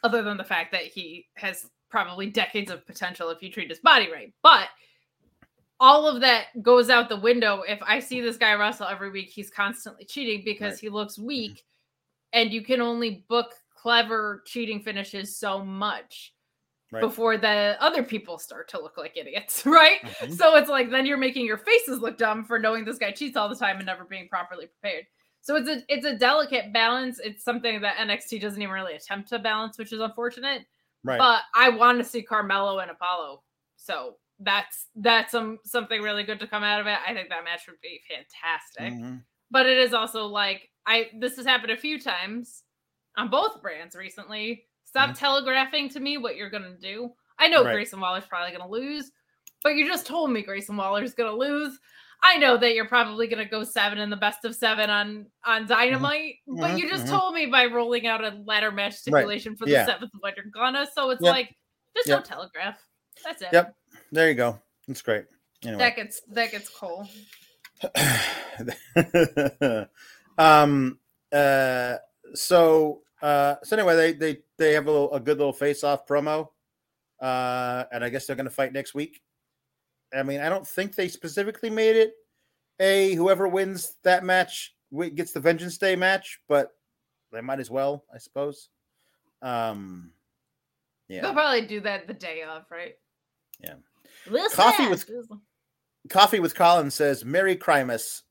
other 0.03 0.21
than 0.21 0.37
the 0.37 0.43
fact 0.43 0.71
that 0.71 0.85
he 0.85 1.27
has 1.35 1.69
probably 1.89 2.27
decades 2.29 2.69
of 2.69 2.85
potential 2.85 3.29
if 3.29 3.41
you 3.41 3.51
treat 3.51 3.69
his 3.69 3.79
body 3.79 4.11
right, 4.11 4.33
but 4.43 4.69
all 5.79 6.07
of 6.07 6.21
that 6.21 6.47
goes 6.61 6.89
out 6.89 7.07
the 7.09 7.19
window 7.19 7.61
if 7.67 7.79
I 7.81 7.99
see 7.99 8.21
this 8.21 8.37
guy 8.37 8.53
wrestle 8.53 8.87
every 8.87 9.09
week. 9.11 9.29
He's 9.29 9.49
constantly 9.49 10.05
cheating 10.05 10.41
because 10.43 10.73
Right. 10.73 10.79
he 10.81 10.89
looks 10.89 11.17
weak, 11.17 11.65
and 12.33 12.51
you 12.51 12.61
can 12.63 12.81
only 12.81 13.25
book 13.29 13.53
clever 13.75 14.43
cheating 14.45 14.81
finishes 14.81 15.35
so 15.37 15.63
much 15.63 16.33
Right. 16.91 17.01
before 17.01 17.37
the 17.37 17.77
other 17.79 18.01
people 18.03 18.37
start 18.39 18.67
to 18.69 18.81
look 18.81 18.97
like 18.97 19.15
idiots, 19.15 19.63
right? 19.65 20.01
Mhm. 20.01 20.33
So 20.35 20.55
it's 20.55 20.69
like 20.69 20.89
then 20.89 21.05
you're 21.05 21.17
making 21.17 21.45
your 21.45 21.57
faces 21.59 21.99
look 21.99 22.17
dumb 22.17 22.43
for 22.43 22.57
knowing 22.59 22.83
this 22.83 22.97
guy 22.97 23.11
cheats 23.11 23.37
all 23.37 23.47
the 23.47 23.55
time 23.55 23.77
and 23.77 23.85
never 23.85 24.03
being 24.05 24.27
properly 24.27 24.65
prepared. 24.67 25.05
So 25.41 25.55
it's 25.55 25.69
a 25.69 25.83
it's 25.87 26.05
a 26.05 26.17
delicate 26.17 26.73
balance. 26.73 27.19
It's 27.19 27.43
something 27.43 27.79
that 27.81 27.95
NXT 27.97 28.39
doesn't 28.41 28.61
even 28.61 28.73
really 28.73 28.95
attempt 28.95 29.29
to 29.29 29.39
balance, 29.39 29.77
which 29.77 29.93
is 29.93 29.99
unfortunate. 30.01 30.65
right. 31.03 31.17
But 31.19 31.43
I 31.55 31.69
want 31.69 31.99
to 31.99 32.03
see 32.03 32.21
Carmelo 32.23 32.79
and 32.79 32.91
Apollo. 32.91 33.43
So 33.77 34.17
that's 34.39 34.87
that's 34.95 35.31
some 35.31 35.59
something 35.65 36.01
really 36.01 36.23
good 36.23 36.39
to 36.39 36.47
come 36.47 36.63
out 36.63 36.79
of 36.81 36.87
it. 36.87 36.97
I 37.07 37.13
think 37.13 37.29
that 37.29 37.43
match 37.43 37.67
would 37.67 37.81
be 37.81 38.01
fantastic. 38.09 38.93
Mhm. 38.93 39.23
But 39.51 39.65
it 39.65 39.77
is 39.77 39.93
also 39.93 40.25
like 40.27 40.69
I 40.85 41.09
this 41.19 41.35
has 41.37 41.45
happened 41.45 41.71
a 41.71 41.77
few 41.77 41.99
times 41.99 42.63
on 43.17 43.29
both 43.29 43.61
brands 43.61 43.95
recently. 43.95 44.65
Stop 44.85 45.13
telegraphing 45.15 45.89
to 45.89 45.99
me 45.99 46.17
what 46.17 46.35
you're 46.35 46.49
gonna 46.49 46.77
do. 46.77 47.13
I 47.37 47.47
know 47.47 47.59
Mm-hmm. 47.59 47.67
Right. 47.67 47.73
Grayson 47.73 47.99
Waller's 47.99 48.25
probably 48.25 48.51
gonna 48.55 48.69
lose, 48.69 49.11
but 49.63 49.75
you 49.75 49.85
just 49.87 50.05
told 50.07 50.31
me 50.31 50.41
Grayson 50.41 50.75
Waller's 50.77 51.13
gonna 51.13 51.35
lose. 51.35 51.77
I 52.21 52.37
know 52.37 52.57
that 52.57 52.73
you're 52.75 52.87
probably 52.87 53.27
gonna 53.27 53.45
go 53.47 53.63
seven 53.63 53.97
in 53.99 54.09
the 54.09 54.17
best 54.17 54.45
of 54.45 54.55
seven 54.55 54.89
on 54.89 55.25
on 55.45 55.65
Dynamite, 55.67 56.35
but 56.47 56.71
Mhm, 56.71 56.79
you 56.79 56.89
just 56.89 57.05
mhm. 57.05 57.09
told 57.09 57.33
me 57.33 57.45
by 57.45 57.65
rolling 57.65 58.07
out 58.07 58.23
a 58.23 58.31
ladder 58.45 58.71
match 58.71 58.95
stipulation 58.95 59.55
for 59.55 59.65
the 59.65 59.71
Yeah. 59.71 59.85
seventh 59.85 60.11
one 60.19 60.33
you're 60.35 60.45
gonna. 60.45 60.85
So 60.93 61.09
it's 61.11 61.21
Yep. 61.21 61.31
like 61.33 61.55
just 61.95 62.07
Yep. 62.07 62.17
don't 62.19 62.25
telegraph. 62.25 62.77
That's 63.23 63.41
it. 63.41 63.49
Yep. 63.53 63.75
There 64.11 64.29
you 64.29 64.35
go. 64.35 64.59
That's 64.87 65.01
great. 65.01 65.25
Anyway. 65.63 65.79
That 65.79 65.95
gets 65.95 66.21
that 66.29 66.51
gets 66.51 66.69
cool. 66.69 67.07
um 70.37 70.99
uh 71.31 71.95
so 72.33 73.01
uh 73.21 73.55
so 73.63 73.77
anyway 73.77 73.95
they 73.95 74.13
they 74.13 74.37
they 74.57 74.73
have 74.73 74.87
a 74.87 74.91
little 74.91 75.13
a 75.13 75.19
good 75.19 75.37
little 75.37 75.53
face 75.53 75.83
off 75.83 76.05
promo 76.05 76.49
uh 77.21 77.85
and 77.91 78.03
i 78.03 78.09
guess 78.09 78.25
they're 78.25 78.35
gonna 78.35 78.49
fight 78.49 78.73
next 78.73 78.93
week 78.93 79.21
i 80.13 80.23
mean 80.23 80.41
i 80.41 80.49
don't 80.49 80.67
think 80.67 80.95
they 80.95 81.07
specifically 81.07 81.69
made 81.69 81.95
it 81.95 82.13
a 82.81 83.13
whoever 83.15 83.47
wins 83.47 83.95
that 84.03 84.25
match 84.25 84.75
gets 85.15 85.31
the 85.31 85.39
vengeance 85.39 85.77
day 85.77 85.95
match 85.95 86.41
but 86.49 86.71
they 87.31 87.39
might 87.39 87.61
as 87.61 87.71
well 87.71 88.03
i 88.13 88.17
suppose 88.17 88.67
um 89.41 90.11
Yeah. 91.07 91.21
They'll 91.21 91.33
probably 91.33 91.65
do 91.65 91.79
that 91.81 92.07
the 92.07 92.13
day 92.13 92.43
of, 92.43 92.65
right? 92.69 92.95
Yeah. 93.59 93.75
Listen, 94.27 94.55
Coffee 94.55 94.87
with- 94.87 95.09
coffee 96.09 96.39
with 96.39 96.55
colin 96.55 96.89
says 96.89 97.25
merry 97.25 97.55
christmas 97.55 98.23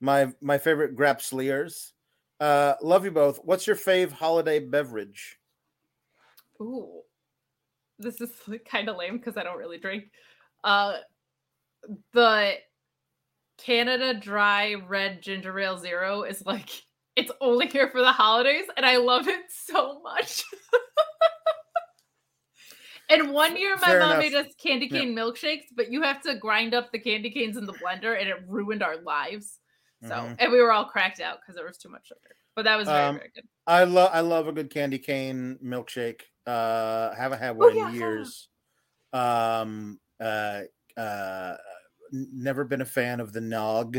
my 0.00 0.32
my 0.40 0.56
favorite 0.58 0.96
grapsleers 0.96 1.92
uh 2.40 2.74
love 2.82 3.04
you 3.04 3.10
both. 3.10 3.38
What's 3.44 3.66
your 3.66 3.76
fave 3.76 4.10
holiday 4.10 4.58
beverage? 4.58 5.38
Ooh, 6.60 7.02
this 7.98 8.20
is 8.20 8.30
kind 8.66 8.88
of 8.88 8.96
lame 8.96 9.18
because 9.18 9.36
I 9.36 9.42
don't 9.42 9.58
really 9.58 9.78
drink. 9.78 10.04
Uh, 10.64 10.96
the 12.14 12.54
Canada 13.58 14.14
Dry 14.18 14.74
Red 14.88 15.22
Ginger 15.22 15.58
Ale 15.58 15.76
Zero 15.78 16.22
is 16.22 16.44
like 16.46 16.70
it's 17.16 17.32
only 17.42 17.66
here 17.66 17.90
for 17.90 18.00
the 18.00 18.12
holidays, 18.12 18.64
and 18.76 18.86
I 18.86 18.96
love 18.96 19.28
it 19.28 19.40
so 19.50 20.00
much. 20.00 20.42
And 23.10 23.32
one 23.32 23.56
year, 23.56 23.76
my 23.76 23.88
Fair 23.88 23.98
mom 24.00 24.10
enough. 24.12 24.20
made 24.20 24.34
us 24.34 24.54
candy 24.54 24.86
Yeah. 24.86 25.00
cane 25.00 25.14
milkshakes, 25.16 25.66
but 25.74 25.90
you 25.90 26.02
have 26.02 26.20
to 26.22 26.36
grind 26.36 26.74
up 26.74 26.92
the 26.92 26.98
candy 26.98 27.30
canes 27.30 27.56
in 27.56 27.66
the 27.66 27.72
blender, 27.74 28.18
and 28.18 28.28
it 28.28 28.36
ruined 28.46 28.82
our 28.82 28.96
lives. 28.98 29.58
So, 30.02 30.10
Mhm. 30.14 30.36
and 30.38 30.52
we 30.52 30.60
were 30.60 30.72
all 30.72 30.86
cracked 30.86 31.20
out 31.20 31.40
because 31.40 31.54
there 31.56 31.66
was 31.66 31.76
too 31.76 31.88
much 31.90 32.06
sugar. 32.06 32.36
But 32.54 32.62
that 32.64 32.76
was 32.76 32.88
very, 32.88 33.00
Um, 33.04 33.16
very 33.18 33.30
good. 33.34 33.48
I 33.66 33.84
love 33.84 34.10
I 34.14 34.20
love 34.20 34.48
a 34.48 34.52
good 34.52 34.70
candy 34.70 34.98
cane 34.98 35.58
milkshake. 35.62 36.22
Uh 36.46 37.14
haven't 37.14 37.38
had 37.38 37.50
Oh, 37.50 37.66
one 37.66 37.76
yeah. 37.76 37.88
in 37.88 37.94
years. 37.94 38.48
Um 39.12 40.00
uh 40.20 40.62
uh 40.96 41.56
never 42.12 42.64
been 42.64 42.80
a 42.80 42.84
fan 42.86 43.20
of 43.20 43.32
the 43.32 43.40
nog. 43.40 43.94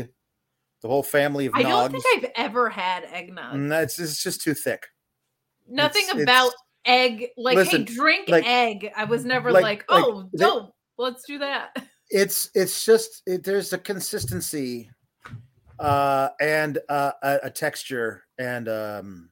The 0.80 0.88
whole 0.88 1.02
family 1.02 1.46
of 1.46 1.54
I 1.54 1.62
don't 1.62 1.92
think 1.92 2.04
I've 2.16 2.30
ever 2.34 2.68
had 2.68 3.04
eggnog. 3.04 3.54
Mm, 3.54 3.82
it's, 3.84 3.98
it's 4.00 4.22
just 4.22 4.40
too 4.42 4.54
thick. 4.54 4.88
Nothing 5.68 6.02
it's- 6.08 6.20
about 6.22 6.48
it's- 6.48 6.62
egg. 6.84 7.28
Like, 7.36 7.56
Listen, 7.56 7.86
hey, 7.86 7.94
drink 7.94 8.28
like- 8.28 8.46
egg. 8.46 8.90
I 8.96 9.04
was 9.04 9.24
never 9.24 9.52
like- 9.52 9.62
like, 9.62 9.90
like, 9.90 10.04
oh, 10.04 10.28
they- 10.32 10.44
dope. 10.44 10.74
Let's 10.98 11.24
do 11.24 11.38
that. 11.38 11.76
It's 12.14 12.50
it's 12.54 12.84
just 12.84 13.22
it, 13.26 13.42
there's 13.42 13.72
a 13.72 13.78
consistency 13.78 14.90
uh 15.78 16.28
and 16.42 16.76
uh, 16.90 17.12
a, 17.22 17.38
a 17.44 17.50
texture 17.50 18.24
and 18.38 18.68
um 18.68 19.30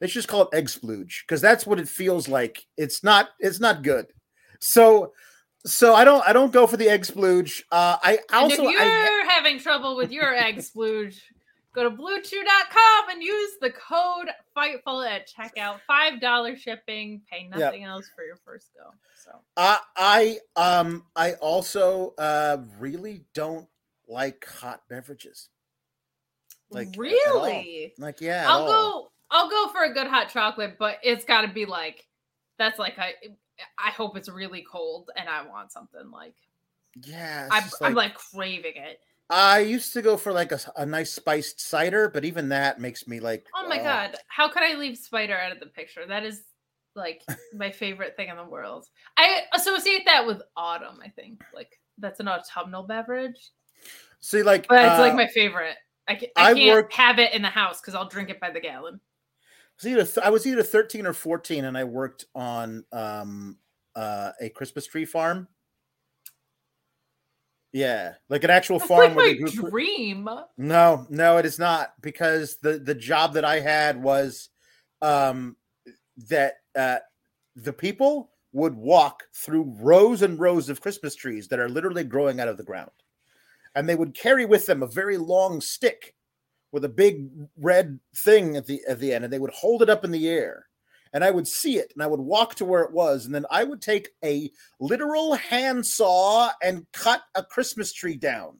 they 0.00 0.06
should 0.06 0.14
just 0.20 0.28
call 0.28 0.42
it 0.42 0.56
egg 0.56 0.68
splooge 0.68 1.20
because 1.26 1.42
that's 1.42 1.66
what 1.66 1.78
it 1.78 1.90
feels 1.90 2.28
like. 2.28 2.64
It's 2.78 3.04
not 3.04 3.28
it's 3.38 3.60
not 3.60 3.82
good. 3.82 4.06
So 4.60 5.12
so 5.66 5.94
I 5.94 6.04
don't 6.04 6.26
I 6.26 6.32
don't 6.32 6.54
go 6.54 6.66
for 6.66 6.78
the 6.78 6.88
egg 6.88 7.02
splooge. 7.02 7.62
Uh 7.70 7.98
I 8.02 8.12
And 8.12 8.20
also 8.30 8.64
if 8.64 8.70
you're 8.70 8.80
I, 8.80 9.24
having 9.28 9.58
trouble 9.58 9.94
with 9.94 10.10
your 10.10 10.34
egg 10.34 10.56
splooge, 10.56 11.20
go 11.74 11.84
to 11.84 11.90
bluechew.com 11.90 13.10
and 13.10 13.22
use 13.22 13.52
the 13.60 13.70
code 13.70 14.28
FIGHTFUL 14.56 15.08
at 15.08 15.28
checkout. 15.28 15.80
$5 15.90 16.56
shipping. 16.56 17.22
Pay 17.30 17.48
Yeah. 17.50 17.58
nothing 17.58 17.84
else 17.84 18.10
for 18.14 18.24
your 18.24 18.36
first 18.36 18.70
go. 18.74 18.90
So 19.14 19.30
I 19.56 19.78
I 19.96 20.38
um 20.56 21.06
I 21.16 21.34
also 21.34 22.14
uh 22.18 22.58
really 22.78 23.24
don't 23.34 23.68
like 24.08 24.44
hot 24.46 24.82
beverages. 24.88 25.48
Like 26.70 26.88
really? 26.96 27.94
Like 27.98 28.20
yeah, 28.20 28.46
I'll 28.48 28.66
go 28.66 29.12
I'll 29.30 29.48
go 29.48 29.68
for 29.68 29.84
a 29.84 29.92
good 29.94 30.06
hot 30.06 30.28
chocolate, 30.30 30.76
but 30.78 30.98
it's 31.02 31.24
gotta 31.24 31.48
be 31.48 31.66
like 31.66 32.06
that's 32.58 32.78
like 32.78 32.98
I 32.98 33.14
I 33.78 33.90
hope 33.90 34.16
it's 34.16 34.28
really 34.28 34.64
cold 34.70 35.10
and 35.16 35.28
I 35.28 35.46
want 35.46 35.72
something 35.72 36.10
like 36.10 36.34
Yeah, 37.04 37.48
I'm, 37.50 37.62
just 37.62 37.82
I'm 37.82 37.94
like 37.94 38.14
craving 38.14 38.74
it. 38.76 39.00
I 39.30 39.60
used 39.60 39.92
to 39.94 40.02
go 40.02 40.16
for 40.16 40.32
like 40.32 40.52
a, 40.52 40.60
a 40.76 40.84
nice 40.84 41.12
spiced 41.12 41.60
cider, 41.60 42.08
but 42.08 42.24
even 42.24 42.50
that 42.50 42.80
makes 42.80 43.06
me 43.08 43.18
like, 43.20 43.46
Oh 43.54 43.66
my 43.68 43.78
"Ugh." 43.78 43.82
god, 43.84 44.16
how 44.28 44.48
could 44.48 44.62
I 44.62 44.74
leave 44.74 44.98
spider 44.98 45.36
out 45.36 45.52
of 45.52 45.60
the 45.60 45.66
picture? 45.66 46.06
That 46.06 46.24
is 46.24 46.42
like 46.94 47.22
my 47.54 47.70
favorite 47.70 48.14
thing 48.16 48.28
in 48.28 48.36
the 48.36 48.44
world. 48.44 48.86
I 49.16 49.42
associate 49.54 50.02
that 50.06 50.26
with 50.26 50.42
autumn, 50.56 50.98
I 51.02 51.08
think. 51.08 51.42
Like 51.54 51.78
that's 51.98 52.20
an 52.20 52.28
autumnal 52.28 52.82
beverage. 52.82 53.50
See, 54.20 54.42
like, 54.42 54.68
But 54.68 54.84
it's 54.84 54.98
like 54.98 55.14
uh, 55.14 55.16
my 55.16 55.28
favorite. 55.28 55.76
I, 56.08 56.14
ca- 56.16 56.30
I 56.36 56.50
I 56.50 56.54
can't 56.54 56.74
worked- 56.76 56.92
have 56.94 57.18
it 57.18 57.32
in 57.32 57.42
the 57.42 57.48
house 57.48 57.80
because 57.80 57.94
I'll 57.94 58.08
drink 58.08 58.28
it 58.28 58.38
by 58.40 58.50
the 58.50 58.60
gallon. 58.60 59.00
I 59.00 59.74
was 59.78 59.86
either 59.86 60.04
th- 60.04 60.26
I 60.26 60.30
was 60.30 60.46
either 60.46 60.62
thirteen 60.62 61.06
or 61.06 61.12
fourteen, 61.14 61.64
and 61.64 61.78
I 61.78 61.84
worked 61.84 62.26
on 62.34 62.84
um 62.92 63.56
uh 63.96 64.32
a 64.40 64.50
Christmas 64.50 64.86
tree 64.86 65.04
farm. 65.06 65.48
Yeah, 67.72 68.14
like 68.28 68.44
an 68.44 68.50
actual 68.50 68.78
That's 68.78 68.88
farm 68.88 69.14
like 69.14 69.16
my 69.16 69.22
they 69.22 69.34
grew. 69.36 69.50
cr- 69.50 69.70
dream. 69.70 70.28
No, 70.58 71.06
no, 71.08 71.38
it 71.38 71.46
is 71.46 71.58
not 71.58 71.94
because 72.02 72.56
the 72.56 72.78
the 72.78 72.94
job 72.94 73.34
that 73.34 73.44
I 73.44 73.60
had 73.60 74.02
was 74.02 74.50
um 75.00 75.56
that 76.28 76.56
uh 76.76 76.98
the 77.56 77.72
people 77.72 78.30
would 78.52 78.74
walk 78.74 79.24
through 79.34 79.74
rows 79.78 80.20
and 80.20 80.38
rows 80.38 80.68
of 80.68 80.82
Christmas 80.82 81.14
trees 81.14 81.48
that 81.48 81.58
are 81.58 81.68
literally 81.68 82.04
growing 82.04 82.40
out 82.40 82.48
of 82.48 82.58
the 82.58 82.62
ground. 82.62 82.90
And 83.74 83.88
they 83.88 83.94
would 83.94 84.14
carry 84.14 84.44
with 84.44 84.66
them 84.66 84.82
a 84.82 84.86
very 84.86 85.16
long 85.16 85.62
stick 85.62 86.14
with 86.72 86.84
a 86.84 86.90
big 86.90 87.28
red 87.56 87.98
thing 88.14 88.56
at 88.56 88.66
the 88.66 88.82
at 88.86 88.98
the 88.98 89.14
end 89.14 89.24
and 89.24 89.32
they 89.32 89.38
would 89.38 89.52
hold 89.52 89.80
it 89.82 89.88
up 89.88 90.04
in 90.04 90.10
the 90.10 90.28
air. 90.28 90.66
And 91.12 91.22
I 91.22 91.30
would 91.30 91.46
see 91.46 91.76
it 91.78 91.92
and 91.94 92.02
I 92.02 92.06
would 92.06 92.20
walk 92.20 92.54
to 92.56 92.64
where 92.64 92.82
it 92.82 92.92
was 92.92 93.26
and 93.26 93.34
then 93.34 93.44
I 93.50 93.64
would 93.64 93.82
take 93.82 94.10
a 94.24 94.50
literal 94.80 95.34
handsaw 95.34 96.50
and 96.62 96.86
cut 96.92 97.22
a 97.34 97.44
Christmas 97.44 97.92
tree 97.92 98.16
down 98.16 98.58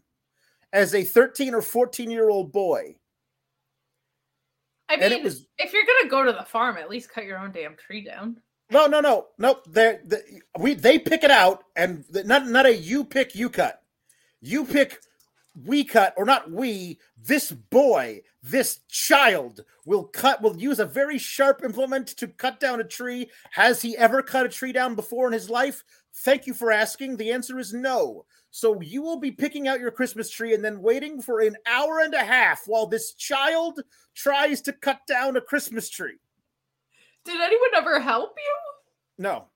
as 0.72 0.94
a 0.94 1.02
13 1.04 1.54
or 1.54 1.62
14 1.62 2.10
year 2.10 2.28
old 2.28 2.52
boy. 2.52 2.96
I 4.88 4.96
And 5.00 5.12
it 5.12 5.16
mean, 5.16 5.24
was 5.24 5.46
if 5.58 5.72
you're 5.72 5.84
gonna 5.86 6.10
go 6.10 6.24
to 6.24 6.32
the 6.32 6.44
farm, 6.44 6.76
at 6.76 6.90
least 6.90 7.10
cut 7.10 7.24
your 7.24 7.38
own 7.38 7.52
damn 7.52 7.76
tree 7.76 8.04
down. 8.04 8.36
no, 8.70 8.86
no, 8.86 9.00
no, 9.00 9.26
no. 9.38 9.60
They 9.68 9.98
we 10.58 10.74
they 10.74 10.98
pick 10.98 11.24
it 11.24 11.30
out, 11.30 11.64
and 11.76 12.04
the, 12.10 12.24
not 12.24 12.46
not 12.46 12.66
a 12.66 12.74
you 12.76 13.04
pick 13.04 13.34
you 13.34 13.48
cut, 13.50 13.82
you 14.40 14.64
pick 14.64 14.98
we 15.54 15.84
cut 15.84 16.14
or 16.16 16.24
not 16.24 16.50
we. 16.50 16.98
This 17.16 17.52
boy, 17.52 18.22
this 18.42 18.80
child 18.88 19.60
will 19.84 20.04
cut. 20.04 20.42
Will 20.42 20.56
use 20.56 20.78
a 20.78 20.86
very 20.86 21.18
sharp 21.18 21.62
implement 21.64 22.08
to 22.08 22.28
cut 22.28 22.60
down 22.60 22.80
a 22.80 22.84
tree. 22.84 23.30
Has 23.50 23.82
he 23.82 23.96
ever 23.96 24.22
cut 24.22 24.46
a 24.46 24.48
tree 24.48 24.72
down 24.72 24.94
before 24.94 25.26
in 25.26 25.32
his 25.32 25.50
life? 25.50 25.84
Thank 26.14 26.46
you 26.46 26.54
for 26.54 26.70
asking. 26.70 27.16
The 27.16 27.32
answer 27.32 27.58
is 27.58 27.72
no. 27.72 28.24
So 28.50 28.80
you 28.82 29.02
will 29.02 29.18
be 29.18 29.30
picking 29.30 29.66
out 29.66 29.80
your 29.80 29.90
Christmas 29.90 30.30
tree 30.30 30.54
and 30.54 30.62
then 30.62 30.82
waiting 30.82 31.22
for 31.22 31.40
an 31.40 31.56
hour 31.66 32.00
and 32.00 32.12
a 32.12 32.24
half 32.24 32.62
while 32.66 32.86
this 32.86 33.14
child 33.14 33.80
tries 34.14 34.60
to 34.62 34.72
cut 34.74 35.00
down 35.08 35.36
a 35.36 35.40
Christmas 35.40 35.88
tree. 35.88 36.18
Did 37.24 37.40
anyone 37.40 37.70
ever 37.74 38.00
help 38.00 38.34
you? 38.36 39.22
No. 39.22 39.46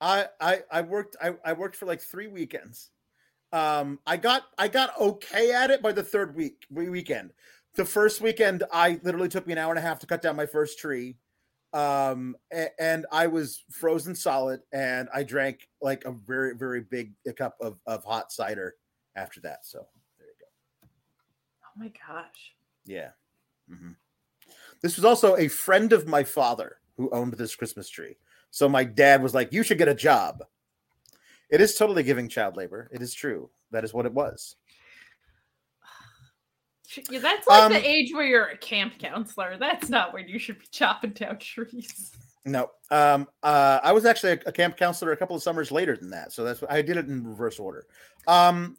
I 0.00 0.26
I 0.40 0.62
I 0.70 0.80
worked 0.82 1.16
I, 1.20 1.34
I 1.44 1.52
worked 1.52 1.76
for 1.76 1.86
like 1.86 2.00
three 2.00 2.26
weekends. 2.26 2.90
Um 3.54 4.00
I 4.04 4.16
got 4.16 4.42
I 4.58 4.66
got 4.66 4.98
okay 5.00 5.52
at 5.52 5.70
it 5.70 5.80
by 5.80 5.92
the 5.92 6.02
third 6.02 6.34
week 6.34 6.66
weekend. 6.70 7.32
The 7.76 7.84
first 7.84 8.20
weekend 8.20 8.64
I 8.72 9.00
literally 9.04 9.28
took 9.28 9.46
me 9.46 9.52
an 9.52 9.58
hour 9.58 9.70
and 9.70 9.78
a 9.78 9.82
half 9.82 10.00
to 10.00 10.06
cut 10.06 10.22
down 10.22 10.34
my 10.34 10.46
first 10.46 10.78
tree. 10.78 11.16
Um 11.72 12.36
and 12.80 13.06
I 13.12 13.28
was 13.28 13.62
frozen 13.70 14.16
solid 14.16 14.60
and 14.72 15.08
I 15.14 15.22
drank 15.22 15.68
like 15.80 16.04
a 16.04 16.10
very 16.10 16.56
very 16.56 16.80
big 16.80 17.14
cup 17.36 17.56
of 17.60 17.80
of 17.86 18.02
hot 18.04 18.32
cider 18.32 18.74
after 19.14 19.40
that. 19.42 19.64
So 19.64 19.86
there 20.18 20.26
you 20.26 20.34
go. 20.40 20.88
Oh 21.64 21.78
my 21.78 21.92
gosh. 22.06 22.54
Yeah. 22.84 23.10
Mhm. 23.70 23.94
This 24.82 24.96
was 24.96 25.04
also 25.04 25.36
a 25.36 25.46
friend 25.46 25.92
of 25.92 26.08
my 26.08 26.24
father 26.24 26.78
who 26.96 27.08
owned 27.10 27.34
this 27.34 27.54
Christmas 27.54 27.88
tree. 27.88 28.16
So 28.50 28.68
my 28.68 28.82
dad 28.84 29.22
was 29.22 29.32
like, 29.32 29.52
"You 29.52 29.62
should 29.62 29.78
get 29.78 29.88
a 29.88 29.94
job." 29.94 30.44
It 31.50 31.60
is 31.60 31.76
totally 31.76 32.02
giving 32.02 32.28
child 32.28 32.56
labor. 32.56 32.88
It 32.92 33.02
is 33.02 33.14
true. 33.14 33.50
That 33.70 33.84
is 33.84 33.92
what 33.94 34.06
it 34.06 34.12
was. 34.12 34.56
Yeah, 37.10 37.18
that's 37.18 37.46
like 37.46 37.62
Um, 37.64 37.72
the 37.72 37.86
age 37.86 38.12
where 38.12 38.24
you're 38.24 38.46
a 38.46 38.56
camp 38.56 38.98
counselor. 38.98 39.56
That's 39.58 39.88
not 39.88 40.12
where 40.12 40.22
you 40.22 40.38
should 40.38 40.58
be 40.60 40.66
chopping 40.70 41.10
down 41.10 41.38
trees. 41.38 42.12
No, 42.44 42.70
um, 42.90 43.26
uh, 43.42 43.80
I 43.82 43.92
was 43.92 44.04
actually 44.04 44.32
a, 44.32 44.40
a 44.46 44.52
camp 44.52 44.76
counselor 44.76 45.12
a 45.12 45.16
couple 45.16 45.34
of 45.34 45.42
summers 45.42 45.72
later 45.72 45.96
than 45.96 46.10
that. 46.10 46.32
So 46.32 46.44
that's 46.44 46.62
I 46.68 46.82
did 46.82 46.98
it 46.98 47.06
in 47.06 47.26
reverse 47.26 47.58
order. 47.58 47.86
Um, 48.28 48.76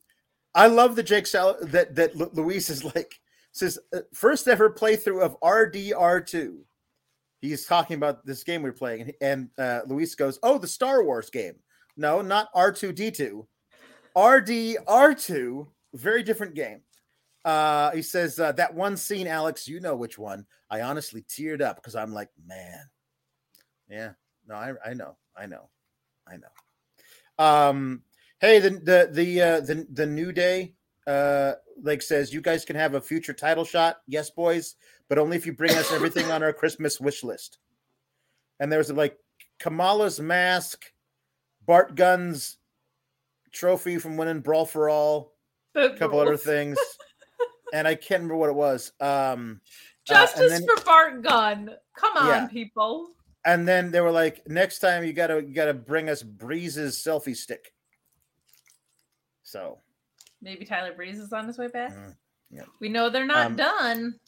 I 0.53 0.67
love 0.67 0.95
that 0.95 1.03
Jake 1.03 1.27
Sal 1.27 1.57
that 1.61 1.95
that 1.95 2.15
Lu- 2.15 2.29
Luis 2.33 2.69
is 2.69 2.83
like 2.95 3.19
says 3.51 3.79
uh, 3.93 4.01
first 4.13 4.47
ever 4.47 4.69
playthrough 4.69 5.21
of 5.21 5.39
RDR2. 5.41 6.57
He's 7.41 7.65
talking 7.65 7.95
about 7.95 8.25
this 8.25 8.43
game 8.43 8.61
we're 8.61 8.71
playing, 8.71 9.01
and, 9.01 9.13
and 9.21 9.49
uh, 9.57 9.81
Luis 9.87 10.15
goes, 10.15 10.39
"Oh, 10.43 10.57
the 10.57 10.67
Star 10.67 11.03
Wars 11.03 11.29
game." 11.29 11.55
No, 11.97 12.22
not 12.22 12.53
R2D2. 12.53 13.45
RDR2, 14.15 15.67
very 15.93 16.23
different 16.23 16.55
game. 16.55 16.81
Uh, 17.43 17.91
he 17.91 18.01
says 18.01 18.39
uh, 18.39 18.51
that 18.53 18.73
one 18.73 18.97
scene, 18.97 19.27
Alex, 19.27 19.67
you 19.67 19.80
know 19.80 19.95
which 19.95 20.17
one. 20.17 20.45
I 20.69 20.81
honestly 20.81 21.22
teared 21.22 21.61
up 21.61 21.76
because 21.76 21.95
I'm 21.95 22.11
like, 22.11 22.30
man, 22.45 22.80
yeah, 23.88 24.11
no, 24.47 24.55
I, 24.55 24.73
I 24.84 24.93
know, 24.93 25.15
I 25.38 25.45
know, 25.45 25.69
I 26.27 26.38
know. 26.38 27.43
Um, 27.45 28.01
hey, 28.39 28.59
the 28.59 28.72
the 28.72 29.09
the 29.11 29.41
uh, 29.41 29.59
the 29.59 29.85
the 29.91 30.05
new 30.07 30.31
day, 30.31 30.73
uh, 31.05 31.53
like 31.84 32.01
says 32.01 32.34
you 32.34 32.41
guys 32.41 32.65
can 32.65 32.76
have 32.76 32.95
a 32.95 33.01
future 33.01 33.34
title 33.34 33.65
shot. 33.65 33.97
Yes, 34.07 34.31
boys, 34.31 34.76
but 35.07 35.19
only 35.19 35.38
if 35.38 35.45
you 35.45 35.53
bring 35.53 35.76
us 35.76 35.91
everything 35.91 36.31
on 36.31 36.41
our 36.41 36.53
Christmas 36.53 36.99
wish 36.99 37.23
list. 37.23 37.59
And 38.59 38.72
there's 38.72 38.91
like 38.91 39.17
Kamala's 39.59 40.19
mask, 40.19 40.91
Bart 41.65 41.95
Gunn's 41.95 42.57
trophy 43.51 43.97
from 43.97 44.17
winning 44.17 44.41
Brawl 44.41 44.65
for 44.65 44.89
All, 44.89 45.33
a 45.75 45.91
couple 45.91 46.19
other 46.19 46.37
things, 46.37 46.77
and 47.73 47.87
I 47.87 47.95
can't 47.95 48.21
remember 48.23 48.35
what 48.37 48.49
it 48.49 48.55
was. 48.55 48.91
Um, 48.99 49.61
uh, 50.09 50.13
Justice 50.13 50.51
then- 50.51 50.65
for 50.67 50.83
Bart 50.83 51.21
Gunn. 51.23 51.71
Come 51.97 52.17
on, 52.17 52.27
Yeah. 52.27 52.47
people. 52.47 53.09
and 53.45 53.67
then 53.67 53.91
they 53.91 54.01
were 54.01 54.11
like, 54.11 54.47
next 54.47 54.79
time 54.79 55.03
you 55.05 55.13
gotta 55.13 55.35
you 55.41 55.53
gotta 55.53 55.73
bring 55.73 56.09
us 56.09 56.23
Breeze's 56.23 56.97
selfie 56.97 57.35
stick. 57.35 57.73
So 59.43 59.79
Maybe 60.41 60.65
Tyler 60.65 60.93
Breeze 60.93 61.19
is 61.19 61.31
on 61.33 61.47
his 61.47 61.57
way 61.57 61.67
back. 61.67 61.93
Mm, 61.93 62.15
yeah. 62.51 62.63
We 62.79 62.89
know 62.89 63.09
they're 63.09 63.25
not 63.25 63.47
Um, 63.47 63.55
done. 63.55 64.19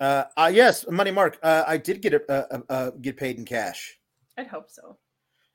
uh, 0.00 0.24
uh 0.36 0.50
yes, 0.52 0.86
money 0.88 1.10
mark. 1.10 1.38
Uh, 1.42 1.64
I 1.66 1.76
did 1.76 2.00
get 2.00 2.14
a, 2.14 2.30
uh, 2.32 2.46
uh, 2.50 2.72
uh, 2.72 2.90
get 3.00 3.16
paid 3.16 3.38
in 3.38 3.44
cash. 3.44 3.98
I'd 4.36 4.46
hope 4.48 4.70
so. 4.70 4.98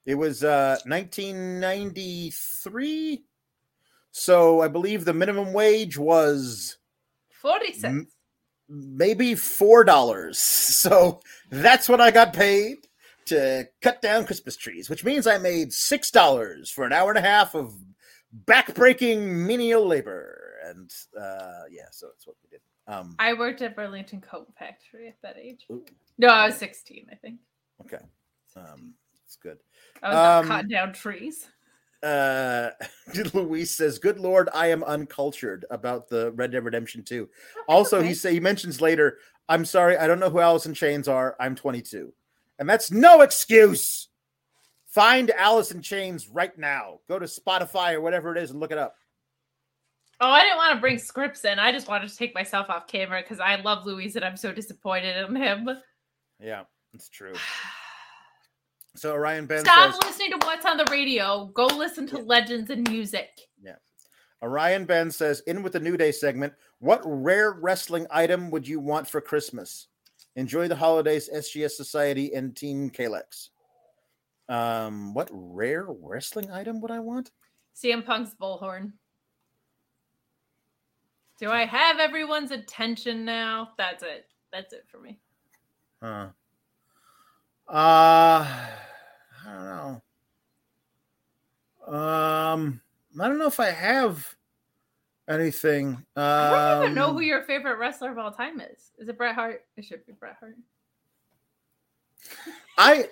It 0.05 0.15
was 0.15 0.43
uh 0.43 0.77
1993. 0.85 3.23
So 4.11 4.61
I 4.61 4.67
believe 4.67 5.05
the 5.05 5.13
minimum 5.13 5.53
wage 5.53 5.97
was 5.97 6.77
40 7.41 7.71
Mm. 7.71 7.75
cents. 7.75 8.11
maybe 8.69 9.35
four 9.35 9.83
dollars. 9.83 10.39
So 10.85 11.21
that's 11.49 11.89
what 11.89 11.99
I 12.01 12.11
got 12.11 12.33
paid 12.33 12.77
to 13.25 13.67
cut 13.81 14.01
down 14.03 14.25
Christmas 14.25 14.55
trees, 14.55 14.87
which 14.89 15.03
means 15.03 15.25
I 15.25 15.39
made 15.39 15.73
six 15.73 16.11
dollars 16.11 16.69
for 16.69 16.85
an 16.85 16.93
hour 16.93 17.09
and 17.09 17.17
a 17.17 17.21
half 17.27 17.55
of 17.55 17.73
backbreaking 18.45 19.45
menial 19.47 19.85
labor. 19.87 20.59
And 20.65 20.91
uh 21.19 21.63
yeah, 21.71 21.87
so 21.91 22.07
that's 22.07 22.27
what 22.27 22.35
we 22.43 22.49
did. 22.49 22.61
Um 22.87 23.15
I 23.17 23.33
worked 23.33 23.63
at 23.63 23.75
Burlington 23.75 24.21
Coat 24.21 24.47
Factory 24.59 25.07
at 25.07 25.19
that 25.23 25.37
age. 25.37 25.65
Ooh. 25.71 25.83
No, 26.19 26.27
I 26.27 26.45
was 26.47 26.57
16, 26.57 27.07
I 27.11 27.15
think. 27.15 27.39
okay. 27.81 28.03
Um 28.55 28.93
it's 29.25 29.37
good. 29.37 29.57
I 30.01 30.09
was 30.09 30.15
not 30.15 30.39
Um, 30.43 30.47
cutting 30.47 30.69
down 30.69 30.93
trees. 30.93 31.47
Uh 32.03 32.69
Luis 33.33 33.71
says, 33.71 33.97
Good 33.97 34.19
Lord, 34.19 34.49
I 34.53 34.67
am 34.67 34.83
uncultured 34.83 35.65
about 35.71 36.07
the 36.07 36.31
Red 36.33 36.51
Dead 36.51 36.63
Redemption 36.63 37.03
2. 37.03 37.27
Also, 37.67 37.97
okay. 37.97 38.07
he 38.09 38.13
say 38.13 38.33
he 38.33 38.39
mentions 38.39 38.81
later, 38.81 39.17
I'm 39.49 39.65
sorry, 39.65 39.97
I 39.97 40.07
don't 40.07 40.19
know 40.19 40.29
who 40.29 40.39
Alice 40.39 40.65
in 40.65 40.73
Chains 40.73 41.07
are. 41.07 41.35
I'm 41.39 41.55
22. 41.55 42.13
And 42.59 42.69
that's 42.69 42.91
no 42.91 43.21
excuse. 43.21 44.09
Find 44.87 45.31
Alice 45.31 45.71
in 45.71 45.81
Chains 45.81 46.29
right 46.29 46.57
now. 46.57 46.99
Go 47.07 47.19
to 47.19 47.25
Spotify 47.25 47.93
or 47.93 48.01
whatever 48.01 48.35
it 48.35 48.41
is 48.41 48.51
and 48.51 48.59
look 48.59 48.71
it 48.71 48.77
up. 48.77 48.95
Oh, 50.21 50.29
I 50.29 50.41
didn't 50.41 50.57
want 50.57 50.75
to 50.75 50.81
bring 50.81 50.97
scripts 50.97 51.43
in. 51.43 51.59
I 51.59 51.71
just 51.71 51.87
wanted 51.87 52.09
to 52.09 52.15
take 52.15 52.33
myself 52.33 52.69
off 52.69 52.87
camera 52.87 53.21
because 53.21 53.39
I 53.39 53.57
love 53.57 53.85
Luis 53.85 54.15
and 54.15 54.23
I'm 54.23 54.37
so 54.37 54.53
disappointed 54.53 55.27
in 55.27 55.35
him. 55.35 55.69
Yeah, 56.39 56.63
it's 56.93 57.09
true. 57.09 57.33
So 58.95 59.13
Orion 59.13 59.45
Ben 59.45 59.63
Stop 59.63 59.93
says 59.93 60.03
listening 60.03 60.31
to 60.31 60.45
what's 60.45 60.65
on 60.65 60.77
the 60.77 60.85
radio. 60.89 61.45
Go 61.53 61.65
listen 61.67 62.07
to 62.07 62.17
legends 62.17 62.69
and 62.69 62.89
music. 62.89 63.29
Yeah. 63.61 63.75
Orion 64.41 64.85
Ben 64.85 65.11
says, 65.11 65.41
in 65.41 65.63
with 65.63 65.73
the 65.73 65.79
New 65.79 65.97
Day 65.97 66.11
segment, 66.11 66.53
what 66.79 67.01
rare 67.03 67.51
wrestling 67.51 68.07
item 68.09 68.51
would 68.51 68.67
you 68.67 68.79
want 68.79 69.07
for 69.07 69.21
Christmas? 69.21 69.87
Enjoy 70.35 70.67
the 70.67 70.75
holidays, 70.75 71.29
SGS 71.33 71.71
Society 71.71 72.33
and 72.33 72.55
Team 72.55 72.89
Kalex. 72.89 73.49
Um, 74.47 75.13
what 75.13 75.29
rare 75.31 75.87
wrestling 75.87 76.51
item 76.51 76.81
would 76.81 76.91
I 76.91 76.99
want? 76.99 77.31
CM 77.75 78.05
Punk's 78.05 78.35
bullhorn. 78.39 78.93
Do 81.39 81.49
I 81.49 81.65
have 81.65 81.99
everyone's 81.99 82.51
attention 82.51 83.25
now? 83.25 83.69
That's 83.77 84.03
it. 84.03 84.27
That's 84.53 84.71
it 84.73 84.85
for 84.87 84.99
me. 84.99 85.19
Huh. 86.01 86.27
Uh 87.67 88.45
I 88.45 89.53
don't 89.53 89.65
know. 91.87 91.93
Um 91.93 92.81
I 93.19 93.27
don't 93.27 93.37
know 93.37 93.47
if 93.47 93.59
I 93.59 93.71
have 93.71 94.35
anything. 95.29 95.87
Um, 95.89 96.03
I 96.15 96.73
don't 96.73 96.83
even 96.83 96.95
know 96.95 97.13
who 97.13 97.21
your 97.21 97.43
favorite 97.43 97.77
wrestler 97.77 98.11
of 98.11 98.17
all 98.17 98.31
time 98.31 98.59
is. 98.59 98.91
Is 98.99 99.09
it 99.09 99.17
Bret 99.17 99.35
Hart? 99.35 99.63
It 99.77 99.85
should 99.85 100.05
be 100.05 100.13
Bret 100.13 100.37
Hart. 100.39 100.55
I 102.77 103.09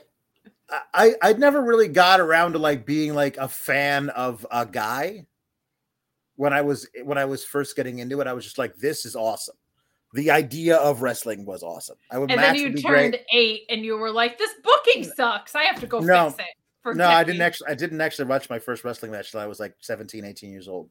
I 0.93 1.15
I 1.21 1.33
never 1.33 1.61
really 1.61 1.87
got 1.87 2.19
around 2.19 2.53
to 2.53 2.59
like 2.59 2.85
being 2.85 3.13
like 3.13 3.37
a 3.37 3.47
fan 3.47 4.09
of 4.09 4.45
a 4.51 4.65
guy. 4.65 5.25
When 6.35 6.51
I 6.51 6.61
was 6.61 6.87
when 7.03 7.17
I 7.17 7.25
was 7.25 7.45
first 7.45 7.75
getting 7.75 7.99
into 7.99 8.19
it, 8.21 8.27
I 8.27 8.33
was 8.33 8.43
just 8.43 8.57
like, 8.57 8.75
"This 8.75 9.05
is 9.05 9.15
awesome." 9.15 9.55
The 10.13 10.29
idea 10.29 10.77
of 10.77 11.01
wrestling 11.01 11.43
was 11.45 11.63
awesome. 11.63 11.97
I 12.11 12.19
would 12.19 12.29
And 12.29 12.39
then 12.39 12.55
you 12.55 12.73
turned 12.75 13.13
great. 13.13 13.25
eight 13.33 13.63
and 13.69 13.83
you 13.83 13.97
were 13.97 14.11
like, 14.11 14.37
this 14.37 14.51
booking 14.63 15.03
sucks. 15.03 15.55
I 15.55 15.63
have 15.63 15.79
to 15.79 15.87
go 15.87 15.99
No. 15.99 16.29
fix 16.29 16.39
it. 16.47 16.55
For 16.83 16.93
No, 16.93 17.07
I 17.07 17.23
didn't 17.23 17.37
Jackie." 17.37 17.43
actually. 17.45 17.67
I 17.69 17.75
didn't 17.75 18.01
actually 18.01 18.25
watch 18.25 18.49
my 18.49 18.59
first 18.59 18.83
wrestling 18.83 19.11
match 19.11 19.31
till 19.31 19.39
I 19.39 19.47
was 19.47 19.59
like 19.59 19.73
17, 19.79 20.23
18 20.25 20.51
years 20.51 20.67
old. 20.67 20.89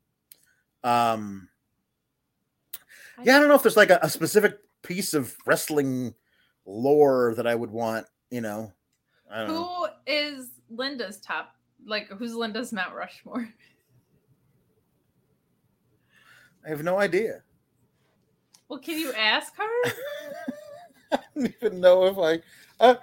Um, 0.82 1.48
yeah, 3.22 3.36
I 3.36 3.38
don't 3.38 3.48
know 3.48 3.54
if 3.54 3.62
there's 3.62 3.76
like 3.76 3.90
a, 3.90 4.00
a 4.02 4.08
specific 4.10 4.58
piece 4.82 5.14
of 5.14 5.36
wrestling 5.46 6.14
lore 6.66 7.34
that 7.36 7.46
I 7.46 7.54
would 7.54 7.70
want. 7.70 8.06
You 8.30 8.40
know, 8.40 8.72
I 9.30 9.38
don't 9.40 9.48
know. 9.48 9.64
Who 9.64 9.86
is 10.12 10.48
Linda's 10.70 11.20
top? 11.20 11.54
Like, 11.86 12.08
who's 12.08 12.34
Linda's 12.34 12.72
Mount 12.72 12.94
Rushmore? 12.94 13.48
I 16.64 16.68
have 16.70 16.82
no 16.82 16.98
idea. 16.98 17.42
Well, 18.72 18.80
can 18.80 18.98
you 18.98 19.12
ask 19.12 19.52
her? 19.58 19.92
I 21.12 21.18
don't 21.36 21.54
even 21.60 21.78
know 21.78 22.06
if 22.06 22.16
I 22.16 22.40
uh, 22.82 22.94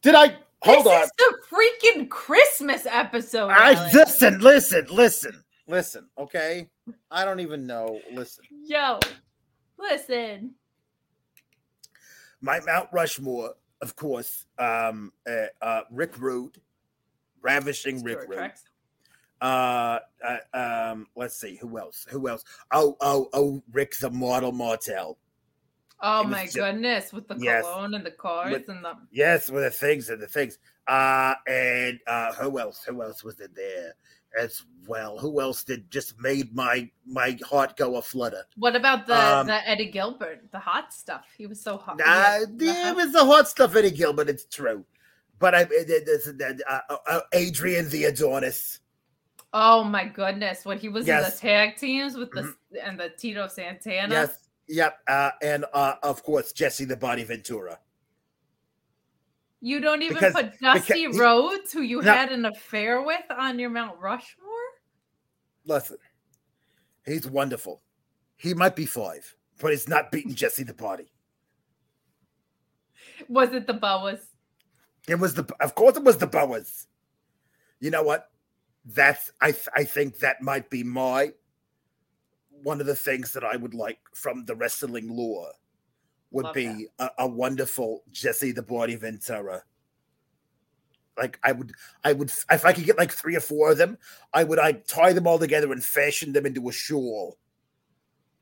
did. 0.00 0.14
I 0.14 0.36
hold 0.62 0.86
this 0.86 0.92
on. 0.92 1.02
is 1.02 1.10
the 1.18 1.36
freaking 1.50 2.08
Christmas 2.08 2.86
episode. 2.86 3.48
I 3.48 3.72
Alex. 3.72 3.92
listen, 3.92 4.38
listen, 4.38 4.86
listen, 4.88 5.42
listen. 5.66 6.08
Okay, 6.16 6.68
I 7.10 7.24
don't 7.24 7.40
even 7.40 7.66
know. 7.66 8.00
Listen, 8.12 8.44
Yo, 8.66 9.00
listen. 9.76 10.54
my 12.40 12.60
Mount 12.60 12.88
Rushmore, 12.92 13.54
of 13.80 13.96
course. 13.96 14.46
Um, 14.60 15.12
uh, 15.28 15.46
uh 15.60 15.80
Rick 15.90 16.20
Rude, 16.20 16.60
ravishing 17.42 18.04
Rick 18.04 18.28
Rude. 18.28 18.36
Tracks. 18.36 18.62
Uh, 19.40 19.98
uh, 20.26 20.38
um, 20.92 21.06
let's 21.14 21.36
see 21.36 21.56
who 21.56 21.78
else. 21.78 22.06
Who 22.10 22.28
else? 22.28 22.44
Oh, 22.72 22.96
oh, 23.00 23.28
oh, 23.32 23.62
Rick 23.72 23.96
the 23.98 24.10
Model 24.10 24.52
Martel. 24.52 25.18
Oh 26.00 26.24
my 26.24 26.46
ju- 26.46 26.60
goodness, 26.60 27.12
with 27.12 27.26
the 27.28 27.36
Yes. 27.38 27.64
cologne 27.64 27.94
and 27.94 28.04
the 28.04 28.10
cars 28.10 28.52
With- 28.52 28.68
and 28.68 28.84
the 28.84 28.94
Yes, 29.10 29.50
with 29.50 29.64
the 29.64 29.70
things 29.70 30.10
and 30.10 30.20
the 30.20 30.26
things. 30.26 30.58
Uh, 30.86 31.34
and 31.46 31.98
uh, 32.06 32.32
who 32.34 32.58
else? 32.58 32.84
Who 32.84 33.02
else 33.02 33.24
was 33.24 33.40
in 33.40 33.48
there 33.54 33.94
as 34.38 34.62
well? 34.86 35.18
Who 35.18 35.40
else 35.40 35.64
did 35.64 35.90
just 35.90 36.18
made 36.20 36.54
my 36.54 36.90
my 37.06 37.38
heart 37.44 37.76
go 37.76 37.96
a 37.96 38.02
flutter? 38.02 38.44
what 38.56 38.76
about 38.76 39.06
the 39.06 39.16
Um, 39.16 39.46
the 39.46 39.68
Eddie 39.68 39.90
Gilbert, 39.90 40.50
the 40.52 40.58
hot 40.58 40.92
stuff? 40.92 41.24
He 41.36 41.46
was 41.46 41.60
so 41.62 41.76
hot. 41.78 41.98
Nah, 41.98 42.04
yeah, 42.58 42.90
it 42.90 42.96
was 42.96 43.12
the 43.12 43.24
hot 43.24 43.48
stuff, 43.48 43.74
Eddie 43.74 43.90
Gilbert. 43.90 44.28
It's 44.28 44.44
true, 44.44 44.84
but 45.38 45.54
I 45.54 45.64
there's 45.64 46.28
uh, 46.28 46.80
uh, 46.90 46.96
uh, 47.08 47.20
Adrian 47.32 47.88
the 47.88 48.04
Adonis. 48.04 48.80
Oh 49.58 49.82
my 49.82 50.04
goodness, 50.04 50.66
when 50.66 50.78
he 50.78 50.90
was 50.90 51.04
in 51.04 51.08
Yes. 51.08 51.24
Mm-hmm. 51.24 51.46
the 51.46 51.50
tag 51.52 51.76
teams 51.78 52.14
with 52.14 52.30
the 52.30 52.54
and 52.84 53.00
the 53.00 53.08
Tito 53.08 53.48
Santana. 53.48 54.12
Yes, 54.14 54.38
yep, 54.68 54.98
uh, 55.08 55.30
and 55.40 55.64
uh, 55.72 55.94
of 56.02 56.22
course 56.22 56.52
Jesse 56.52 56.84
the 56.84 56.96
Body 56.96 57.24
Ventura. 57.24 57.78
You 59.62 59.80
don't 59.80 60.02
even 60.02 60.16
Because- 60.18 60.34
put 60.34 60.60
Dusty 60.60 61.00
he- 61.10 61.18
Rhodes, 61.18 61.72
who 61.72 61.80
you 61.80 62.02
No. 62.02 62.12
had 62.12 62.30
an 62.32 62.44
affair 62.44 63.00
with, 63.00 63.22
on 63.30 63.58
your 63.58 63.70
Mount 63.70 63.98
Rushmore? 63.98 64.52
Listen, 65.64 65.96
he's 67.06 67.26
wonderful. 67.26 67.80
He 68.36 68.52
might 68.52 68.76
be 68.76 68.84
five, 68.84 69.34
but 69.58 69.70
he's 69.70 69.88
not 69.88 70.12
beating 70.12 70.34
Jesse 70.42 70.64
the 70.64 70.74
Body. 70.74 71.10
Was 73.28 73.54
it 73.54 73.66
the 73.66 73.72
Boas? 73.72 74.20
It 75.08 75.14
was 75.18 75.32
the, 75.32 75.50
of 75.60 75.74
course, 75.74 75.96
it 75.96 76.04
was 76.04 76.18
the 76.18 76.26
Boas. 76.26 76.86
You 77.80 77.90
know 77.90 78.02
what? 78.02 78.28
That's 78.86 79.32
I. 79.40 79.50
th- 79.52 79.68
I 79.74 79.84
think 79.84 80.18
that 80.20 80.40
might 80.42 80.70
be 80.70 80.82
my 80.84 81.32
one 82.62 82.80
of 82.80 82.86
the 82.86 82.94
things 82.94 83.32
that 83.32 83.44
I 83.44 83.56
would 83.56 83.74
like 83.74 83.98
from 84.14 84.44
the 84.44 84.54
wrestling 84.54 85.08
lore 85.14 85.52
would 86.30 86.46
Love 86.46 86.54
be 86.54 86.86
a, 86.98 87.10
a 87.20 87.28
wonderful 87.28 88.02
Jesse 88.12 88.52
the 88.52 88.62
Body 88.62 88.96
Ventura. 88.96 89.62
Like 91.18 91.38
I 91.42 91.52
would, 91.52 91.72
I 92.04 92.12
would, 92.12 92.30
if 92.50 92.64
I 92.64 92.72
could 92.72 92.84
get 92.84 92.98
like 92.98 93.10
three 93.12 93.36
or 93.36 93.40
four 93.40 93.70
of 93.70 93.78
them, 93.78 93.96
I 94.34 94.44
would, 94.44 94.58
I 94.58 94.72
tie 94.72 95.12
them 95.12 95.26
all 95.26 95.38
together 95.38 95.72
and 95.72 95.82
fashion 95.82 96.32
them 96.32 96.44
into 96.46 96.68
a 96.68 96.72
shawl. 96.72 97.38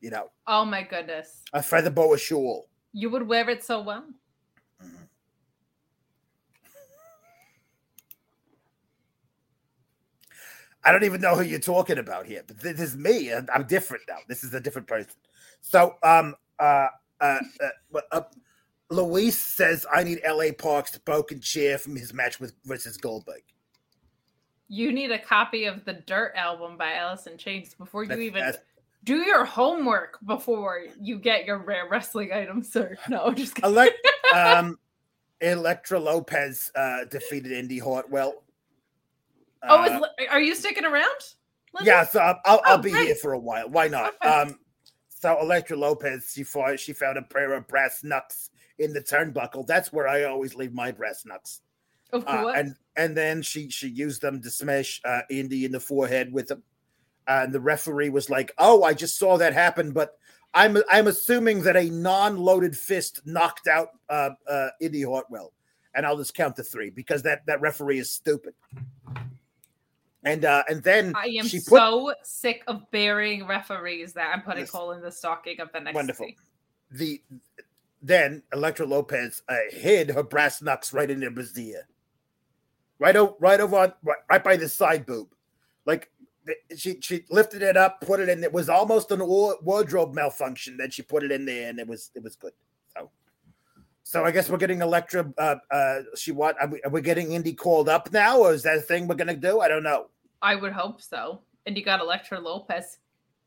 You 0.00 0.10
know, 0.10 0.30
Oh 0.46 0.64
my 0.64 0.82
goodness. 0.82 1.42
a 1.52 1.62
feather 1.62 1.90
boa 1.90 2.18
shawl. 2.18 2.68
You 2.92 3.10
would 3.10 3.26
wear 3.28 3.48
it 3.48 3.64
so 3.64 3.80
well. 3.80 4.04
I 10.84 10.92
don't 10.92 11.04
even 11.04 11.20
know 11.20 11.34
who 11.34 11.42
you're 11.42 11.58
talking 11.58 11.98
about 11.98 12.26
here, 12.26 12.42
but 12.46 12.60
this 12.60 12.80
is 12.80 12.96
me. 12.96 13.30
and 13.30 13.48
I'm 13.50 13.64
different 13.64 14.04
now. 14.08 14.18
This 14.28 14.44
is 14.44 14.52
a 14.52 14.60
different 14.60 14.86
person. 14.86 15.12
So, 15.60 15.94
um, 16.02 16.34
uh, 16.58 16.88
uh, 17.20 17.38
uh, 17.94 18.00
uh 18.12 18.20
Luis 18.90 19.38
says 19.38 19.86
I 19.92 20.04
need 20.04 20.20
L.A. 20.24 20.52
Park's 20.52 20.98
broken 20.98 21.40
chair 21.40 21.78
from 21.78 21.96
his 21.96 22.12
match 22.12 22.38
with 22.38 22.52
versus 22.64 22.96
Goldberg. 22.98 23.42
You 24.68 24.92
need 24.92 25.10
a 25.10 25.18
copy 25.18 25.64
of 25.64 25.84
the 25.84 25.94
Dirt 25.94 26.32
album 26.36 26.76
by 26.76 26.94
Alice 26.94 27.26
in 27.26 27.38
Chains 27.38 27.74
before 27.74 28.02
you 28.02 28.08
That's- 28.08 28.24
even 28.24 28.40
that's- 28.40 28.62
do 29.04 29.18
your 29.18 29.44
homework 29.44 30.18
before 30.24 30.80
you 30.98 31.18
get 31.18 31.44
your 31.44 31.58
rare 31.58 31.86
wrestling 31.90 32.32
items, 32.32 32.72
sir. 32.72 32.96
No, 33.08 33.32
just 33.32 33.54
kidding. 33.54 33.70
Elect, 33.70 33.96
um, 34.34 34.78
Elektra 35.40 36.00
Lopez 36.00 36.72
uh, 36.74 37.04
defeated 37.10 37.52
Indi 37.52 37.78
Hartwell. 37.78 38.43
Oh, 39.68 39.82
Uh, 39.82 40.00
is, 40.20 40.26
are 40.30 40.40
you 40.40 40.54
sticking 40.54 40.84
around? 40.84 41.04
Linda? 41.74 41.90
Yeah, 41.90 42.04
so 42.04 42.20
I'll, 42.20 42.40
I'll, 42.44 42.60
I'll 42.66 42.78
Oh, 42.78 42.82
be 42.82 42.90
great. 42.90 43.06
here 43.06 43.14
for 43.16 43.32
a 43.32 43.38
while. 43.38 43.68
Why 43.68 43.88
not? 43.88 44.14
Okay. 44.22 44.28
Um, 44.28 44.58
so 45.08 45.40
Elektra 45.40 45.76
Lopez, 45.76 46.30
she 46.34 46.44
fought, 46.44 46.78
she 46.78 46.92
found 46.92 47.18
a 47.18 47.22
pair 47.22 47.52
of 47.54 47.66
brass 47.66 48.04
knucks 48.04 48.50
in 48.78 48.92
the 48.92 49.00
turnbuckle. 49.00 49.66
That's 49.66 49.92
where 49.92 50.06
I 50.06 50.24
always 50.24 50.54
leave 50.54 50.72
my 50.72 50.92
brass 50.92 51.24
knucks. 51.24 51.62
Of 52.12 52.24
Uh, 52.28 52.52
and 52.54 52.76
and 52.96 53.16
then 53.16 53.42
she 53.42 53.70
she 53.70 53.88
used 53.88 54.22
them 54.22 54.40
to 54.42 54.50
smash 54.50 55.00
uh, 55.04 55.22
Indi 55.30 55.64
in 55.64 55.72
the 55.72 55.80
forehead 55.80 56.32
with 56.32 56.48
them. 56.48 56.62
And 57.26 57.52
the 57.52 57.60
referee 57.60 58.10
was 58.10 58.28
like, 58.28 58.52
"Oh, 58.58 58.82
I 58.84 58.92
just 58.92 59.18
saw 59.18 59.38
that 59.38 59.52
happen, 59.54 59.92
but 59.92 60.18
I'm 60.52 60.76
I'm 60.90 61.06
assuming 61.08 61.62
that 61.62 61.76
a 61.76 61.88
non-loaded 61.90 62.76
fist 62.76 63.22
knocked 63.24 63.66
out 63.66 63.88
uh, 64.10 64.30
uh, 64.48 64.68
Indi 64.80 65.02
Hartwell, 65.02 65.52
and 65.94 66.04
I'll 66.06 66.18
just 66.18 66.34
count 66.34 66.54
to 66.56 66.62
three 66.62 66.90
because 66.90 67.22
that 67.22 67.46
that 67.46 67.60
referee 67.60 67.98
is 67.98 68.10
stupid." 68.10 68.54
And 70.24 70.44
uh, 70.44 70.62
and 70.68 70.82
then 70.82 71.12
I 71.14 71.26
am 71.38 71.46
she 71.46 71.58
put 71.58 71.78
so 71.78 72.14
sick 72.22 72.62
of 72.66 72.90
burying 72.90 73.46
referees 73.46 74.14
that 74.14 74.32
I'm 74.32 74.42
putting 74.42 74.64
Yes. 74.64 74.74
In 74.74 75.02
the 75.02 75.12
stocking 75.12 75.60
of 75.60 75.70
the 75.72 75.80
next 75.80 75.94
Wonderful. 75.94 76.30
the 76.90 77.22
then 78.00 78.42
Elektra 78.52 78.86
Lopez 78.86 79.42
uh, 79.48 79.56
hid 79.70 80.10
her 80.10 80.22
brass 80.22 80.60
knucks 80.60 80.92
right 80.92 81.10
in 81.10 81.20
their 81.20 81.30
brassiere, 81.30 81.88
right 82.98 83.16
over, 83.16 83.32
right 83.38 83.60
over 83.60 83.76
on, 83.76 83.92
right, 84.02 84.18
right 84.30 84.44
by 84.44 84.56
the 84.56 84.68
side 84.68 85.06
boob, 85.06 85.28
like 85.86 86.10
she 86.76 87.00
she 87.00 87.24
lifted 87.30 87.62
it 87.62 87.76
up, 87.76 88.00
put 88.02 88.20
it 88.20 88.28
in. 88.28 88.44
It 88.44 88.52
was 88.52 88.68
almost 88.68 89.10
an 89.10 89.26
wa- 89.26 89.56
wardrobe 89.62 90.14
malfunction. 90.14 90.76
Then 90.76 90.90
she 90.90 91.02
put 91.02 91.22
it 91.22 91.32
in 91.32 91.46
there, 91.46 91.70
and 91.70 91.78
it 91.78 91.88
was 91.88 92.10
it 92.14 92.22
was 92.22 92.36
good. 92.36 92.52
So, 92.94 93.10
so 94.02 94.24
I 94.24 94.30
guess 94.30 94.50
we're 94.50 94.58
getting 94.58 94.82
Elektra. 94.82 95.32
Uh, 95.38 95.56
uh, 95.70 96.00
she 96.14 96.32
what? 96.32 96.60
Are 96.60 96.68
we, 96.68 96.82
are 96.82 96.90
we 96.90 97.00
getting 97.00 97.32
Indi 97.32 97.54
called 97.54 97.88
up 97.88 98.12
now, 98.12 98.38
or 98.38 98.52
is 98.52 98.62
that 98.64 98.76
a 98.76 98.82
thing 98.82 99.08
we're 99.08 99.14
gonna 99.14 99.34
do? 99.34 99.60
I 99.60 99.68
don't 99.68 99.82
know. 99.82 100.08
I 100.44 100.54
would 100.54 100.72
hope 100.72 101.00
so. 101.00 101.40
And 101.66 101.76
you 101.76 101.82
got 101.82 102.00
Elektra 102.00 102.38
Lopez 102.38 102.98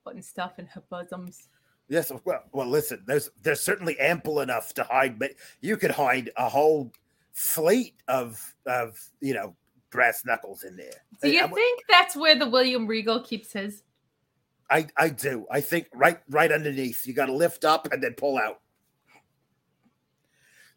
putting 0.04 0.24
stuff 0.24 0.58
in 0.58 0.66
her 0.66 0.82
bosoms. 0.90 1.48
Yes, 1.90 2.12
well, 2.26 2.44
well, 2.52 2.68
listen, 2.68 3.04
there's 3.06 3.30
there's 3.44 3.62
certainly 3.62 3.98
ample 4.00 4.42
enough 4.42 4.74
to 4.74 4.84
hide, 4.84 5.20
but 5.20 5.32
you 5.62 5.78
could 5.78 5.92
hide 5.92 6.32
a 6.36 6.50
whole 6.50 6.92
fleet 7.32 7.94
of 8.08 8.44
of 8.66 9.00
you 9.22 9.34
know 9.34 9.56
brass 9.92 10.26
knuckles 10.26 10.64
in 10.64 10.76
there. 10.76 11.04
Do 11.22 11.30
you 11.30 11.44
I, 11.44 11.48
think 11.48 11.84
that's 11.88 12.16
where 12.16 12.38
the 12.38 12.50
William 12.50 12.88
Regal 12.88 13.22
keeps 13.22 13.54
his? 13.54 13.84
I 14.70 14.88
I 14.98 15.10
do. 15.10 15.46
I 15.50 15.62
think 15.62 15.88
right 15.94 16.20
right 16.30 16.52
underneath. 16.52 17.08
You 17.08 17.14
got 17.14 17.28
to 17.28 17.34
lift 17.34 17.64
up 17.64 17.88
and 17.94 18.04
then 18.04 18.16
pull 18.16 18.38
out. 18.38 18.60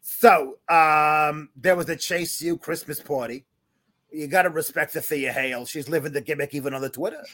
So 0.01 0.59
um 0.69 1.49
there 1.55 1.75
was 1.75 1.89
a 1.89 1.97
Chase 1.97 2.41
U 2.41 2.57
Christmas 2.57 3.01
party. 3.01 3.45
You 4.11 4.27
got 4.27 4.43
to 4.43 4.49
respect 4.49 4.93
the 4.93 5.01
Thea 5.01 5.31
Hale. 5.31 5.65
She's 5.65 5.87
living 5.87 6.11
the 6.11 6.21
gimmick 6.21 6.53
even 6.53 6.73
on 6.73 6.81
the 6.81 6.89
Twitter. 6.89 7.23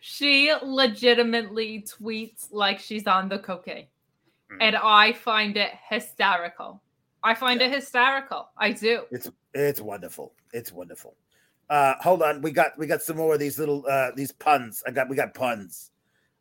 She 0.00 0.52
legitimately 0.62 1.82
tweets 1.82 2.48
like 2.50 2.78
she's 2.78 3.06
on 3.06 3.28
the 3.28 3.38
cocaine. 3.38 3.86
Mm. 4.52 4.56
And 4.60 4.76
I 4.76 5.12
find 5.12 5.56
it 5.56 5.70
hysterical. 5.88 6.82
I 7.22 7.34
find 7.34 7.60
it 7.60 7.72
hysterical. 7.72 8.48
I 8.56 8.72
do. 8.72 9.02
It's 9.10 9.30
it's 9.52 9.80
wonderful. 9.80 10.32
It's 10.52 10.72
wonderful. 10.72 11.16
Uh 11.68 11.94
hold 12.00 12.22
on, 12.22 12.40
we 12.40 12.50
got 12.50 12.78
we 12.78 12.86
got 12.86 13.02
some 13.02 13.18
more 13.18 13.34
of 13.34 13.40
these 13.40 13.58
little 13.58 13.84
uh 13.88 14.10
these 14.16 14.32
puns. 14.32 14.82
I 14.86 14.90
got 14.90 15.08
we 15.08 15.16
got 15.16 15.34
puns. 15.34 15.90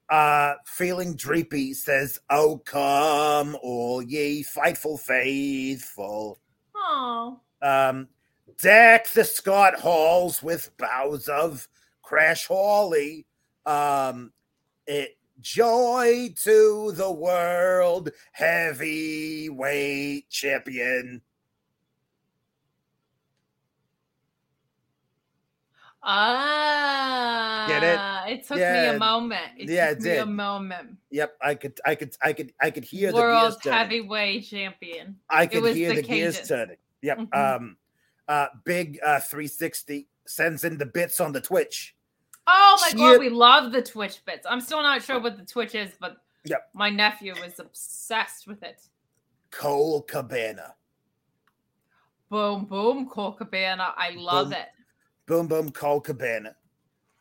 Uh 0.09 0.53
feeling 0.65 1.15
dreepy 1.15 1.75
says, 1.75 2.19
Oh 2.29 2.61
come 2.65 3.57
all 3.61 4.01
ye 4.01 4.43
fightful 4.43 4.97
faithful. 4.99 6.39
Oh. 6.73 7.41
Um 7.61 8.07
deck 8.61 9.09
the 9.09 9.23
Scott 9.23 9.79
halls 9.79 10.43
with 10.43 10.75
boughs 10.77 11.27
of 11.27 11.67
Crash 12.01 12.47
Holly. 12.47 13.25
Um 13.65 14.31
it 14.87 15.17
joy 15.41 16.33
to 16.43 16.91
the 16.95 17.11
world 17.11 18.11
heavyweight 18.33 20.29
champion. 20.29 21.21
Ah. 26.01 27.65
get 27.67 27.83
it? 27.83 27.99
It 28.39 28.47
took 28.47 28.57
me 28.57 28.85
a 28.85 28.97
moment. 28.97 29.41
It 29.57 29.69
Yeah, 29.69 29.89
took 29.89 29.99
it 29.99 30.03
me 30.03 30.17
a 30.17 30.25
moment. 30.25 30.97
Yep, 31.11 31.37
I 31.41 31.55
could, 31.55 31.79
I 31.85 31.95
could, 31.95 32.15
I 32.21 32.33
could, 32.33 32.53
I 32.61 32.71
could 32.71 32.83
hear 32.85 33.11
the 33.11 33.17
World 33.17 33.57
heavyweight 33.63 34.45
champion. 34.47 35.17
I 35.29 35.45
could 35.45 35.75
hear 35.75 35.89
the 35.89 36.01
the, 36.01 36.07
gears 36.07 36.47
turning. 36.47 36.77
Yep. 37.01 37.17
Mhm. 37.17 37.55
Um, 37.55 37.77
uh, 38.29 38.47
big 38.63 38.97
uh 39.05 39.19
360 39.19 40.07
sends 40.25 40.63
in 40.63 40.77
the 40.77 40.85
bits 40.85 41.19
on 41.19 41.33
the 41.33 41.41
Twitch. 41.41 41.95
Oh 42.47 42.77
my 42.81 42.89
Shit. 42.89 42.97
god, 42.97 43.19
we 43.19 43.29
love 43.29 43.71
the 43.73 43.81
Twitch 43.81 44.23
bits. 44.25 44.45
I'm 44.49 44.61
still 44.61 44.81
not 44.81 45.03
sure 45.03 45.19
what 45.19 45.37
the 45.37 45.45
Twitch 45.45 45.75
is, 45.75 45.91
but 45.99 46.17
Yep. 46.45 46.69
my 46.73 46.89
nephew 46.89 47.33
is 47.33 47.59
obsessed 47.59 48.47
with 48.47 48.63
it. 48.63 48.81
Cole 49.51 50.01
Cabana. 50.03 50.75
Boom, 52.29 52.65
boom, 52.65 53.09
Cole 53.09 53.33
Cabana. 53.33 53.93
I 53.97 54.11
love 54.11 54.49
Boom. 54.51 54.53
it. 54.53 54.67
Boom, 55.25 55.47
boom, 55.47 55.71
Cole 55.71 55.99
Cabana. 55.99 56.55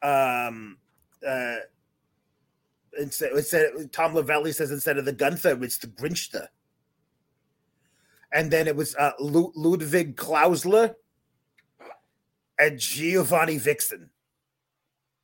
Um, 0.03 0.77
uh, 1.27 1.57
instead, 2.99 3.33
instead 3.33 3.93
Tom 3.93 4.15
Lavelli 4.15 4.55
says 4.55 4.71
instead 4.71 4.99
of 4.99 5.05
the 5.05 5.13
Gunther, 5.13 5.63
it's 5.65 5.79
the 5.79 5.89
Grinchster. 5.89 6.49
And 8.33 8.51
then 8.51 8.69
it 8.69 8.77
was 8.77 8.95
uh, 8.97 9.13
Lu- 9.19 9.53
Ludwig 9.55 10.17
Klausler 10.17 10.95
and 12.59 12.79
Giovanni 12.79 13.59
Vixen. 13.59 14.11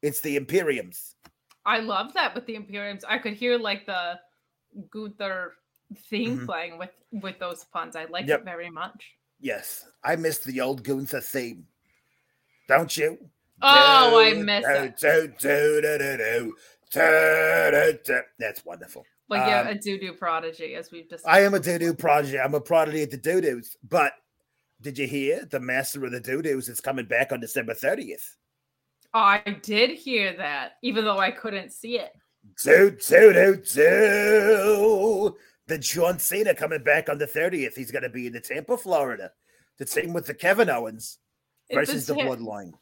It's 0.03 0.21
the 0.21 0.39
Imperiums. 0.39 1.15
I 1.67 1.79
love 1.79 2.13
that 2.15 2.35
with 2.35 2.47
the 2.47 2.55
Imperiums. 2.57 3.03
I 3.09 3.19
could 3.19 3.35
hear 3.35 3.59
like 3.59 3.87
the 3.87 4.19
Gunther 4.91 5.55
theme 6.11 6.41
Mhm. 6.41 6.47
playing 6.47 6.79
with 6.79 6.91
with 7.13 7.39
those 7.39 7.65
puns. 7.65 7.95
I 7.97 8.05
like 8.07 8.27
Yep. 8.27 8.41
it 8.41 8.45
very 8.45 8.71
much. 8.71 9.15
Yes, 9.41 9.87
I 10.03 10.17
miss 10.17 10.39
the 10.39 10.61
old 10.61 10.83
Gunther 10.83 11.21
theme. 11.21 11.67
Don't 12.69 12.97
you? 12.97 13.31
Oh, 13.63 14.19
I 14.21 14.33
miss 14.35 14.65
do, 14.65 14.71
it. 14.73 14.97
do, 14.99 15.29
do, 15.39 15.81
do, 15.81 15.99
do, 15.99 16.17
do, 16.17 16.55
do, 16.91 17.71
do, 17.71 17.99
do. 18.05 18.21
That's 18.39 18.65
wonderful. 18.65 19.07
Like 19.29 19.47
yeah, 19.47 19.61
Um, 19.63 19.67
a 19.69 19.75
doo 19.75 19.99
doo 19.99 20.13
prodigy, 20.13 20.75
as 20.75 20.91
we've 20.91 21.09
discussed. 21.09 21.27
I 21.29 21.41
am 21.41 21.55
a 21.55 21.61
doo 21.61 21.79
doo 21.79 21.95
prodigy. 21.95 22.39
I'm 22.39 22.55
a 22.55 22.61
prodigy 22.61 23.03
at 23.03 23.11
the 23.11 23.17
doo 23.17 23.41
doos. 23.41 23.77
But 23.89 24.13
did 24.81 24.99
you 24.99 25.07
hear 25.07 25.47
the 25.47 25.61
master 25.61 26.05
of 26.05 26.13
the 26.13 26.21
doo 26.21 26.43
doos 26.43 26.69
is 26.69 26.81
coming 26.81 27.07
back 27.07 27.33
on 27.33 27.41
December 27.41 27.75
30th? 27.75 28.37
I 29.15 29.43
did 29.63 29.91
hear 29.91 30.37
that, 30.37 30.73
even 30.83 31.05
though 31.05 31.19
I 31.19 31.31
couldn't 31.31 31.73
see 31.73 31.99
it. 31.99 32.13
Do, 32.63 32.91
do, 32.91 33.33
do, 33.33 33.57
do. 33.65 35.37
The 35.67 35.79
John 35.79 36.19
Cena 36.19 36.55
coming 36.55 36.83
back 36.83 37.09
on 37.09 37.17
the 37.19 37.27
30th. 37.27 37.75
He's 37.75 37.91
going 37.91 38.03
to 38.03 38.11
be 38.11 38.27
in 38.27 38.33
the 38.35 38.41
Tampa, 38.41 38.77
Florida. 38.77 39.31
The 39.79 39.87
same 39.87 40.13
with 40.13 40.27
the 40.27 40.35
Kevin 40.35 40.69
Owens 40.69 41.19
In 41.71 41.77
the 41.77 41.81
versus 41.81 42.07
the 42.07 42.15
Bloodline. 42.15 42.73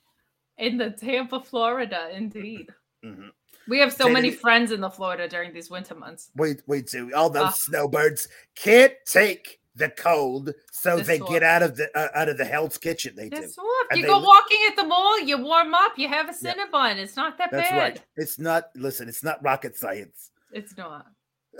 in 0.58 0.78
the 0.78 0.90
Tampa, 0.90 1.40
Florida, 1.40 2.08
indeed. 2.12 2.68
Mhm. 3.04 3.30
We 3.68 3.78
have 3.78 3.92
so 3.92 4.08
many 4.08 4.30
friends 4.30 4.72
in 4.72 4.80
the 4.80 4.90
Florida 4.90 5.28
during 5.28 5.52
these 5.52 5.70
winter 5.70 5.94
months. 5.94 6.30
We, 6.36 6.56
we 6.66 6.82
do. 6.82 7.14
All 7.14 7.30
those 7.30 7.42
Ah. 7.44 7.50
snowbirds 7.50 8.28
can't 8.56 8.92
take 9.06 9.60
the 9.74 9.88
cold, 9.88 10.52
so 10.72 10.98
The 10.98 11.02
they 11.04 11.18
get 11.20 11.42
out 11.42 11.62
of 11.62 11.76
the 11.76 11.88
uh, 11.98 12.08
out 12.14 12.28
of 12.28 12.36
the 12.36 12.44
Hell's 12.44 12.76
Kitchen. 12.76 13.14
They 13.16 13.28
do. 13.30 13.48
You 13.94 14.06
go 14.06 14.18
li- 14.18 14.24
walking 14.26 14.58
at 14.68 14.76
the 14.76 14.84
mall, 14.84 15.18
you 15.20 15.38
warm 15.38 15.72
up, 15.74 15.92
you 15.96 16.08
have 16.08 16.28
a 16.28 16.34
Yeah. 16.42 16.54
Cinnabon. 16.54 16.96
It's 16.96 17.16
not 17.16 17.38
that 17.38 17.50
That's 17.50 17.70
bad. 17.70 17.78
right. 17.78 18.02
It's 18.16 18.38
not. 18.38 18.64
Listen, 18.74 19.08
it's 19.08 19.22
not 19.24 19.42
rocket 19.42 19.76
science. 19.76 20.30
It's 20.52 20.76
not. 20.76 21.06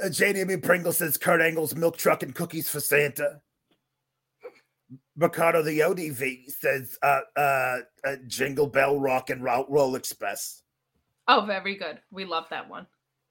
Uh, 0.02 0.08
Jamie 0.10 0.56
Pringle 0.58 0.92
says 0.92 1.16
Kurt 1.16 1.40
Angle's 1.40 1.74
milk 1.74 1.96
truck 1.96 2.22
and 2.22 2.34
cookies 2.34 2.68
for 2.68 2.80
Santa. 2.80 3.40
Ricardo 5.16 5.62
the 5.62 5.80
ODV 5.80 6.50
says 6.50 6.98
uh, 7.02 7.20
uh, 7.36 7.78
uh, 8.04 8.16
Jingle 8.26 8.66
Bell 8.66 8.98
Rock 8.98 9.30
and 9.30 9.42
Roll 9.44 9.94
Express. 9.94 10.62
Oh, 11.28 11.44
very 11.46 11.76
good. 11.76 12.00
We 12.10 12.24
love 12.24 12.46
that 12.50 12.68
one. 12.68 12.86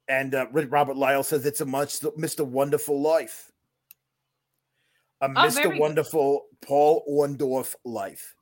And 0.08 0.34
uh, 0.36 0.48
Robert 0.52 0.98
Lyle 0.98 1.24
says 1.24 1.46
it's 1.46 1.62
a 1.62 1.66
much 1.66 2.00
Mr. 2.00 2.46
Wonderful 2.46 3.02
life. 3.02 3.52
A 5.22 5.26
Oh, 5.26 5.30
Mr. 5.30 5.64
good. 5.64 5.80
Wonderful 5.80 6.46
Paul 6.66 7.04
Orndorff 7.10 7.76
life. 7.86 8.36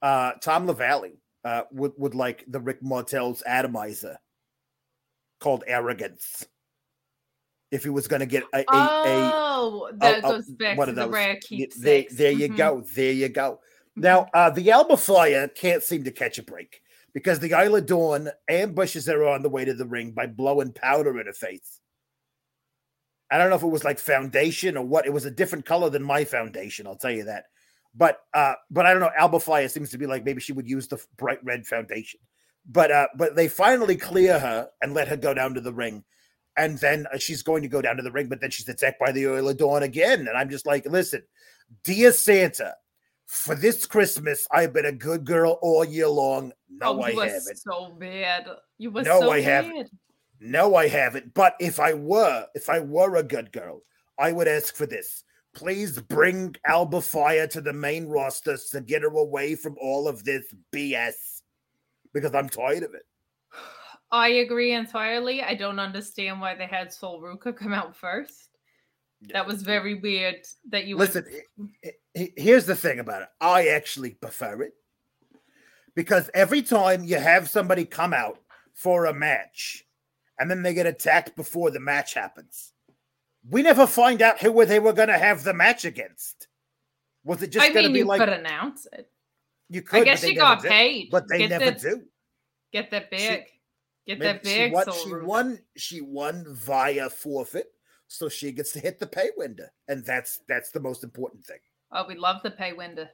Uh, 0.00 0.32
Tom 0.40 0.66
LaValle 0.66 1.18
uh, 1.44 1.62
would, 1.72 1.92
would 1.96 2.14
like 2.14 2.44
the 2.48 2.60
Rick 2.60 2.82
Martell's 2.82 3.42
atomizer 3.46 4.16
called 5.40 5.64
Arrogance. 5.66 6.46
If 7.70 7.84
he 7.84 7.90
was 7.90 8.08
going 8.08 8.20
to 8.20 8.26
get 8.26 8.42
a, 8.52 8.58
a, 8.58 8.64
a 8.74 9.30
oh, 9.34 9.90
that 9.98 10.20
oh, 10.24 10.32
goes 10.32 10.48
back 10.50 10.76
one 10.76 10.86
to 10.88 10.90
of 10.90 10.96
the 10.96 11.04
those. 11.04 11.12
rare 11.14 11.36
keepsakes. 11.36 12.14
There, 12.16 12.32
there 12.32 12.38
you 12.38 12.48
Mhm. 12.48 12.56
go. 12.56 12.80
There 12.94 13.12
you 13.12 13.28
go. 13.28 13.60
Mhm. 13.96 14.02
Now, 14.02 14.26
uh, 14.34 14.50
the 14.50 14.70
Alba 14.72 14.96
Fyre 14.96 15.46
can't 15.48 15.82
seem 15.82 16.02
to 16.04 16.10
catch 16.10 16.38
a 16.38 16.42
break 16.42 16.82
because 17.12 17.40
the 17.40 17.58
Isla 17.58 17.80
Dawn 17.80 18.30
ambushes 18.48 19.06
her 19.06 19.26
on 19.26 19.42
the 19.42 19.48
way 19.48 19.64
to 19.64 19.74
the 19.74 19.86
ring 19.86 20.12
by 20.12 20.26
blowing 20.26 20.72
powder 20.72 21.18
in 21.20 21.26
her 21.26 21.32
face. 21.32 21.80
I 23.30 23.38
don't 23.38 23.50
know 23.50 23.56
if 23.56 23.62
it 23.62 23.68
was 23.68 23.84
like 23.84 23.98
foundation 23.98 24.76
or 24.76 24.84
what. 24.84 25.06
It 25.06 25.12
was 25.12 25.24
a 25.24 25.30
different 25.30 25.64
color 25.64 25.88
than 25.88 26.02
my 26.02 26.24
foundation. 26.24 26.86
I'll 26.86 26.96
tell 26.96 27.12
you 27.12 27.24
that. 27.24 27.44
But 27.94 28.18
uh, 28.34 28.54
but 28.70 28.86
I 28.86 28.92
don't 28.92 29.00
know. 29.00 29.10
Alba 29.16 29.40
Fyre 29.40 29.68
seems 29.68 29.90
to 29.90 29.98
be 29.98 30.06
like 30.06 30.24
maybe 30.24 30.40
she 30.40 30.52
would 30.52 30.68
use 30.68 30.88
the 30.88 31.02
bright 31.16 31.42
red 31.44 31.66
foundation. 31.66 32.20
But 32.68 32.90
uh, 32.90 33.08
but 33.16 33.36
they 33.36 33.48
finally 33.48 33.96
clear 33.96 34.38
her 34.38 34.68
and 34.82 34.94
let 34.94 35.08
her 35.08 35.16
go 35.16 35.34
down 35.34 35.54
to 35.54 35.60
the 35.60 35.72
ring. 35.72 36.04
And 36.56 36.78
then 36.78 37.06
uh, 37.12 37.18
she's 37.18 37.42
going 37.42 37.62
to 37.62 37.68
go 37.68 37.80
down 37.80 37.96
to 37.96 38.02
the 38.02 38.10
ring, 38.10 38.28
but 38.28 38.40
then 38.40 38.50
she's 38.50 38.68
attacked 38.68 39.00
by 39.00 39.12
the 39.12 39.28
Oil 39.28 39.48
of 39.48 39.56
Dawn 39.56 39.82
again. 39.82 40.20
And 40.20 40.36
I'm 40.36 40.50
just 40.50 40.66
like, 40.66 40.84
listen, 40.84 41.22
dear 41.84 42.12
Santa, 42.12 42.74
For 43.30 43.54
this 43.54 43.86
Christmas, 43.86 44.44
I've 44.50 44.72
been 44.72 44.86
a 44.86 44.92
good 44.92 45.24
girl 45.24 45.56
all 45.62 45.84
year 45.84 46.08
long. 46.08 46.52
No, 46.68 46.98
oh, 46.98 47.02
I 47.02 47.12
haven't. 47.12 47.58
so 47.58 47.94
bad. 47.96 48.48
You 48.76 48.90
were 48.90 49.04
No, 49.04 49.20
so 49.20 49.30
I 49.30 49.40
haven't. 49.40 49.88
No, 50.40 50.74
I 50.74 50.88
haven't. 50.88 51.32
But 51.32 51.54
if 51.60 51.78
I 51.78 51.94
were, 51.94 52.46
if 52.56 52.68
I 52.68 52.80
were 52.80 53.16
a 53.16 53.22
good 53.22 53.52
girl, 53.52 53.82
I 54.18 54.32
would 54.32 54.48
ask 54.48 54.74
for 54.74 54.84
this. 54.84 55.22
Please 55.54 56.00
bring 56.00 56.56
Alba 56.66 57.00
Fyre 57.00 57.46
to 57.46 57.60
the 57.60 57.72
main 57.72 58.08
roster 58.08 58.58
to 58.72 58.80
get 58.80 59.02
her 59.02 59.08
away 59.08 59.54
from 59.54 59.76
all 59.80 60.08
of 60.08 60.24
this 60.24 60.52
BS 60.72 61.42
because 62.12 62.34
I'm 62.34 62.48
tired 62.48 62.82
of 62.82 62.94
it. 62.94 63.06
I 64.10 64.28
agree 64.28 64.72
entirely. 64.72 65.40
I 65.40 65.54
don't 65.54 65.78
understand 65.78 66.40
why 66.40 66.56
they 66.56 66.66
had 66.66 66.92
Sol 66.92 67.22
Ruca 67.22 67.56
come 67.56 67.72
out 67.72 67.94
first. 67.94 68.48
That 69.32 69.46
was 69.46 69.62
very 69.62 69.94
weird 70.00 70.44
that 70.70 70.86
you 70.86 70.96
Listen, 70.96 71.24
i- 71.30 71.62
i- 71.62 71.88
i- 71.90 71.92
here's 72.14 72.66
the 72.66 72.76
thing 72.76 72.98
about 72.98 73.22
it. 73.22 73.28
I 73.40 73.68
actually 73.68 74.10
prefer 74.10 74.62
it 74.62 74.74
because 75.94 76.30
every 76.34 76.62
time 76.62 77.04
you 77.04 77.16
have 77.18 77.48
somebody 77.48 77.84
come 77.84 78.12
out 78.12 78.38
for 78.74 79.06
a 79.06 79.14
match 79.14 79.84
and 80.38 80.50
then 80.50 80.62
they 80.62 80.74
get 80.74 80.86
attacked 80.86 81.36
before 81.36 81.70
the 81.70 81.80
match 81.80 82.14
happens, 82.14 82.72
we 83.48 83.62
never 83.62 83.86
find 83.86 84.22
out 84.22 84.40
who 84.40 84.64
they 84.66 84.80
were 84.80 84.92
going 84.92 85.08
to 85.08 85.18
have 85.18 85.44
the 85.44 85.54
match 85.54 85.84
against. 85.84 86.48
Was 87.24 87.42
it 87.42 87.50
just 87.50 87.66
I 87.66 87.72
going 87.72 87.84
to 87.84 87.88
mean, 87.90 87.98
you 87.98 88.04
like 88.06 88.20
could 88.20 88.28
announce 88.30 88.86
it. 88.92 89.08
you 89.68 89.82
could? 89.82 90.00
I 90.00 90.04
guess 90.04 90.20
she 90.24 90.34
got 90.34 90.62
do. 90.62 90.68
paid. 90.68 91.10
but 91.10 91.28
they 91.28 91.38
get 91.38 91.50
never 91.50 91.64
that, 91.66 91.80
do. 91.80 92.02
Get 92.72 92.90
that 92.92 93.08
She- 93.12 93.16
big. 93.28 93.44
get 94.06 94.18
Maybe 94.18 94.22
that 94.22 94.46
she 94.46 94.56
big. 94.58 94.72
won. 94.72 94.86
She 94.92 95.14
won. 95.14 95.58
She 95.76 96.00
won 96.00 96.44
via 96.48 97.10
forfeit, 97.10 97.66
so 98.08 98.28
she 98.30 98.52
gets 98.52 98.72
to 98.72 98.80
hit 98.80 98.98
the 98.98 99.06
pay 99.06 99.30
window, 99.36 99.66
and 99.88 100.04
that's 100.04 100.40
that's 100.48 100.70
the 100.70 100.80
most 100.80 101.04
important 101.04 101.44
thing. 101.44 101.58
Oh, 101.92 102.04
we 102.06 102.14
love 102.14 102.42
the 102.42 102.50
pay 102.50 102.72
window. 102.72 103.08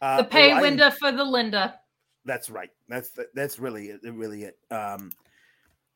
Uh, 0.00 0.18
The 0.18 0.24
pay 0.24 0.50
Orion- 0.52 0.62
window 0.62 0.90
for 0.90 1.12
the 1.12 1.24
Linda. 1.24 1.78
That's 2.24 2.50
right. 2.50 2.70
That's 2.88 3.18
that's 3.34 3.58
really 3.58 3.86
it. 3.90 4.00
Really 4.04 4.44
it. 4.44 4.58
Um, 4.70 5.10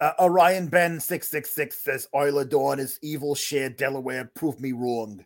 uh, 0.00 0.12
Orion 0.18 0.66
Ben 0.68 0.98
six 1.00 1.28
six 1.28 1.50
six 1.50 1.76
says 1.78 2.08
Euler 2.14 2.44
Dawn 2.44 2.78
is 2.80 2.98
evil. 3.02 3.34
Share 3.34 3.68
Delaware. 3.70 4.24
Prove 4.34 4.60
me 4.60 4.72
wrong. 4.72 5.24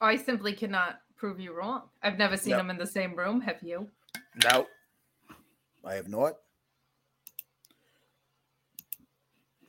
I 0.00 0.16
simply 0.16 0.52
cannot 0.52 1.00
prove 1.16 1.38
you 1.40 1.52
wrong. 1.52 1.82
I've 2.02 2.18
never 2.18 2.36
seen 2.36 2.52
No. 2.52 2.56
them 2.58 2.70
in 2.70 2.78
the 2.78 2.86
same 2.86 3.14
room. 3.16 3.40
Have 3.40 3.62
you? 3.62 3.88
No, 4.44 4.66
I 5.84 5.94
have 5.94 6.08
not. 6.08 6.34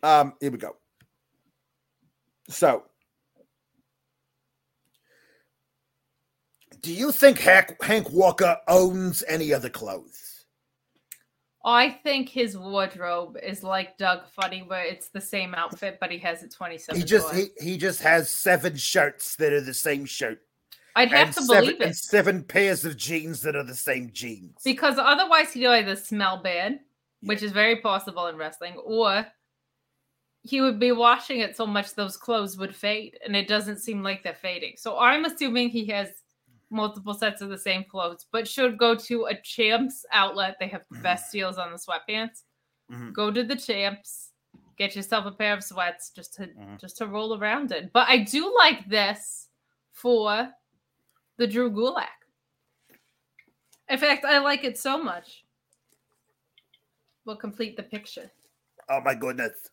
Um, 0.01 0.33
here 0.39 0.51
we 0.51 0.57
go. 0.57 0.75
So, 2.49 2.83
do 6.83 6.93
you 6.93 7.11
think 7.11 7.39
Hank, 7.39 7.81
Hank 7.81 8.11
Walker 8.11 8.57
owns 8.67 9.23
any 9.27 9.53
other 9.53 9.69
clothes? 9.69 10.45
I 11.65 11.89
think 11.89 12.27
his 12.27 12.57
wardrobe 12.57 13.37
is 13.41 13.63
like 13.63 13.97
Doug 13.97 14.27
Funnie, 14.27 14.63
where 14.63 14.83
it's 14.83 15.07
the 15.07 15.21
same 15.21 15.55
outfit, 15.55 15.97
but 16.01 16.11
he 16.11 16.17
has 16.19 16.43
it 16.43 16.51
27 16.51 16.99
He 16.99 17.07
just 17.07 17.31
doors. 17.31 17.49
he, 17.57 17.71
he 17.71 17.77
just 17.77 18.01
has 18.01 18.29
seven 18.29 18.75
shirts 18.75 19.37
that 19.37 19.53
are 19.53 19.61
the 19.61 19.73
same 19.73 20.03
shirt. 20.05 20.41
I'd 20.95 21.09
have 21.11 21.33
to 21.35 21.41
seven, 21.41 21.63
believe 21.63 21.81
and 21.81 21.91
it. 21.91 21.95
seven 21.95 22.43
pairs 22.43 22.83
of 22.83 22.97
jeans 22.97 23.41
that 23.43 23.55
are 23.55 23.63
the 23.63 23.73
same 23.73 24.11
jeans. 24.13 24.57
Because 24.63 24.95
otherwise 24.99 25.53
he'd 25.53 25.65
either 25.65 25.95
smell 25.95 26.43
bad, 26.43 26.81
which 27.21 27.41
is 27.41 27.53
very 27.53 27.77
possible 27.77 28.27
in 28.27 28.35
wrestling, 28.35 28.75
or 28.75 29.25
he 30.41 30.59
would 30.59 30.81
be 30.81 30.91
washing 30.91 31.39
it 31.39 31.55
so 31.55 31.65
much 31.65 31.95
those 31.95 32.17
clothes 32.17 32.57
would 32.57 32.75
fade, 32.75 33.17
and 33.25 33.37
it 33.37 33.47
doesn't 33.47 33.79
seem 33.79 34.03
like 34.03 34.21
they're 34.21 34.33
fading. 34.33 34.73
So 34.75 34.99
I'm 34.99 35.23
assuming 35.23 35.69
he 35.69 35.85
has 35.87 36.09
multiple 36.73 37.13
sets 37.13 37.41
of 37.41 37.49
the 37.49 37.57
same 37.57 37.83
clothes, 37.85 38.25
but 38.31 38.47
should 38.47 38.77
go 38.77 38.95
to 38.95 39.25
a 39.25 39.35
champs 39.41 40.05
outlet. 40.11 40.57
They 40.59 40.67
have 40.67 40.85
the 40.91 40.99
best 40.99 41.31
deals 41.31 41.57
on 41.57 41.71
the 41.71 41.77
sweatpants. 41.77 42.43
Mhm. 42.91 43.13
Go 43.13 43.31
to 43.31 43.43
the 43.43 43.55
champs, 43.55 44.31
get 44.77 44.95
yourself 44.95 45.25
a 45.25 45.31
pair 45.31 45.53
of 45.53 45.63
sweats 45.63 46.09
just 46.09 46.33
to 46.35 46.47
Mhm. 46.47 46.79
just 46.79 46.97
to 46.97 47.07
roll 47.07 47.37
around 47.37 47.71
in. 47.71 47.89
But 47.93 48.09
I 48.09 48.17
do 48.17 48.53
like 48.57 48.89
this 48.89 49.49
for 49.91 50.51
the 51.37 51.47
Drew 51.47 51.71
Gulak. 51.71 52.07
In 53.89 53.97
fact, 53.99 54.25
I 54.25 54.39
like 54.39 54.63
it 54.63 54.77
so 54.77 54.97
much. 54.97 55.45
We'll 57.25 57.37
complete 57.37 57.77
the 57.77 57.83
picture. 57.83 58.31
Oh 58.89 58.99
my 58.99 59.15
goodness! 59.15 59.69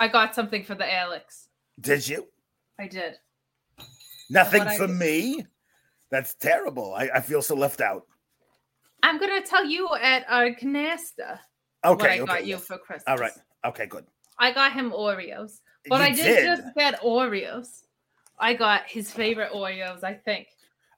I 0.00 0.08
got 0.08 0.34
something 0.34 0.64
for 0.64 0.74
the 0.74 0.90
Alex. 0.90 1.50
Did 1.80 2.06
you? 2.08 2.28
I 2.78 2.86
did. 2.88 3.18
Nothing 4.30 4.60
what 4.60 4.68
I 4.68 4.76
for 4.78 4.88
me. 4.88 5.44
That's 6.10 6.34
terrible. 6.34 6.94
I, 6.94 7.10
I 7.14 7.20
feel 7.20 7.42
so 7.42 7.54
left 7.54 7.80
out. 7.80 8.06
I'm 9.02 9.18
gonna 9.18 9.42
tell 9.42 9.64
you 9.64 9.88
at 10.00 10.24
our 10.28 10.50
canasta 10.50 11.38
Okay, 11.84 11.90
what 11.90 12.10
I 12.10 12.18
okay, 12.20 12.26
got 12.26 12.44
you 12.46 12.54
yes. 12.54 12.64
for 12.64 12.78
Christmas. 12.78 13.04
All 13.06 13.16
right. 13.18 13.32
Okay, 13.64 13.86
good. 13.86 14.04
I 14.38 14.52
got 14.52 14.72
him 14.72 14.90
Oreos, 14.90 15.60
but 15.88 15.96
You 16.00 16.04
I 16.06 16.12
did, 16.12 16.44
just 16.44 16.74
get 16.76 17.00
Oreos. 17.02 17.82
I 18.38 18.54
got 18.54 18.86
his 18.86 19.10
favorite 19.10 19.52
Oreos, 19.52 20.02
I 20.02 20.14
think. 20.14 20.48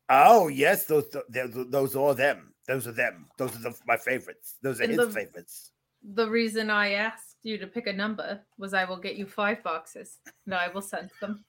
Oh 0.08 0.48
yes, 0.48 0.86
those 0.86 1.08
those 1.28 1.66
those 1.70 1.96
are 1.96 2.14
them. 2.14 2.54
Those 2.66 2.86
are 2.86 2.92
them. 2.92 3.26
Those 3.36 3.54
are 3.56 3.60
the, 3.70 3.74
my 3.86 3.96
favorites. 3.96 4.56
Those 4.62 4.80
are 4.80 4.84
And 4.84 4.92
his 4.92 5.00
the- 5.06 5.10
favorites. 5.10 5.72
The 6.14 6.28
reason 6.30 6.70
I 6.70 6.92
asked 6.92 7.36
you 7.42 7.58
to 7.58 7.66
pick 7.66 7.86
a 7.86 7.92
number 7.92 8.40
was 8.56 8.72
I 8.72 8.84
will 8.86 8.96
get 8.98 9.16
you 9.16 9.26
five 9.26 9.62
boxes. 9.62 10.18
No, 10.46 10.56
I 10.56 10.68
will 10.68 10.80
send 10.80 11.10
them. 11.20 11.44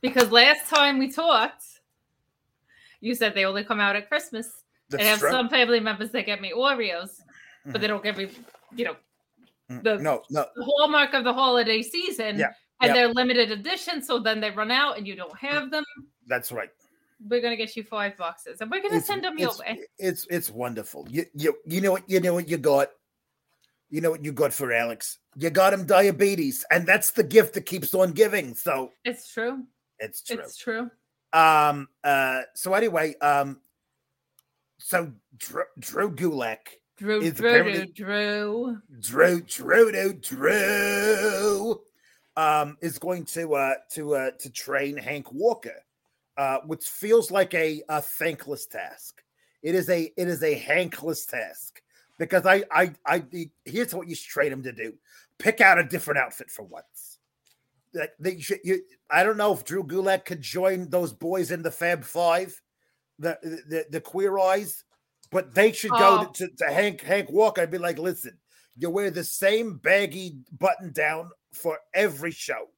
Because 0.00 0.32
last 0.32 0.68
time 0.68 0.98
we 0.98 1.12
talked, 1.12 1.62
you 3.04 3.14
said 3.14 3.34
they 3.34 3.44
only 3.44 3.64
come 3.64 3.80
out 3.80 3.96
at 3.96 4.08
Christmas. 4.08 4.50
That's 4.90 5.02
I 5.02 5.06
have 5.06 5.18
true. 5.20 5.30
some 5.30 5.48
family 5.48 5.80
members 5.80 6.10
that 6.12 6.26
get 6.26 6.40
me 6.40 6.52
Oreos, 6.56 7.10
but 7.66 7.80
they 7.80 7.86
don't 7.86 8.02
get 8.02 8.16
me, 8.16 8.28
you 8.74 8.84
know, 8.86 8.96
Mm, 9.70 9.82
the- 9.82 9.96
no, 9.98 10.22
no. 10.28 10.44
the 10.56 10.62
hallmark 10.64 11.14
of 11.14 11.24
the 11.24 11.32
holiday 11.32 11.80
season. 11.80 12.38
Yeah, 12.38 12.52
And 12.82 12.88
yeah. 12.88 12.92
they're 12.92 13.08
limited 13.14 13.50
edition, 13.50 14.02
so 14.02 14.18
then 14.18 14.38
they 14.40 14.50
run 14.50 14.70
out 14.70 14.98
and 14.98 15.06
you 15.06 15.16
don't 15.16 15.36
have 15.38 15.70
them. 15.70 15.84
That's 16.26 16.52
right. 16.52 16.68
We're 17.26 17.40
gonna 17.40 17.56
get 17.56 17.74
you 17.74 17.82
five 17.82 18.14
boxes, 18.18 18.60
and 18.60 18.70
we're 18.70 18.82
gonna 18.82 18.96
It's, 18.98 19.06
send 19.06 19.24
them 19.24 19.38
your 19.38 19.48
it's, 19.48 19.58
way. 19.60 19.80
it's 19.98 20.26
it's 20.28 20.50
wonderful. 20.50 21.06
You 21.08 21.24
you 21.34 21.56
you 21.64 21.80
know 21.80 21.92
what 21.92 22.02
you 22.10 22.20
know 22.20 22.34
what 22.34 22.46
you 22.48 22.58
got. 22.58 22.90
You 23.88 24.02
know 24.02 24.10
what 24.10 24.22
you 24.22 24.32
got 24.32 24.52
for 24.52 24.70
Alex. 24.72 25.18
You 25.36 25.48
got 25.48 25.72
him 25.72 25.86
diabetes, 25.86 26.62
and 26.70 26.86
that's 26.86 27.12
the 27.12 27.22
gift 27.24 27.54
that 27.54 27.64
keeps 27.64 27.94
on 27.94 28.12
giving. 28.12 28.54
So 28.54 28.90
It's 29.04 29.32
true. 29.32 29.62
it's 29.98 30.22
true. 30.22 30.40
It's 30.40 30.58
true. 30.58 30.90
Um. 31.34 31.88
Uh. 32.02 32.42
So 32.54 32.72
anyway. 32.72 33.14
Um. 33.20 33.60
So 34.78 35.12
Drew, 35.36 35.64
Drew 35.78 36.10
Gulak, 36.10 36.78
Drew, 36.96 37.30
Drew, 37.32 37.86
Drew. 37.86 38.78
Drew, 39.00 39.40
Drew, 39.40 39.92
Drew, 39.92 40.12
Drew, 40.12 41.80
um, 42.36 42.76
is 42.80 42.98
going 42.98 43.24
to 43.26 43.54
uh 43.54 43.74
to 43.92 44.14
uh 44.14 44.30
to 44.38 44.50
train 44.50 44.96
Hank 44.96 45.32
Walker, 45.32 45.82
uh, 46.36 46.58
which 46.66 46.84
feels 46.84 47.30
like 47.30 47.54
a, 47.54 47.82
a 47.88 48.00
thankless 48.00 48.66
task. 48.66 49.22
It 49.62 49.74
is 49.74 49.88
a 49.88 50.12
it 50.16 50.28
is 50.28 50.42
a 50.42 50.60
Hankless 50.60 51.26
task 51.26 51.80
because 52.18 52.46
I 52.46 52.64
I 52.70 52.92
I 53.06 53.24
here's 53.64 53.94
what 53.94 54.08
you 54.08 54.14
should 54.14 54.30
train 54.30 54.52
him 54.52 54.62
to 54.62 54.72
do: 54.72 54.92
pick 55.38 55.60
out 55.60 55.78
a 55.78 55.84
different 55.84 56.18
outfit 56.18 56.50
for 56.50 56.62
once. 56.62 56.84
They 58.18 58.40
should 58.40 58.60
you. 58.64 58.82
I 59.10 59.22
don't 59.22 59.36
know 59.36 59.52
if 59.52 59.64
Drew 59.64 59.84
Gulak 59.84 60.24
could 60.24 60.40
join 60.42 60.88
those 60.90 61.12
boys 61.12 61.50
in 61.50 61.62
the 61.62 61.70
Fab 61.70 62.04
Five, 62.04 62.60
the 63.18 63.38
the 63.42 63.86
the 63.90 64.00
Queer 64.00 64.38
Eyes, 64.38 64.84
but 65.30 65.54
they 65.54 65.72
should 65.72 65.92
go 65.92 66.18
Oh. 66.20 66.24
to, 66.32 66.46
to, 66.48 66.56
to 66.56 66.72
Hank 66.72 67.02
Hank 67.02 67.30
Walker 67.30 67.62
and 67.62 67.70
be 67.70 67.78
like, 67.78 67.98
listen, 67.98 68.38
you 68.76 68.90
wear 68.90 69.10
the 69.10 69.24
same 69.24 69.76
baggy 69.78 70.38
button 70.58 70.92
down 70.92 71.30
for 71.52 71.78
every 71.94 72.32
show. 72.32 72.68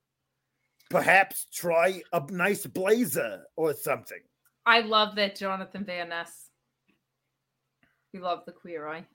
Perhaps 0.90 1.46
try 1.52 2.02
a 2.12 2.22
nice 2.30 2.66
blazer 2.66 3.42
or 3.56 3.74
something. 3.74 4.20
I 4.66 4.80
love 4.80 5.16
that 5.16 5.36
Jonathan 5.36 5.84
Van 5.84 6.10
Ness. 6.10 6.50
We 8.12 8.20
love 8.20 8.44
the 8.46 8.52
queer 8.52 8.86
eye. 8.86 9.06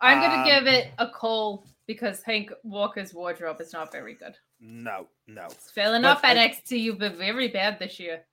I'm 0.00 0.20
gonna 0.20 0.42
Um, 0.42 0.44
give 0.44 0.66
it 0.72 0.92
a 0.98 1.08
coal 1.08 1.66
because 1.86 2.22
Hank 2.22 2.52
Walker's 2.62 3.14
wardrobe 3.14 3.60
is 3.60 3.72
not 3.72 3.90
very 3.92 4.14
good. 4.14 4.36
No, 4.60 5.08
no. 5.26 5.46
It's 5.46 5.70
filling 5.70 6.02
But 6.02 6.18
up 6.18 6.24
at 6.24 6.36
I- 6.38 6.48
NXT, 6.48 6.98
but 6.98 7.16
very 7.16 7.48
bad 7.48 7.78
this 7.78 8.00
year. 8.00 8.24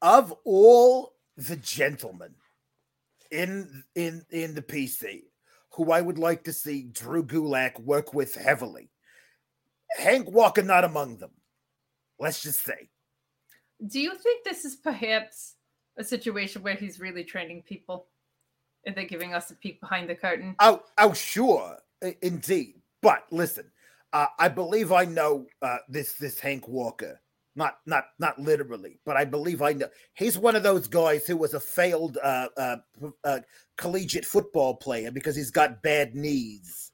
Of 0.00 0.34
all 0.44 1.14
the 1.36 1.56
gentlemen 1.56 2.34
in 3.30 3.84
in 3.94 4.24
in 4.30 4.54
the 4.54 4.62
PC 4.62 5.22
who 5.70 5.90
I 5.92 6.00
would 6.02 6.18
like 6.18 6.44
to 6.44 6.52
see 6.52 6.82
Drew 6.82 7.24
Gulak 7.24 7.80
work 7.80 8.12
with 8.12 8.34
heavily, 8.34 8.90
Hank 9.96 10.30
Walker 10.30 10.62
not 10.62 10.84
among 10.84 11.16
them. 11.16 11.30
Let's 12.18 12.42
just 12.42 12.62
say. 12.62 12.90
Do 13.86 13.98
you 13.98 14.14
think 14.16 14.44
this 14.44 14.64
is 14.64 14.76
perhaps 14.76 15.54
a 15.96 16.04
situation 16.04 16.62
where 16.62 16.74
he's 16.74 17.00
really 17.00 17.24
training 17.24 17.62
people? 17.62 18.08
And 18.84 18.94
they're 18.94 19.04
giving 19.06 19.32
us 19.32 19.50
a 19.50 19.54
peek 19.54 19.80
behind 19.80 20.10
the 20.10 20.14
curtain. 20.14 20.56
Oh, 20.58 20.82
oh, 20.98 21.12
sure, 21.14 21.78
indeed. 22.20 22.82
But 23.00 23.24
listen, 23.30 23.70
uh, 24.12 24.26
I 24.38 24.48
believe 24.48 24.92
I 24.92 25.04
know 25.04 25.46
uh, 25.62 25.78
this 25.88 26.14
this 26.14 26.40
Hank 26.40 26.68
Walker 26.68 27.20
Not 27.54 27.78
not 27.86 28.04
not 28.18 28.38
literally, 28.38 28.98
but 29.04 29.16
I 29.18 29.26
believe 29.26 29.60
I 29.60 29.74
know. 29.74 29.88
He's 30.14 30.38
one 30.38 30.56
of 30.56 30.62
those 30.62 30.88
guys 30.88 31.26
who 31.26 31.36
was 31.36 31.52
a 31.54 31.60
failed 31.60 32.18
uh, 32.22 32.48
uh, 32.56 32.76
uh, 33.24 33.40
collegiate 33.76 34.24
football 34.24 34.76
player 34.76 35.10
because 35.10 35.36
he's 35.36 35.50
got 35.50 35.82
bad 35.82 36.14
knees. 36.14 36.92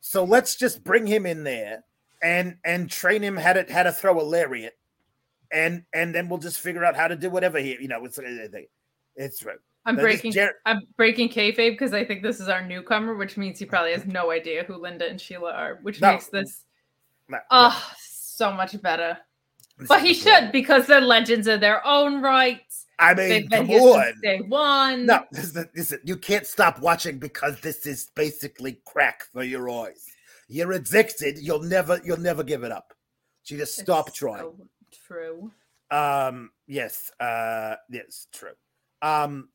So 0.00 0.24
let's 0.24 0.54
just 0.56 0.84
bring 0.84 1.06
him 1.06 1.26
in 1.26 1.44
there 1.44 1.84
and 2.22 2.58
and 2.64 2.88
train 2.90 3.22
him 3.22 3.36
how 3.36 3.54
to 3.54 3.72
how 3.72 3.82
to 3.82 3.92
throw 3.92 4.20
a 4.20 4.22
lariat, 4.22 4.78
and 5.50 5.84
and 5.92 6.14
then 6.14 6.28
we'll 6.28 6.38
just 6.38 6.60
figure 6.60 6.84
out 6.84 6.96
how 6.96 7.08
to 7.08 7.16
do 7.16 7.30
whatever 7.30 7.58
he 7.58 7.76
you 7.80 7.88
know 7.88 8.04
it's 8.04 8.20
it's 9.16 9.44
right. 9.44 9.58
I'm 9.86 9.96
breaking. 9.96 10.32
Jer- 10.32 10.56
I'm 10.66 10.82
breaking 10.96 11.30
kayfabe 11.30 11.72
because 11.72 11.94
I 11.94 12.04
think 12.04 12.22
this 12.22 12.38
is 12.40 12.48
our 12.48 12.64
newcomer, 12.66 13.14
which 13.14 13.36
means 13.36 13.58
he 13.58 13.64
probably 13.64 13.92
has 13.92 14.06
no 14.06 14.30
idea 14.30 14.64
who 14.64 14.76
Linda 14.76 15.08
and 15.08 15.20
Sheila 15.20 15.52
are, 15.52 15.78
which 15.82 16.00
No. 16.00 16.12
makes 16.12 16.26
this 16.26 16.64
No, 17.28 17.38
oh 17.50 17.90
so 17.98 18.52
much 18.52 18.80
better. 18.82 19.16
this 19.78 19.88
But 19.88 20.02
he 20.02 20.12
should 20.14 20.52
because 20.52 20.86
they're 20.86 21.00
legends 21.00 21.46
in 21.46 21.60
their 21.60 21.84
own 21.86 22.20
rights. 22.20 22.86
I 22.98 23.14
They've 23.14 23.42
mean, 23.42 23.48
been 23.48 23.66
come 23.68 23.70
on. 23.76 24.12
day 24.22 24.40
one. 24.42 25.06
No, 25.06 25.24
listen, 25.32 25.68
listen, 25.74 26.00
you 26.04 26.18
can't 26.18 26.46
stop 26.46 26.80
watching 26.80 27.18
because 27.18 27.58
this 27.60 27.86
is 27.86 28.10
basically 28.14 28.80
crack 28.84 29.24
for 29.32 29.42
your 29.42 29.70
eyes. 29.70 30.04
You're 30.48 30.72
addicted. 30.72 31.38
You'll 31.38 31.62
never, 31.62 31.98
you'll 32.04 32.20
never 32.20 32.42
give 32.42 32.62
it 32.62 32.72
up. 32.72 32.92
So 33.44 33.54
you 33.54 33.60
just 33.60 33.78
It's 33.78 33.86
stop 33.86 34.12
trying. 34.12 34.40
so 34.42 34.56
true. 35.06 35.50
Um, 35.90 36.50
yes, 36.66 37.10
uh, 37.20 37.76
yes, 37.88 38.26
true. 38.32 38.52
Um, 39.00 39.48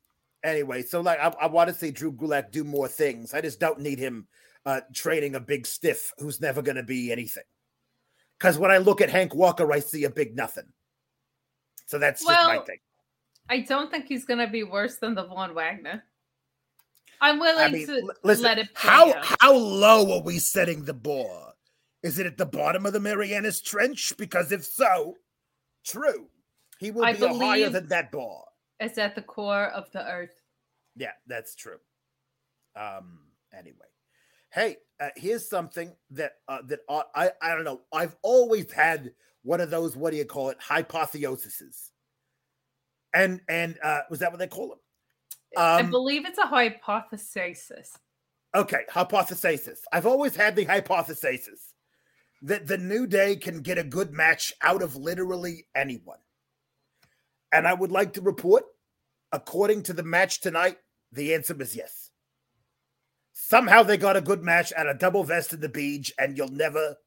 anyway, 0.45 0.83
so 0.83 1.01
like, 1.01 1.19
I, 1.19 1.33
I 1.41 1.47
want 1.47 1.69
to 1.69 1.75
see 1.75 1.91
Drew 1.91 2.13
Gulak 2.13 2.51
do 2.51 2.63
more 2.63 2.87
things. 2.87 3.33
I 3.33 3.41
just 3.41 3.59
don't 3.59 3.79
need 3.79 3.99
him 3.99 4.27
uh 4.65 4.81
training 4.93 5.35
a 5.35 5.39
big 5.39 5.67
stiff 5.67 6.11
who's 6.17 6.41
never 6.41 6.61
going 6.61 6.77
to 6.77 6.83
be 6.83 7.11
anything. 7.11 7.43
Because 8.39 8.57
when 8.57 8.71
I 8.71 8.77
look 8.77 9.01
at 9.01 9.09
Hank 9.09 9.33
Walker, 9.33 9.71
I 9.71 9.79
see 9.79 10.03
a 10.03 10.09
big 10.09 10.35
nothing. 10.35 10.71
So 11.87 11.99
that's 11.99 12.25
just 12.25 12.47
my 12.47 12.59
thing. 12.59 12.79
I 13.49 13.59
don't 13.59 13.91
think 13.91 14.05
he's 14.05 14.25
gonna 14.25 14.49
be 14.49 14.63
worse 14.63 14.97
than 14.97 15.13
the 15.13 15.25
Von 15.25 15.53
Wagner. 15.53 16.03
I'm 17.21 17.39
willing 17.39 17.63
I 17.63 17.69
mean, 17.69 17.87
to 17.87 18.01
l- 18.01 18.09
listen, 18.23 18.43
let 18.43 18.57
it 18.57 18.69
how 18.73 19.13
out. 19.13 19.25
how 19.39 19.53
low 19.55 20.15
are 20.15 20.23
we 20.23 20.39
setting 20.39 20.83
the 20.83 20.93
bar? 20.93 21.53
Is 22.03 22.19
it 22.19 22.25
at 22.25 22.37
the 22.37 22.45
bottom 22.45 22.85
of 22.85 22.93
the 22.93 22.99
Marianas 22.99 23.61
Trench? 23.61 24.13
Because 24.17 24.51
if 24.51 24.65
so, 24.65 25.15
true, 25.85 26.27
he 26.79 26.91
will 26.91 27.05
I 27.05 27.13
be 27.13 27.23
a 27.23 27.33
higher 27.33 27.69
than 27.69 27.87
that 27.89 28.11
bar. 28.11 28.43
It's 28.79 28.97
at 28.97 29.15
the 29.15 29.21
core 29.21 29.67
of 29.67 29.91
the 29.91 30.05
earth. 30.05 30.41
Yeah, 30.95 31.11
that's 31.27 31.55
true. 31.55 31.77
Um. 32.75 33.19
Anyway, 33.53 33.87
hey, 34.53 34.77
uh, 34.99 35.09
here's 35.15 35.47
something 35.47 35.95
that 36.11 36.33
uh, 36.47 36.61
that 36.67 36.79
uh, 36.89 37.03
I 37.15 37.31
I 37.41 37.55
don't 37.55 37.63
know. 37.63 37.81
I've 37.93 38.15
always 38.21 38.71
had 38.71 39.13
one 39.43 39.61
of 39.61 39.69
those. 39.69 39.95
What 39.95 40.11
do 40.11 40.17
you 40.17 40.25
call 40.25 40.49
it? 40.49 40.57
Hypotheoses. 40.59 41.91
And 43.13 43.39
and 43.47 43.77
uh, 43.81 44.01
was 44.09 44.19
that 44.19 44.31
what 44.31 44.39
they 44.39 44.47
call 44.47 44.69
them? 44.69 44.79
I 45.57 45.81
Um, 45.81 45.89
believe 45.89 46.25
it's 46.25 46.37
a 46.37 46.47
hypothesis. 46.47 47.97
Okay, 48.53 48.81
hypothesis. 48.89 49.81
I've 49.93 50.05
always 50.05 50.35
had 50.35 50.55
the 50.55 50.65
hypothesis 50.65 51.73
that 52.41 52.67
the 52.67 52.77
New 52.77 53.07
Day 53.07 53.37
can 53.37 53.61
get 53.61 53.77
a 53.77 53.83
good 53.83 54.11
match 54.11 54.53
out 54.61 54.81
of 54.81 54.95
literally 54.97 55.67
anyone. 55.75 56.19
And 57.55 57.65
I 57.65 57.73
would 57.73 57.91
like 57.91 58.11
to 58.13 58.21
report, 58.21 58.65
according 59.31 59.83
to 59.83 59.93
the 59.93 60.03
match 60.03 60.41
tonight, 60.41 60.75
the 61.13 61.33
answer 61.33 61.55
is 61.61 61.73
yes. 61.73 62.11
Somehow 63.31 63.81
they 63.81 63.95
got 63.95 64.17
a 64.17 64.21
good 64.21 64.43
match 64.43 64.73
at 64.73 64.89
a 64.89 64.93
double 64.93 65.23
vest 65.23 65.53
in 65.53 65.61
the 65.61 65.69
beach, 65.69 66.13
and 66.19 66.37
you'll 66.37 66.49
never 66.49 66.97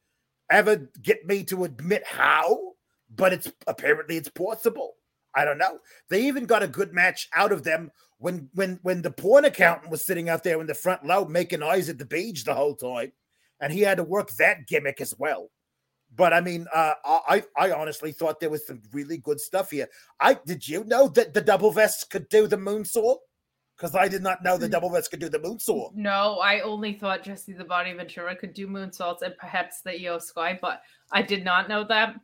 ever 0.50 0.88
get 1.02 1.26
me 1.26 1.44
to 1.44 1.64
admit 1.64 2.02
how, 2.06 2.72
but 3.14 3.34
it's 3.34 3.52
apparently 3.66 4.16
it's 4.16 4.30
possible. 4.30 4.94
I 5.34 5.44
don't 5.44 5.58
know. 5.58 5.80
They 6.08 6.26
even 6.26 6.46
got 6.46 6.62
a 6.62 6.68
good 6.68 6.94
match 6.94 7.28
out 7.34 7.52
of 7.52 7.62
them 7.62 7.90
when 8.16 8.48
when 8.54 8.78
when 8.82 9.02
the 9.02 9.10
porn 9.10 9.44
accountant 9.44 9.90
was 9.90 10.02
sitting 10.02 10.30
out 10.30 10.44
there 10.44 10.62
in 10.62 10.66
the 10.66 10.74
front 10.74 11.02
row 11.04 11.26
making 11.26 11.62
eyes 11.62 11.90
at 11.90 11.98
the 11.98 12.06
beach 12.06 12.44
the 12.44 12.54
whole 12.54 12.74
time, 12.74 13.12
and 13.60 13.70
he 13.70 13.82
had 13.82 13.98
to 13.98 14.02
work 14.02 14.30
that 14.38 14.66
gimmick 14.66 15.02
as 15.02 15.14
well. 15.18 15.50
But 16.16 16.32
I 16.32 16.40
mean, 16.40 16.66
uh, 16.74 16.94
I 17.04 17.44
I 17.56 17.70
honestly 17.72 18.12
thought 18.12 18.40
there 18.40 18.50
was 18.50 18.66
some 18.66 18.80
really 18.92 19.18
good 19.18 19.40
stuff 19.40 19.70
here. 19.70 19.88
I 20.20 20.34
did 20.46 20.66
you 20.66 20.84
know 20.84 21.08
that 21.08 21.34
the 21.34 21.40
double 21.40 21.70
vest 21.70 22.10
could 22.10 22.28
do 22.28 22.46
the 22.46 22.56
moonsault? 22.56 23.18
Because 23.76 23.94
I 23.94 24.08
did 24.08 24.22
not 24.22 24.42
know 24.42 24.56
the 24.58 24.66
Mm. 24.66 24.72
double 24.72 24.90
vest 24.90 25.10
could 25.10 25.20
do 25.20 25.28
the 25.28 25.38
moonsault. 25.38 25.94
No, 25.94 26.38
I 26.40 26.60
only 26.60 26.94
thought 26.94 27.22
Jesse 27.22 27.52
the 27.52 27.62
Body 27.62 27.92
Ventura 27.92 28.34
could 28.34 28.52
do 28.52 28.66
moonsaults 28.66 29.22
and 29.22 29.36
perhaps 29.38 29.82
the 29.82 29.92
IYO 29.92 30.18
SKY, 30.18 30.58
but 30.60 30.82
I 31.12 31.22
did 31.22 31.44
not 31.44 31.68
know 31.68 31.84
that. 31.84 32.16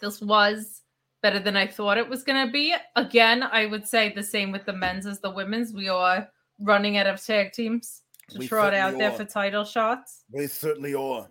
This 0.00 0.20
was 0.20 0.82
better 1.22 1.38
than 1.38 1.56
I 1.56 1.68
thought 1.68 1.98
it 1.98 2.08
was 2.08 2.24
going 2.24 2.44
to 2.44 2.52
be. 2.52 2.74
Again, 2.96 3.44
I 3.44 3.66
would 3.66 3.86
say 3.86 4.12
the 4.12 4.22
same 4.24 4.50
with 4.50 4.64
the 4.64 4.72
men's 4.72 5.06
as 5.06 5.20
the 5.20 5.30
women's. 5.30 5.72
We 5.72 5.88
are 5.88 6.28
running 6.58 6.96
out 6.96 7.06
of 7.06 7.24
tag 7.24 7.52
teams 7.52 8.02
to 8.30 8.38
We 8.38 8.48
trot 8.48 8.74
out 8.74 8.94
certainly 8.94 8.98
there 9.06 9.16
for 9.16 9.24
title 9.24 9.64
shots, 9.64 10.24
We 10.32 10.48
certainly 10.48 10.94
are. 10.94 11.28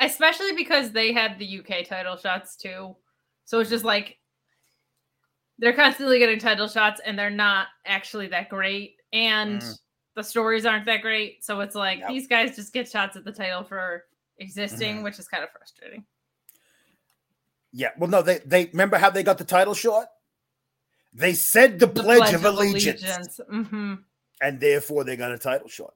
Especially 0.00 0.52
because 0.54 0.92
they 0.92 1.12
had 1.12 1.38
the 1.38 1.58
UK 1.60 1.86
title 1.86 2.16
shots 2.16 2.56
too. 2.56 2.96
So 3.44 3.60
it's 3.60 3.70
just 3.70 3.84
like 3.84 4.18
they're 5.58 5.72
constantly 5.72 6.18
getting 6.18 6.38
title 6.38 6.68
shots 6.68 7.00
and 7.04 7.18
they're 7.18 7.30
not 7.30 7.68
actually 7.86 8.28
that 8.28 8.48
great. 8.48 8.96
And 9.12 9.60
Mm. 9.60 9.78
the 10.14 10.22
stories 10.22 10.66
aren't 10.66 10.86
that 10.86 11.02
great. 11.02 11.44
So 11.44 11.60
it's 11.60 11.74
like 11.74 12.00
Nope. 12.00 12.08
these 12.10 12.26
guys 12.28 12.54
just 12.54 12.72
get 12.72 12.88
shots 12.88 13.16
at 13.16 13.24
the 13.24 13.32
title 13.32 13.64
for 13.64 14.04
existing, 14.38 14.98
Mhm. 14.98 15.02
which 15.04 15.18
is 15.18 15.26
kind 15.26 15.42
of 15.42 15.50
frustrating. 15.50 16.04
Yeah. 17.72 17.90
Well, 17.98 18.08
no, 18.10 18.22
they 18.22 18.38
they 18.38 18.66
remember 18.66 18.98
how 18.98 19.10
they 19.10 19.22
got 19.22 19.38
the 19.38 19.44
title 19.44 19.74
shot. 19.74 20.08
They 21.12 21.34
said 21.34 21.78
the, 21.78 21.86
The 21.86 22.02
Pledge, 22.02 22.34
of 22.34 22.44
Allegiance. 22.44 23.40
hmm 23.48 23.94
and 24.40 24.60
therefore 24.60 25.02
they 25.02 25.16
got 25.16 25.32
a 25.32 25.38
title 25.38 25.68
shot. 25.68 25.94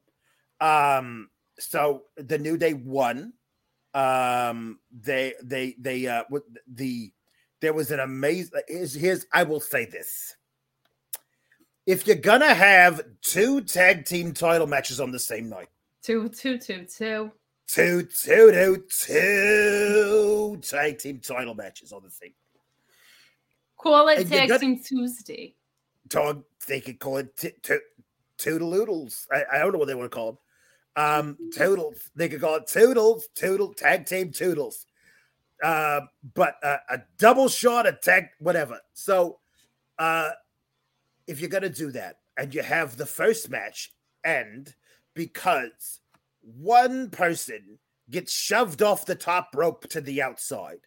Um, 0.61 1.31
so 1.61 2.07
the 2.17 2.39
New 2.39 2.57
Day 2.57 2.73
won. 2.75 3.35
Um, 3.95 4.79
they 4.91 5.35
they 5.43 5.77
they 5.79 6.07
uh 6.07 6.25
with 6.31 6.45
the 6.67 7.13
there 7.61 7.73
was 7.75 7.91
an 7.91 8.01
amazing 8.01 8.61
here's, 8.69 8.95
here's 8.95 9.27
I 9.33 9.43
will 9.43 9.61
say 9.61 9.85
this. 9.85 10.35
If 11.87 12.07
you're 12.07 12.17
gonna 12.17 12.55
have 12.55 13.03
two 13.23 13.61
tag 13.63 14.05
team 14.05 14.33
title 14.33 14.67
matches 14.67 15.01
on 15.01 15.11
the 15.11 15.19
same 15.19 15.49
night, 15.49 15.69
Two, 16.03 16.29
two, 16.29 16.59
two, 16.59 16.85
two. 16.87 17.31
two, 17.67 18.03
two, 18.03 18.51
two, 18.53 18.85
two 18.89 20.59
tag 20.63 20.99
team 20.99 21.19
title 21.21 21.55
matches 21.55 21.93
on 21.93 22.03
the 22.03 22.11
same 22.11 22.33
Call 23.77 24.09
it 24.09 24.19
And 24.21 24.29
Tag 24.31 24.49
got- 24.49 24.61
Team 24.61 24.81
Tuesday. 24.83 25.55
dog, 26.09 26.45
they 26.69 26.81
could 26.81 26.99
call 27.01 27.17
it 27.19 27.37
t- 27.37 27.51
t- 27.63 27.77
toodaloodles. 28.39 29.27
I, 29.33 29.45
I 29.53 29.59
don't 29.59 29.73
know 29.73 29.79
what 29.79 29.89
they 29.89 29.95
want 29.97 30.11
to 30.11 30.15
call 30.15 30.27
them. 30.33 30.39
Um, 30.95 31.37
toodles. 31.53 32.11
They 32.15 32.29
could 32.29 32.41
call 32.41 32.57
it 32.57 32.67
toodles, 32.67 33.29
toodle, 33.35 33.75
tag 33.75 34.07
team 34.07 34.31
toodles. 34.31 34.87
Uh, 35.63 36.01
but 36.35 36.57
uh, 36.63 36.79
a 36.91 36.99
double 37.19 37.49
shot, 37.49 37.87
a 37.87 37.93
tag, 37.93 38.27
whatever. 38.41 38.81
So, 38.93 39.39
uh, 39.99 40.31
if 41.27 41.41
you're 41.41 41.49
gonna 41.49 41.69
do 41.69 41.93
that, 41.93 42.19
and 42.37 42.55
you 42.55 42.63
have 42.63 42.97
the 42.97 43.07
first 43.07 43.49
match 43.49 43.93
end 44.25 44.75
because 45.15 46.01
one 46.43 47.11
person 47.11 47.79
gets 48.11 48.33
shoved 48.33 48.83
off 48.83 49.07
the 49.07 49.15
top 49.15 49.51
rope 49.55 49.89
to 49.91 50.01
the 50.01 50.21
outside, 50.21 50.81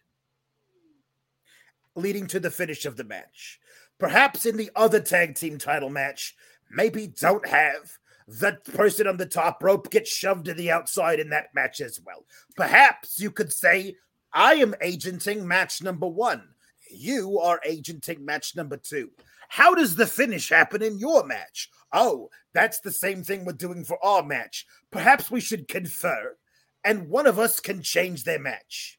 leading 1.94 2.26
to 2.26 2.38
the 2.38 2.50
finish 2.50 2.84
of 2.84 2.96
the 2.96 3.04
match 3.04 3.60
perhaps 3.98 4.46
in 4.46 4.56
the 4.56 4.70
other 4.76 5.00
tag 5.00 5.34
team 5.34 5.58
title 5.58 5.90
match, 5.90 6.34
maybe 6.70 7.06
don't 7.06 7.46
have 7.46 7.98
the 8.26 8.58
person 8.74 9.06
on 9.06 9.16
the 9.16 9.26
top 9.26 9.62
rope 9.62 9.90
gets 9.90 10.10
shoved 10.10 10.46
to 10.46 10.54
the 10.54 10.70
outside 10.70 11.20
in 11.20 11.30
that 11.30 11.54
match 11.54 11.80
as 11.80 12.00
well. 12.04 12.24
Perhaps 12.56 13.20
you 13.20 13.30
could 13.30 13.52
say, 13.52 13.96
I 14.32 14.54
am 14.54 14.74
agenting 14.80 15.46
match 15.46 15.82
number 15.82 16.08
one. 16.08 16.48
You 16.90 17.38
are 17.38 17.60
agenting 17.64 18.24
match 18.24 18.56
number 18.56 18.76
two. 18.76 19.10
How 19.48 19.74
does 19.74 19.94
the 19.94 20.06
finish 20.06 20.48
happen 20.48 20.82
in 20.82 20.98
your 20.98 21.24
match? 21.24 21.70
Oh, 21.92 22.30
that's 22.52 22.80
the 22.80 22.90
same 22.90 23.22
thing 23.22 23.44
we're 23.44 23.52
doing 23.52 23.84
for 23.84 24.04
our 24.04 24.22
match. 24.22 24.66
Perhaps 24.90 25.30
we 25.30 25.40
should 25.40 25.68
confer, 25.68 26.36
and 26.84 27.08
one 27.08 27.26
of 27.26 27.38
us 27.38 27.60
can 27.60 27.80
change 27.80 28.24
their 28.24 28.40
match. 28.40 28.98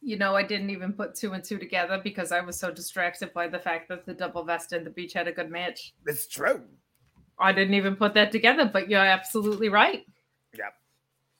You 0.00 0.16
know, 0.16 0.34
I 0.34 0.42
didn't 0.42 0.70
even 0.70 0.92
put 0.92 1.14
two 1.14 1.32
and 1.32 1.42
two 1.42 1.58
together 1.58 2.00
because 2.02 2.32
I 2.32 2.40
was 2.40 2.58
so 2.58 2.70
distracted 2.70 3.32
by 3.32 3.48
the 3.48 3.58
fact 3.58 3.88
that 3.88 4.04
the 4.04 4.14
double 4.14 4.44
vest 4.44 4.72
and 4.72 4.84
the 4.84 4.90
beach 4.90 5.12
had 5.12 5.28
a 5.28 5.32
good 5.32 5.50
match. 5.50 5.94
It's 6.06 6.26
true. 6.26 6.62
I 7.38 7.52
didn't 7.52 7.74
even 7.74 7.96
put 7.96 8.14
that 8.14 8.30
together, 8.32 8.64
but 8.72 8.88
you're 8.88 9.00
absolutely 9.00 9.68
right. 9.68 10.04
Yep. 10.56 10.74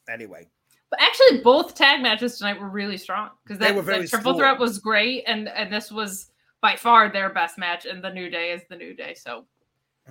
Anyway, 0.08 0.48
But 0.90 1.00
actually, 1.00 1.38
both 1.40 1.74
tag 1.74 2.02
matches 2.02 2.36
tonight 2.38 2.60
were 2.60 2.68
really 2.68 2.98
strong 2.98 3.30
because 3.42 3.58
They 3.58 3.66
that, 3.66 3.74
were 3.76 3.82
very 3.82 4.02
that 4.02 4.10
triple 4.10 4.32
strong. 4.34 4.38
threat 4.38 4.58
was 4.58 4.78
great, 4.78 5.24
and 5.26 5.48
and 5.48 5.72
this 5.72 5.90
was 5.90 6.30
by 6.60 6.76
far 6.76 7.08
their 7.10 7.30
best 7.30 7.58
match. 7.58 7.86
And 7.86 8.02
the 8.02 8.10
New 8.10 8.28
Day 8.28 8.52
is 8.52 8.62
the 8.68 8.76
New 8.76 8.94
Day, 8.94 9.14
so 9.14 9.46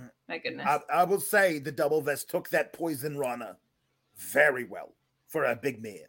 Mm. 0.00 0.10
my 0.28 0.38
goodness. 0.38 0.66
I, 0.66 0.80
I 1.02 1.04
will 1.04 1.20
say 1.20 1.60
the 1.60 1.70
double 1.70 2.02
vest 2.02 2.28
took 2.28 2.50
that 2.50 2.72
poison 2.72 3.16
rana 3.16 3.56
very 4.16 4.64
well 4.64 4.96
for 5.28 5.44
a 5.44 5.54
big 5.54 5.80
man. 5.80 6.06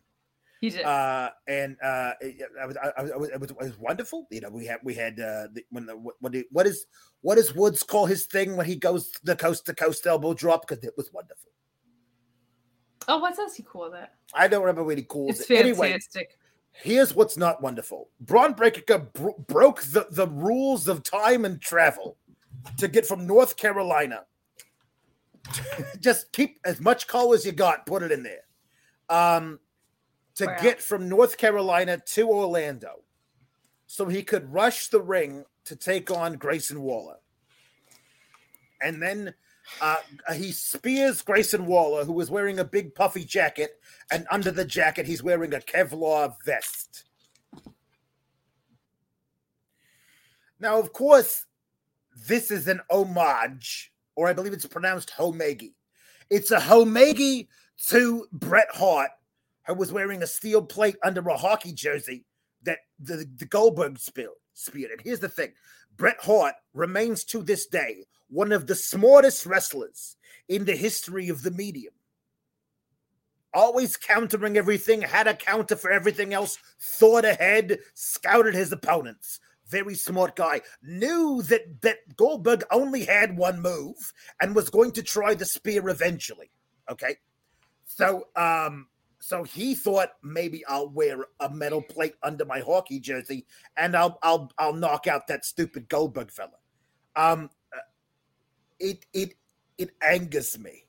He 0.59 0.71
did. 0.71 0.83
uh, 0.85 1.29
and 1.47 1.77
uh, 1.83 2.13
it, 2.21 2.47
I 2.59 2.65
was, 2.65 2.77
I, 2.77 2.91
I 2.97 3.03
was, 3.03 3.29
it 3.29 3.39
was, 3.39 3.51
it 3.51 3.57
was 3.59 3.77
wonderful. 3.77 4.25
You 4.31 4.41
know, 4.41 4.49
we 4.49 4.65
had 4.65 4.79
we 4.83 4.95
had 4.95 5.19
uh, 5.19 5.49
the, 5.53 5.63
when 5.69 5.85
the 5.85 5.95
what, 5.95 6.15
what 6.51 6.65
is 6.65 6.87
what 7.25 7.35
does 7.35 7.55
Woods 7.55 7.81
call 7.81 8.05
his 8.05 8.27
thing 8.27 8.55
when 8.55 8.67
he 8.67 8.75
goes 8.75 9.11
the 9.23 9.35
coast 9.35 9.65
to 9.65 9.73
coast 9.73 10.05
elbow 10.05 10.35
drop 10.35 10.67
because 10.67 10.83
it 10.83 10.93
was 10.95 11.11
wonderful. 11.11 11.51
oh, 13.07 13.17
what 13.17 13.37
else 13.39 13.55
he 13.55 13.63
call 13.63 13.89
that? 13.89 14.13
I 14.35 14.47
don't 14.47 14.61
remember 14.61 14.83
what 14.83 14.97
he 14.97 15.03
calls 15.03 15.39
It's 15.39 15.49
it. 15.49 15.57
Anyway, 15.57 15.89
fantastic. 15.89 16.37
here's 16.71 17.15
what's 17.15 17.35
not 17.35 17.63
wonderful. 17.63 18.09
Bron 18.21 18.53
Breakker 18.53 18.99
bro- 18.99 19.43
broke 19.47 19.81
the, 19.85 20.05
the 20.11 20.27
rules 20.27 20.87
of 20.87 21.01
time 21.01 21.45
and 21.45 21.59
travel 21.59 22.15
to 22.77 22.87
get 22.87 23.07
from 23.07 23.25
North 23.25 23.57
Carolina. 23.57 24.25
Just 25.99 26.31
keep 26.31 26.59
as 26.63 26.79
much 26.79 27.07
coal 27.07 27.33
as 27.33 27.43
you 27.43 27.51
got, 27.53 27.87
put 27.87 28.03
it 28.03 28.11
in 28.11 28.21
there. 28.21 28.41
Um, 29.09 29.59
to 30.35 30.45
Wow. 30.45 30.57
get 30.61 30.79
from 30.79 31.09
North 31.09 31.37
Carolina 31.37 31.99
to 32.05 32.29
Orlando 32.29 33.01
so 33.87 34.05
he 34.05 34.21
could 34.21 34.51
rush 34.53 34.89
the 34.89 35.01
ring 35.01 35.43
to 35.65 35.75
take 35.75 36.11
on 36.11 36.35
Grayson 36.35 36.81
Waller. 36.81 37.17
And 38.81 39.01
then 39.01 39.33
uh, 39.81 39.97
he 40.35 40.51
spears 40.51 41.21
Grayson 41.21 41.65
Waller, 41.65 42.05
who 42.05 42.13
was 42.13 42.29
wearing 42.29 42.59
a 42.59 42.63
big 42.63 42.93
puffy 42.93 43.23
jacket, 43.23 43.79
and 44.11 44.27
under 44.29 44.51
the 44.51 44.65
jacket, 44.65 45.05
he's 45.05 45.23
wearing 45.23 45.53
a 45.53 45.59
Kevlar 45.59 46.35
vest. 46.45 47.05
Now, 50.59 50.79
of 50.79 50.93
course, 50.93 51.45
this 52.27 52.51
is 52.51 52.67
an 52.67 52.81
homage, 52.89 53.91
or 54.15 54.27
I 54.27 54.33
believe 54.33 54.53
it's 54.53 54.65
pronounced 54.65 55.11
homagi. 55.17 55.73
It's 56.29 56.51
a 56.51 56.59
homagi 56.59 57.47
to 57.87 58.27
Bret 58.31 58.67
Hart, 58.71 59.11
who 59.67 59.73
was 59.73 59.91
wearing 59.91 60.23
a 60.23 60.27
steel 60.27 60.61
plate 60.61 60.95
under 61.03 61.27
a 61.27 61.37
hockey 61.37 61.73
jersey 61.73 62.25
that 62.65 62.79
the, 62.99 63.25
the 63.37 63.45
Goldberg 63.45 63.97
speared. 63.97 64.29
speared. 64.53 64.91
And 64.91 65.01
here's 65.01 65.19
the 65.19 65.29
thing 65.29 65.53
Bret 65.95 66.17
Hart 66.21 66.55
remains 66.73 67.23
to 67.25 67.41
this 67.41 67.65
day 67.65 68.05
one 68.29 68.51
of 68.51 68.67
the 68.67 68.75
smartest 68.75 69.45
wrestlers 69.45 70.17
in 70.47 70.65
the 70.65 70.75
history 70.75 71.29
of 71.29 71.43
the 71.43 71.51
medium. 71.51 71.93
Always 73.53 73.95
countering 73.95 74.57
everything, 74.57 75.01
had 75.01 75.27
a 75.27 75.33
counter 75.33 75.77
for 75.77 75.89
everything 75.89 76.33
else, 76.33 76.57
thought 76.79 77.23
ahead, 77.23 77.79
scouted 77.93 78.53
his 78.53 78.71
opponents. 78.71 79.39
Very 79.67 79.95
smart 79.95 80.35
guy. 80.35 80.61
Knew 80.83 81.41
that 81.43 81.81
that 81.81 82.15
Goldberg 82.17 82.65
only 82.69 83.05
had 83.05 83.37
one 83.37 83.61
move 83.61 84.13
and 84.41 84.55
was 84.55 84.69
going 84.69 84.91
to 84.91 85.03
try 85.03 85.33
the 85.33 85.45
spear 85.45 85.89
eventually. 85.89 86.51
Okay. 86.89 87.15
So 87.85 88.27
um 88.35 88.87
so 89.25 89.41
he 89.41 89.73
thought 89.73 90.09
maybe 90.21 90.63
I'll 90.67 90.87
wear 90.87 91.25
a 91.39 91.49
metal 91.49 91.81
plate 91.81 92.13
under 92.21 92.45
my 92.45 92.59
hockey 92.59 92.99
jersey 92.99 93.47
and 93.75 93.97
I'll 93.97 94.19
I'll 94.21 94.51
I'll 94.59 94.75
knock 94.75 95.07
out 95.07 95.25
that 95.25 95.45
stupid 95.45 95.89
Goldberg 95.89 96.29
fella. 96.29 96.59
Um 97.15 97.49
uh, 97.75 97.79
it 98.79 99.07
it 99.13 99.33
it 99.79 99.89
angers 100.03 100.59
me 100.59 100.85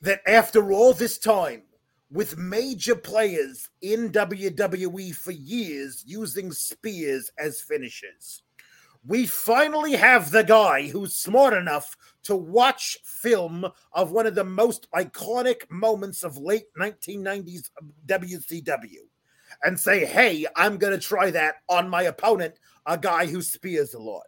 that 0.00 0.22
after 0.26 0.72
all 0.72 0.94
this 0.94 1.18
time 1.18 1.64
with 2.10 2.38
major 2.38 2.96
players 2.96 3.68
in 3.82 4.10
WWE 4.10 5.14
for 5.14 5.32
years 5.32 6.02
using 6.06 6.50
spears 6.50 7.30
as 7.38 7.60
finishers. 7.60 8.42
We 9.06 9.26
finally 9.26 9.92
have 9.92 10.30
the 10.30 10.44
guy 10.44 10.88
who's 10.88 11.16
smart 11.16 11.54
enough 11.54 11.96
to 12.24 12.36
watch 12.36 12.98
film 13.04 13.66
of 13.92 14.12
one 14.12 14.26
of 14.26 14.36
the 14.36 14.44
most 14.44 14.88
iconic 14.92 15.68
moments 15.70 16.22
of 16.22 16.38
late 16.38 16.66
1990s 16.78 17.70
WCW 18.06 18.98
and 19.64 19.78
say, 19.78 20.04
hey, 20.04 20.46
I'm 20.54 20.76
going 20.76 20.92
to 20.92 21.04
try 21.04 21.30
that 21.32 21.56
on 21.68 21.88
my 21.88 22.04
opponent, 22.04 22.54
a 22.86 22.96
guy 22.96 23.26
who 23.26 23.42
spears 23.42 23.94
a 23.94 23.98
lot. 23.98 24.22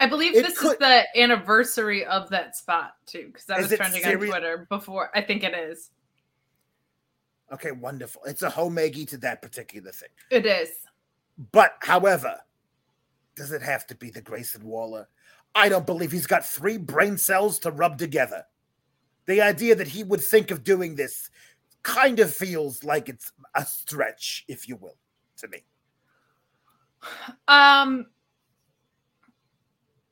I 0.00 0.06
believe 0.06 0.34
it 0.34 0.44
this 0.46 0.56
is 0.62 0.78
the 0.78 1.04
anniversary 1.16 2.06
of 2.06 2.30
that 2.30 2.56
spot 2.56 2.92
too, 3.04 3.26
because 3.26 3.50
I 3.50 3.60
was 3.60 3.74
trending 3.74 4.04
on? 4.06 4.28
Twitter 4.28 4.66
before. 4.70 5.10
I 5.14 5.20
think 5.20 5.42
it 5.42 5.54
is. 5.54 5.90
Okay, 7.52 7.72
wonderful. 7.72 8.22
It's 8.24 8.42
a 8.42 8.48
homagi 8.50 9.08
to 9.08 9.16
that 9.18 9.42
particular 9.42 9.90
thing. 9.90 10.10
It 10.30 10.46
is. 10.46 10.70
But 11.52 11.74
however, 11.80 12.36
does 13.38 13.52
it 13.52 13.62
have 13.62 13.86
to 13.86 13.94
be 13.94 14.10
the 14.10 14.20
Grayson 14.20 14.64
Waller? 14.64 15.08
I 15.54 15.68
don't 15.68 15.86
believe 15.86 16.12
he's 16.12 16.26
got 16.26 16.44
three 16.44 16.76
brain 16.76 17.16
cells 17.16 17.58
to 17.60 17.70
rub 17.70 17.96
together. 17.96 18.44
The 19.26 19.40
idea 19.40 19.74
that 19.76 19.88
he 19.88 20.02
would 20.02 20.20
think 20.20 20.50
of 20.50 20.64
doing 20.64 20.96
this 20.96 21.30
kind 21.82 22.18
of 22.18 22.34
feels 22.34 22.82
like 22.82 23.08
it's 23.08 23.32
a 23.54 23.64
stretch, 23.64 24.44
if 24.48 24.68
you 24.68 24.76
will, 24.76 24.96
to 25.38 25.48
me. 25.48 25.64
Um, 27.46 28.06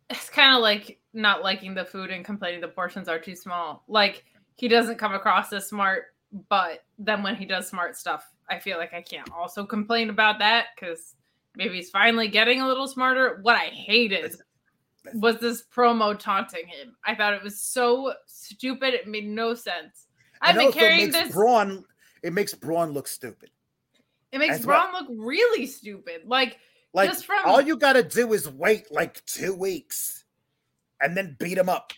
it's 0.09 0.31
kind 0.31 0.55
of 0.55 0.63
like 0.63 1.01
not 1.13 1.43
liking 1.43 1.75
the 1.75 1.85
food 1.85 2.11
and 2.11 2.25
complaining 2.25 2.61
the 2.61 2.69
portions 2.69 3.09
are 3.09 3.19
too 3.19 3.35
small. 3.35 3.83
Like 3.89 4.25
he 4.55 4.69
doesn't 4.69 4.99
come 4.99 5.15
across 5.15 5.53
as 5.53 5.67
smart, 5.67 6.15
but 6.49 6.85
then 6.99 7.23
when 7.23 7.35
he 7.35 7.45
does 7.45 7.69
smart 7.69 7.97
stuff, 7.97 8.33
I 8.49 8.61
feel 8.61 8.79
like 8.79 8.95
I 8.95 9.03
can't 9.03 9.31
also 9.33 9.67
complain 9.67 10.11
about 10.11 10.39
that 10.39 10.67
because 10.75 11.17
maybe 11.57 11.77
he's 11.77 11.91
finally 11.91 12.29
getting 12.29 12.61
a 12.61 12.69
little 12.69 12.87
smarter. 12.87 13.41
What 13.43 13.57
I 13.57 13.67
hated 13.67 14.37
was 15.15 15.39
this 15.39 15.65
promo 15.75 16.19
taunting 16.19 16.67
him. 16.67 16.97
I 17.05 17.15
thought 17.15 17.35
it 17.35 17.43
was 17.43 17.61
so 17.61 18.15
stupid; 18.27 18.95
it 18.95 19.09
made 19.09 19.27
no 19.27 19.55
sense. 19.55 20.07
I've 20.41 20.57
been 20.57 20.73
carrying 20.73 21.11
this. 21.11 21.33
Braun. 21.33 21.85
It 22.23 22.33
makes 22.33 22.55
Bron 22.55 22.93
look 22.93 23.09
stupid. 23.09 23.51
it 24.33 24.39
makes. 24.39 24.65
Bron 24.65 24.93
look 24.93 25.07
really 25.11 25.67
stupid. 25.67 26.23
Like 26.27 26.59
Like 26.93 27.11
Just 27.11 27.27
from- 27.27 27.45
all 27.45 27.61
you 27.61 27.77
got 27.77 27.95
to 27.95 28.03
do 28.03 28.33
is 28.33 28.49
wait 28.49 28.91
like 28.91 29.25
two 29.27 29.55
weeks, 29.55 30.25
and 31.01 31.17
then 31.17 31.37
beat 31.39 31.59
him 31.59 31.69
up. 31.69 31.93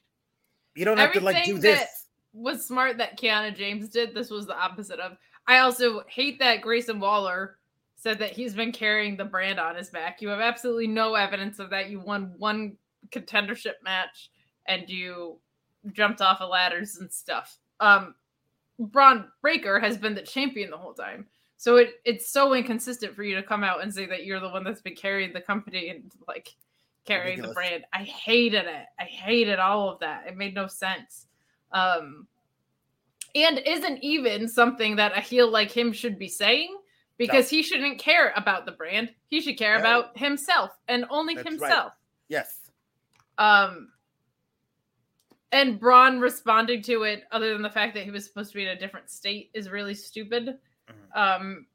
You 0.74 0.84
don't 0.84 0.98
have 0.98 1.12
to 1.12 1.20
like 1.20 1.44
do 1.44 1.58
this. 1.58 2.06
was 2.32 2.66
smart 2.66 2.98
that 2.98 3.18
Kiana 3.18 3.54
James 3.54 3.88
did. 3.88 4.14
This 4.14 4.30
was 4.30 4.46
the 4.46 4.56
opposite 4.56 5.00
of. 5.00 5.16
I 5.46 5.58
also 5.58 6.02
hate 6.08 6.38
that 6.40 6.60
Grayson 6.60 7.00
Waller 7.00 7.57
said 7.98 8.20
that 8.20 8.30
he's 8.30 8.54
been 8.54 8.70
carrying 8.70 9.16
the 9.16 9.24
brand 9.24 9.58
on 9.58 9.74
his 9.74 9.90
back. 9.90 10.22
You 10.22 10.28
have 10.28 10.40
absolutely 10.40 10.86
no 10.86 11.14
evidence 11.14 11.58
of 11.58 11.70
that. 11.70 11.90
You 11.90 11.98
won 11.98 12.32
one 12.38 12.76
contendership 13.10 13.82
match 13.82 14.30
and 14.66 14.88
you 14.88 15.38
jumped 15.92 16.20
off 16.20 16.40
of 16.40 16.48
ladders 16.48 16.98
and 16.98 17.12
stuff. 17.12 17.58
Um, 17.80 18.14
Bron 18.78 19.28
Breakker 19.42 19.80
has 19.80 19.98
been 19.98 20.14
the 20.14 20.22
champion 20.22 20.70
the 20.70 20.76
whole 20.76 20.94
time. 20.94 21.26
So 21.56 21.78
it, 21.78 21.94
it's 22.04 22.30
so 22.30 22.54
inconsistent 22.54 23.16
for 23.16 23.24
you 23.24 23.34
to 23.34 23.42
come 23.42 23.64
out 23.64 23.82
and 23.82 23.92
say 23.92 24.06
that 24.06 24.24
you're 24.24 24.38
the 24.38 24.48
one 24.48 24.62
that's 24.62 24.80
been 24.80 24.94
carrying 24.94 25.32
the 25.32 25.40
company 25.40 25.88
and 25.88 26.12
like 26.28 26.54
carrying 27.04 27.42
the 27.42 27.48
brand. 27.48 27.84
I 27.92 28.04
hated 28.04 28.66
it. 28.66 28.86
I 29.00 29.04
hated 29.04 29.58
all 29.58 29.90
of 29.90 29.98
that. 29.98 30.28
It 30.28 30.36
made 30.36 30.54
no 30.54 30.68
sense. 30.68 31.26
Um, 31.72 32.28
and 33.34 33.58
isn't 33.58 34.04
even 34.04 34.46
something 34.46 34.94
that 34.96 35.18
a 35.18 35.20
heel 35.20 35.50
like 35.50 35.72
him 35.72 35.92
should 35.92 36.16
be 36.16 36.28
saying 36.28 36.76
because 37.18 37.50
he 37.50 37.62
shouldn't 37.62 37.98
care 37.98 38.32
about 38.36 38.64
the 38.64 38.72
brand. 38.72 39.10
He 39.28 39.40
should 39.40 39.58
care 39.58 39.78
about 39.78 40.16
himself 40.16 40.70
and 40.86 41.04
only 41.10 41.34
That's 41.34 41.44
right. 41.44 41.52
himself. 41.52 41.92
Yes. 42.28 42.70
Um, 43.36 43.90
and 45.52 45.80
Bron 45.80 46.20
responding 46.20 46.82
to 46.82 47.02
it, 47.02 47.24
other 47.32 47.52
than 47.52 47.62
the 47.62 47.70
fact 47.70 47.94
that 47.94 48.04
he 48.04 48.10
was 48.10 48.24
supposed 48.24 48.50
to 48.52 48.56
be 48.56 48.62
in 48.62 48.68
a 48.68 48.78
different 48.78 49.10
state, 49.10 49.50
is 49.54 49.68
really 49.70 49.94
stupid. 49.94 50.58
Mhm. 50.88 51.16
Um, 51.16 51.66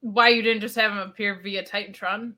why 0.00 0.28
you 0.28 0.42
didn't 0.42 0.60
just 0.60 0.76
have 0.76 0.92
him 0.92 0.98
appear 0.98 1.40
via 1.40 1.64
Titantron 1.64 2.34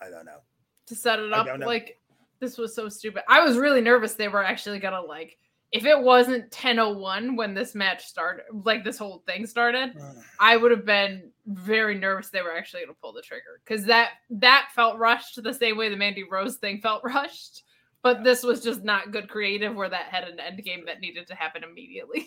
I 0.00 0.10
don't 0.10 0.26
know. 0.26 0.40
to 0.86 0.94
set 0.94 1.18
it 1.18 1.32
up? 1.32 1.46
Like, 1.60 2.00
this 2.40 2.58
was 2.58 2.74
so 2.74 2.88
stupid. 2.88 3.22
I 3.28 3.42
was 3.42 3.56
really 3.56 3.80
nervous 3.80 4.14
they 4.14 4.28
were 4.28 4.44
actually 4.44 4.78
gonna 4.80 5.00
like. 5.00 5.38
If 5.72 5.86
it 5.86 5.98
wasn't 5.98 6.50
10:01 6.50 7.36
when 7.36 7.54
this 7.54 7.74
match 7.74 8.04
started, 8.04 8.44
like 8.52 8.84
this 8.84 8.98
whole 8.98 9.22
thing 9.26 9.46
started, 9.46 9.98
I 10.38 10.56
would 10.56 10.70
have 10.70 10.84
been 10.84 11.30
very 11.46 11.98
nervous 11.98 12.28
they 12.28 12.42
were 12.42 12.54
actually 12.54 12.82
going 12.82 12.94
to 12.94 13.00
pull 13.00 13.12
the 13.12 13.22
trigger 13.22 13.60
because 13.64 13.84
that 13.86 14.10
that 14.30 14.68
felt 14.74 14.98
rushed 14.98 15.42
the 15.42 15.54
same 15.54 15.76
way 15.76 15.88
the 15.88 15.96
Mandy 15.96 16.24
Rose 16.24 16.56
thing 16.56 16.80
felt 16.80 17.02
rushed. 17.04 17.64
But 18.02 18.24
this 18.24 18.42
was 18.42 18.62
just 18.62 18.82
not 18.82 19.12
good 19.12 19.28
creative 19.28 19.74
where 19.74 19.88
that 19.88 20.06
had 20.06 20.24
an 20.24 20.40
end 20.40 20.62
game 20.64 20.84
that 20.86 21.00
needed 21.00 21.26
to 21.28 21.34
happen 21.34 21.62
immediately. 21.64 22.26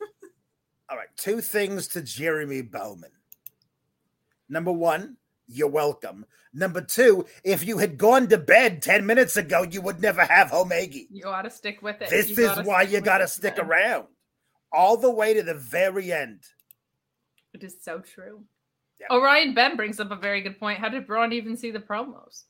All 0.88 0.96
right, 0.96 1.08
two 1.16 1.40
things 1.40 1.88
to 1.88 2.02
Jeremy 2.02 2.62
Bowman. 2.62 3.10
Number 4.48 4.70
one, 4.70 5.16
you're 5.46 5.68
welcome. 5.68 6.26
Number 6.52 6.80
two, 6.80 7.26
if 7.44 7.66
you 7.66 7.78
had 7.78 7.98
gone 7.98 8.28
to 8.28 8.38
bed 8.38 8.80
10 8.82 9.04
minutes 9.04 9.36
ago, 9.36 9.62
you 9.62 9.80
would 9.82 10.00
never 10.00 10.24
have 10.24 10.48
Homegi. 10.50 11.06
You 11.10 11.24
got 11.24 11.42
to 11.42 11.50
stick 11.50 11.82
with 11.82 12.00
it. 12.00 12.08
This 12.10 12.30
You 12.30 12.50
is 12.50 12.66
why 12.66 12.82
you 12.82 13.00
got 13.00 13.18
to 13.18 13.28
stick 13.28 13.58
man. 13.58 13.66
around 13.66 14.06
all 14.72 14.96
the 14.96 15.10
way 15.10 15.34
to 15.34 15.42
the 15.42 15.54
very 15.54 16.12
end. 16.12 16.40
It 17.52 17.62
is 17.62 17.76
so 17.82 18.00
true. 18.00 18.42
Yeah. 19.00 19.06
Orion 19.10 19.52
Ben 19.54 19.76
brings 19.76 20.00
up 20.00 20.10
a 20.10 20.16
very 20.16 20.40
good 20.40 20.58
point. 20.58 20.78
How 20.78 20.88
did 20.88 21.06
Bron 21.06 21.32
even 21.32 21.56
see 21.56 21.70
the 21.70 21.78
promos? 21.78 22.44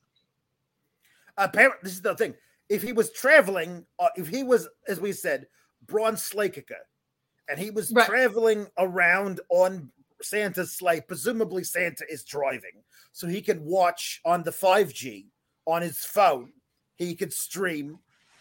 Apparently, 1.36 1.78
this 1.82 1.92
is 1.92 2.02
the 2.02 2.14
thing. 2.14 2.34
If 2.68 2.82
he 2.82 2.92
was 2.92 3.12
traveling, 3.12 3.84
uh, 3.98 4.08
if 4.16 4.28
he 4.28 4.42
was, 4.42 4.68
as 4.88 5.00
we 5.00 5.12
said, 5.12 5.46
Bron 5.86 6.14
Slakica, 6.14 6.78
and 7.48 7.58
he 7.58 7.70
was 7.70 7.92
Right. 7.92 8.06
traveling 8.06 8.66
around 8.78 9.40
on 9.50 9.90
Santa's 10.22 10.72
sleigh. 10.72 11.00
Presumably, 11.00 11.64
Santa 11.64 12.04
is 12.10 12.24
driving, 12.24 12.82
so 13.12 13.26
he 13.26 13.40
can 13.42 13.64
watch 13.64 14.20
on 14.24 14.42
the 14.42 14.50
5G 14.52 15.26
on 15.66 15.82
his 15.82 15.98
phone. 15.98 16.52
He 16.96 17.14
could 17.14 17.32
stream, 17.32 17.98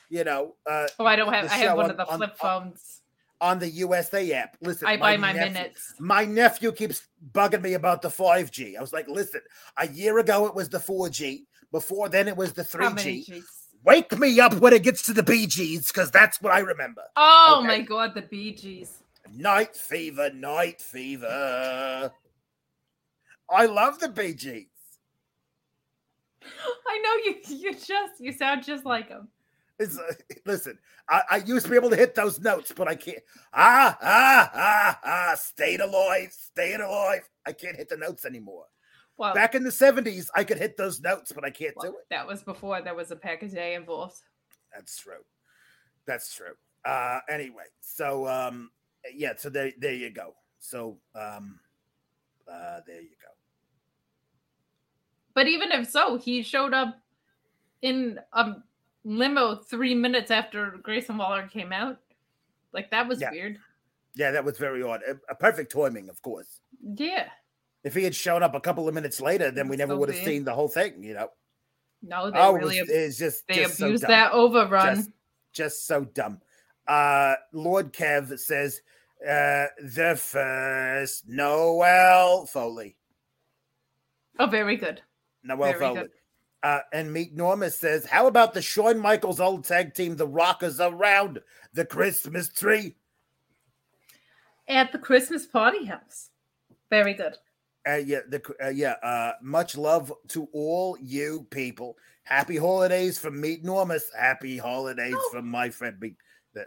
you 0.09 0.23
know, 0.23 0.55
uh, 0.69 0.87
Oh, 0.99 1.05
I 1.05 1.15
don't 1.15 1.33
have. 1.33 1.45
I 1.51 1.55
have 1.57 1.75
one 1.77 1.85
on- 1.85 1.91
of 1.91 1.97
the 1.97 2.05
flip 2.05 2.29
on- 2.41 2.71
phones. 2.71 3.01
on 3.41 3.59
the 3.59 3.69
USA 3.69 4.31
app. 4.33 4.55
Listen, 4.61 4.87
I 4.87 4.95
buy 4.97 5.17
my 5.17 5.33
nephew- 5.33 5.53
minutes. 5.53 5.93
My 5.99 6.23
nephew 6.25 6.71
keeps 6.71 7.01
bugging 7.33 7.61
me 7.61 7.73
about 7.73 8.01
the 8.01 8.09
5G. 8.09 8.77
I 8.77 8.81
was 8.81 8.93
like, 8.93 9.07
listen, 9.09 9.41
a 9.77 9.87
year 9.87 10.17
ago 10.19 10.45
it 10.47 10.55
was 10.55 10.69
the 10.69 10.79
4G. 10.79 11.45
Before 11.71 12.07
then 12.07 12.29
it 12.29 12.37
was 12.37 12.53
the 12.53 12.63
3G. 12.63 13.25
Gs? 13.29 13.45
Wake 13.83 14.17
me 14.17 14.39
up 14.39 14.53
when 14.55 14.71
it 14.73 14.81
gets 14.83 15.01
to 15.03 15.13
the 15.13 15.21
Bee 15.21 15.45
Gees 15.45 15.87
because 15.89 16.09
that's 16.09 16.41
what 16.41 16.53
I 16.53 16.59
remember. 16.59 17.03
Oh 17.17 17.57
Okay. 17.59 17.67
my 17.67 17.81
god, 17.81 18.13
the 18.15 18.21
Gees. 18.21 19.03
Night 19.33 19.75
fever, 19.75 20.31
night 20.33 20.81
fever. 20.81 22.11
I 23.49 23.65
love 23.65 23.99
the 23.99 24.09
Bee 24.09 24.33
Gees. 24.33 24.67
I 26.87 26.99
know 26.99 27.15
you. 27.25 27.35
You 27.57 27.73
just. 27.73 28.19
You 28.19 28.31
sound 28.31 28.63
just 28.63 28.85
like 28.85 29.09
them. 29.09 29.29
It's, 29.77 29.97
uh, 29.97 30.13
listen, 30.45 30.77
I, 31.09 31.21
I 31.31 31.37
used 31.37 31.65
to 31.65 31.71
be 31.71 31.75
able 31.75 31.89
to 31.89 31.95
hit 31.95 32.15
those 32.15 32.39
notes, 32.39 32.71
but 32.75 32.87
I 32.87 32.95
can't. 32.95 33.19
Ah, 33.53 33.97
ah, 34.01 34.51
ah, 34.53 34.99
ah, 35.03 35.35
stayed 35.35 35.81
alive, 35.81 36.31
staying 36.31 36.79
alive. 36.81 37.27
I 37.45 37.51
can't 37.51 37.75
hit 37.75 37.89
the 37.89 37.97
notes 37.97 38.25
anymore. 38.25 38.65
Well, 39.17 39.33
Back 39.33 39.55
in 39.55 39.63
the 39.63 39.69
70s, 39.69 40.27
I 40.35 40.43
could 40.43 40.57
hit 40.57 40.77
those 40.77 41.01
notes, 41.01 41.31
but 41.33 41.43
I 41.43 41.49
can't 41.49 41.75
well, 41.75 41.91
do 41.91 41.97
it. 41.97 42.05
that 42.09 42.27
was 42.27 42.43
before 42.43 42.81
there 42.81 42.95
was 42.95 43.11
a 43.11 43.15
package 43.15 43.53
A 43.55 43.73
involved. 43.75 44.21
That's 44.73 44.97
true. 44.97 45.23
That's 46.05 46.33
true. 46.33 46.53
Uh 46.83 47.19
anyway, 47.29 47.63
so 47.79 48.27
um 48.27 48.69
yeah, 49.13 49.33
so 49.37 49.49
there 49.49 49.71
there 49.79 49.93
you 49.93 50.09
go. 50.09 50.33
So 50.59 50.97
um 51.15 51.59
uh 52.47 52.79
there 52.87 53.01
you 53.01 53.09
go. 53.21 53.29
But 55.33 55.47
even 55.47 55.71
if 55.71 55.89
so, 55.89 56.17
he 56.17 56.41
showed 56.41 56.73
up 56.73 56.95
in 57.81 58.19
a 58.33 58.53
limo 59.03 59.55
three 59.55 59.93
minutes 59.93 60.31
after 60.31 60.71
Grayson 60.81 61.17
Waller 61.17 61.47
came 61.47 61.73
out. 61.73 61.97
Like 62.73 62.89
that 62.91 63.07
was 63.07 63.19
Yeah. 63.21 63.31
weird. 63.31 63.57
Yeah, 64.15 64.31
that 64.31 64.45
was 64.45 64.57
very 64.57 64.81
odd. 64.81 65.01
A, 65.03 65.19
a 65.29 65.35
perfect 65.35 65.71
timing, 65.73 66.09
of 66.09 66.21
course. 66.21 66.61
Yeah. 66.81 67.27
If 67.83 67.93
he 67.93 68.03
had 68.03 68.15
shown 68.15 68.43
up 68.43 68.55
a 68.55 68.61
couple 68.61 68.87
of 68.87 68.95
minutes 68.95 69.19
later, 69.19 69.51
then 69.51 69.67
we 69.67 69.75
never 69.75 69.93
so 69.93 69.97
would 69.99 70.09
have 70.09 70.23
seen 70.23 70.45
the 70.45 70.53
whole 70.53 70.69
thing, 70.69 71.03
you 71.03 71.13
know. 71.13 71.29
No, 72.01 72.31
they 72.31 72.39
Oh, 72.39 72.53
really 72.53 72.77
it 72.77 72.81
was, 72.83 72.89
ab- 72.89 72.95
it's 72.95 73.17
just 73.17 73.47
they 73.47 73.55
just 73.55 73.79
abused 73.79 74.03
dumb. 74.03 74.11
that 74.11 74.31
overrun. 74.31 74.95
Just, 74.95 75.09
just 75.51 75.87
so 75.87 76.05
dumb. 76.05 76.39
Uh 76.87 77.35
Lord 77.51 77.91
Kev 77.93 78.39
says 78.39 78.81
uh 79.21 79.65
the 79.81 80.15
first 80.19 81.27
Noel 81.27 82.45
Foley. 82.45 82.95
oh, 84.39 84.47
very 84.47 84.77
good. 84.77 85.01
Noel 85.43 85.57
Very 85.73 85.79
Foley. 85.79 85.99
good. 86.01 86.09
Uh, 86.63 86.79
and 86.93 87.13
Meet 87.13 87.35
Norma 87.35 87.69
says, 87.69 88.05
How 88.05 88.25
about 88.25 88.55
the 88.55 88.61
Shawn 88.61 88.97
Michaels 88.97 89.39
old 89.39 89.65
tag 89.65 89.93
team, 89.93 90.15
the 90.15 90.27
Rockers, 90.27 90.79
around 90.79 91.39
the 91.73 91.85
Christmas 91.85 92.49
tree? 92.49 92.95
At 94.67 94.91
the 94.91 94.97
Christmas 94.97 95.45
party 95.45 95.85
house. 95.85 96.31
Very 96.89 97.13
good. 97.13 97.35
Uh, 97.87 97.97
yeah, 97.97 98.21
the 98.27 98.41
uh, 98.63 98.69
yeah. 98.69 98.93
Uh, 99.03 99.33
much 99.43 99.77
love 99.77 100.11
to 100.29 100.47
all 100.53 100.97
you 100.99 101.45
people. 101.51 101.95
Happy 102.23 102.57
holidays 102.57 103.19
from 103.19 103.39
Meet 103.39 103.63
Normus. 103.63 104.05
Happy 104.17 104.57
holidays 104.57 105.13
Oh. 105.15 105.29
from 105.31 105.47
my 105.47 105.69
friend 105.69 105.97
Meet. 105.99 106.15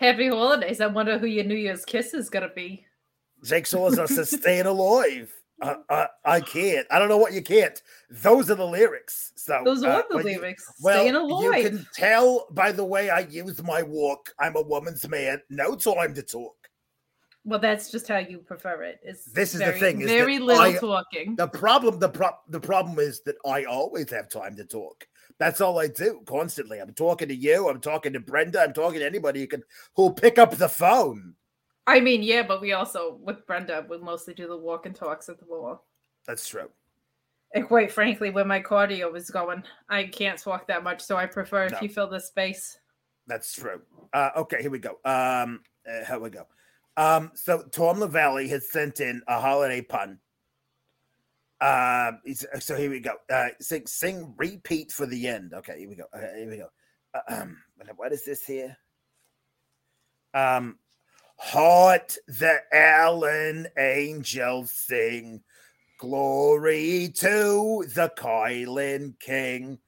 Happy 0.00 0.28
holidays. 0.28 0.80
I 0.80 0.86
wonder 0.86 1.18
who 1.18 1.26
your 1.26 1.44
New 1.44 1.54
Year's 1.54 1.84
kiss 1.84 2.14
is 2.14 2.30
gonna 2.30 2.48
be. 2.48 2.86
Jake 3.44 3.66
us 3.74 4.14
to 4.14 4.24
staying 4.24 4.64
alive. 4.64 5.30
Uh, 5.60 5.74
uh, 5.90 6.06
I 6.24 6.40
can't. 6.40 6.86
I 6.90 6.98
don't 6.98 7.10
know 7.10 7.18
what 7.18 7.34
you 7.34 7.42
can't. 7.42 7.80
Those 8.08 8.50
are 8.50 8.54
the 8.54 8.66
lyrics. 8.66 9.34
So 9.36 9.60
Those 9.62 9.84
uh, 9.84 9.88
are 9.90 10.04
the 10.08 10.16
when 10.16 10.26
you- 10.26 10.38
lyrics. 10.38 10.64
Well, 10.80 11.00
Staying 11.02 11.16
alive. 11.16 11.42
you 11.64 11.70
can 11.70 11.86
tell 11.94 12.46
by 12.52 12.72
the 12.72 12.84
way 12.84 13.10
I 13.10 13.20
use 13.20 13.62
my 13.62 13.82
walk. 13.82 14.32
I'm 14.38 14.56
a 14.56 14.62
woman's 14.62 15.06
man. 15.06 15.42
No 15.50 15.76
time 15.76 16.14
to 16.14 16.22
talk. 16.22 16.56
Well, 17.44 17.58
that's 17.58 17.90
just 17.90 18.08
how 18.08 18.18
you 18.18 18.38
prefer 18.38 18.82
it. 18.84 19.00
It's 19.02 19.26
This 19.26 19.52
is 19.54 19.60
the 19.60 19.72
thing, 19.72 20.00
is 20.00 20.06
very 20.06 20.38
little 20.38 20.62
I- 20.62 20.76
talking. 20.78 21.36
The 21.36 21.48
problem, 21.48 21.98
the 21.98 22.08
pro- 22.08 22.38
the 22.48 22.60
problem 22.60 22.98
is 22.98 23.20
that 23.24 23.36
I 23.44 23.64
always 23.64 24.08
have 24.12 24.30
time 24.30 24.56
to 24.56 24.64
talk. 24.64 25.06
That's 25.40 25.62
all 25.62 25.78
I 25.78 25.88
do 25.88 26.20
constantly. 26.26 26.80
I'm 26.80 26.92
talking 26.92 27.26
to 27.28 27.34
you. 27.34 27.70
I'm 27.70 27.80
talking 27.80 28.12
to 28.12 28.20
Brenda. 28.20 28.60
I'm 28.60 28.74
talking 28.74 29.00
to 29.00 29.06
anybody 29.06 29.40
who 29.40 29.46
can 29.46 29.62
who'll 29.96 30.12
pick 30.12 30.38
up 30.38 30.54
the 30.54 30.68
phone. 30.68 31.34
I 31.86 31.98
mean, 31.98 32.22
yeah, 32.22 32.42
but 32.42 32.60
we 32.60 32.74
also 32.74 33.18
with 33.22 33.46
Brenda 33.46 33.84
we 33.88 33.96
mostly 33.98 34.34
do 34.34 34.46
the 34.46 34.56
walk 34.56 34.84
and 34.84 34.94
talks 34.94 35.30
at 35.30 35.40
the 35.40 35.46
wall. 35.46 35.86
That's 36.26 36.46
true. 36.46 36.68
And 37.54 37.66
quite 37.66 37.90
frankly, 37.90 38.28
when 38.28 38.46
my 38.46 38.60
cardio 38.60 39.16
is 39.16 39.30
going, 39.30 39.64
I 39.88 40.04
can't 40.04 40.44
walk 40.46 40.68
that 40.68 40.84
much, 40.84 41.00
so 41.00 41.16
I 41.16 41.24
prefer 41.24 41.64
if 41.64 41.72
No. 41.72 41.78
you 41.80 41.88
fill 41.88 42.08
the 42.08 42.20
space. 42.20 42.78
That's 43.26 43.52
true. 43.54 43.80
Uh, 44.12 44.30
okay, 44.36 44.60
here 44.60 44.70
we 44.70 44.78
go. 44.78 44.98
Um, 45.06 45.62
uh, 45.90 46.04
here 46.06 46.18
we 46.18 46.28
go. 46.28 46.46
Um, 46.98 47.32
so 47.34 47.62
Tom 47.72 47.98
LaValle 47.98 48.46
has 48.48 48.70
sent 48.70 49.00
in 49.00 49.22
a 49.26 49.40
holiday 49.40 49.80
pun. 49.80 50.18
Um, 51.60 52.20
he's- 52.24 52.46
so 52.64 52.76
here 52.76 52.90
we 52.90 53.00
go. 53.00 53.16
Uh, 53.28 53.50
sing, 53.60 53.86
sing, 53.86 54.34
repeat 54.36 54.92
for 54.92 55.06
the 55.06 55.28
end. 55.28 55.52
Okay, 55.54 55.78
here 55.80 55.88
we 55.88 55.94
go. 55.96 56.06
Uh, 56.12 56.20
here 56.34 56.48
we 56.50 56.56
go. 56.56 56.70
Uh, 57.14 57.20
um, 57.28 57.62
what 57.96 58.12
is 58.12 58.24
this 58.24 58.44
here? 58.44 58.76
Um, 60.32 60.78
heart 61.36 62.16
the 62.28 62.60
Allen 62.72 63.66
angels 63.76 64.70
sing, 64.70 65.42
glory 65.98 67.12
to 67.16 67.84
the 67.94 68.12
Kylan 68.16 69.18
King. 69.18 69.78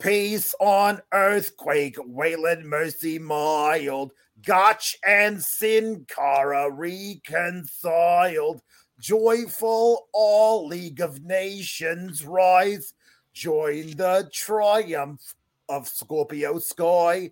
Peace 0.00 0.54
on 0.60 1.00
earthquake, 1.12 1.96
Wayland 1.98 2.68
mercy 2.68 3.18
mild, 3.18 4.12
Gotch 4.44 4.96
and 5.06 5.42
Sin 5.42 6.04
Cara 6.08 6.68
reconciled, 6.70 8.60
joyful 9.04 10.08
all 10.14 10.66
League 10.66 11.02
of 11.02 11.22
Nations 11.22 12.24
rise, 12.24 12.94
join 13.34 13.90
the 13.98 14.30
triumph 14.32 15.34
of 15.68 15.86
Scorpio 15.86 16.58
Sky, 16.58 17.30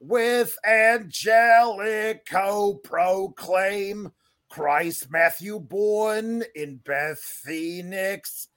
with 0.00 0.58
Angelico 0.66 2.74
proclaim 2.82 4.10
Chris 4.50 5.08
Masters 5.10 5.60
born 5.60 6.42
in 6.56 6.78
Beth 6.78 7.20
Phoenix. 7.20 8.48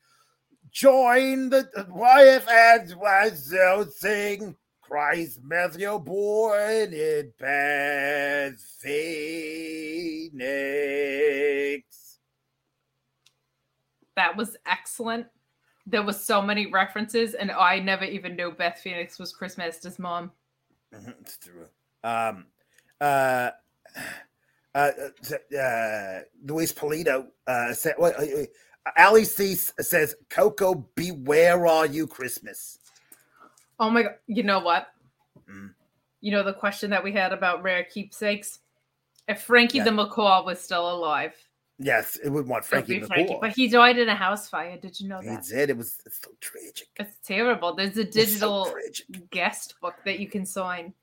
Join 0.72 1.52
the 1.52 1.70
wife 1.88 2.48
and 2.50 2.96
so 3.38 3.86
sing 3.96 4.56
Chris 4.82 5.38
Masters 5.44 6.00
born 6.04 6.94
in 6.94 7.32
Beth 7.38 8.60
Phoenix. 8.80 10.36
That 14.16 14.36
was 14.36 14.58
excellent. 14.66 15.28
There 15.86 16.04
was 16.04 16.24
so 16.24 16.42
many 16.42 16.68
references, 16.72 17.34
and 17.36 17.52
I 17.52 17.80
never 17.80 18.06
even 18.06 18.36
knew 18.36 18.52
Beth 18.52 18.80
Phoenix 18.80 19.20
was 19.20 19.32
Chris 19.34 19.58
Master's 19.58 20.00
mom. 20.00 20.32
Mhm, 20.94 21.20
It's 21.22 21.38
true. 21.38 21.68
Um, 22.04 22.46
uh, 23.02 23.52
uh, 24.76 24.92
uh, 25.54 25.58
uh, 25.58 26.20
Luis 26.44 26.74
Polito 26.74 27.28
uh, 27.48 27.74
said, 27.74 27.96
well, 27.98 28.14
uh, 28.20 28.46
Ali 28.98 29.26
Cease 29.26 29.74
says, 29.80 30.16
Koko, 30.30 30.76
beware 30.96 31.66
are 31.68 31.86
you 31.86 32.08
Christmas? 32.08 32.80
Oh 33.80 33.90
my 33.90 34.04
god! 34.04 34.16
You 34.28 34.44
know 34.44 34.60
what? 34.60 34.88
Mm. 35.50 35.74
You 36.22 36.32
know 36.32 36.44
the 36.44 36.54
question 36.54 36.90
that 36.92 37.04
we 37.04 37.12
had 37.12 37.34
about 37.34 37.62
rare 37.62 37.84
keepsakes. 37.84 38.60
If 39.28 39.42
Frankie 39.42 39.80
Yeah. 39.80 39.86
the 39.86 39.92
macaw 39.92 40.44
was 40.46 40.60
still 40.62 40.90
alive, 40.90 41.36
Yes, 41.78 42.18
it 42.24 42.30
would 42.30 42.48
want 42.48 42.64
Frankie 42.64 43.00
be 43.00 43.06
Frankie. 43.06 43.38
But 43.42 43.52
he 43.52 43.68
died 43.68 43.98
in 43.98 44.08
a 44.08 44.16
house 44.16 44.48
fire. 44.48 44.78
Did 44.78 45.00
you 45.00 45.10
know 45.10 45.22
that? 45.22 45.46
He 45.46 45.54
did. 45.54 45.70
It 45.70 45.78
was 45.78 45.98
it's 46.06 46.22
so 46.22 46.32
tragic. 46.40 46.88
It's 46.96 47.18
terrible. 47.26 47.76
There's 47.76 47.98
a 47.98 48.02
It's 48.02 48.16
so 48.16 48.22
digital 48.22 48.74
guest 49.32 49.76
book 49.82 49.96
that 50.06 50.20
you 50.20 50.28
can 50.28 50.46
sign. 50.46 50.94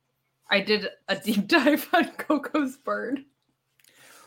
I 0.50 0.60
did 0.60 0.88
a 1.08 1.16
deep 1.16 1.46
dive 1.46 1.86
on 1.92 2.06
Koko's 2.12 2.78
bird. 2.78 3.24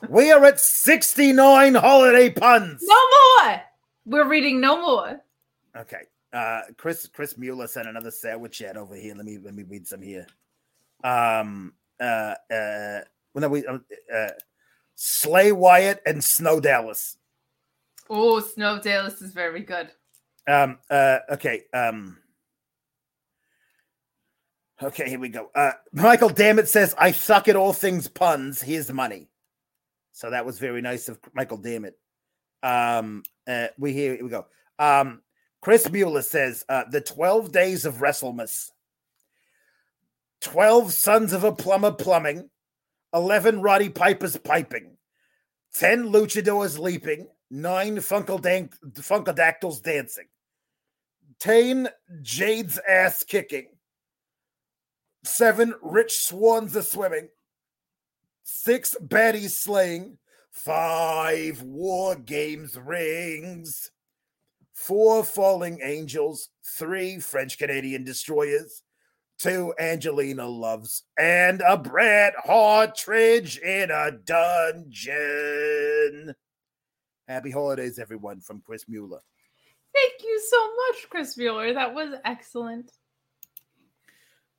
We 0.09 0.31
are 0.31 0.43
at 0.45 0.59
69 0.59 1.75
holiday 1.75 2.29
puns. 2.29 2.83
No 2.83 2.95
more. 3.43 3.61
We're 4.05 4.27
reading 4.27 4.61
no 4.61 4.79
more. 4.79 5.21
Okay. 5.75 6.03
Uh 6.31 6.61
Chris 6.77 7.07
Chris 7.07 7.37
Mueller 7.37 7.67
sent 7.67 7.87
another 7.87 8.11
sandwich 8.11 8.59
chat 8.59 8.77
over 8.77 8.95
here. 8.95 9.15
Let 9.15 9.25
me 9.25 9.39
let 9.41 9.55
me 9.55 9.63
read 9.63 9.87
some 9.87 10.01
here. 10.01 10.27
Um 11.03 11.73
uh 11.99 12.35
uh 12.51 12.99
well, 13.33 13.41
no, 13.41 13.49
we, 13.49 13.65
um, 13.65 13.83
uh 14.13 14.29
Slay 14.95 15.51
Wyatt 15.51 16.01
and 16.05 16.23
Snow 16.23 16.59
Dallas. 16.59 17.17
Oh, 18.09 18.39
Snow 18.39 18.79
Dallas 18.81 19.21
is 19.21 19.31
very 19.31 19.61
good. 19.61 19.91
Um 20.47 20.79
uh 20.89 21.19
okay. 21.31 21.63
Um 21.73 22.17
Okay, 24.81 25.07
here 25.07 25.19
we 25.19 25.29
go. 25.29 25.49
Uh 25.53 25.71
Michael 25.91 26.29
Dammit 26.29 26.67
says, 26.67 26.95
I 26.97 27.11
suck 27.11 27.47
at 27.47 27.55
all 27.55 27.73
things 27.73 28.07
puns. 28.07 28.61
Here's 28.61 28.91
money. 28.91 29.29
So 30.15 30.29
that 30.29 30.45
was 30.45 30.59
very 30.59 30.81
nice 30.81 31.09
of 31.09 31.19
Michael 31.33 31.57
Dammit. 31.57 31.97
Um, 32.63 33.21
uh, 33.45 33.67
we 33.77 33.91
here 33.91 34.17
we 34.23 34.29
go. 34.29 34.47
Um, 34.79 35.21
Chris 35.61 35.89
Mueller 35.91 36.21
says 36.21 36.65
uh, 36.69 36.85
the 36.89 37.01
twelve 37.01 37.51
days 37.51 37.85
of 37.85 37.95
WrestleMas. 37.95 38.71
Twelve 40.39 40.93
sons 40.93 41.33
of 41.33 41.43
a 41.43 41.51
plumber 41.51 41.91
plumbing, 41.91 42.49
eleven 43.15 43.61
Roddy 43.61 43.89
Pipers 43.89 44.37
piping, 44.37 44.97
ten 45.73 46.09
luchadors 46.09 46.77
leaping, 46.77 47.27
nine 47.49 47.97
Funkeldank- 47.97 48.77
Funkodactyls 48.93 49.81
dancing, 49.81 50.27
ten 51.39 51.89
Jade's 52.21 52.79
ass 52.87 53.23
kicking, 53.23 53.69
seven 55.23 55.73
rich 55.81 56.11
swans 56.23 56.75
a 56.75 56.83
swimming, 56.83 57.29
six 58.43 58.95
baddies 59.01 59.51
slaying, 59.51 60.17
five 60.51 61.61
war 61.61 62.15
games 62.15 62.77
rings, 62.77 63.91
four 64.73 65.23
falling 65.23 65.79
angels, 65.81 66.49
three 66.77 67.19
French 67.19 67.57
Canadian 67.57 68.03
destroyers, 68.03 68.83
two 69.37 69.73
Angelina 69.79 70.47
loves, 70.47 71.03
and 71.17 71.61
a 71.61 71.77
Bret 71.77 72.33
Hartridge 72.43 73.57
in 73.59 73.91
a 73.91 74.11
dungeon. 74.11 75.15
Happy 77.27 77.51
holidays, 77.51 77.99
everyone, 77.99 78.39
from 78.39 78.61
Chris 78.65 78.85
Mueller. 78.87 79.21
Thank 79.93 80.23
you 80.23 80.41
so 80.49 80.57
much, 80.75 81.09
Chris 81.09 81.37
Mueller. 81.37 81.73
That 81.73 81.93
was 81.93 82.15
excellent. 82.25 82.91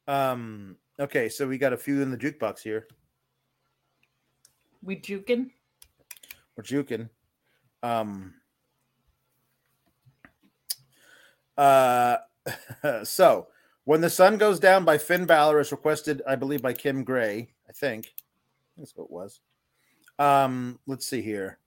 Um, 0.09 0.77
okay, 0.99 1.29
so 1.29 1.47
we 1.47 1.59
got 1.59 1.73
a 1.73 1.77
few 1.77 2.03
in 2.03 2.11
the 2.11 2.17
jukebox 2.17 2.61
here. 2.61 2.87
We 4.83 4.97
juking. 4.97 5.51
We're 6.57 6.63
juking. 6.63 7.09
Um, 7.83 8.35
uh, 11.57 12.17
so 13.05 13.49
when 13.87 14.01
the 14.01 14.11
sun 14.11 14.37
goes 14.37 14.59
down 14.59 14.85
by 14.85 14.99
Finn 14.99 15.25
Balor 15.27 15.61
is 15.61 15.71
requested, 15.71 16.21
I 16.27 16.35
believe, 16.35 16.61
by 16.61 16.73
Kim 16.73 17.05
Gray. 17.05 17.53
I 17.69 17.73
think 17.73 18.13
that's 18.77 18.97
what 18.97 19.05
it 19.05 19.11
was. 19.11 19.39
Um, 20.19 20.81
let's 20.89 21.07
see 21.07 21.23
here. 21.23 21.61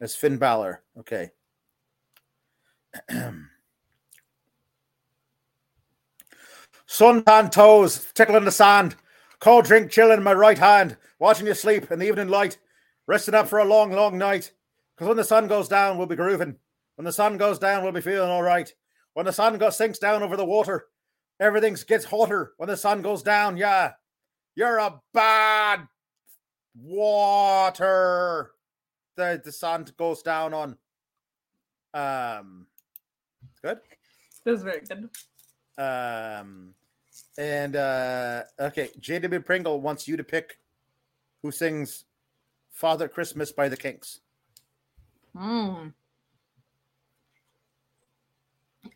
That's 0.00 0.16
Finn 0.16 0.38
Balor. 0.38 0.82
Okay. 1.00 1.30
Suntan 6.88 7.50
toes, 7.50 8.10
tickling 8.14 8.46
the 8.46 8.50
sand. 8.50 8.96
Cold 9.38 9.66
drink 9.66 9.90
chilling 9.90 10.16
in 10.18 10.24
my 10.24 10.32
right 10.32 10.56
hand. 10.56 10.96
Watching 11.18 11.46
you 11.46 11.52
sleep 11.52 11.92
in 11.92 11.98
the 11.98 12.08
evening 12.08 12.28
light. 12.28 12.56
Resting 13.06 13.34
up 13.34 13.48
for 13.48 13.58
a 13.58 13.66
long, 13.66 13.92
long 13.92 14.16
night. 14.16 14.50
Because 14.96 15.08
when 15.08 15.18
the 15.18 15.24
sun 15.24 15.46
goes 15.48 15.68
down, 15.68 15.98
we'll 15.98 16.06
be 16.06 16.16
grooving. 16.16 16.56
When 16.94 17.04
the 17.04 17.12
sun 17.12 17.36
goes 17.36 17.58
down, 17.58 17.82
we'll 17.82 17.92
be 17.92 18.00
feeling 18.00 18.30
all 18.30 18.42
right. 18.42 18.72
When 19.12 19.26
the 19.26 19.32
sun 19.32 19.58
goes 19.58 19.76
sinks 19.76 19.98
down 19.98 20.22
over 20.22 20.38
the 20.38 20.46
water, 20.46 20.86
everything 21.40 21.76
gets 21.86 22.04
hotter. 22.04 22.52
When 22.56 22.68
the 22.68 22.76
sun 22.76 23.02
goes 23.02 23.22
down, 23.22 23.56
yeah, 23.56 23.92
you're 24.54 24.78
a 24.78 25.00
bad 25.12 25.86
water. 26.80 28.52
The 29.16 29.40
the 29.44 29.52
sun 29.52 29.86
goes 29.96 30.22
down 30.22 30.54
on. 30.54 30.76
Um, 31.92 32.66
good. 33.62 33.78
That 34.44 34.50
was 34.50 34.62
very 34.62 34.80
good. 34.80 35.08
Um, 35.78 36.74
and 37.38 37.76
uh, 37.76 38.42
okay, 38.60 38.90
JW 39.00 39.44
Pringle 39.44 39.80
wants 39.80 40.06
you 40.06 40.16
to 40.16 40.24
pick 40.24 40.58
who 41.42 41.50
sings 41.50 42.04
"Father 42.72 43.08
Christmas" 43.08 43.52
by 43.52 43.68
the 43.68 43.76
Kinks. 43.76 44.20
Mm. 45.36 45.92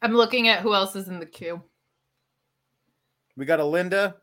I'm 0.02 0.12
looking 0.12 0.48
at 0.48 0.60
who 0.60 0.74
else 0.74 0.94
is 0.94 1.08
in 1.08 1.18
the 1.18 1.26
queue. 1.26 1.62
We 3.38 3.46
got 3.46 3.60
a 3.60 3.64
Linda. 3.64 4.16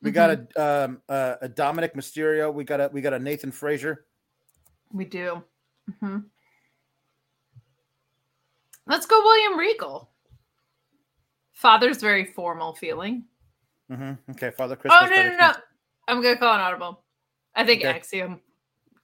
We 0.00 0.10
got 0.10 0.30
a 0.30 0.60
um 0.60 1.02
uh, 1.08 1.34
a 1.42 1.48
Dominic 1.48 1.94
Mysterio. 1.94 2.52
We 2.52 2.64
got 2.64 2.80
a 2.80 2.88
we 2.92 3.02
got 3.02 3.12
a 3.12 3.18
Nathan 3.18 3.52
Frazer. 3.52 4.06
We 4.90 5.04
do. 5.04 5.44
hmm 6.00 6.18
Let's 8.86 9.06
go, 9.06 9.20
William 9.20 9.58
Regal. 9.58 10.10
Father's 11.52 11.98
very 11.98 12.24
formal 12.24 12.74
feeling. 12.74 13.24
hmm 13.88 14.12
Okay, 14.30 14.50
Father 14.50 14.76
Christmas. 14.76 15.10
oh 15.12 15.14
no, 15.14 15.22
no, 15.28 15.36
no! 15.36 15.52
I'm 16.08 16.22
gonna 16.22 16.38
call 16.38 16.54
an 16.54 16.62
audible. 16.62 17.04
I 17.54 17.66
think 17.66 17.82
Okay. 17.82 17.90
Axiom. 17.90 18.40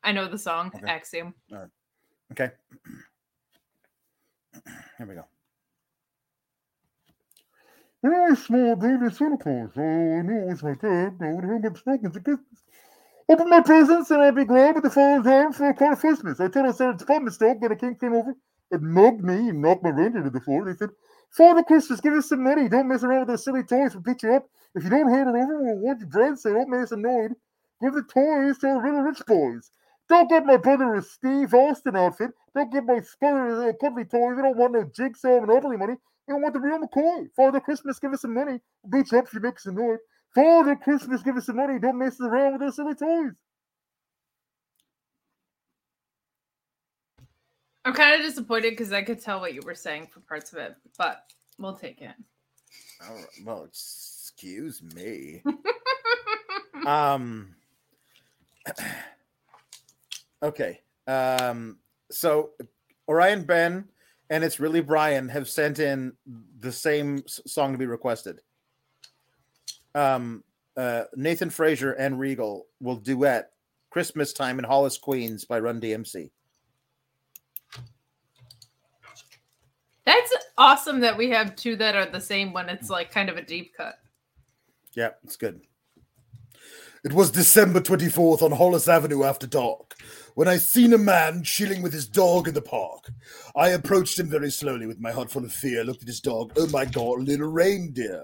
I 0.03 0.13
know 0.13 0.27
the 0.27 0.39
song 0.39 0.73
Okay. 0.75 0.87
Axiom. 0.87 1.35
Okay. 2.33 2.51
Here 4.97 5.07
we 5.07 5.15
go. 5.15 5.25
When 8.01 8.15
I 8.15 8.35
small, 8.35 8.77
baby 8.77 9.11
Santa 9.11 9.37
Claus, 9.37 9.71
oh, 9.77 9.81
I 9.83 10.23
knew 10.23 10.43
it 10.43 10.47
was 10.47 10.63
my 10.63 10.75
dad. 10.75 11.19
I 11.21 11.33
would 11.33 11.43
have 11.43 11.65
up 11.65 11.77
stockings 11.79 12.15
and 12.15 12.25
Christmas. 12.25 12.63
Open 13.29 13.51
my 13.51 13.61
presents 13.61 14.13
and 14.13 14.23
I'd 14.23 14.37
be 14.37 14.45
glad 14.45 14.77
with 14.77 14.85
the 14.85 14.91
phone's 14.91 15.27
home 15.27 15.53
for 15.53 15.69
a 15.69 15.93
of 15.93 15.99
Christmas. 15.99 16.39
I 16.39 16.47
told 16.47 16.67
I 16.67 16.71
said 16.71 16.95
it's 16.95 17.03
fun 17.03 17.25
to 17.27 17.57
but 17.61 17.73
a 17.73 17.77
king 17.77 17.97
came 17.97 18.15
over 18.15 18.37
and 18.71 18.83
mugged 18.83 19.25
me 19.25 19.49
and 19.49 19.61
knocked 19.61 19.83
my 19.83 19.91
reindeer 19.91 20.23
to 20.23 20.31
the 20.31 20.41
floor. 20.41 20.65
They 20.65 20.75
said, 20.75 20.91
Father 21.31 21.65
Christmas, 21.65 22.01
give 22.01 22.15
us 22.15 22.29
some 22.29 22.45
money. 22.45 22.69
Don't 22.69 22.87
mess 22.87 23.03
around 23.03 23.21
with 23.21 23.29
those 23.31 23.43
silly 23.45 23.65
toys. 23.65 23.95
We'll 23.95 24.05
pick 24.05 24.23
you 24.23 24.33
up. 24.33 24.49
If 24.77 24.85
you 24.85 24.91
don't 24.91 25.13
hand 25.13 25.31
it 25.31 25.35
over, 25.35 25.61
we'll 25.61 25.79
want 25.79 25.99
your 25.99 26.09
bread, 26.09 26.39
so 26.39 26.53
don't 26.53 26.71
make 26.71 26.83
us 26.83 26.93
annoyed. 26.93 27.33
Give 27.83 27.95
the 27.95 28.03
toys 28.03 28.59
to 28.59 28.67
the 28.67 28.77
little 28.77 29.03
rich 29.03 29.27
boys. 29.27 29.73
Don't 30.09 30.31
get 30.31 30.47
my 30.47 30.57
brother 30.57 30.95
a 30.95 31.03
Steve 31.03 31.53
Austin 31.53 31.97
outfit. 31.97 32.31
Don't 32.55 32.73
get 32.73 32.87
my 32.87 33.01
brother 33.19 33.69
a 33.71 33.75
cuddly 33.75 34.05
toy. 34.05 34.35
We 34.35 34.43
don't 34.43 34.57
want 34.57 34.75
no 34.75 34.85
jigsaw 34.85 35.39
and 35.39 35.47
monopoly 35.49 35.77
money. 35.77 35.95
We 36.29 36.35
don't 36.35 36.43
want 36.43 36.53
the 36.53 36.61
real 36.61 36.79
McCoy. 36.79 37.31
Father 37.35 37.59
Christmas, 37.59 37.99
give 37.99 38.13
us 38.13 38.21
some 38.21 38.35
money. 38.35 38.61
We'll 38.83 39.03
you 39.11 39.19
up 39.19 39.27
if 39.27 39.33
you 39.33 39.41
make 39.41 39.57
us 39.57 39.65
annoyed. 39.65 39.99
Father 40.35 40.77
Christmas, 40.77 41.23
give 41.23 41.39
us 41.39 41.47
some 41.47 41.57
money. 41.57 41.79
Don't 41.79 41.99
mess 41.99 42.21
around 42.21 42.53
with 42.53 42.61
those 42.61 42.77
silly 42.77 42.95
toys. 42.95 43.33
I'm 47.87 47.95
kind 47.95 48.21
of 48.21 48.27
disappointed 48.27 48.71
because 48.71 48.93
I 48.93 49.01
could 49.01 49.23
tell 49.23 49.41
what 49.41 49.55
you 49.55 49.63
were 49.65 49.75
saying 49.75 50.09
for 50.13 50.21
parts 50.21 50.53
of 50.53 50.59
it, 50.59 50.77
but 50.99 51.23
we'll 51.59 51.77
take 51.77 52.03
it. 52.03 52.13
All 53.09 53.15
right, 53.15 53.25
well, 53.47 53.65
excuse 53.65 54.83
me. 54.83 55.43
um. 56.87 57.55
okay. 60.43 60.81
Um. 61.07 61.79
So 62.11 62.51
Orion 63.09 63.45
Ben 63.45 63.89
and 64.31 64.45
it's 64.45 64.61
really 64.61 64.81
Brian 64.81 65.29
have 65.29 65.49
sent 65.49 65.79
in 65.79 66.13
the 66.61 66.73
same 66.73 67.23
song 67.27 67.73
to 67.73 67.79
be 67.79 67.87
requested. 67.87 68.41
Um. 69.95 70.45
Uh, 70.77 71.03
Nathan 71.17 71.51
Frazer 71.51 71.95
and 71.95 72.21
Regal 72.21 72.69
will 72.81 72.95
duet 72.95 73.51
"Christmas 73.91 74.33
Time" 74.33 74.61
in 74.61 74.65
Hollis, 74.65 74.97
Queens 74.97 75.45
by 75.45 75.59
Run 75.59 75.81
DMC. 75.81 76.31
That's 80.07 80.33
awesome 80.57 81.01
that 81.01 81.19
we 81.19 81.29
have 81.31 81.57
two 81.57 81.75
that 81.77 81.97
are 81.97 82.07
the 82.07 82.21
same 82.21 82.53
when 82.53 82.69
it's 82.69 82.89
like 82.89 83.11
kind 83.11 83.29
of 83.29 83.37
a 83.37 83.43
deep 83.43 83.75
cut. 83.77 83.99
Yeah, 84.95 85.11
it's 85.25 85.37
good. 85.37 85.61
It 87.05 87.13
was 87.13 87.31
December 87.31 87.81
24th 87.81 88.43
on 88.43 88.53
Hollis 88.53 88.89
Avenue 88.89 89.25
after 89.25 89.47
dark 89.47 89.95
when 90.39 90.47
I 90.47 90.57
seen 90.57 90.93
a 90.93 90.99
man 90.99 91.43
chilling 91.43 91.83
with 91.83 91.93
his 91.93 92.07
dog 92.07 92.47
in 92.47 92.55
the 92.55 92.63
park. 92.63 93.11
I 93.57 93.71
approached 93.71 94.21
him 94.21 94.31
very 94.31 94.53
slowly 94.53 94.87
with 94.87 95.01
my 95.01 95.11
heart 95.11 95.33
full 95.33 95.45
of 95.45 95.53
fear, 95.53 95.83
looked 95.83 96.03
at 96.03 96.07
his 96.07 96.21
dog. 96.21 96.53
Oh 96.57 96.69
my 96.69 96.85
god, 96.85 97.25
little 97.25 97.49
reindeer. 97.49 98.23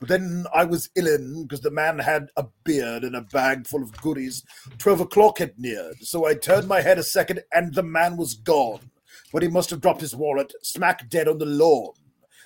But 0.00 0.08
then 0.08 0.46
I 0.54 0.64
was 0.64 0.88
illin 0.96 1.42
because 1.42 1.60
the 1.60 1.70
man 1.70 1.98
had 1.98 2.30
a 2.38 2.46
beard 2.64 3.04
and 3.04 3.14
a 3.14 3.20
bag 3.20 3.66
full 3.66 3.82
of 3.82 3.94
goodies. 4.00 4.42
Twelve 4.78 5.00
o'clock 5.00 5.36
had 5.36 5.52
neared, 5.58 5.98
so 6.00 6.24
I 6.24 6.32
turned 6.32 6.66
my 6.66 6.80
head 6.80 6.98
a 6.98 7.02
second 7.02 7.40
and 7.52 7.74
the 7.74 7.82
man 7.82 8.16
was 8.16 8.32
gone. 8.32 8.90
But 9.30 9.42
he 9.42 9.48
must 9.48 9.68
have 9.68 9.82
dropped 9.82 10.00
his 10.00 10.16
wallet 10.16 10.54
smack 10.62 11.10
dead 11.10 11.28
on 11.28 11.36
the 11.36 11.44
lawn. 11.44 11.92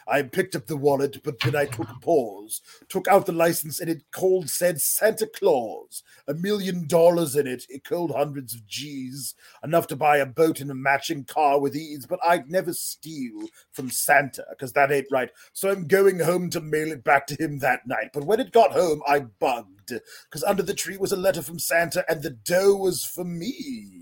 I 0.06 0.22
picked 0.22 0.56
up 0.56 0.66
the 0.66 0.76
wallet, 0.76 1.22
but 1.22 1.40
then 1.40 1.54
I 1.54 1.66
took 1.66 1.88
a 1.88 1.98
pause, 2.00 2.60
took 2.88 3.08
out 3.08 3.26
the 3.26 3.32
license, 3.32 3.80
and 3.80 3.88
it 3.88 4.02
cold 4.12 4.50
said 4.50 4.80
Santa 4.80 5.26
Claus. 5.26 6.02
A 6.28 6.34
million 6.34 6.86
dollars 6.86 7.36
in 7.36 7.46
it. 7.46 7.64
It 7.68 7.84
cold 7.84 8.12
hundreds 8.12 8.54
of 8.54 8.66
G's, 8.66 9.34
enough 9.62 9.86
to 9.88 9.96
buy 9.96 10.18
a 10.18 10.26
boat 10.26 10.60
and 10.60 10.70
a 10.70 10.74
matching 10.74 11.24
car 11.24 11.60
with 11.60 11.76
ease. 11.76 12.06
But 12.06 12.20
I'd 12.24 12.50
never 12.50 12.72
steal 12.72 13.48
from 13.70 13.90
Santa, 13.90 14.44
because 14.50 14.72
that 14.72 14.92
ain't 14.92 15.06
right. 15.10 15.30
So 15.52 15.70
I'm 15.70 15.86
going 15.86 16.20
home 16.20 16.50
to 16.50 16.60
mail 16.60 16.92
it 16.92 17.04
back 17.04 17.26
to 17.28 17.42
him 17.42 17.58
that 17.58 17.86
night. 17.86 18.10
But 18.12 18.24
when 18.24 18.40
it 18.40 18.52
got 18.52 18.72
home, 18.72 19.02
I 19.06 19.20
bugged, 19.20 19.92
because 20.24 20.44
under 20.44 20.62
the 20.62 20.74
tree 20.74 20.96
was 20.96 21.12
a 21.12 21.16
letter 21.16 21.42
from 21.42 21.58
Santa, 21.58 22.04
and 22.08 22.22
the 22.22 22.30
dough 22.30 22.76
was 22.76 23.04
for 23.04 23.24
me. 23.24 24.01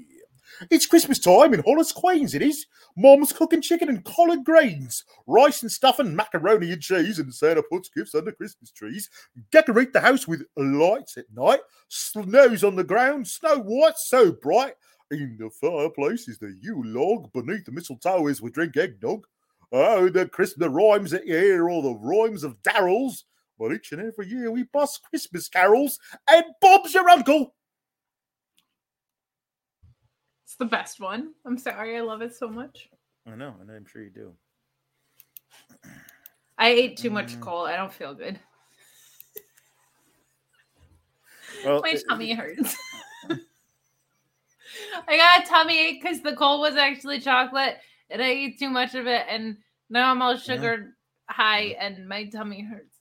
It's 0.68 0.84
Christmas 0.84 1.18
time 1.18 1.54
in 1.54 1.62
Hollis 1.62 1.90
Queens, 1.90 2.34
it 2.34 2.42
is. 2.42 2.66
Mom's 2.94 3.32
cooking 3.32 3.62
chicken 3.62 3.88
and 3.88 4.04
collard 4.04 4.44
greens, 4.44 5.04
rice 5.26 5.62
and 5.62 5.72
stuffing, 5.72 6.14
macaroni 6.14 6.72
and 6.72 6.82
cheese, 6.82 7.18
and 7.18 7.34
Santa 7.34 7.62
puts 7.62 7.88
gifts 7.88 8.14
under 8.14 8.32
Christmas 8.32 8.70
trees. 8.70 9.08
Decorate 9.50 9.94
the 9.94 10.00
house 10.00 10.28
with 10.28 10.44
lights 10.56 11.16
at 11.16 11.24
night. 11.34 11.60
Snow's 11.88 12.62
on 12.62 12.76
the 12.76 12.84
ground, 12.84 13.26
snow 13.26 13.60
white, 13.60 13.96
so 13.96 14.32
bright. 14.32 14.74
In 15.10 15.38
the 15.38 15.48
fireplace 15.48 16.28
is 16.28 16.38
the 16.38 16.54
Yule 16.60 16.84
log. 16.84 17.32
Beneath 17.32 17.64
the 17.64 17.72
mistletoe 17.72 18.26
is 18.26 18.42
we 18.42 18.50
drink 18.50 18.76
eggnog. 18.76 19.26
Oh, 19.72 20.10
the 20.10 20.28
Chris 20.28 20.54
the 20.54 20.68
rhymes 20.68 21.10
that 21.12 21.26
you 21.26 21.38
hear, 21.38 21.70
all 21.70 21.82
the 21.82 21.94
rhymes 21.94 22.44
of 22.44 22.60
Darryl's. 22.62 23.24
But 23.58 23.72
each 23.72 23.92
and 23.92 24.02
every 24.02 24.26
year 24.26 24.50
we 24.50 24.64
bust 24.64 25.02
Christmas 25.08 25.48
carols, 25.48 25.98
and 26.28 26.44
Bob's 26.60 26.92
your 26.92 27.08
uncle. 27.08 27.54
It's 30.50 30.56
the 30.56 30.64
best 30.64 30.98
one. 30.98 31.32
I'm 31.46 31.56
sorry, 31.56 31.96
I 31.96 32.00
love 32.00 32.22
it 32.22 32.34
so 32.34 32.48
much. 32.48 32.88
I 33.24 33.36
know, 33.36 33.54
and 33.60 33.70
I'm 33.70 33.86
sure 33.86 34.02
you 34.02 34.10
do. 34.10 34.34
I 36.58 36.70
ate 36.70 36.96
too 36.96 37.08
much 37.10 37.36
Mm. 37.36 37.40
coal. 37.40 37.66
I 37.66 37.76
don't 37.76 37.92
feel 37.92 38.14
good. 38.14 38.36
Well, 41.64 41.80
My 41.82 41.90
it- 41.90 42.02
tummy 42.08 42.32
hurts. 42.34 42.76
I 45.06 45.16
got 45.16 45.44
a 45.44 45.46
tummy 45.48 45.78
ache 45.78 46.02
because 46.02 46.20
the 46.20 46.34
coal 46.34 46.60
was 46.60 46.74
actually 46.74 47.20
chocolate 47.20 47.76
and 48.10 48.20
I 48.20 48.26
ate 48.26 48.58
too 48.58 48.70
much 48.70 48.96
of 48.96 49.06
it 49.06 49.26
and 49.28 49.56
now 49.88 50.10
I'm 50.10 50.20
all 50.20 50.36
sugar 50.36 50.96
high 51.28 51.76
and 51.78 52.08
my 52.08 52.24
tummy 52.24 52.62
hurts. 52.62 52.96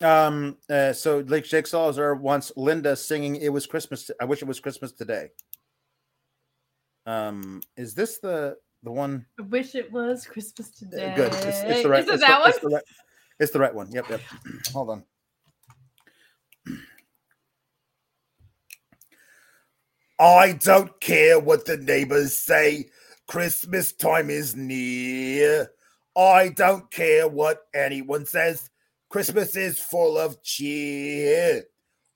Um. 0.00 0.58
Uh, 0.70 0.92
so 0.92 1.18
Lake 1.18 1.44
Jigsaw 1.44 1.88
is 1.88 1.96
there 1.96 2.14
once 2.14 2.52
Linda 2.56 2.94
singing 2.94 3.34
"It 3.36 3.48
Was 3.48 3.66
Christmas." 3.66 4.12
I 4.20 4.26
wish 4.26 4.42
it 4.42 4.48
was 4.48 4.60
Christmas 4.60 4.92
today. 4.92 5.30
Um. 7.06 7.62
Is 7.76 7.94
this 7.94 8.18
the 8.18 8.56
the 8.82 8.90
one? 8.90 9.26
I 9.38 9.42
wish 9.42 9.74
it 9.74 9.90
was 9.92 10.26
Christmas 10.26 10.70
today. 10.70 11.12
Good. 11.16 11.32
It's, 11.32 11.62
it's 11.62 11.82
the 11.82 11.88
right. 11.88 12.04
Is 12.04 12.10
it 12.10 12.20
that 12.20 12.36
the, 12.36 12.40
one? 12.40 12.50
It's 12.50 12.58
the, 12.60 12.68
right, 12.68 12.82
it's 13.40 13.52
the 13.52 13.58
right 13.60 13.74
one. 13.74 13.92
Yep. 13.92 14.10
Yep. 14.10 14.20
Hold 14.72 14.90
on. 14.90 15.04
I 20.18 20.52
don't 20.52 21.00
care 21.00 21.40
what 21.40 21.64
the 21.64 21.76
neighbors 21.76 22.38
say. 22.38 22.90
Christmas 23.26 23.92
time 23.92 24.30
is 24.30 24.54
near. 24.54 25.72
I 26.16 26.50
don't 26.50 26.90
care 26.90 27.26
what 27.26 27.62
anyone 27.74 28.26
says. 28.26 28.70
Christmas 29.08 29.56
is 29.56 29.80
full 29.80 30.18
of 30.18 30.42
cheer. 30.42 31.64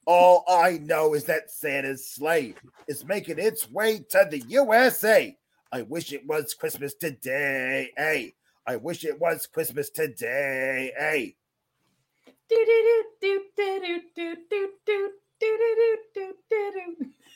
All 0.07 0.45
I 0.49 0.79
know 0.79 1.15
is 1.15 1.25
that 1.25 1.51
Santa's 1.51 2.09
sleigh 2.09 2.55
is 2.87 3.05
making 3.05 3.41
its 3.41 3.69
way 3.69 3.99
to 4.11 4.27
the 4.31 4.39
USA. 4.49 5.37
I 5.73 5.83
wish 5.83 6.13
it 6.13 6.25
was 6.27 6.55
Christmas 6.55 6.95
today. 6.95 7.91
Hey, 7.97 8.35
I 8.65 8.77
wish 8.77 9.05
it 9.05 9.21
was 9.21 9.49
Christmas 9.49 9.91
today. 9.91 10.93
Hey. 10.97 11.35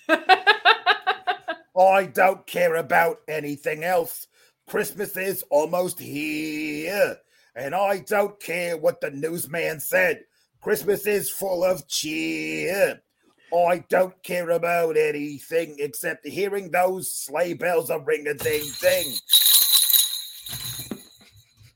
I 1.77 2.05
don't 2.07 2.47
care 2.47 2.77
about 2.77 3.19
anything 3.27 3.83
else. 3.83 4.29
Christmas 4.69 5.17
is 5.17 5.45
almost 5.51 5.99
here. 5.99 7.17
And 7.57 7.75
I 7.75 7.99
don't 7.99 8.39
care 8.39 8.77
what 8.77 9.01
the 9.01 9.11
newsman 9.11 9.81
said. 9.81 10.23
Christmas 10.61 11.07
is 11.07 11.31
full 11.31 11.65
of 11.65 11.89
cheer. 11.89 13.01
I 13.53 13.79
don't 13.89 14.23
care 14.23 14.51
about 14.51 14.97
anything 14.97 15.77
except 15.79 16.27
hearing 16.27 16.71
those 16.71 17.13
sleigh 17.13 17.55
bells 17.55 17.91
a 17.91 17.99
ring 17.99 18.27
a 18.27 18.35
ding 18.35 18.65
ding. 18.81 19.15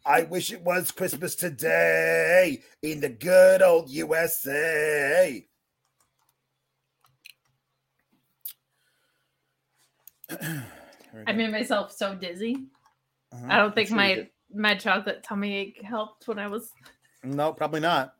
I 0.07 0.23
wish 0.25 0.53
it 0.53 0.61
was 0.61 0.91
Christmas 0.91 1.35
today 1.35 2.63
in 2.83 3.01
the 3.01 3.09
good 3.09 3.63
old 3.63 3.89
USA. 3.89 5.47
I 11.27 11.33
made 11.33 11.51
myself 11.51 11.91
so 11.91 12.15
dizzy. 12.15 12.67
Mhm, 13.33 13.51
I 13.51 13.57
don't 13.57 13.75
think 13.75 13.91
my 13.91 14.29
my 14.53 14.75
chocolate 14.75 15.23
tummy 15.23 15.55
ache 15.55 15.83
helped 15.83 16.29
when 16.29 16.39
I 16.39 16.49
was. 16.49 16.71
No, 17.23 17.53
probably 17.53 17.81
not. 17.81 18.15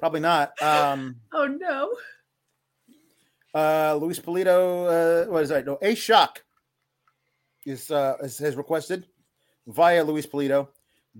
Probably 0.00 0.20
not. 0.20 0.60
Um, 0.60 1.16
Oh 1.32 1.46
no! 1.46 1.94
uh, 3.54 3.94
Luis 3.96 4.18
Polito, 4.18 5.26
uh, 5.26 5.30
what 5.30 5.42
is 5.42 5.50
that? 5.50 5.66
No, 5.66 5.78
A 5.82 5.94
Shock 5.94 6.42
is, 7.66 7.90
uh, 7.90 8.16
is 8.22 8.38
has 8.38 8.56
requested 8.56 9.06
via 9.66 10.02
Luis 10.02 10.26
Polito. 10.26 10.68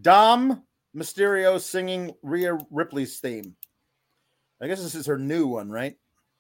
Dom 0.01 0.63
Mysterio 0.97 1.61
singing 1.61 2.13
Rhea 2.23 2.59
Ripley's 2.71 3.19
theme. 3.21 3.55
I 4.61 4.67
guess 4.67 4.83
this 4.83 4.95
is 4.95 5.07
her 5.07 5.19
new 5.19 5.47
one, 5.47 5.71
right? 5.71 5.97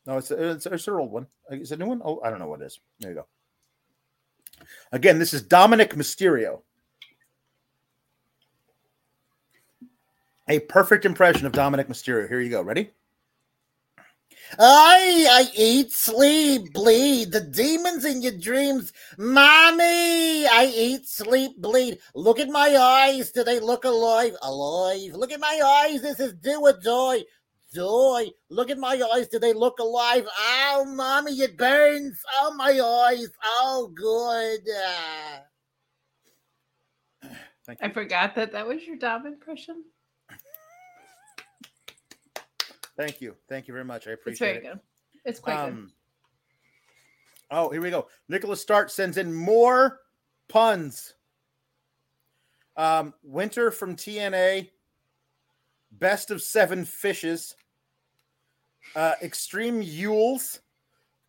No, 0.07 0.19
it's 0.19 0.31
it's, 0.31 0.67
it's 0.67 0.85
her 0.87 1.01
old 1.01 1.13
one. 1.13 1.27
Is 1.51 1.73
it 1.73 1.77
a 1.77 1.79
new 1.79 1.89
one? 1.89 2.03
Oh, 2.05 2.21
I 2.25 2.31
don't 2.31 2.39
know 2.39 2.49
what 2.49 2.63
it 2.63 2.67
is. 2.67 2.81
There 2.99 3.11
you 3.11 3.17
go. 3.17 3.27
Again, 4.93 5.19
this 5.19 5.35
is 5.35 5.43
Dominic 5.43 5.95
Mysterio. 5.95 6.63
A 10.51 10.59
perfect 10.59 11.05
impression 11.05 11.47
of 11.47 11.53
Dominic 11.53 11.87
Mysterio. 11.87 12.29
Here 12.29 12.41
you 12.41 12.51
go. 12.51 12.61
Ready? 12.61 12.91
I 14.59 15.29
I 15.31 15.49
eat, 15.57 15.93
sleep, 15.93 16.73
bleed. 16.73 17.31
The 17.31 17.41
demons 17.41 18.05
in 18.05 18.21
your 18.21 18.37
dreams, 18.37 18.93
mommy. 19.17 20.49
I 20.49 20.73
eat, 20.75 21.07
sleep, 21.07 21.53
bleed. 21.59 22.01
Look 22.17 22.41
at 22.41 22.49
my 22.49 22.77
eyes. 22.77 23.31
Do 23.31 23.45
they 23.45 23.61
look 23.61 23.85
alive? 23.85 24.35
Alive. 24.43 25.13
Look 25.15 25.31
at 25.31 25.39
my 25.39 25.87
eyes. 25.89 26.03
This 26.03 26.19
is 26.19 26.33
do 26.35 26.63
or 26.63 26.73
die. 26.73 27.23
Die. 27.73 28.31
Look 28.49 28.71
at 28.71 28.79
my 28.79 29.01
eyes. 29.15 29.29
Do 29.29 29.39
they 29.39 29.53
look 29.53 29.79
alive? 29.79 30.27
Oh, 30.37 30.85
mommy, 30.85 31.31
it 31.31 31.57
burns. 31.57 32.21
Oh, 32.41 32.53
my 32.57 32.73
eyes. 32.73 33.29
Oh, 33.45 33.93
good. 33.95 34.63
Ah. 34.77 35.43
I 37.81 37.89
forgot 37.91 38.35
that 38.35 38.51
that 38.51 38.67
was 38.67 38.85
your 38.85 38.97
Dom 38.97 39.29
impression. 39.29 39.85
Thank 43.01 43.23
you. 43.23 43.35
Thank 43.49 43.67
you 43.67 43.73
very 43.73 43.85
much. 43.87 44.07
I 44.07 44.11
appreciate 44.11 44.57
It's 44.57 44.59
appreciate 44.59 44.63
very 44.63 44.75
it. 44.75 44.81
good. 45.25 45.31
It's 45.31 45.41
quite 45.41 45.57
good. 45.65 45.73
Um, 45.73 45.93
oh, 47.51 47.71
here 47.71 47.81
we 47.81 47.89
go. 47.89 48.09
Nicholas 48.29 48.63
Starhart 48.63 48.91
sends 48.91 49.17
in 49.17 49.33
more 49.33 50.01
puns. 50.51 51.15
Um, 52.77 53.15
Winter 53.23 53.71
from 53.71 53.97
TNA. 53.97 54.69
Best 55.93 56.31
of 56.31 56.43
seven 56.43 56.85
fishes. 56.85 57.57
Uh, 58.95 59.15
Extreme 59.23 59.83
Yules. 59.83 60.61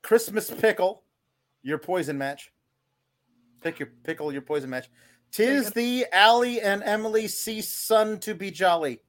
Christmas 0.01 0.51
pickle. 0.51 1.03
Your 1.63 1.77
poison 1.77 2.17
match. 2.17 2.51
Pick 3.63 3.79
your 3.79 3.91
pickle, 4.03 4.33
your 4.33 4.41
poison 4.41 4.69
match. 4.69 4.89
Tis 5.31 5.71
the 5.71 6.05
Allie 6.11 6.59
and 6.59 6.83
Emily 6.83 7.29
see 7.29 7.61
sun 7.61 8.19
to 8.19 8.35
be 8.35 8.51
jolly. 8.51 8.99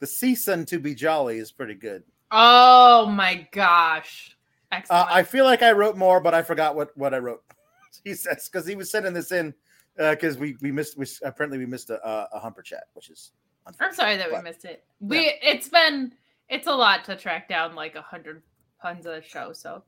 The 0.00 0.06
season 0.06 0.66
to 0.66 0.78
be 0.78 0.94
jolly 0.94 1.38
is 1.38 1.52
pretty 1.52 1.74
good. 1.74 2.02
Oh 2.30 3.06
my 3.06 3.46
gosh! 3.52 4.36
Uh, 4.72 5.06
I 5.08 5.22
feel 5.22 5.44
like 5.44 5.62
I 5.62 5.72
wrote 5.72 5.96
more, 5.96 6.20
but 6.20 6.34
I 6.34 6.42
forgot 6.42 6.74
what 6.74 6.96
what 6.96 7.14
I 7.14 7.18
wrote. 7.18 7.42
he 8.04 8.14
says 8.14 8.48
because 8.50 8.66
he 8.66 8.74
was 8.74 8.90
sending 8.90 9.12
this 9.12 9.32
in 9.32 9.54
because 9.96 10.38
we 10.38 10.56
we 10.60 10.70
missed 10.70 10.98
we 10.98 11.06
apparently 11.24 11.58
we 11.58 11.66
missed 11.66 11.90
a 11.90 12.06
a, 12.06 12.28
a 12.34 12.38
humper 12.38 12.62
chat, 12.62 12.84
which 12.94 13.10
is 13.10 13.32
I'm 13.80 13.92
sorry 13.92 14.16
that 14.16 14.30
we 14.30 14.40
missed 14.42 14.64
it. 14.64 14.84
We 15.00 15.34
it's 15.42 15.68
been 15.68 16.12
it's 16.48 16.66
a 16.66 16.74
lot 16.74 17.04
to 17.04 17.16
track 17.16 17.48
down 17.48 17.74
like 17.74 17.94
a 17.94 18.02
hundred 18.02 18.42
puns 18.80 19.06
a 19.06 19.22
show. 19.22 19.52
So 19.52 19.82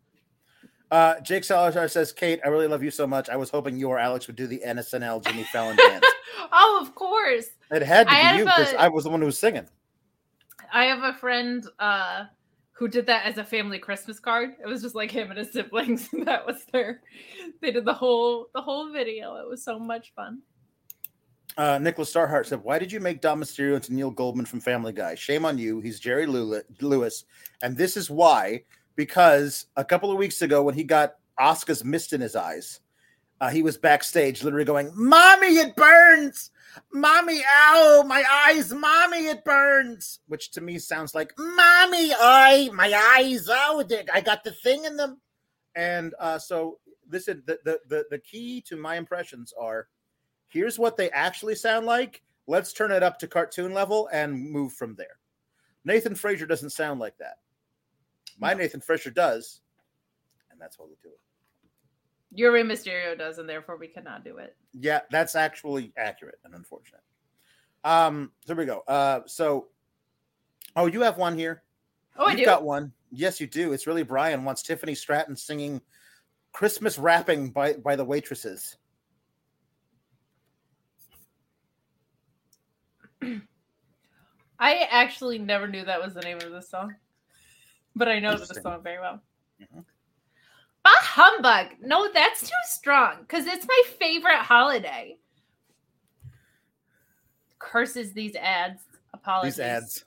Uh, 0.90 1.20
Jake 1.20 1.44
Salazar 1.44 1.86
says, 1.86 2.12
Kate, 2.12 2.40
I 2.44 2.48
really 2.48 2.66
love 2.66 2.82
you 2.82 2.90
so 2.90 3.06
much. 3.06 3.28
I 3.28 3.36
was 3.36 3.50
hoping 3.50 3.76
you 3.76 3.88
or 3.88 3.98
Alex 3.98 4.26
would 4.26 4.36
do 4.36 4.46
the 4.46 4.62
NSNL 4.66 5.22
Jimmy 5.22 5.44
Fallon 5.52 5.76
dance. 5.76 6.06
oh, 6.52 6.78
of 6.80 6.94
course. 6.94 7.46
It 7.70 7.82
had 7.82 8.08
to 8.08 8.14
I 8.14 8.32
be 8.32 8.38
you 8.38 8.44
because 8.46 8.72
I 8.74 8.88
was 8.88 9.04
the 9.04 9.10
one 9.10 9.20
who 9.20 9.26
was 9.26 9.38
singing. 9.38 9.68
I 10.72 10.84
have 10.84 11.02
a 11.02 11.18
friend 11.18 11.66
uh 11.78 12.24
who 12.72 12.86
did 12.86 13.06
that 13.06 13.26
as 13.26 13.38
a 13.38 13.44
family 13.44 13.78
Christmas 13.78 14.20
card. 14.20 14.50
It 14.62 14.66
was 14.68 14.82
just 14.82 14.94
like 14.94 15.10
him 15.10 15.30
and 15.30 15.38
his 15.38 15.52
siblings, 15.52 16.08
and 16.12 16.26
that 16.26 16.46
was 16.46 16.64
their. 16.72 17.02
They 17.60 17.72
did 17.72 17.84
the 17.84 17.94
whole 17.94 18.46
the 18.54 18.62
whole 18.62 18.92
video. 18.92 19.36
It 19.36 19.48
was 19.48 19.64
so 19.64 19.78
much 19.78 20.12
fun. 20.14 20.42
Uh, 21.56 21.76
Nicholas 21.78 22.12
Starhart 22.12 22.46
said, 22.46 22.62
"Why 22.62 22.78
did 22.78 22.92
you 22.92 23.00
make 23.00 23.20
Dom 23.20 23.40
Mysterio 23.40 23.74
into 23.74 23.92
Neil 23.92 24.12
Goldman 24.12 24.46
from 24.46 24.60
Family 24.60 24.92
Guy? 24.92 25.16
Shame 25.16 25.44
on 25.44 25.58
you. 25.58 25.80
He's 25.80 25.98
Jerry 25.98 26.26
Lew- 26.26 26.62
Lewis, 26.80 27.24
and 27.62 27.76
this 27.76 27.96
is 27.96 28.10
why. 28.10 28.62
Because 28.94 29.66
a 29.76 29.84
couple 29.84 30.10
of 30.10 30.18
weeks 30.18 30.42
ago, 30.42 30.62
when 30.62 30.74
he 30.74 30.82
got 30.82 31.14
Oscar's 31.38 31.84
mist 31.84 32.12
in 32.12 32.20
his 32.20 32.34
eyes, 32.34 32.80
uh, 33.40 33.50
he 33.50 33.62
was 33.62 33.76
backstage, 33.76 34.42
literally 34.42 34.64
going, 34.64 34.90
"Mommy, 34.94 35.58
it 35.58 35.76
burns! 35.76 36.50
Mommy, 36.92 37.42
ow, 37.52 38.04
my 38.06 38.24
eyes! 38.46 38.72
Mommy, 38.72 39.26
it 39.26 39.44
burns!" 39.44 40.20
Which 40.26 40.50
to 40.52 40.60
me 40.60 40.78
sounds 40.78 41.14
like, 41.14 41.32
"Mommy, 41.38 42.12
I, 42.18 42.70
my 42.72 42.92
eyes, 43.16 43.48
oh, 43.50 43.84
I 44.12 44.20
got 44.20 44.44
the 44.44 44.52
thing 44.52 44.84
in 44.84 44.96
them." 44.96 45.20
and 45.78 46.12
uh, 46.18 46.38
so 46.38 46.80
this 47.08 47.28
is 47.28 47.36
the, 47.46 47.58
the 47.64 47.78
the 47.88 48.04
the 48.10 48.18
key 48.18 48.60
to 48.62 48.76
my 48.76 48.96
impressions 48.96 49.54
are 49.58 49.86
here's 50.48 50.78
what 50.78 50.96
they 50.96 51.08
actually 51.10 51.54
sound 51.54 51.86
like. 51.86 52.22
Let's 52.48 52.72
turn 52.72 52.90
it 52.90 53.02
up 53.02 53.18
to 53.20 53.28
cartoon 53.28 53.72
level 53.72 54.08
and 54.12 54.50
move 54.50 54.72
from 54.72 54.96
there. 54.96 55.18
Nathan 55.84 56.16
Frazer 56.16 56.46
doesn't 56.46 56.70
sound 56.70 56.98
like 56.98 57.16
that. 57.18 57.36
My 58.40 58.54
Nathan 58.54 58.80
Frazer 58.80 59.10
does, 59.10 59.60
and 60.50 60.60
that's 60.60 60.78
why 60.78 60.86
we 60.86 60.96
do 61.02 61.10
it. 61.10 61.20
Your 62.34 62.52
Rey 62.52 62.62
Mysterio 62.62 63.16
does, 63.16 63.38
and 63.38 63.48
therefore 63.48 63.76
we 63.76 63.88
cannot 63.88 64.24
do 64.24 64.36
it. 64.36 64.56
Yeah, 64.72 65.00
that's 65.10 65.34
actually 65.34 65.92
accurate 65.96 66.38
and 66.44 66.54
unfortunate. 66.54 67.00
Um, 67.84 68.32
there 68.46 68.56
we 68.56 68.66
go. 68.66 68.82
Uh, 68.86 69.20
so, 69.26 69.68
oh, 70.76 70.86
you 70.86 71.00
have 71.02 71.16
one 71.16 71.36
here. 71.38 71.62
Oh, 72.16 72.26
I 72.26 72.30
You've 72.32 72.40
do. 72.40 72.44
got 72.44 72.64
one. 72.64 72.92
Yes, 73.10 73.40
you 73.40 73.46
do. 73.46 73.72
It's 73.72 73.86
really 73.86 74.02
Brian 74.02 74.44
wants 74.44 74.62
Tiffany 74.62 74.94
Stratton 74.94 75.36
singing 75.36 75.80
Christmas 76.52 76.98
Wrapping 76.98 77.50
by 77.50 77.74
by 77.74 77.96
the 77.96 78.04
waitresses. 78.04 78.76
I 84.60 84.88
actually 84.90 85.38
never 85.38 85.68
knew 85.68 85.84
that 85.84 86.02
was 86.02 86.14
the 86.14 86.20
name 86.20 86.38
of 86.38 86.50
the 86.50 86.60
song, 86.60 86.94
but 87.94 88.08
I 88.08 88.18
know 88.18 88.36
the 88.36 88.46
song 88.46 88.82
very 88.82 88.98
well. 88.98 89.22
Mhm. 89.60 89.84
Humbug! 91.10 91.68
No, 91.80 92.10
that's 92.12 92.42
too 92.42 92.62
strong 92.64 93.22
because 93.22 93.46
it's 93.46 93.66
my 93.66 93.82
favorite 93.98 94.40
holiday. 94.40 95.16
Curses 97.58 98.12
these 98.12 98.36
ads. 98.36 98.82
Apologies. 99.14 99.56
These 99.56 99.64
ads. 99.64 100.04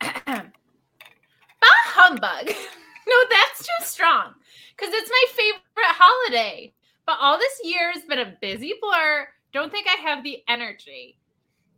bah 0.00 0.42
humbug! 1.60 2.46
no, 3.08 3.16
that's 3.30 3.62
too 3.62 3.84
strong 3.84 4.34
because 4.76 4.94
it's 4.94 5.10
my 5.10 5.24
favorite 5.32 5.62
holiday. 5.98 6.72
But 7.04 7.18
all 7.20 7.36
this 7.36 7.60
year 7.64 7.90
has 7.92 8.04
been 8.04 8.20
a 8.20 8.36
busy 8.40 8.74
blur. 8.80 9.26
Don't 9.52 9.72
think 9.72 9.88
I 9.88 10.00
have 10.08 10.22
the 10.22 10.44
energy 10.46 11.18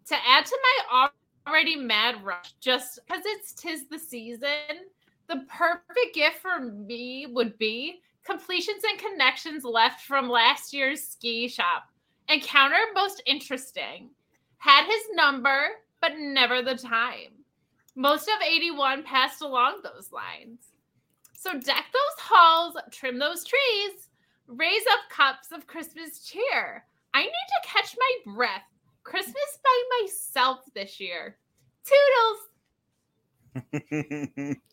to 0.09 0.17
add 0.29 0.45
to 0.45 0.59
my 0.91 1.09
already 1.47 1.77
mad 1.77 2.23
rush 2.23 2.53
just 2.61 3.01
because 3.07 3.23
it's 3.25 3.55
tis 3.55 3.87
the 3.89 3.99
season. 3.99 4.91
The 5.29 5.47
perfect 5.49 6.15
gift 6.15 6.41
for 6.43 6.61
me 6.61 7.27
would 7.27 7.57
be 7.57 8.03
completions 8.25 8.83
and 8.89 8.99
connections 8.99 9.65
left 9.65 10.03
from 10.03 10.29
last 10.29 10.73
year's 10.73 11.03
ski 11.03 11.49
shop. 11.49 11.89
Encounter 12.29 12.77
most 12.95 13.23
interesting. 13.27 14.11
Had 14.59 14.87
his 14.87 15.03
number, 15.13 15.69
but 16.01 16.19
never 16.19 16.63
the 16.63 16.75
time. 16.75 17.45
Most 17.95 18.29
of 18.29 18.43
81 18.43 19.05
passed 19.05 19.43
along 19.43 19.83
those 19.83 20.11
lines. 20.11 20.61
So 21.37 21.53
deck 21.53 21.85
those 21.93 22.19
halls, 22.19 22.77
trim 22.91 23.19
those 23.19 23.45
trees, 23.45 24.09
raise 24.47 24.83
up 24.91 25.01
cups 25.11 25.53
of 25.53 25.67
Christmas 25.67 26.25
cheer. 26.25 26.85
I 27.13 27.23
need 27.23 27.31
to 27.31 27.69
catch 27.69 27.95
my 27.99 28.35
breath. 28.35 28.63
Christmas 29.03 29.59
by 29.63 29.83
myself 30.01 30.61
this 30.75 30.99
year. 30.99 31.37
Toodles. 31.85 32.41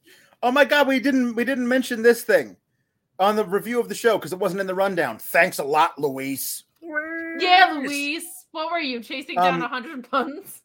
oh 0.41 0.51
my 0.51 0.63
god, 0.63 0.87
we 0.87 1.01
didn't 1.01 1.35
we 1.35 1.43
didn't 1.43 1.67
mention 1.67 2.01
this 2.01 2.23
thing 2.23 2.55
on 3.21 3.35
the 3.37 3.45
review 3.45 3.79
of 3.79 3.87
the 3.87 3.95
show 3.95 4.17
because 4.17 4.33
it 4.33 4.39
wasn't 4.39 4.59
in 4.59 4.67
the 4.67 4.75
rundown. 4.75 5.17
Thanks 5.19 5.59
a 5.59 5.63
lot, 5.63 5.97
Luis. 5.97 6.63
Yeah, 7.39 7.77
Luis. 7.79 8.23
What 8.51 8.71
were 8.71 8.79
you 8.79 9.01
chasing 9.01 9.35
down 9.37 9.55
Um, 9.55 9.59
a 9.61 9.69
100 9.69 10.09
puns? 10.09 10.61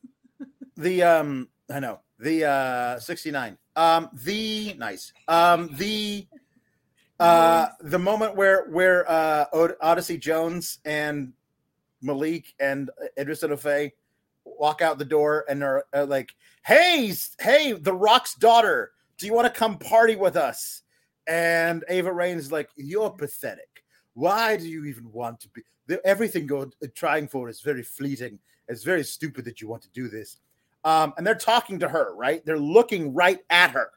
The 0.77 1.03
um 1.05 1.49
I 1.71 1.79
know. 1.81 2.01
The 2.19 2.45
uh 2.47 2.99
69. 2.99 3.57
Um 3.77 4.11
the 4.13 4.75
nice. 4.79 5.13
Um 5.29 5.71
the 5.77 6.27
uh 7.21 7.69
the 7.81 7.99
moment 7.99 8.37
where 8.37 8.65
where 8.71 9.09
uh 9.11 9.47
Od- 9.53 9.77
Odyssey 9.81 10.19
Jones 10.19 10.79
and 10.85 11.33
Malik 12.03 12.55
and 12.61 12.91
Edris 13.17 13.43
Enofé 13.43 13.93
walk 14.45 14.83
out 14.83 14.99
the 14.99 15.05
door 15.05 15.45
and 15.49 15.63
are 15.65 15.87
uh, 15.95 16.05
like, 16.07 16.35
"Hey, 16.65 17.13
hey, 17.41 17.73
the 17.73 17.93
Rock's 17.95 18.35
daughter, 18.35 18.93
do 19.19 19.27
you 19.27 19.33
want 19.35 19.53
to 19.53 19.59
come 19.59 19.79
party 19.79 20.15
with 20.15 20.37
us?" 20.37 20.83
And 21.27 21.85
Ava 21.89 22.13
Raine 22.13 22.39
is 22.39 22.53
like, 22.53 22.71
"You're 22.77 23.11
pathetic. 23.11 23.85
Why 24.15 24.57
do 24.57 24.69
you 24.69 24.85
even 24.85 25.11
want 25.13 25.41
to 25.41 25.49
be? 25.49 25.63
Everything 26.05 26.49
you're 26.49 26.71
trying 26.95 27.29
for 27.29 27.49
is 27.49 27.61
very 27.61 27.83
fleeting. 27.83 28.39
It's 28.69 28.85
very 28.85 29.05
stupid 29.05 29.45
that 29.45 29.61
you 29.61 29.69
want 29.69 29.83
to 29.83 29.91
do 29.91 30.09
this." 30.09 30.39
Um, 30.85 31.13
and 31.17 31.27
they're 31.27 31.35
talking 31.35 31.81
to 31.81 31.89
her, 31.89 32.15
right? 32.15 32.45
They're 32.47 32.59
looking 32.59 33.13
right 33.13 33.41
at 33.51 33.73
her, 33.73 33.91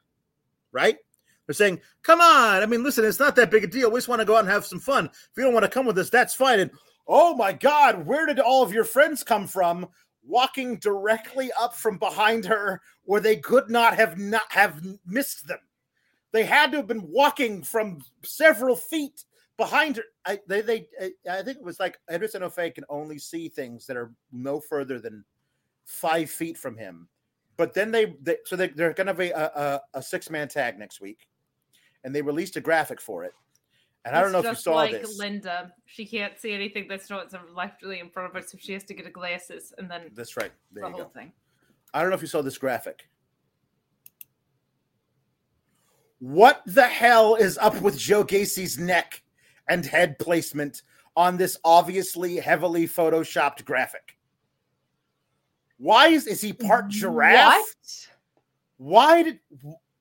right? 0.72 0.98
They're 1.46 1.54
saying, 1.54 1.82
"Come 2.02 2.22
on! 2.22 2.64
I 2.64 2.66
mean, 2.66 2.84
listen, 2.84 3.06
it's 3.06 3.20
not 3.20 3.36
that 3.36 3.52
big 3.52 3.64
a 3.64 3.68
deal. 3.68 3.92
We 3.92 3.98
just 3.98 4.08
want 4.08 4.22
to 4.22 4.26
go 4.26 4.36
out 4.36 4.42
and 4.42 4.50
have 4.50 4.66
some 4.66 4.80
fun. 4.80 5.06
If 5.06 5.30
you 5.38 5.44
don't 5.44 5.54
want 5.54 5.66
to 5.66 5.72
come 5.72 5.86
with 5.86 5.98
us, 6.00 6.10
that's 6.10 6.34
fine." 6.34 6.60
And 6.60 6.72
oh 7.08 7.36
my 7.36 7.54
God, 7.54 8.06
where 8.06 8.26
did 8.26 8.40
all 8.40 8.64
of 8.64 8.74
your 8.74 8.84
friends 8.84 9.24
come 9.24 9.48
from? 9.48 9.88
Walking 10.24 10.78
directly 10.78 11.52
up 11.60 11.76
from 11.76 11.98
behind 11.98 12.46
her, 12.46 12.82
where 13.04 13.22
they 13.22 13.38
could 13.38 13.70
not 13.70 13.96
have 13.96 14.18
not 14.18 14.52
have 14.52 14.84
missed 15.06 15.48
them. 15.48 15.60
They 16.32 16.46
had 16.46 16.72
to 16.72 16.78
have 16.78 16.88
been 16.88 17.08
walking 17.08 17.64
from 17.64 18.00
several 18.24 18.76
feet 18.76 19.26
behind 19.58 19.98
her. 19.98 20.04
I 20.26 20.40
they 20.48 20.62
they 20.62 20.88
I 21.30 21.42
think 21.42 21.58
it 21.58 21.64
was 21.64 21.80
like 21.80 22.00
Edris 22.12 22.36
Enofé 22.36 22.74
can 22.74 22.86
only 22.90 23.18
see 23.18 23.50
things 23.50 23.86
that 23.88 23.98
are 23.98 24.12
no 24.32 24.60
further 24.60 25.00
than 25.00 25.26
five 25.86 26.30
feet 26.30 26.58
from 26.58 26.78
him. 26.78 27.08
But 27.58 27.74
then 27.74 27.92
they, 27.92 28.16
they 28.22 28.38
so 28.46 28.56
they, 28.56 28.70
they're 28.70 28.94
going 28.94 29.08
to 29.08 29.14
be 29.14 29.32
a, 29.32 29.46
a, 29.54 29.82
a 29.96 30.02
six 30.02 30.30
man 30.30 30.48
tag 30.48 30.80
next 30.80 31.02
week, 31.02 31.28
and 32.04 32.16
they 32.16 32.22
released 32.22 32.56
a 32.56 32.62
graphic 32.62 33.02
for 33.02 33.26
it. 33.26 33.34
And 34.06 34.16
I 34.16 34.22
don't 34.22 34.28
It's 34.28 34.34
know 34.34 34.40
if 34.40 34.46
you 34.46 34.52
just 34.52 34.64
saw 34.64 34.76
like 34.76 34.92
this. 34.92 35.18
Linda. 35.18 35.74
She 35.86 36.06
can't 36.06 36.40
see 36.40 36.54
anything 36.54 36.88
that's 36.88 37.10
not 37.10 37.30
directly 37.30 38.00
in 38.00 38.10
front 38.10 38.30
of 38.30 38.36
her, 38.36 38.48
so 38.48 38.58
she 38.58 38.72
has 38.74 38.86
to 38.86 38.94
get 38.94 39.06
her 39.06 39.12
glasses 39.12 39.74
and 39.78 39.92
then 39.92 40.12
That's 40.14 40.38
right. 40.38 40.52
There 40.72 40.86
the 40.86 40.90
whole 40.90 41.04
go. 41.04 41.10
thing. 41.10 41.34
I 41.94 42.02
don't 42.02 42.10
know 42.10 42.16
if 42.16 42.22
you 42.22 42.28
saw 42.28 42.42
this 42.42 42.58
graphic. 42.58 43.10
What 46.20 46.62
the 46.66 46.86
hell 46.86 47.36
is 47.36 47.58
up 47.58 47.82
with 47.82 47.98
Joe 47.98 48.24
Gacy's 48.24 48.78
neck 48.78 49.22
and 49.68 49.86
head 49.86 50.20
placement 50.20 50.84
on 51.16 51.38
this 51.38 51.58
obviously 51.64 52.38
heavily 52.38 52.88
photoshopped 52.88 53.64
graphic? 53.66 54.18
Why 55.78 56.08
is, 56.08 56.28
is 56.28 56.42
he 56.42 56.52
part 56.52 56.90
giraffe? 56.90 57.56
What? 57.56 58.08
Why 58.78 59.24
did 59.24 59.40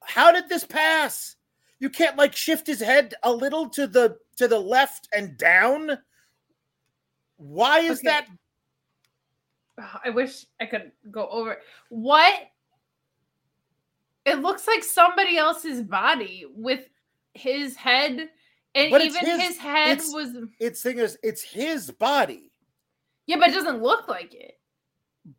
how 0.03 0.33
did 0.33 0.49
this 0.49 0.65
pass? 0.65 1.37
You 1.81 1.91
can't 1.91 2.17
like 2.17 2.35
shift 2.35 2.67
his 2.67 2.81
head 2.81 3.15
a 3.23 3.33
little 3.33 3.69
to 3.71 3.87
the 3.87 4.19
to 4.37 4.49
the 4.49 4.59
left 4.59 5.09
and 5.15 5.37
down? 5.37 5.99
Why 7.37 7.81
is 7.81 7.99
Okay. 8.01 8.09
that 8.09 8.27
I 10.05 10.11
wish 10.11 10.47
I 10.61 10.67
could 10.67 10.91
go 11.13 11.29
over 11.29 11.53
it. 11.53 11.61
what 11.89 12.35
it 14.25 14.41
looks 14.41 14.67
like 14.67 14.83
somebody 14.85 15.37
else's 15.39 15.83
body 15.83 16.45
with 16.55 16.89
his 17.35 17.77
head 17.77 18.29
and 18.75 18.91
But 18.91 19.03
even 19.03 19.25
his- 19.25 19.41
his, 19.43 19.59
head 19.59 19.91
it's- 19.93 20.13
was 20.13 20.35
it's 20.61 20.85
is 20.85 21.19
it's 21.23 21.43
his 21.43 21.91
body. 21.91 22.51
yeah 23.27 23.37
but 23.37 23.49
it 23.49 23.55
doesn't 23.55 23.83
look 23.83 24.09
like 24.09 24.35
it 24.35 24.59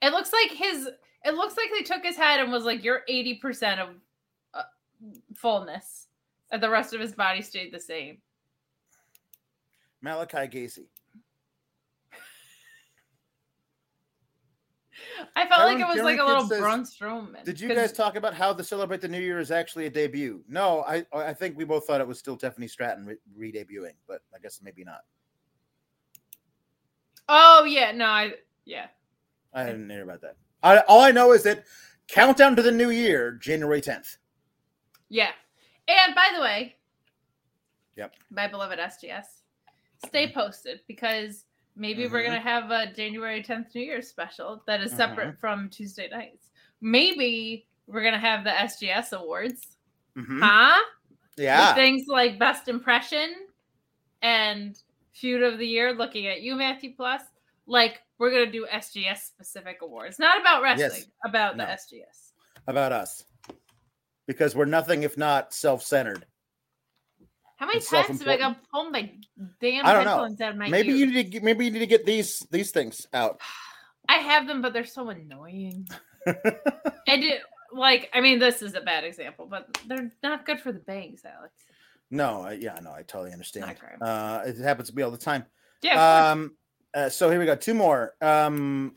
it 0.01 0.11
looks 0.11 0.31
like 0.33 0.51
his 0.51 0.89
it 1.25 1.33
looks 1.33 1.55
like 1.57 1.69
they 1.73 1.83
took 1.83 2.03
his 2.03 2.15
head 2.15 2.39
and 2.39 2.51
was 2.51 2.63
like 2.63 2.83
you're 2.83 3.01
80% 3.09 3.79
of 3.79 3.89
uh, 4.53 4.63
fullness 5.35 6.07
and 6.51 6.61
the 6.63 6.69
rest 6.69 6.93
of 6.93 7.01
his 7.01 7.11
body 7.13 7.41
stayed 7.41 7.73
the 7.73 7.79
same 7.79 8.19
Malachi 10.01 10.47
Gacy. 10.47 10.85
I 15.35 15.47
felt 15.47 15.63
like 15.63 15.79
it 15.79 15.87
was 15.87 15.97
everyone 15.97 16.17
like 16.17 16.19
a 16.19 16.25
little 16.25 16.47
says, 16.47 16.59
Braun 16.59 16.83
Strowman. 16.83 17.43
Did 17.43 17.59
you 17.59 17.73
guys 17.73 17.91
talk 17.91 18.15
about 18.15 18.33
how 18.33 18.53
the 18.53 18.63
Celebrate 18.63 19.01
the 19.01 19.07
New 19.07 19.19
Year 19.19 19.39
is 19.39 19.51
actually 19.51 19.85
a 19.85 19.89
debut? 19.89 20.43
No, 20.47 20.83
I 20.87 21.05
I 21.13 21.33
think 21.33 21.57
we 21.57 21.65
both 21.65 21.85
thought 21.85 22.01
it 22.01 22.07
was 22.07 22.19
still 22.19 22.37
Tiffany 22.37 22.67
Stratton 22.67 23.05
re- 23.05 23.17
re-debuting, 23.35 23.95
but 24.07 24.21
I 24.35 24.39
guess 24.39 24.59
maybe 24.63 24.83
not. 24.83 25.01
Oh 27.27 27.63
yeah, 27.63 27.91
no, 27.91 28.05
I 28.05 28.33
yeah. 28.65 28.87
I 29.53 29.65
didn't 29.65 29.89
hear 29.89 30.03
about 30.03 30.21
that. 30.21 30.35
I, 30.61 30.79
all 30.87 31.01
I 31.01 31.11
know 31.11 31.31
is 31.31 31.43
that 31.43 31.65
countdown 32.07 32.55
to 32.55 32.61
the 32.61 32.71
new 32.71 32.89
year, 32.89 33.31
January 33.31 33.81
tenth. 33.81 34.17
Yeah. 35.09 35.31
And 35.87 36.13
by 36.13 36.29
the 36.35 36.41
way, 36.41 36.75
Yep. 37.95 38.13
my 38.29 38.47
beloved 38.47 38.79
SGS, 38.79 39.25
stay 40.05 40.27
mm-hmm. 40.27 40.39
posted 40.39 40.81
because 40.87 41.45
maybe 41.75 42.07
we're 42.07 42.21
Mhm. 42.21 42.25
gonna 42.27 42.39
have 42.39 42.71
a 42.71 42.91
January 42.93 43.41
10th 43.43 43.73
New 43.75 43.81
Year's 43.81 44.07
special 44.07 44.61
that 44.67 44.81
is 44.81 44.91
separate 44.91 45.29
Mm-hmm. 45.29 45.39
from 45.39 45.69
Tuesday 45.69 46.07
nights. 46.09 46.49
Maybe 46.81 47.67
we're 47.87 48.03
gonna 48.03 48.19
have 48.19 48.43
the 48.43 48.51
SGS 48.51 49.13
awards. 49.13 49.77
Mhm. 50.15 50.41
Huh? 50.41 50.79
With 51.09 51.45
Yeah, 51.45 51.73
things 51.73 52.07
like 52.07 52.37
best 52.37 52.67
impression 52.67 53.47
and 54.21 54.77
feud 55.13 55.41
of 55.43 55.57
the 55.57 55.67
year, 55.67 55.93
looking 55.93 56.27
at 56.27 56.41
you, 56.41 56.55
Matthew 56.55 56.93
Plus. 56.95 57.21
Like 57.65 58.01
we're 58.17 58.31
gonna 58.31 58.51
do 58.51 58.65
SGS 58.67 59.23
specific 59.23 59.81
awards. 59.81 60.19
Not 60.19 60.39
about 60.39 60.61
wrestling, 60.61 61.05
about 61.23 61.55
the 61.57 61.63
SGS. 61.69 62.33
about 62.67 62.91
us 62.91 63.23
because 64.27 64.55
we're 64.55 64.65
nothing 64.65 65.03
if 65.03 65.17
not 65.17 65.53
self-centered. 65.53 66.25
How 67.59 67.65
many 67.65 67.79
It's 67.79 67.89
times 67.89 68.19
have 68.19 68.27
I 68.29 68.37
got 68.37 68.57
pulled 68.71 68.93
my 68.93 69.11
damn 69.59 69.85
I 69.85 69.91
don't 69.91 70.05
know. 70.05 70.11
headphones 70.11 70.39
out 70.39 70.51
of 70.51 70.57
my 70.57 70.69
Maybe 70.69 70.89
ears? 70.91 70.99
you 71.01 71.05
need 71.07 71.31
to 71.33 71.41
maybe 71.41 71.65
you 71.65 71.71
need 71.71 71.79
to 71.79 71.87
get 71.87 72.05
these 72.05 72.39
these 72.51 72.71
things 72.71 73.05
out. 73.13 73.41
I 74.07 74.15
have 74.15 74.47
them, 74.47 74.61
but 74.61 74.71
they're 74.73 74.85
so 74.85 75.09
annoying. 75.09 75.87
I 76.25 77.17
do 77.17 77.31
like. 77.73 78.09
I 78.13 78.21
mean, 78.21 78.39
this 78.39 78.61
is 78.61 78.75
a 78.75 78.81
bad 78.81 79.03
example, 79.03 79.45
but 79.45 79.77
they're 79.87 80.09
not 80.23 80.45
good 80.45 80.61
for 80.61 80.71
the 80.71 80.79
bangs, 80.79 81.21
Alex. 81.25 81.53
no, 82.09 82.41
I, 82.43 82.53
yeah, 82.53 82.79
no, 82.81 82.91
I 82.91 83.03
totally 83.03 83.33
understand. 83.33 83.75
Uh, 84.01 84.41
it 84.45 84.57
happens 84.57 84.89
to 84.89 84.95
me 84.95 85.03
all 85.03 85.11
the 85.11 85.17
time. 85.17 85.45
Yeah. 85.81 86.31
Um, 86.31 86.55
uh, 86.93 87.09
so 87.09 87.29
here 87.29 87.39
we 87.39 87.45
go. 87.45 87.55
Two 87.55 87.73
more. 87.75 88.13
Um, 88.21 88.95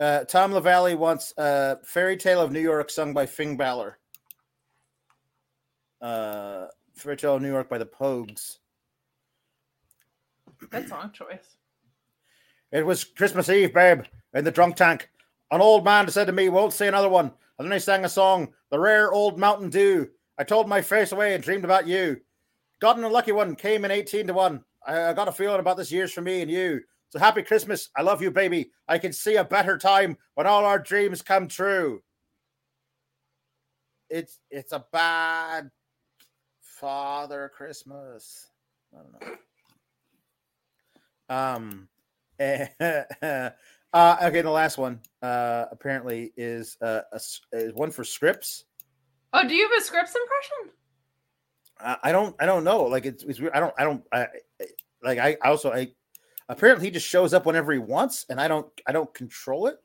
uh, 0.00 0.24
Tom 0.24 0.52
LaValle 0.52 0.94
wants 0.94 1.36
uh, 1.36 1.76
"Fairy 1.84 2.16
Tale 2.16 2.40
of 2.40 2.52
New 2.52 2.60
York" 2.60 2.90
sung 2.90 3.12
by 3.12 3.26
Finn 3.26 3.56
Balor. 3.56 3.98
Uh, 6.04 6.66
"Fairy 6.92 7.16
Tale 7.16 7.36
of 7.36 7.42
New 7.42 7.48
York" 7.48 7.70
by 7.70 7.78
the 7.78 7.86
Pogues. 7.86 8.58
Good 10.68 10.86
song 10.86 11.12
choice. 11.12 11.56
It 12.72 12.84
was 12.84 13.04
Christmas 13.04 13.48
Eve, 13.48 13.72
babe, 13.72 14.02
in 14.34 14.44
the 14.44 14.50
drunk 14.50 14.76
tank. 14.76 15.08
An 15.50 15.62
old 15.62 15.82
man 15.82 16.06
said 16.10 16.26
to 16.26 16.32
me, 16.32 16.50
"Won't 16.50 16.74
say 16.74 16.88
another 16.88 17.08
one." 17.08 17.32
And 17.58 17.66
then 17.66 17.72
he 17.72 17.78
sang 17.78 18.04
a 18.04 18.08
song, 18.10 18.52
"The 18.68 18.78
Rare 18.78 19.12
Old 19.12 19.38
Mountain 19.38 19.70
Dew." 19.70 20.10
I 20.36 20.44
told 20.44 20.68
my 20.68 20.82
face 20.82 21.12
away 21.12 21.34
and 21.34 21.42
dreamed 21.42 21.64
about 21.64 21.86
you. 21.86 22.20
Got 22.80 22.98
an 22.98 23.04
unlucky 23.04 23.32
one, 23.32 23.56
came 23.56 23.86
in 23.86 23.90
eighteen 23.90 24.26
to 24.26 24.34
one. 24.34 24.62
I, 24.86 25.04
I 25.04 25.12
got 25.14 25.28
a 25.28 25.32
feeling 25.32 25.60
about 25.60 25.78
this 25.78 25.90
year's 25.90 26.12
for 26.12 26.20
me 26.20 26.42
and 26.42 26.50
you. 26.50 26.82
So 27.08 27.18
happy 27.18 27.42
Christmas! 27.42 27.88
I 27.96 28.02
love 28.02 28.20
you, 28.20 28.30
baby. 28.30 28.72
I 28.88 28.98
can 28.98 29.14
see 29.14 29.36
a 29.36 29.44
better 29.44 29.78
time 29.78 30.18
when 30.34 30.46
all 30.46 30.66
our 30.66 30.78
dreams 30.78 31.22
come 31.22 31.48
true. 31.48 32.02
It's 34.10 34.40
it's 34.50 34.72
a 34.72 34.84
bad 34.92 35.70
Father 36.84 37.50
Christmas. 37.56 38.50
I 38.92 38.98
don't 38.98 39.12
know. 41.30 41.34
Um. 41.34 41.88
uh, 43.94 44.16
okay, 44.22 44.42
the 44.42 44.50
last 44.50 44.76
one 44.76 45.00
uh, 45.22 45.64
apparently 45.72 46.34
is 46.36 46.76
uh, 46.82 47.00
a 47.10 47.20
is 47.52 47.72
one 47.72 47.90
for 47.90 48.04
Scripps. 48.04 48.64
Oh, 49.32 49.48
do 49.48 49.54
you 49.54 49.62
have 49.62 49.80
a 49.80 49.82
Scripps 49.82 50.14
impression? 50.14 50.74
I, 51.80 52.10
I 52.10 52.12
don't, 52.12 52.36
I 52.38 52.44
don't 52.44 52.64
know. 52.64 52.82
Like 52.82 53.06
it's, 53.06 53.24
it's 53.24 53.40
weird. 53.40 53.54
I 53.54 53.60
don't, 53.60 53.74
I 53.78 53.84
don't, 53.84 54.04
I, 54.12 54.26
like 55.02 55.18
I 55.18 55.38
also 55.42 55.72
I 55.72 55.90
apparently 56.50 56.88
he 56.88 56.90
just 56.90 57.08
shows 57.08 57.32
up 57.32 57.46
whenever 57.46 57.72
he 57.72 57.78
wants, 57.78 58.26
and 58.28 58.38
I 58.38 58.46
don't, 58.46 58.66
I 58.86 58.92
don't 58.92 59.12
control 59.14 59.68
it. 59.68 59.78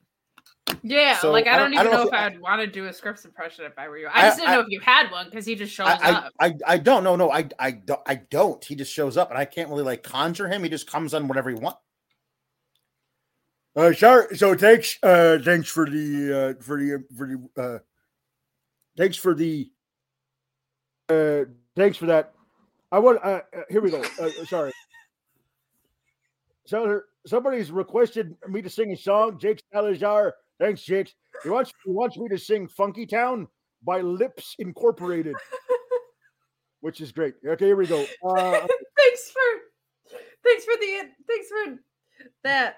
Yeah, 0.84 1.18
So, 1.18 1.32
like 1.32 1.48
I 1.48 1.54
I 1.56 1.58
don't, 1.58 1.72
don't- 1.72 1.80
I 1.80 1.82
even 1.82 1.86
don't 1.86 1.92
know 1.92 1.98
know 1.98 2.02
if 2.04 2.14
if- 2.14 2.20
I 2.20 2.30
would 2.30 2.40
want 2.42 2.62
to 2.62 2.68
do 2.68 2.86
a 2.86 2.94
Scripps 2.94 3.26
impression 3.26 3.66
if 3.66 3.78
I 3.78 3.88
were 3.90 3.98
you. 3.98 4.08
I 4.08 4.12
I- 4.12 4.22
just 4.28 4.38
didn't 4.38 4.50
I- 4.50 4.54
know 4.56 4.62
if 4.62 4.68
you 4.70 4.80
had 4.80 5.12
one 5.12 5.26
because 5.26 5.46
he 5.46 5.56
just 5.56 5.74
shows 5.74 5.88
I, 5.88 6.12
up. 6.12 6.34
I, 6.40 6.48
I, 6.48 6.54
I 6.68 6.78
don't 6.78 7.04
know. 7.04 7.16
No, 7.16 7.32
I, 7.32 7.48
I 7.60 7.72
don't, 7.72 8.02
I 8.06 8.16
don't. 8.16 8.64
He 8.64 8.76
just 8.76 8.94
shows 8.94 9.18
up, 9.18 9.30
and 9.30 9.38
I 9.38 9.46
can't 9.46 9.70
really 9.70 9.84
like 9.84 10.04
conjure 10.04 10.48
him. 10.48 10.64
He 10.64 10.70
just 10.70 10.90
comes 10.90 11.14
on 11.14 11.28
whenever 11.28 11.50
he 11.50 11.56
wants. 11.56 11.80
Uh, 13.76 13.94
sorry. 13.94 14.36
So 14.38 14.56
thanks. 14.56 14.98
Uh, 15.04 15.38
thanks 15.44 15.70
for 15.70 15.90
the 15.90 16.56
uh, 16.60 16.64
for 16.64 16.78
the 16.80 17.04
for 17.16 17.28
the 17.28 17.62
uh, 17.62 17.80
thanks 18.98 19.16
for 19.18 19.34
the 19.36 19.70
uh, 21.10 21.46
thanks 21.76 21.98
for 21.98 22.08
that. 22.08 22.34
I 22.92 23.00
want. 23.00 23.20
Uh, 23.24 23.42
uh, 23.56 23.62
here 23.70 23.82
we 23.82 23.92
go. 23.92 24.04
Uh, 24.20 24.30
sorry. 24.48 24.72
So 26.66 27.02
somebody's 27.26 27.72
requested 27.72 28.36
me 28.48 28.62
to 28.62 28.70
sing 28.70 28.92
a 28.92 28.98
song. 28.98 29.38
Jake 29.40 29.62
Salazar. 29.72 30.36
Thanks, 30.60 30.82
Jake. 30.82 31.14
He 31.44 31.50
wants 31.50 31.72
he 31.86 31.92
wants 31.92 32.18
me 32.18 32.28
to 32.30 32.38
sing 32.38 32.68
"Funky 32.68 33.06
Town" 33.06 33.48
by 33.84 34.02
Lipps 34.02 34.56
Incorporated, 34.60 35.36
which 36.82 37.02
is 37.02 37.12
great. 37.12 37.36
Okay, 37.46 37.66
here 37.68 37.76
we 37.76 37.88
go. 37.88 38.06
Uh, 38.26 38.52
thanks 38.98 39.32
for, 39.32 40.18
thanks 40.44 40.66
for 40.66 40.74
the, 40.80 41.10
thanks 41.28 41.48
for 41.48 41.80
that. 42.44 42.76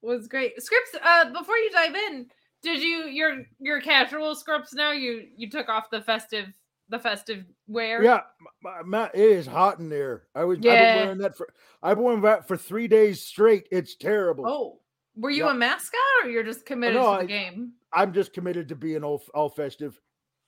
Was 0.00 0.26
great. 0.26 0.60
Scripts. 0.60 0.96
Uh, 1.04 1.30
before 1.32 1.56
you 1.56 1.70
dive 1.70 1.94
in, 1.94 2.26
did 2.62 2.82
you 2.82 3.04
your 3.04 3.42
your 3.60 3.80
casual 3.80 4.34
scripts 4.34 4.74
now? 4.74 4.90
You 4.92 5.28
you 5.36 5.48
took 5.50 5.68
off 5.68 5.90
the 5.90 6.00
festive 6.00 6.46
the 6.88 6.98
festive 6.98 7.44
wear. 7.68 8.02
Yeah, 8.02 8.22
Ma- 8.62 8.82
Ma- 8.84 9.08
it 9.14 9.20
is 9.20 9.46
hot 9.46 9.78
in 9.78 9.88
there. 9.88 10.24
I 10.34 10.44
was 10.44 10.58
I've 10.58 10.64
Yeah. 10.64 10.94
been 10.94 11.04
wearing 11.04 11.18
that 11.18 11.36
for 11.36 11.48
I've 11.82 11.96
been 11.98 12.04
wearing 12.04 12.20
that 12.22 12.48
for 12.48 12.56
three 12.56 12.88
days 12.88 13.22
straight. 13.24 13.68
It's 13.70 13.94
terrible. 13.94 14.44
Oh, 14.48 14.80
were 15.16 15.30
you 15.30 15.44
Yep. 15.44 15.54
a 15.54 15.58
mascot 15.58 16.00
or 16.24 16.30
you're 16.30 16.42
just 16.42 16.64
committed 16.66 16.96
no, 17.00 17.12
to 17.20 17.26
the 17.26 17.32
I- 17.34 17.38
game? 17.38 17.72
I'm 17.92 18.12
just 18.12 18.32
committed 18.32 18.68
to 18.68 18.76
being 18.76 19.04
all 19.04 19.22
all 19.34 19.48
festive. 19.50 20.00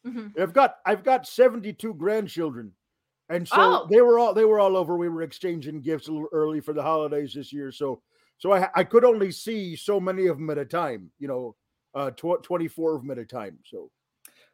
Mhm. 0.06 0.38
I've 0.38 0.52
got 0.52 0.76
I've 0.86 1.02
got 1.04 1.26
72 1.26 1.94
grandchildren, 1.94 2.74
and 3.28 3.46
so 3.46 3.56
Oh. 3.58 3.86
they 3.90 4.00
were 4.00 4.18
all 4.18 4.34
they 4.34 4.44
were 4.44 4.60
all 4.60 4.76
over. 4.76 4.96
We 4.96 5.08
were 5.08 5.22
exchanging 5.22 5.80
gifts 5.82 6.08
a 6.08 6.12
little 6.12 6.28
early 6.32 6.60
for 6.60 6.72
the 6.72 6.82
holidays 6.82 7.34
this 7.34 7.52
year, 7.52 7.70
so 7.72 8.02
so 8.38 8.52
I 8.52 8.68
I 8.74 8.84
could 8.84 9.04
only 9.04 9.30
see 9.30 9.76
so 9.76 10.00
many 10.00 10.26
of 10.26 10.38
them 10.38 10.50
at 10.50 10.58
a 10.58 10.64
time. 10.64 11.10
You 11.18 11.28
know, 11.28 11.56
uh, 11.94 12.10
tw- 12.12 12.42
24 12.42 12.96
of 12.96 13.02
them 13.02 13.10
at 13.10 13.18
a 13.18 13.24
time. 13.24 13.58
So 13.64 13.90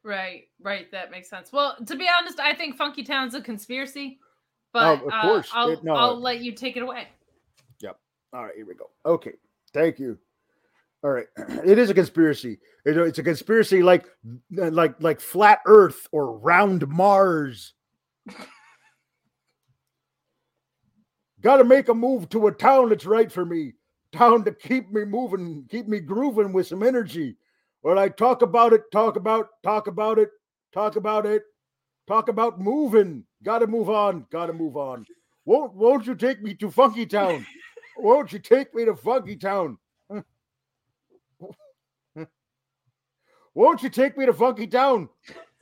Right, 0.02 0.48
right. 0.60 0.90
That 0.92 1.10
makes 1.10 1.28
sense. 1.28 1.52
Well, 1.52 1.76
to 1.84 1.94
be 1.94 2.08
honest, 2.08 2.40
I 2.40 2.55
think 2.55 2.74
Funky 2.76 3.02
Town's 3.02 3.34
a 3.34 3.40
conspiracy, 3.42 4.18
but 4.72 5.02
of 5.02 5.12
uh, 5.12 5.22
course. 5.22 5.50
I'll 5.52 5.70
It- 5.70 5.84
no. 5.84 5.92
I'll 5.94 6.18
let 6.18 6.40
you 6.40 6.52
take 6.52 6.76
it 6.78 6.82
away. 6.82 7.06
Yep. 7.80 8.00
All 8.32 8.44
right, 8.47 8.55
here 8.56 8.64
we 8.66 8.74
go. 8.74 8.90
Okay, 9.05 9.34
thank 9.73 9.99
you. 9.99 10.18
All 11.02 11.10
right, 11.10 11.26
it 11.65 11.78
is 11.78 11.90
a 11.90 11.94
conspiracy. 11.94 12.58
It- 12.84 12.97
it's 12.97 13.18
a 13.18 13.23
conspiracy 13.23 13.82
like 13.82 14.07
like 14.50 15.00
like 15.00 15.20
flat 15.20 15.60
Earth 15.66 16.07
or 16.12 16.39
round 16.39 16.86
Mars. 16.89 17.74
Got 21.40 21.57
to 21.57 21.65
make 21.65 21.89
a 21.89 21.94
move 21.94 22.28
to 22.31 22.49
a 22.49 22.52
town 22.52 22.90
that's 22.90 23.07
right 23.07 23.32
for 23.32 23.47
me. 23.47 23.73
Town 24.12 24.44
to 24.44 24.52
keep 24.52 24.90
me 24.92 25.05
moving, 25.05 25.65
keep 25.70 25.89
me 25.89 26.00
grooving 26.00 26.52
with 26.52 26.66
some 26.66 26.82
energy. 26.82 27.36
Well, 27.82 27.99
I 27.99 28.10
talk 28.10 28.42
about 28.42 28.74
it, 28.74 28.82
talk 28.92 29.16
about, 29.16 29.49
talk 29.62 29.86
about 29.86 30.18
it, 30.18 30.28
talk 30.74 30.97
about 30.97 31.24
it, 31.24 31.44
talk 32.07 32.28
about 32.28 32.60
moving. 32.60 33.24
Got 33.42 33.60
to 33.60 33.66
move 33.66 33.89
on. 33.89 34.26
Got 34.31 34.47
to 34.47 34.52
move 34.52 34.76
on. 34.76 35.07
Won't 35.47 35.74
won't 35.74 36.07
you 36.07 36.15
take 36.15 36.42
me 36.42 36.52
to 36.55 36.70
Funky 36.70 37.07
Town? 37.07 37.47
Won't 38.02 38.32
you 38.32 38.38
take 38.38 38.74
me 38.74 38.84
to 38.84 38.96
Funky 38.96 39.36
Town? 39.36 39.78
Won't 43.54 43.82
you 43.82 43.90
take 43.90 44.16
me 44.16 44.26
to 44.26 44.32
Funky 44.32 44.66
Town? 44.66 45.08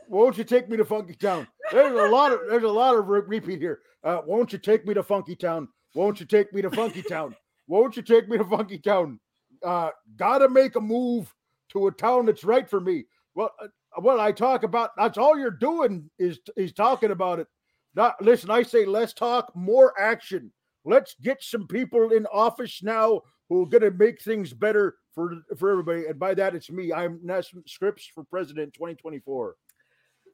Won't 0.08 0.39
you 0.39 0.44
take 0.44 0.68
me 0.68 0.76
to 0.76 0.84
Funky 0.84 1.15
Town? 1.15 1.47
There's 1.73 1.92
a 1.92 2.08
lot 2.10 2.33
of 2.33 2.41
there's 2.49 2.62
a 2.62 2.68
lot 2.68 2.94
of 2.94 3.08
re- 3.08 3.23
repeat 3.26 3.60
here. 3.60 3.81
Uh, 4.05 4.20
won't 4.26 4.52
you 4.52 4.58
take 4.58 4.86
me 4.86 4.94
to 4.94 5.02
Funky 5.02 5.34
Town? 5.34 5.68
Won't 5.94 6.20
you 6.20 6.26
take 6.26 6.52
me 6.52 6.62
to 6.62 6.70
Funky 6.70 7.02
Town? 7.02 7.34
Won't 7.67 7.97
you 7.97 8.02
take 8.02 8.28
me 8.28 8.39
to 8.39 8.44
Funky 8.44 8.78
Town? 8.78 9.18
Uh, 9.65 9.91
gotta 10.17 10.49
make 10.49 10.76
a 10.76 10.81
move 10.81 11.34
to 11.70 11.89
a 11.89 11.92
town 11.92 12.26
that's 12.26 12.44
right 12.44 12.68
for 12.68 12.81
me. 12.81 13.05
Well, 13.34 13.52
uh, 13.60 13.67
well, 14.00 14.20
I 14.20 14.33
talk 14.33 14.62
about 14.62 14.91
that's 14.97 15.18
all 15.18 15.39
you're 15.39 15.50
doing 15.50 16.08
is 16.18 16.39
is 16.57 16.73
talking 16.73 17.10
about 17.10 17.41
it. 17.41 17.49
Not 17.94 18.23
listen. 18.23 18.50
I 18.50 18.62
say 18.62 18.84
less 18.84 19.12
talk, 19.12 19.50
more 19.55 19.99
action. 19.99 20.52
Let's 20.89 21.15
get 21.23 21.42
some 21.42 21.67
people 21.67 22.12
in 22.12 22.25
office 22.33 22.83
now 22.83 23.20
who 23.50 23.62
are 23.62 23.67
going 23.67 23.83
to 23.83 23.91
make 23.91 24.23
things 24.23 24.55
better 24.55 24.97
for 25.15 25.42
for 25.58 25.70
everybody. 25.70 26.07
And 26.07 26.18
by 26.18 26.33
that, 26.34 26.55
it's 26.55 26.70
me. 26.70 26.92
I'm 26.94 27.20
National 27.23 27.62
Scripps 27.67 28.07
for 28.07 28.25
President 28.25 28.73
2024. 28.73 29.55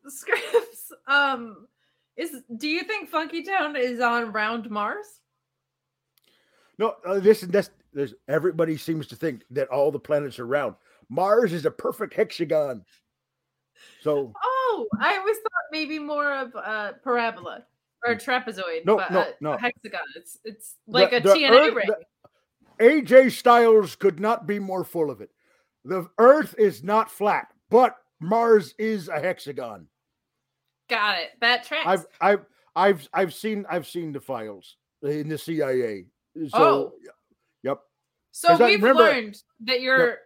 Scripts. 0.07 0.93
Um, 1.09 1.67
is 2.17 2.31
do 2.57 2.69
you 2.69 2.85
think 2.85 3.11
Funky 3.11 3.43
Town 3.43 3.75
is 3.75 3.99
on 4.01 4.33
round 4.33 4.71
Mars? 4.71 5.07
No, 6.79 6.95
uh, 7.07 7.15
listen. 7.15 7.51
That's 7.51 7.71
there's 7.93 8.15
everybody 8.29 8.77
seems 8.77 9.09
to 9.09 9.17
think 9.17 9.43
that 9.51 9.69
all 9.69 9.91
the 9.91 9.99
planets 9.99 10.39
are 10.39 10.47
round. 10.47 10.77
Mars 11.09 11.53
is 11.53 11.67
a 11.67 11.71
perfect 11.71 12.15
hexagon. 12.15 12.85
So 14.03 14.33
Oh, 14.41 14.87
I 15.01 15.19
always 15.19 15.37
thought 15.39 15.73
maybe 15.73 15.99
more 15.99 16.33
of 16.33 16.55
a 16.55 16.95
parabola 17.03 17.65
or 18.05 18.13
a 18.13 18.17
trapezoid. 18.17 18.85
No, 18.85 18.97
but 18.97 19.11
no, 19.11 19.27
no. 19.41 19.57
hexagon. 19.57 20.01
It's 20.17 20.39
it's 20.45 20.77
like 20.87 21.11
The- 21.11 21.17
a 21.17 21.21
the 21.21 21.29
TNA 21.35 21.51
Earth- 21.69 21.75
ring. 21.75 21.87
the- 21.89 22.05
AJ 22.85 23.31
Styles 23.33 23.95
could 23.97 24.19
not 24.19 24.47
be 24.47 24.59
more 24.59 24.85
full 24.85 25.11
of 25.11 25.21
it. 25.21 25.31
The 25.85 26.09
Earth 26.19 26.55
is 26.59 26.83
not 26.83 27.11
flat, 27.11 27.49
but 27.71 27.97
Mars 28.21 28.75
is 28.79 29.09
a 29.09 29.21
hexagon. 29.21 29.87
Got 30.89 31.19
it. 31.19 31.31
That 31.41 31.65
tracks. 31.65 31.87
I've 31.87 32.07
I've 32.21 32.47
I've 32.77 33.09
I've 33.13 33.35
seen 33.35 33.65
I've 33.71 33.87
seen 33.87 34.13
the 34.13 34.21
files 34.21 34.77
in 35.03 35.29
the 35.29 35.39
CIA. 35.39 36.07
So 36.49 36.59
Oh. 36.59 36.95
yep. 37.63 37.79
So 38.33 38.57
we've 38.65 38.83
remember- 38.83 39.03
learned 39.05 39.43
that 39.61 39.81
you're 39.81 40.19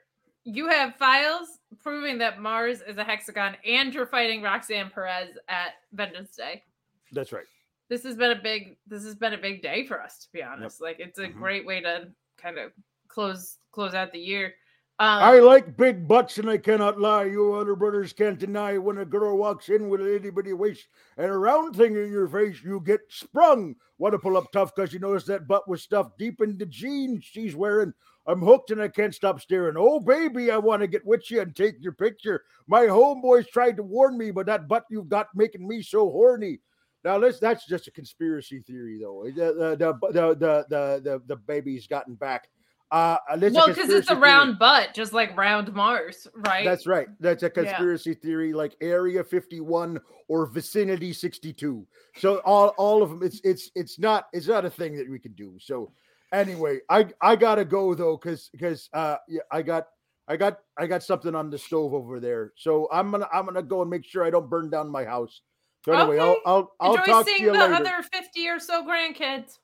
you 0.45 0.69
have 0.69 0.95
files 0.97 1.59
proving 1.83 2.17
that 2.19 2.41
Mars 2.41 2.81
is 2.81 2.97
a 2.97 3.05
hexagon, 3.05 3.55
and 3.67 3.93
you're 3.93 4.07
fighting 4.07 4.41
Roxanne 4.41 4.89
Perez 4.89 5.37
at 5.49 5.75
Vengeance 5.93 6.35
Day. 6.35 6.65
That's 7.13 7.33
right. 7.33 7.45
This 7.89 8.03
has 8.05 8.17
been 8.17 8.33
a 8.33 8.43
big 8.43 8.77
this 8.87 9.05
has 9.05 9.15
been 9.15 9.35
a 9.35 9.39
big 9.39 9.63
day 9.63 9.87
for 9.87 10.01
us, 10.01 10.19
to 10.19 10.29
be 10.33 10.43
honest. 10.43 10.81
Like 10.81 11.01
it's 11.01 11.19
a 11.19 11.29
Mhm. 11.29 11.35
great 11.35 11.67
way 11.67 11.81
to 11.81 12.13
kind 12.37 12.59
of 12.59 12.73
close 13.09 13.59
close 13.73 13.95
out 13.95 14.13
the 14.13 14.19
year. 14.19 14.55
Um, 15.01 15.23
I 15.23 15.39
like 15.39 15.77
big 15.77 16.09
butts 16.09 16.39
and 16.39 16.51
I 16.51 16.59
cannot 16.59 16.99
lie. 16.99 17.25
You 17.25 17.55
other 17.55 17.77
brothers 17.77 18.13
can't 18.13 18.37
deny 18.39 18.77
when 18.79 18.99
a 18.99 19.05
girl 19.05 19.39
walks 19.39 19.69
in 19.69 19.89
with 19.89 20.01
a 20.01 20.17
itty 20.17 20.31
bitty 20.31 20.55
waist 20.55 20.89
and 21.17 21.31
a 21.31 21.39
round 21.39 21.77
thing 21.77 21.95
in 21.95 22.11
your 22.11 22.27
face, 22.27 22.61
you 22.65 22.81
get 22.81 23.01
sprung. 23.09 23.77
Want 23.99 24.13
to 24.13 24.19
pull 24.19 24.37
up 24.37 24.51
tough 24.51 24.75
because 24.75 24.93
you 24.93 24.99
notice 24.99 25.25
that 25.27 25.47
butt 25.47 25.69
was 25.69 25.83
stuffed 25.83 26.19
deep 26.19 26.41
in 26.41 26.59
the 26.59 26.67
jeans 26.67 27.25
she's 27.25 27.55
wearing. 27.55 27.95
I'm 28.27 28.41
hooked 28.41 28.73
and 28.73 28.83
I 28.83 28.89
can't 28.89 29.15
stop 29.15 29.41
staring. 29.41 29.77
Oh, 29.79 30.01
baby, 30.01 30.51
I 30.51 30.59
want 30.59 30.83
to 30.83 30.89
get 30.89 31.07
with 31.07 31.31
you 31.31 31.41
and 31.43 31.55
take 31.55 31.77
your 31.81 31.93
picture. 31.93 32.45
My 32.67 32.83
homeboys 32.83 33.49
tried 33.49 33.77
to 33.77 33.85
warn 33.85 34.19
me, 34.19 34.33
but 34.33 34.47
that 34.47 34.67
butt 34.67 34.85
you've 34.91 35.09
got 35.09 35.29
making 35.35 35.67
me 35.67 35.81
so 35.81 36.11
horny. 36.11 36.61
Now, 37.05 37.17
let's, 37.17 37.39
that's 37.39 37.67
just 37.67 37.87
a 37.87 37.91
conspiracy 37.91 38.61
theory, 38.61 38.99
though. 39.01 39.25
The, 39.25 39.77
the, 39.77 39.77
the, 39.77 39.93
the, 40.13 40.35
the, 40.35 41.01
the, 41.03 41.23
the, 41.27 41.37
baby's 41.37 41.87
gotten 41.87 42.15
back. 42.15 42.49
Uh, 42.91 43.19
well, 43.29 43.69
because 43.69 43.91
it's 43.91 44.09
a 44.09 44.15
theory. 44.15 44.21
round 44.21 44.59
butt, 44.59 44.95
just 44.95 45.13
like 45.13 45.37
round 45.37 45.73
Mars, 45.75 46.27
right? 46.35 46.65
That's 46.65 46.87
right. 46.87 47.07
That's 47.21 47.43
a 47.43 47.47
Yeah. 47.47 47.51
conspiracy 47.53 48.15
theory, 48.15 48.55
like 48.55 48.77
Area 48.81 49.23
51 49.23 50.01
or 50.29 50.47
Vicinity 50.47 51.13
62. 51.13 51.87
So 52.17 52.37
all 52.47 52.69
all 52.79 53.03
of 53.03 53.11
them. 53.11 53.23
It's 53.23 53.43
it's 53.45 53.71
it's 53.75 53.99
not 53.99 54.29
it's 54.33 54.49
not 54.49 54.65
a 54.65 54.71
thing 54.71 54.97
that 54.97 55.11
we 55.11 55.19
can 55.19 55.33
do. 55.33 55.59
So 55.61 55.93
anyway, 56.33 56.81
I 56.89 57.09
I 57.21 57.37
gotta 57.37 57.65
go 57.67 57.95
though, 57.95 58.17
because 58.17 58.49
because 58.53 58.89
uh 58.95 59.17
yeah, 59.29 59.43
I 59.53 59.61
got 59.61 59.89
I 60.27 60.39
got 60.39 60.59
I 60.79 60.87
got 60.87 61.03
something 61.03 61.35
on 61.35 61.51
the 61.51 61.59
stove 61.59 61.93
over 61.93 62.21
there. 62.21 62.53
So 62.57 62.89
I'm 62.91 63.11
gonna 63.11 63.29
I'm 63.33 63.45
gonna 63.45 63.63
go 63.63 63.83
and 63.83 63.91
make 63.91 64.07
sure 64.07 64.25
I 64.25 64.31
don't 64.31 64.49
burn 64.49 64.71
down 64.71 64.89
my 64.89 65.05
house. 65.05 65.43
So 65.85 65.93
anyway, 65.93 66.19
Okay. 66.19 66.25
I'll 66.25 66.41
I'll 66.45 66.73
I'll 66.81 66.95
Enjoy 66.95 67.05
talk 67.07 67.25
to 67.27 67.31
seeing 67.31 67.43
you 67.45 67.53
the 67.53 67.59
later. 67.59 67.75
other 67.75 68.03
50 68.13 68.49
or 68.49 68.59
so 68.59 68.85
grandkids. 68.85 69.59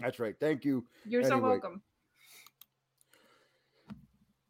That's 0.00 0.18
right. 0.18 0.34
Thank 0.40 0.64
you. 0.64 0.84
You're 1.04 1.22
so 1.24 1.38
welcome. 1.38 1.82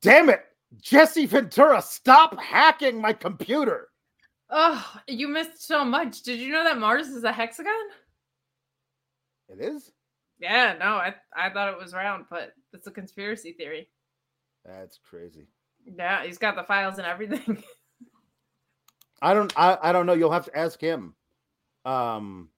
Damn 0.02 0.30
it, 0.30 0.40
Jesse 0.80 1.26
Ventura! 1.26 1.82
Stop 1.82 2.39
hacking 2.40 3.00
my 3.00 3.12
computer. 3.12 3.89
Oh, 4.48 4.84
you 5.06 5.28
missed 5.28 5.66
so 5.66 5.84
much. 5.84 6.22
Did 6.22 6.40
you 6.40 6.52
know 6.52 6.64
that 6.64 6.78
Mars 6.78 7.08
is 7.08 7.24
a 7.24 7.32
hexagon? 7.32 7.72
It 9.48 9.60
is. 9.60 9.92
Yeah, 10.39 10.74
no, 10.78 10.86
I 10.94 11.14
I 11.36 11.50
thought 11.50 11.72
it 11.72 11.78
was 11.78 11.92
round, 11.92 12.24
but 12.30 12.52
it's 12.72 12.86
a 12.86 12.90
conspiracy 12.90 13.52
theory. 13.52 13.89
That's 14.64 14.98
crazy. 14.98 15.47
Yeah, 15.84 16.24
he's 16.24 16.39
got 16.39 16.56
the 16.56 16.62
files 16.64 16.98
and 16.98 17.06
everything. 17.06 17.62
I 19.23 19.34
don't. 19.34 19.52
I, 19.57 19.78
I 19.82 19.92
don't 19.92 20.07
know. 20.07 20.15
You'll 20.15 20.32
have 20.32 20.47
to 20.47 20.58
ask 20.58 20.81
him. 20.81 21.15
Um. 21.84 22.49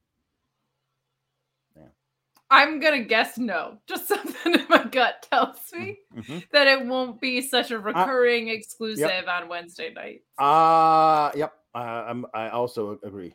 I'm 2.52 2.80
gonna 2.80 3.00
guess 3.00 3.38
no. 3.38 3.78
Just 3.86 4.06
something 4.08 4.54
in 4.54 4.66
my 4.68 4.84
gut 4.84 5.26
tells 5.32 5.56
me 5.72 6.00
mhm. 6.14 6.44
that 6.52 6.66
it 6.66 6.84
won't 6.84 7.18
be 7.18 7.40
such 7.40 7.70
a 7.70 7.78
recurring 7.78 8.48
exclusive 8.48 9.26
on 9.26 9.48
Wednesday 9.48 9.90
nights. 9.94 10.28
Uh 10.38 11.30
yep. 11.34 11.54
Uh, 11.74 11.78
I'm. 11.78 12.26
I 12.34 12.50
also 12.50 12.98
agree. 13.02 13.32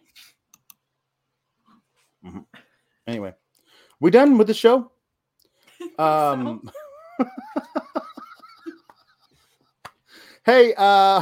Mhm. 2.23 2.45
Anyway, 3.07 3.33
we 3.99 4.11
done 4.11 4.37
with 4.37 4.47
the 4.47 4.53
show. 4.53 4.91
Um. 5.99 6.61
hey. 10.45 10.73
Uh. 10.75 11.21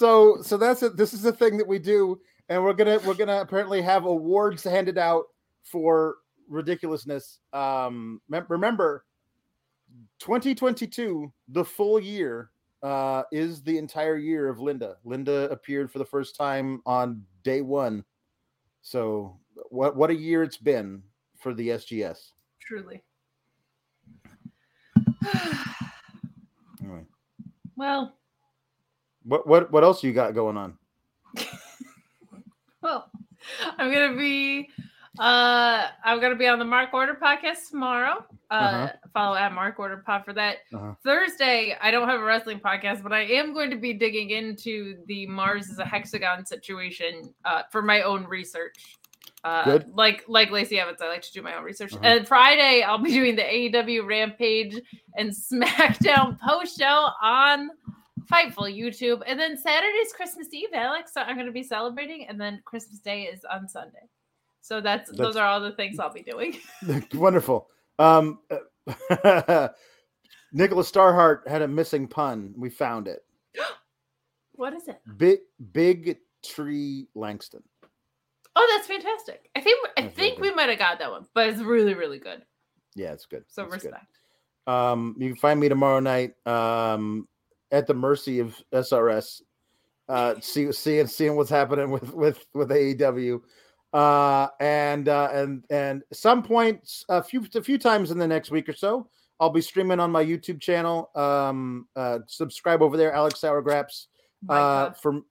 So 0.00 0.40
so 0.40 0.56
that's 0.56 0.82
it. 0.82 0.96
This 0.96 1.12
is 1.12 1.20
the 1.20 1.30
thing 1.30 1.58
that 1.58 1.68
we 1.68 1.78
do, 1.78 2.18
and 2.48 2.64
we're 2.64 2.72
gonna 2.72 2.98
we're 3.04 3.12
gonna 3.12 3.42
apparently 3.42 3.82
have 3.82 4.06
awards 4.06 4.64
handed 4.64 4.96
out 4.96 5.24
for 5.62 6.14
ridiculousness. 6.48 7.40
Um. 7.52 8.22
mem- 8.26 8.46
Remember, 8.48 9.04
2022, 10.20 11.30
the 11.48 11.62
full 11.62 12.00
year 12.00 12.50
uh, 12.82 13.24
is 13.30 13.62
the 13.62 13.76
entire 13.76 14.16
year 14.16 14.48
of 14.48 14.58
Linda. 14.58 14.96
Linda 15.04 15.50
appeared 15.50 15.92
for 15.92 15.98
the 15.98 16.06
first 16.06 16.34
time 16.34 16.80
on 16.86 17.22
day 17.42 17.60
one. 17.60 18.02
So 18.80 19.38
what 19.68 19.96
what 19.96 20.08
a 20.08 20.16
year 20.16 20.42
it's 20.42 20.56
been 20.56 21.02
for 21.38 21.52
the 21.52 21.68
SGS. 21.68 22.30
Truly. 22.58 23.02
Anyway, 26.82 27.02
well, 27.76 28.16
what 29.24 29.46
what 29.46 29.70
what 29.72 29.84
else 29.84 30.02
you 30.02 30.12
got 30.12 30.34
going 30.34 30.56
on? 30.56 30.76
well, 32.82 33.10
I'm 33.78 33.92
gonna 33.92 34.16
be 34.16 34.68
uh 35.18 35.86
I'm 36.04 36.20
gonna 36.20 36.36
be 36.36 36.46
on 36.46 36.58
the 36.58 36.64
Mark 36.64 36.92
Order 36.94 37.18
podcast 37.20 37.68
tomorrow. 37.70 38.24
Uh 38.50 38.54
Uh-huh. 38.54 38.92
follow 39.14 39.36
at 39.36 39.52
Mark 39.52 39.78
Order 39.78 39.98
Pod 39.98 40.24
for 40.24 40.32
that. 40.32 40.58
Uh-huh. 40.74 40.94
Thursday, 41.04 41.76
I 41.80 41.90
don't 41.90 42.08
have 42.08 42.20
a 42.20 42.24
wrestling 42.24 42.58
podcast, 42.60 43.02
but 43.02 43.12
I 43.12 43.20
am 43.22 43.52
going 43.54 43.70
to 43.70 43.76
be 43.76 43.92
digging 43.92 44.30
into 44.30 44.96
the 45.06 45.26
Mars 45.26 45.68
is 45.68 45.78
a 45.78 45.84
hexagon 45.84 46.44
situation 46.46 47.32
uh 47.44 47.62
for 47.70 47.82
my 47.82 48.02
own 48.02 48.24
research. 48.24 48.96
Uh, 49.42 49.64
Good. 49.64 49.90
like 49.94 50.24
like 50.28 50.50
Lacey 50.50 50.78
Evans, 50.78 51.00
I 51.00 51.08
like 51.08 51.22
to 51.22 51.32
do 51.32 51.40
my 51.42 51.54
own 51.56 51.64
research. 51.64 51.94
Uh-huh. 51.94 52.02
And 52.04 52.28
Friday, 52.28 52.82
I'll 52.82 52.98
be 52.98 53.12
doing 53.12 53.36
the 53.36 53.42
AEW 53.42 54.06
Rampage 54.06 54.78
and 55.16 55.30
SmackDown 55.50 56.38
post 56.40 56.78
show 56.78 57.08
on 57.22 57.70
Fightful 58.30 58.72
YouTube, 58.74 59.22
and 59.26 59.38
then 59.38 59.56
Saturday's 59.56 60.12
Christmas 60.14 60.48
Eve, 60.52 60.68
Alex. 60.72 61.12
So 61.14 61.20
I'm 61.22 61.34
going 61.34 61.46
to 61.46 61.52
be 61.52 61.62
celebrating, 61.62 62.26
and 62.28 62.40
then 62.40 62.60
Christmas 62.64 63.00
Day 63.00 63.22
is 63.24 63.44
on 63.44 63.68
Sunday. 63.68 64.08
So 64.60 64.80
that's, 64.80 65.10
That's- 65.10 65.26
those 65.26 65.36
are 65.36 65.46
all 65.46 65.60
the 65.60 65.72
things 65.72 65.98
I'll 65.98 66.12
be 66.12 66.22
doing. 66.22 66.58
Wonderful. 67.14 67.68
Um, 67.98 68.38
Nicholas 70.52 70.90
Starhart 70.90 71.46
had 71.48 71.62
a 71.62 71.68
missing 71.68 72.06
pun. 72.08 72.54
We 72.56 72.70
found 72.70 73.08
it. 73.08 73.24
what 74.52 74.72
is 74.74 74.88
it? 74.88 75.00
Big 75.16 75.40
Big 75.72 76.18
Tree 76.44 77.08
Langston. 77.14 77.62
Oh, 78.56 78.74
that's 78.74 78.88
fantastic. 78.88 79.48
I 79.56 79.60
think 79.60 79.78
I 79.96 80.02
That's 80.02 80.16
really 80.16 80.30
think 80.30 80.40
we 80.40 80.54
might 80.54 80.68
have 80.68 80.78
got 80.78 80.98
that 80.98 81.10
one, 81.10 81.26
but 81.34 81.48
it's 81.48 81.60
really 81.60 81.94
really 81.94 82.18
good. 82.18 82.42
Yeah, 82.96 83.12
it's 83.12 83.26
good. 83.26 83.44
So 83.48 83.62
It's 83.64 83.74
good. 83.82 83.92
respect. 83.92 84.06
Um, 84.66 85.14
you 85.18 85.28
can 85.28 85.36
find 85.36 85.60
me 85.60 85.68
tomorrow 85.68 86.00
night 86.00 86.34
um, 86.46 87.28
at 87.72 87.86
the 87.86 87.94
mercy 87.94 88.40
of 88.40 88.56
SRS. 88.72 89.42
Uh, 90.08 90.34
see, 90.40 90.70
seeing 90.72 91.06
seeing 91.06 91.36
what's 91.36 91.50
happening 91.50 91.90
with 91.90 92.12
with 92.12 92.44
with 92.54 92.70
AEW, 92.70 93.40
uh, 93.92 94.48
and 94.60 95.08
uh, 95.08 95.28
and 95.32 95.64
and 95.70 96.02
some 96.12 96.42
points 96.42 97.04
a 97.08 97.22
few 97.22 97.44
a 97.54 97.62
few 97.62 97.78
times 97.78 98.10
in 98.10 98.18
the 98.18 98.26
next 98.26 98.50
week 98.50 98.68
or 98.68 98.74
so, 98.74 99.08
I'll 99.38 99.50
be 99.50 99.60
streaming 99.60 100.00
on 100.00 100.10
my 100.10 100.24
YouTube 100.24 100.60
channel. 100.60 101.10
Um, 101.14 101.88
uh, 101.96 102.20
subscribe 102.26 102.82
over 102.82 102.96
there, 102.96 103.12
Alex 103.12 103.40
Sourgraps 103.40 104.06
uh, 104.48 104.90
for 104.92 105.22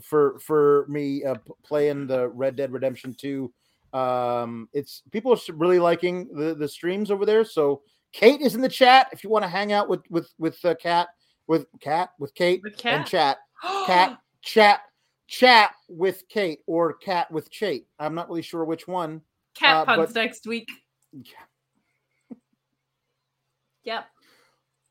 for 0.00 0.38
for 0.40 0.86
me 0.88 1.24
uh, 1.24 1.36
playing 1.64 2.06
the 2.06 2.28
Red 2.28 2.56
Dead 2.56 2.72
Redemption 2.72 3.14
2. 3.14 3.52
Um, 3.92 4.68
it's 4.72 5.02
people 5.10 5.32
are 5.32 5.54
really 5.54 5.78
liking 5.78 6.28
the 6.34 6.54
the 6.54 6.68
streams 6.68 7.10
over 7.10 7.24
there. 7.24 7.44
So 7.44 7.82
Kate 8.12 8.40
is 8.40 8.54
in 8.54 8.60
the 8.60 8.68
chat 8.68 9.08
if 9.12 9.22
you 9.22 9.30
want 9.30 9.44
to 9.44 9.48
hang 9.48 9.72
out 9.72 9.88
with 9.88 10.02
with 10.10 10.32
with 10.38 10.62
uh, 10.64 10.74
Cat 10.74 11.08
with 11.46 11.66
Cat 11.80 12.10
with 12.18 12.34
Kate 12.34 12.60
With 12.62 12.84
and 12.84 13.06
chat 13.06 13.38
Cat 13.86 14.18
chat 14.42 14.80
chat 15.28 15.72
with 15.88 16.22
Kate 16.28 16.60
or 16.66 16.94
Cat 16.94 17.30
with 17.30 17.50
Chate. 17.50 17.86
I'm 17.98 18.14
not 18.14 18.28
really 18.28 18.42
sure 18.42 18.64
which 18.64 18.86
one. 18.86 19.22
Cat 19.54 19.76
uh, 19.76 19.84
puns 19.84 20.12
but- 20.12 20.20
next 20.20 20.46
week. 20.46 20.68
Yeah. 21.12 22.36
Yep. 23.84 24.06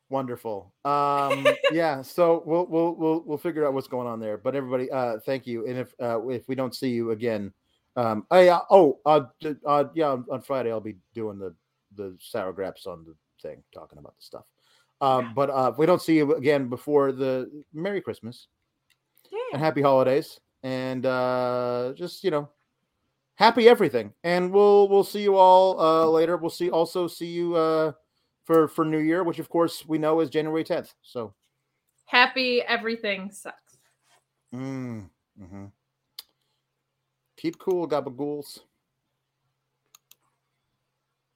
Wonderful. 0.09 0.73
Um, 0.85 1.45
yeah. 1.71 2.01
So 2.01 2.43
we'll 2.45 2.65
we'll 2.67 2.95
we'll 2.95 3.23
we'll 3.25 3.37
figure 3.37 3.65
out 3.67 3.73
what's 3.73 3.87
going 3.87 4.07
on 4.07 4.19
there. 4.19 4.37
But 4.37 4.55
everybody, 4.55 4.89
uh, 4.89 5.19
thank 5.25 5.45
you. 5.45 5.67
And 5.67 5.77
if 5.77 5.93
uh, 6.01 6.25
if 6.27 6.47
we 6.47 6.55
don't 6.55 6.73
see 6.73 6.89
you 6.89 7.11
again, 7.11 7.51
um, 7.95 8.25
I 8.31 8.47
uh, 8.49 8.61
oh 8.69 8.99
uh, 9.05 9.21
d- 9.41 9.55
uh 9.65 9.85
yeah 9.93 10.09
on, 10.09 10.25
on 10.31 10.41
Friday 10.41 10.71
I'll 10.71 10.79
be 10.79 10.95
doing 11.13 11.39
the 11.39 11.53
the 11.95 12.15
sour 12.19 12.53
graps 12.53 12.87
on 12.87 13.05
the 13.05 13.15
thing 13.41 13.63
talking 13.73 13.99
about 13.99 14.15
the 14.17 14.23
stuff. 14.23 14.45
Um, 15.01 15.33
but 15.35 15.49
uh, 15.49 15.73
we 15.77 15.85
don't 15.85 16.01
see 16.01 16.15
you 16.15 16.35
again 16.35 16.69
before 16.69 17.11
the 17.11 17.49
Merry 17.73 18.01
Christmas 18.01 18.47
and 19.51 19.61
Happy 19.61 19.81
Holidays, 19.81 20.39
and 20.63 21.05
uh, 21.05 21.93
just 21.95 22.23
you 22.23 22.31
know, 22.31 22.49
happy 23.35 23.67
everything. 23.67 24.13
And 24.23 24.51
we'll 24.51 24.87
we'll 24.87 25.03
see 25.03 25.21
you 25.21 25.35
all 25.35 25.79
uh, 25.79 26.05
later. 26.07 26.37
We'll 26.37 26.49
see 26.49 26.69
also 26.69 27.07
see 27.07 27.27
you 27.27 27.55
uh, 27.55 27.91
for 28.45 28.67
for 28.67 28.85
New 28.85 28.99
Year, 28.99 29.23
which 29.23 29.39
of 29.39 29.49
course 29.49 29.85
we 29.85 29.97
know 29.97 30.21
is 30.21 30.29
January 30.29 30.63
tenth. 30.63 30.93
So. 31.01 31.33
Happy 32.07 32.61
everything 32.61 33.31
sucks. 33.31 33.77
Mm, 34.53 35.09
mhm. 35.41 35.71
Keep 37.35 37.57
cool, 37.59 37.89
gabagools. 37.89 38.59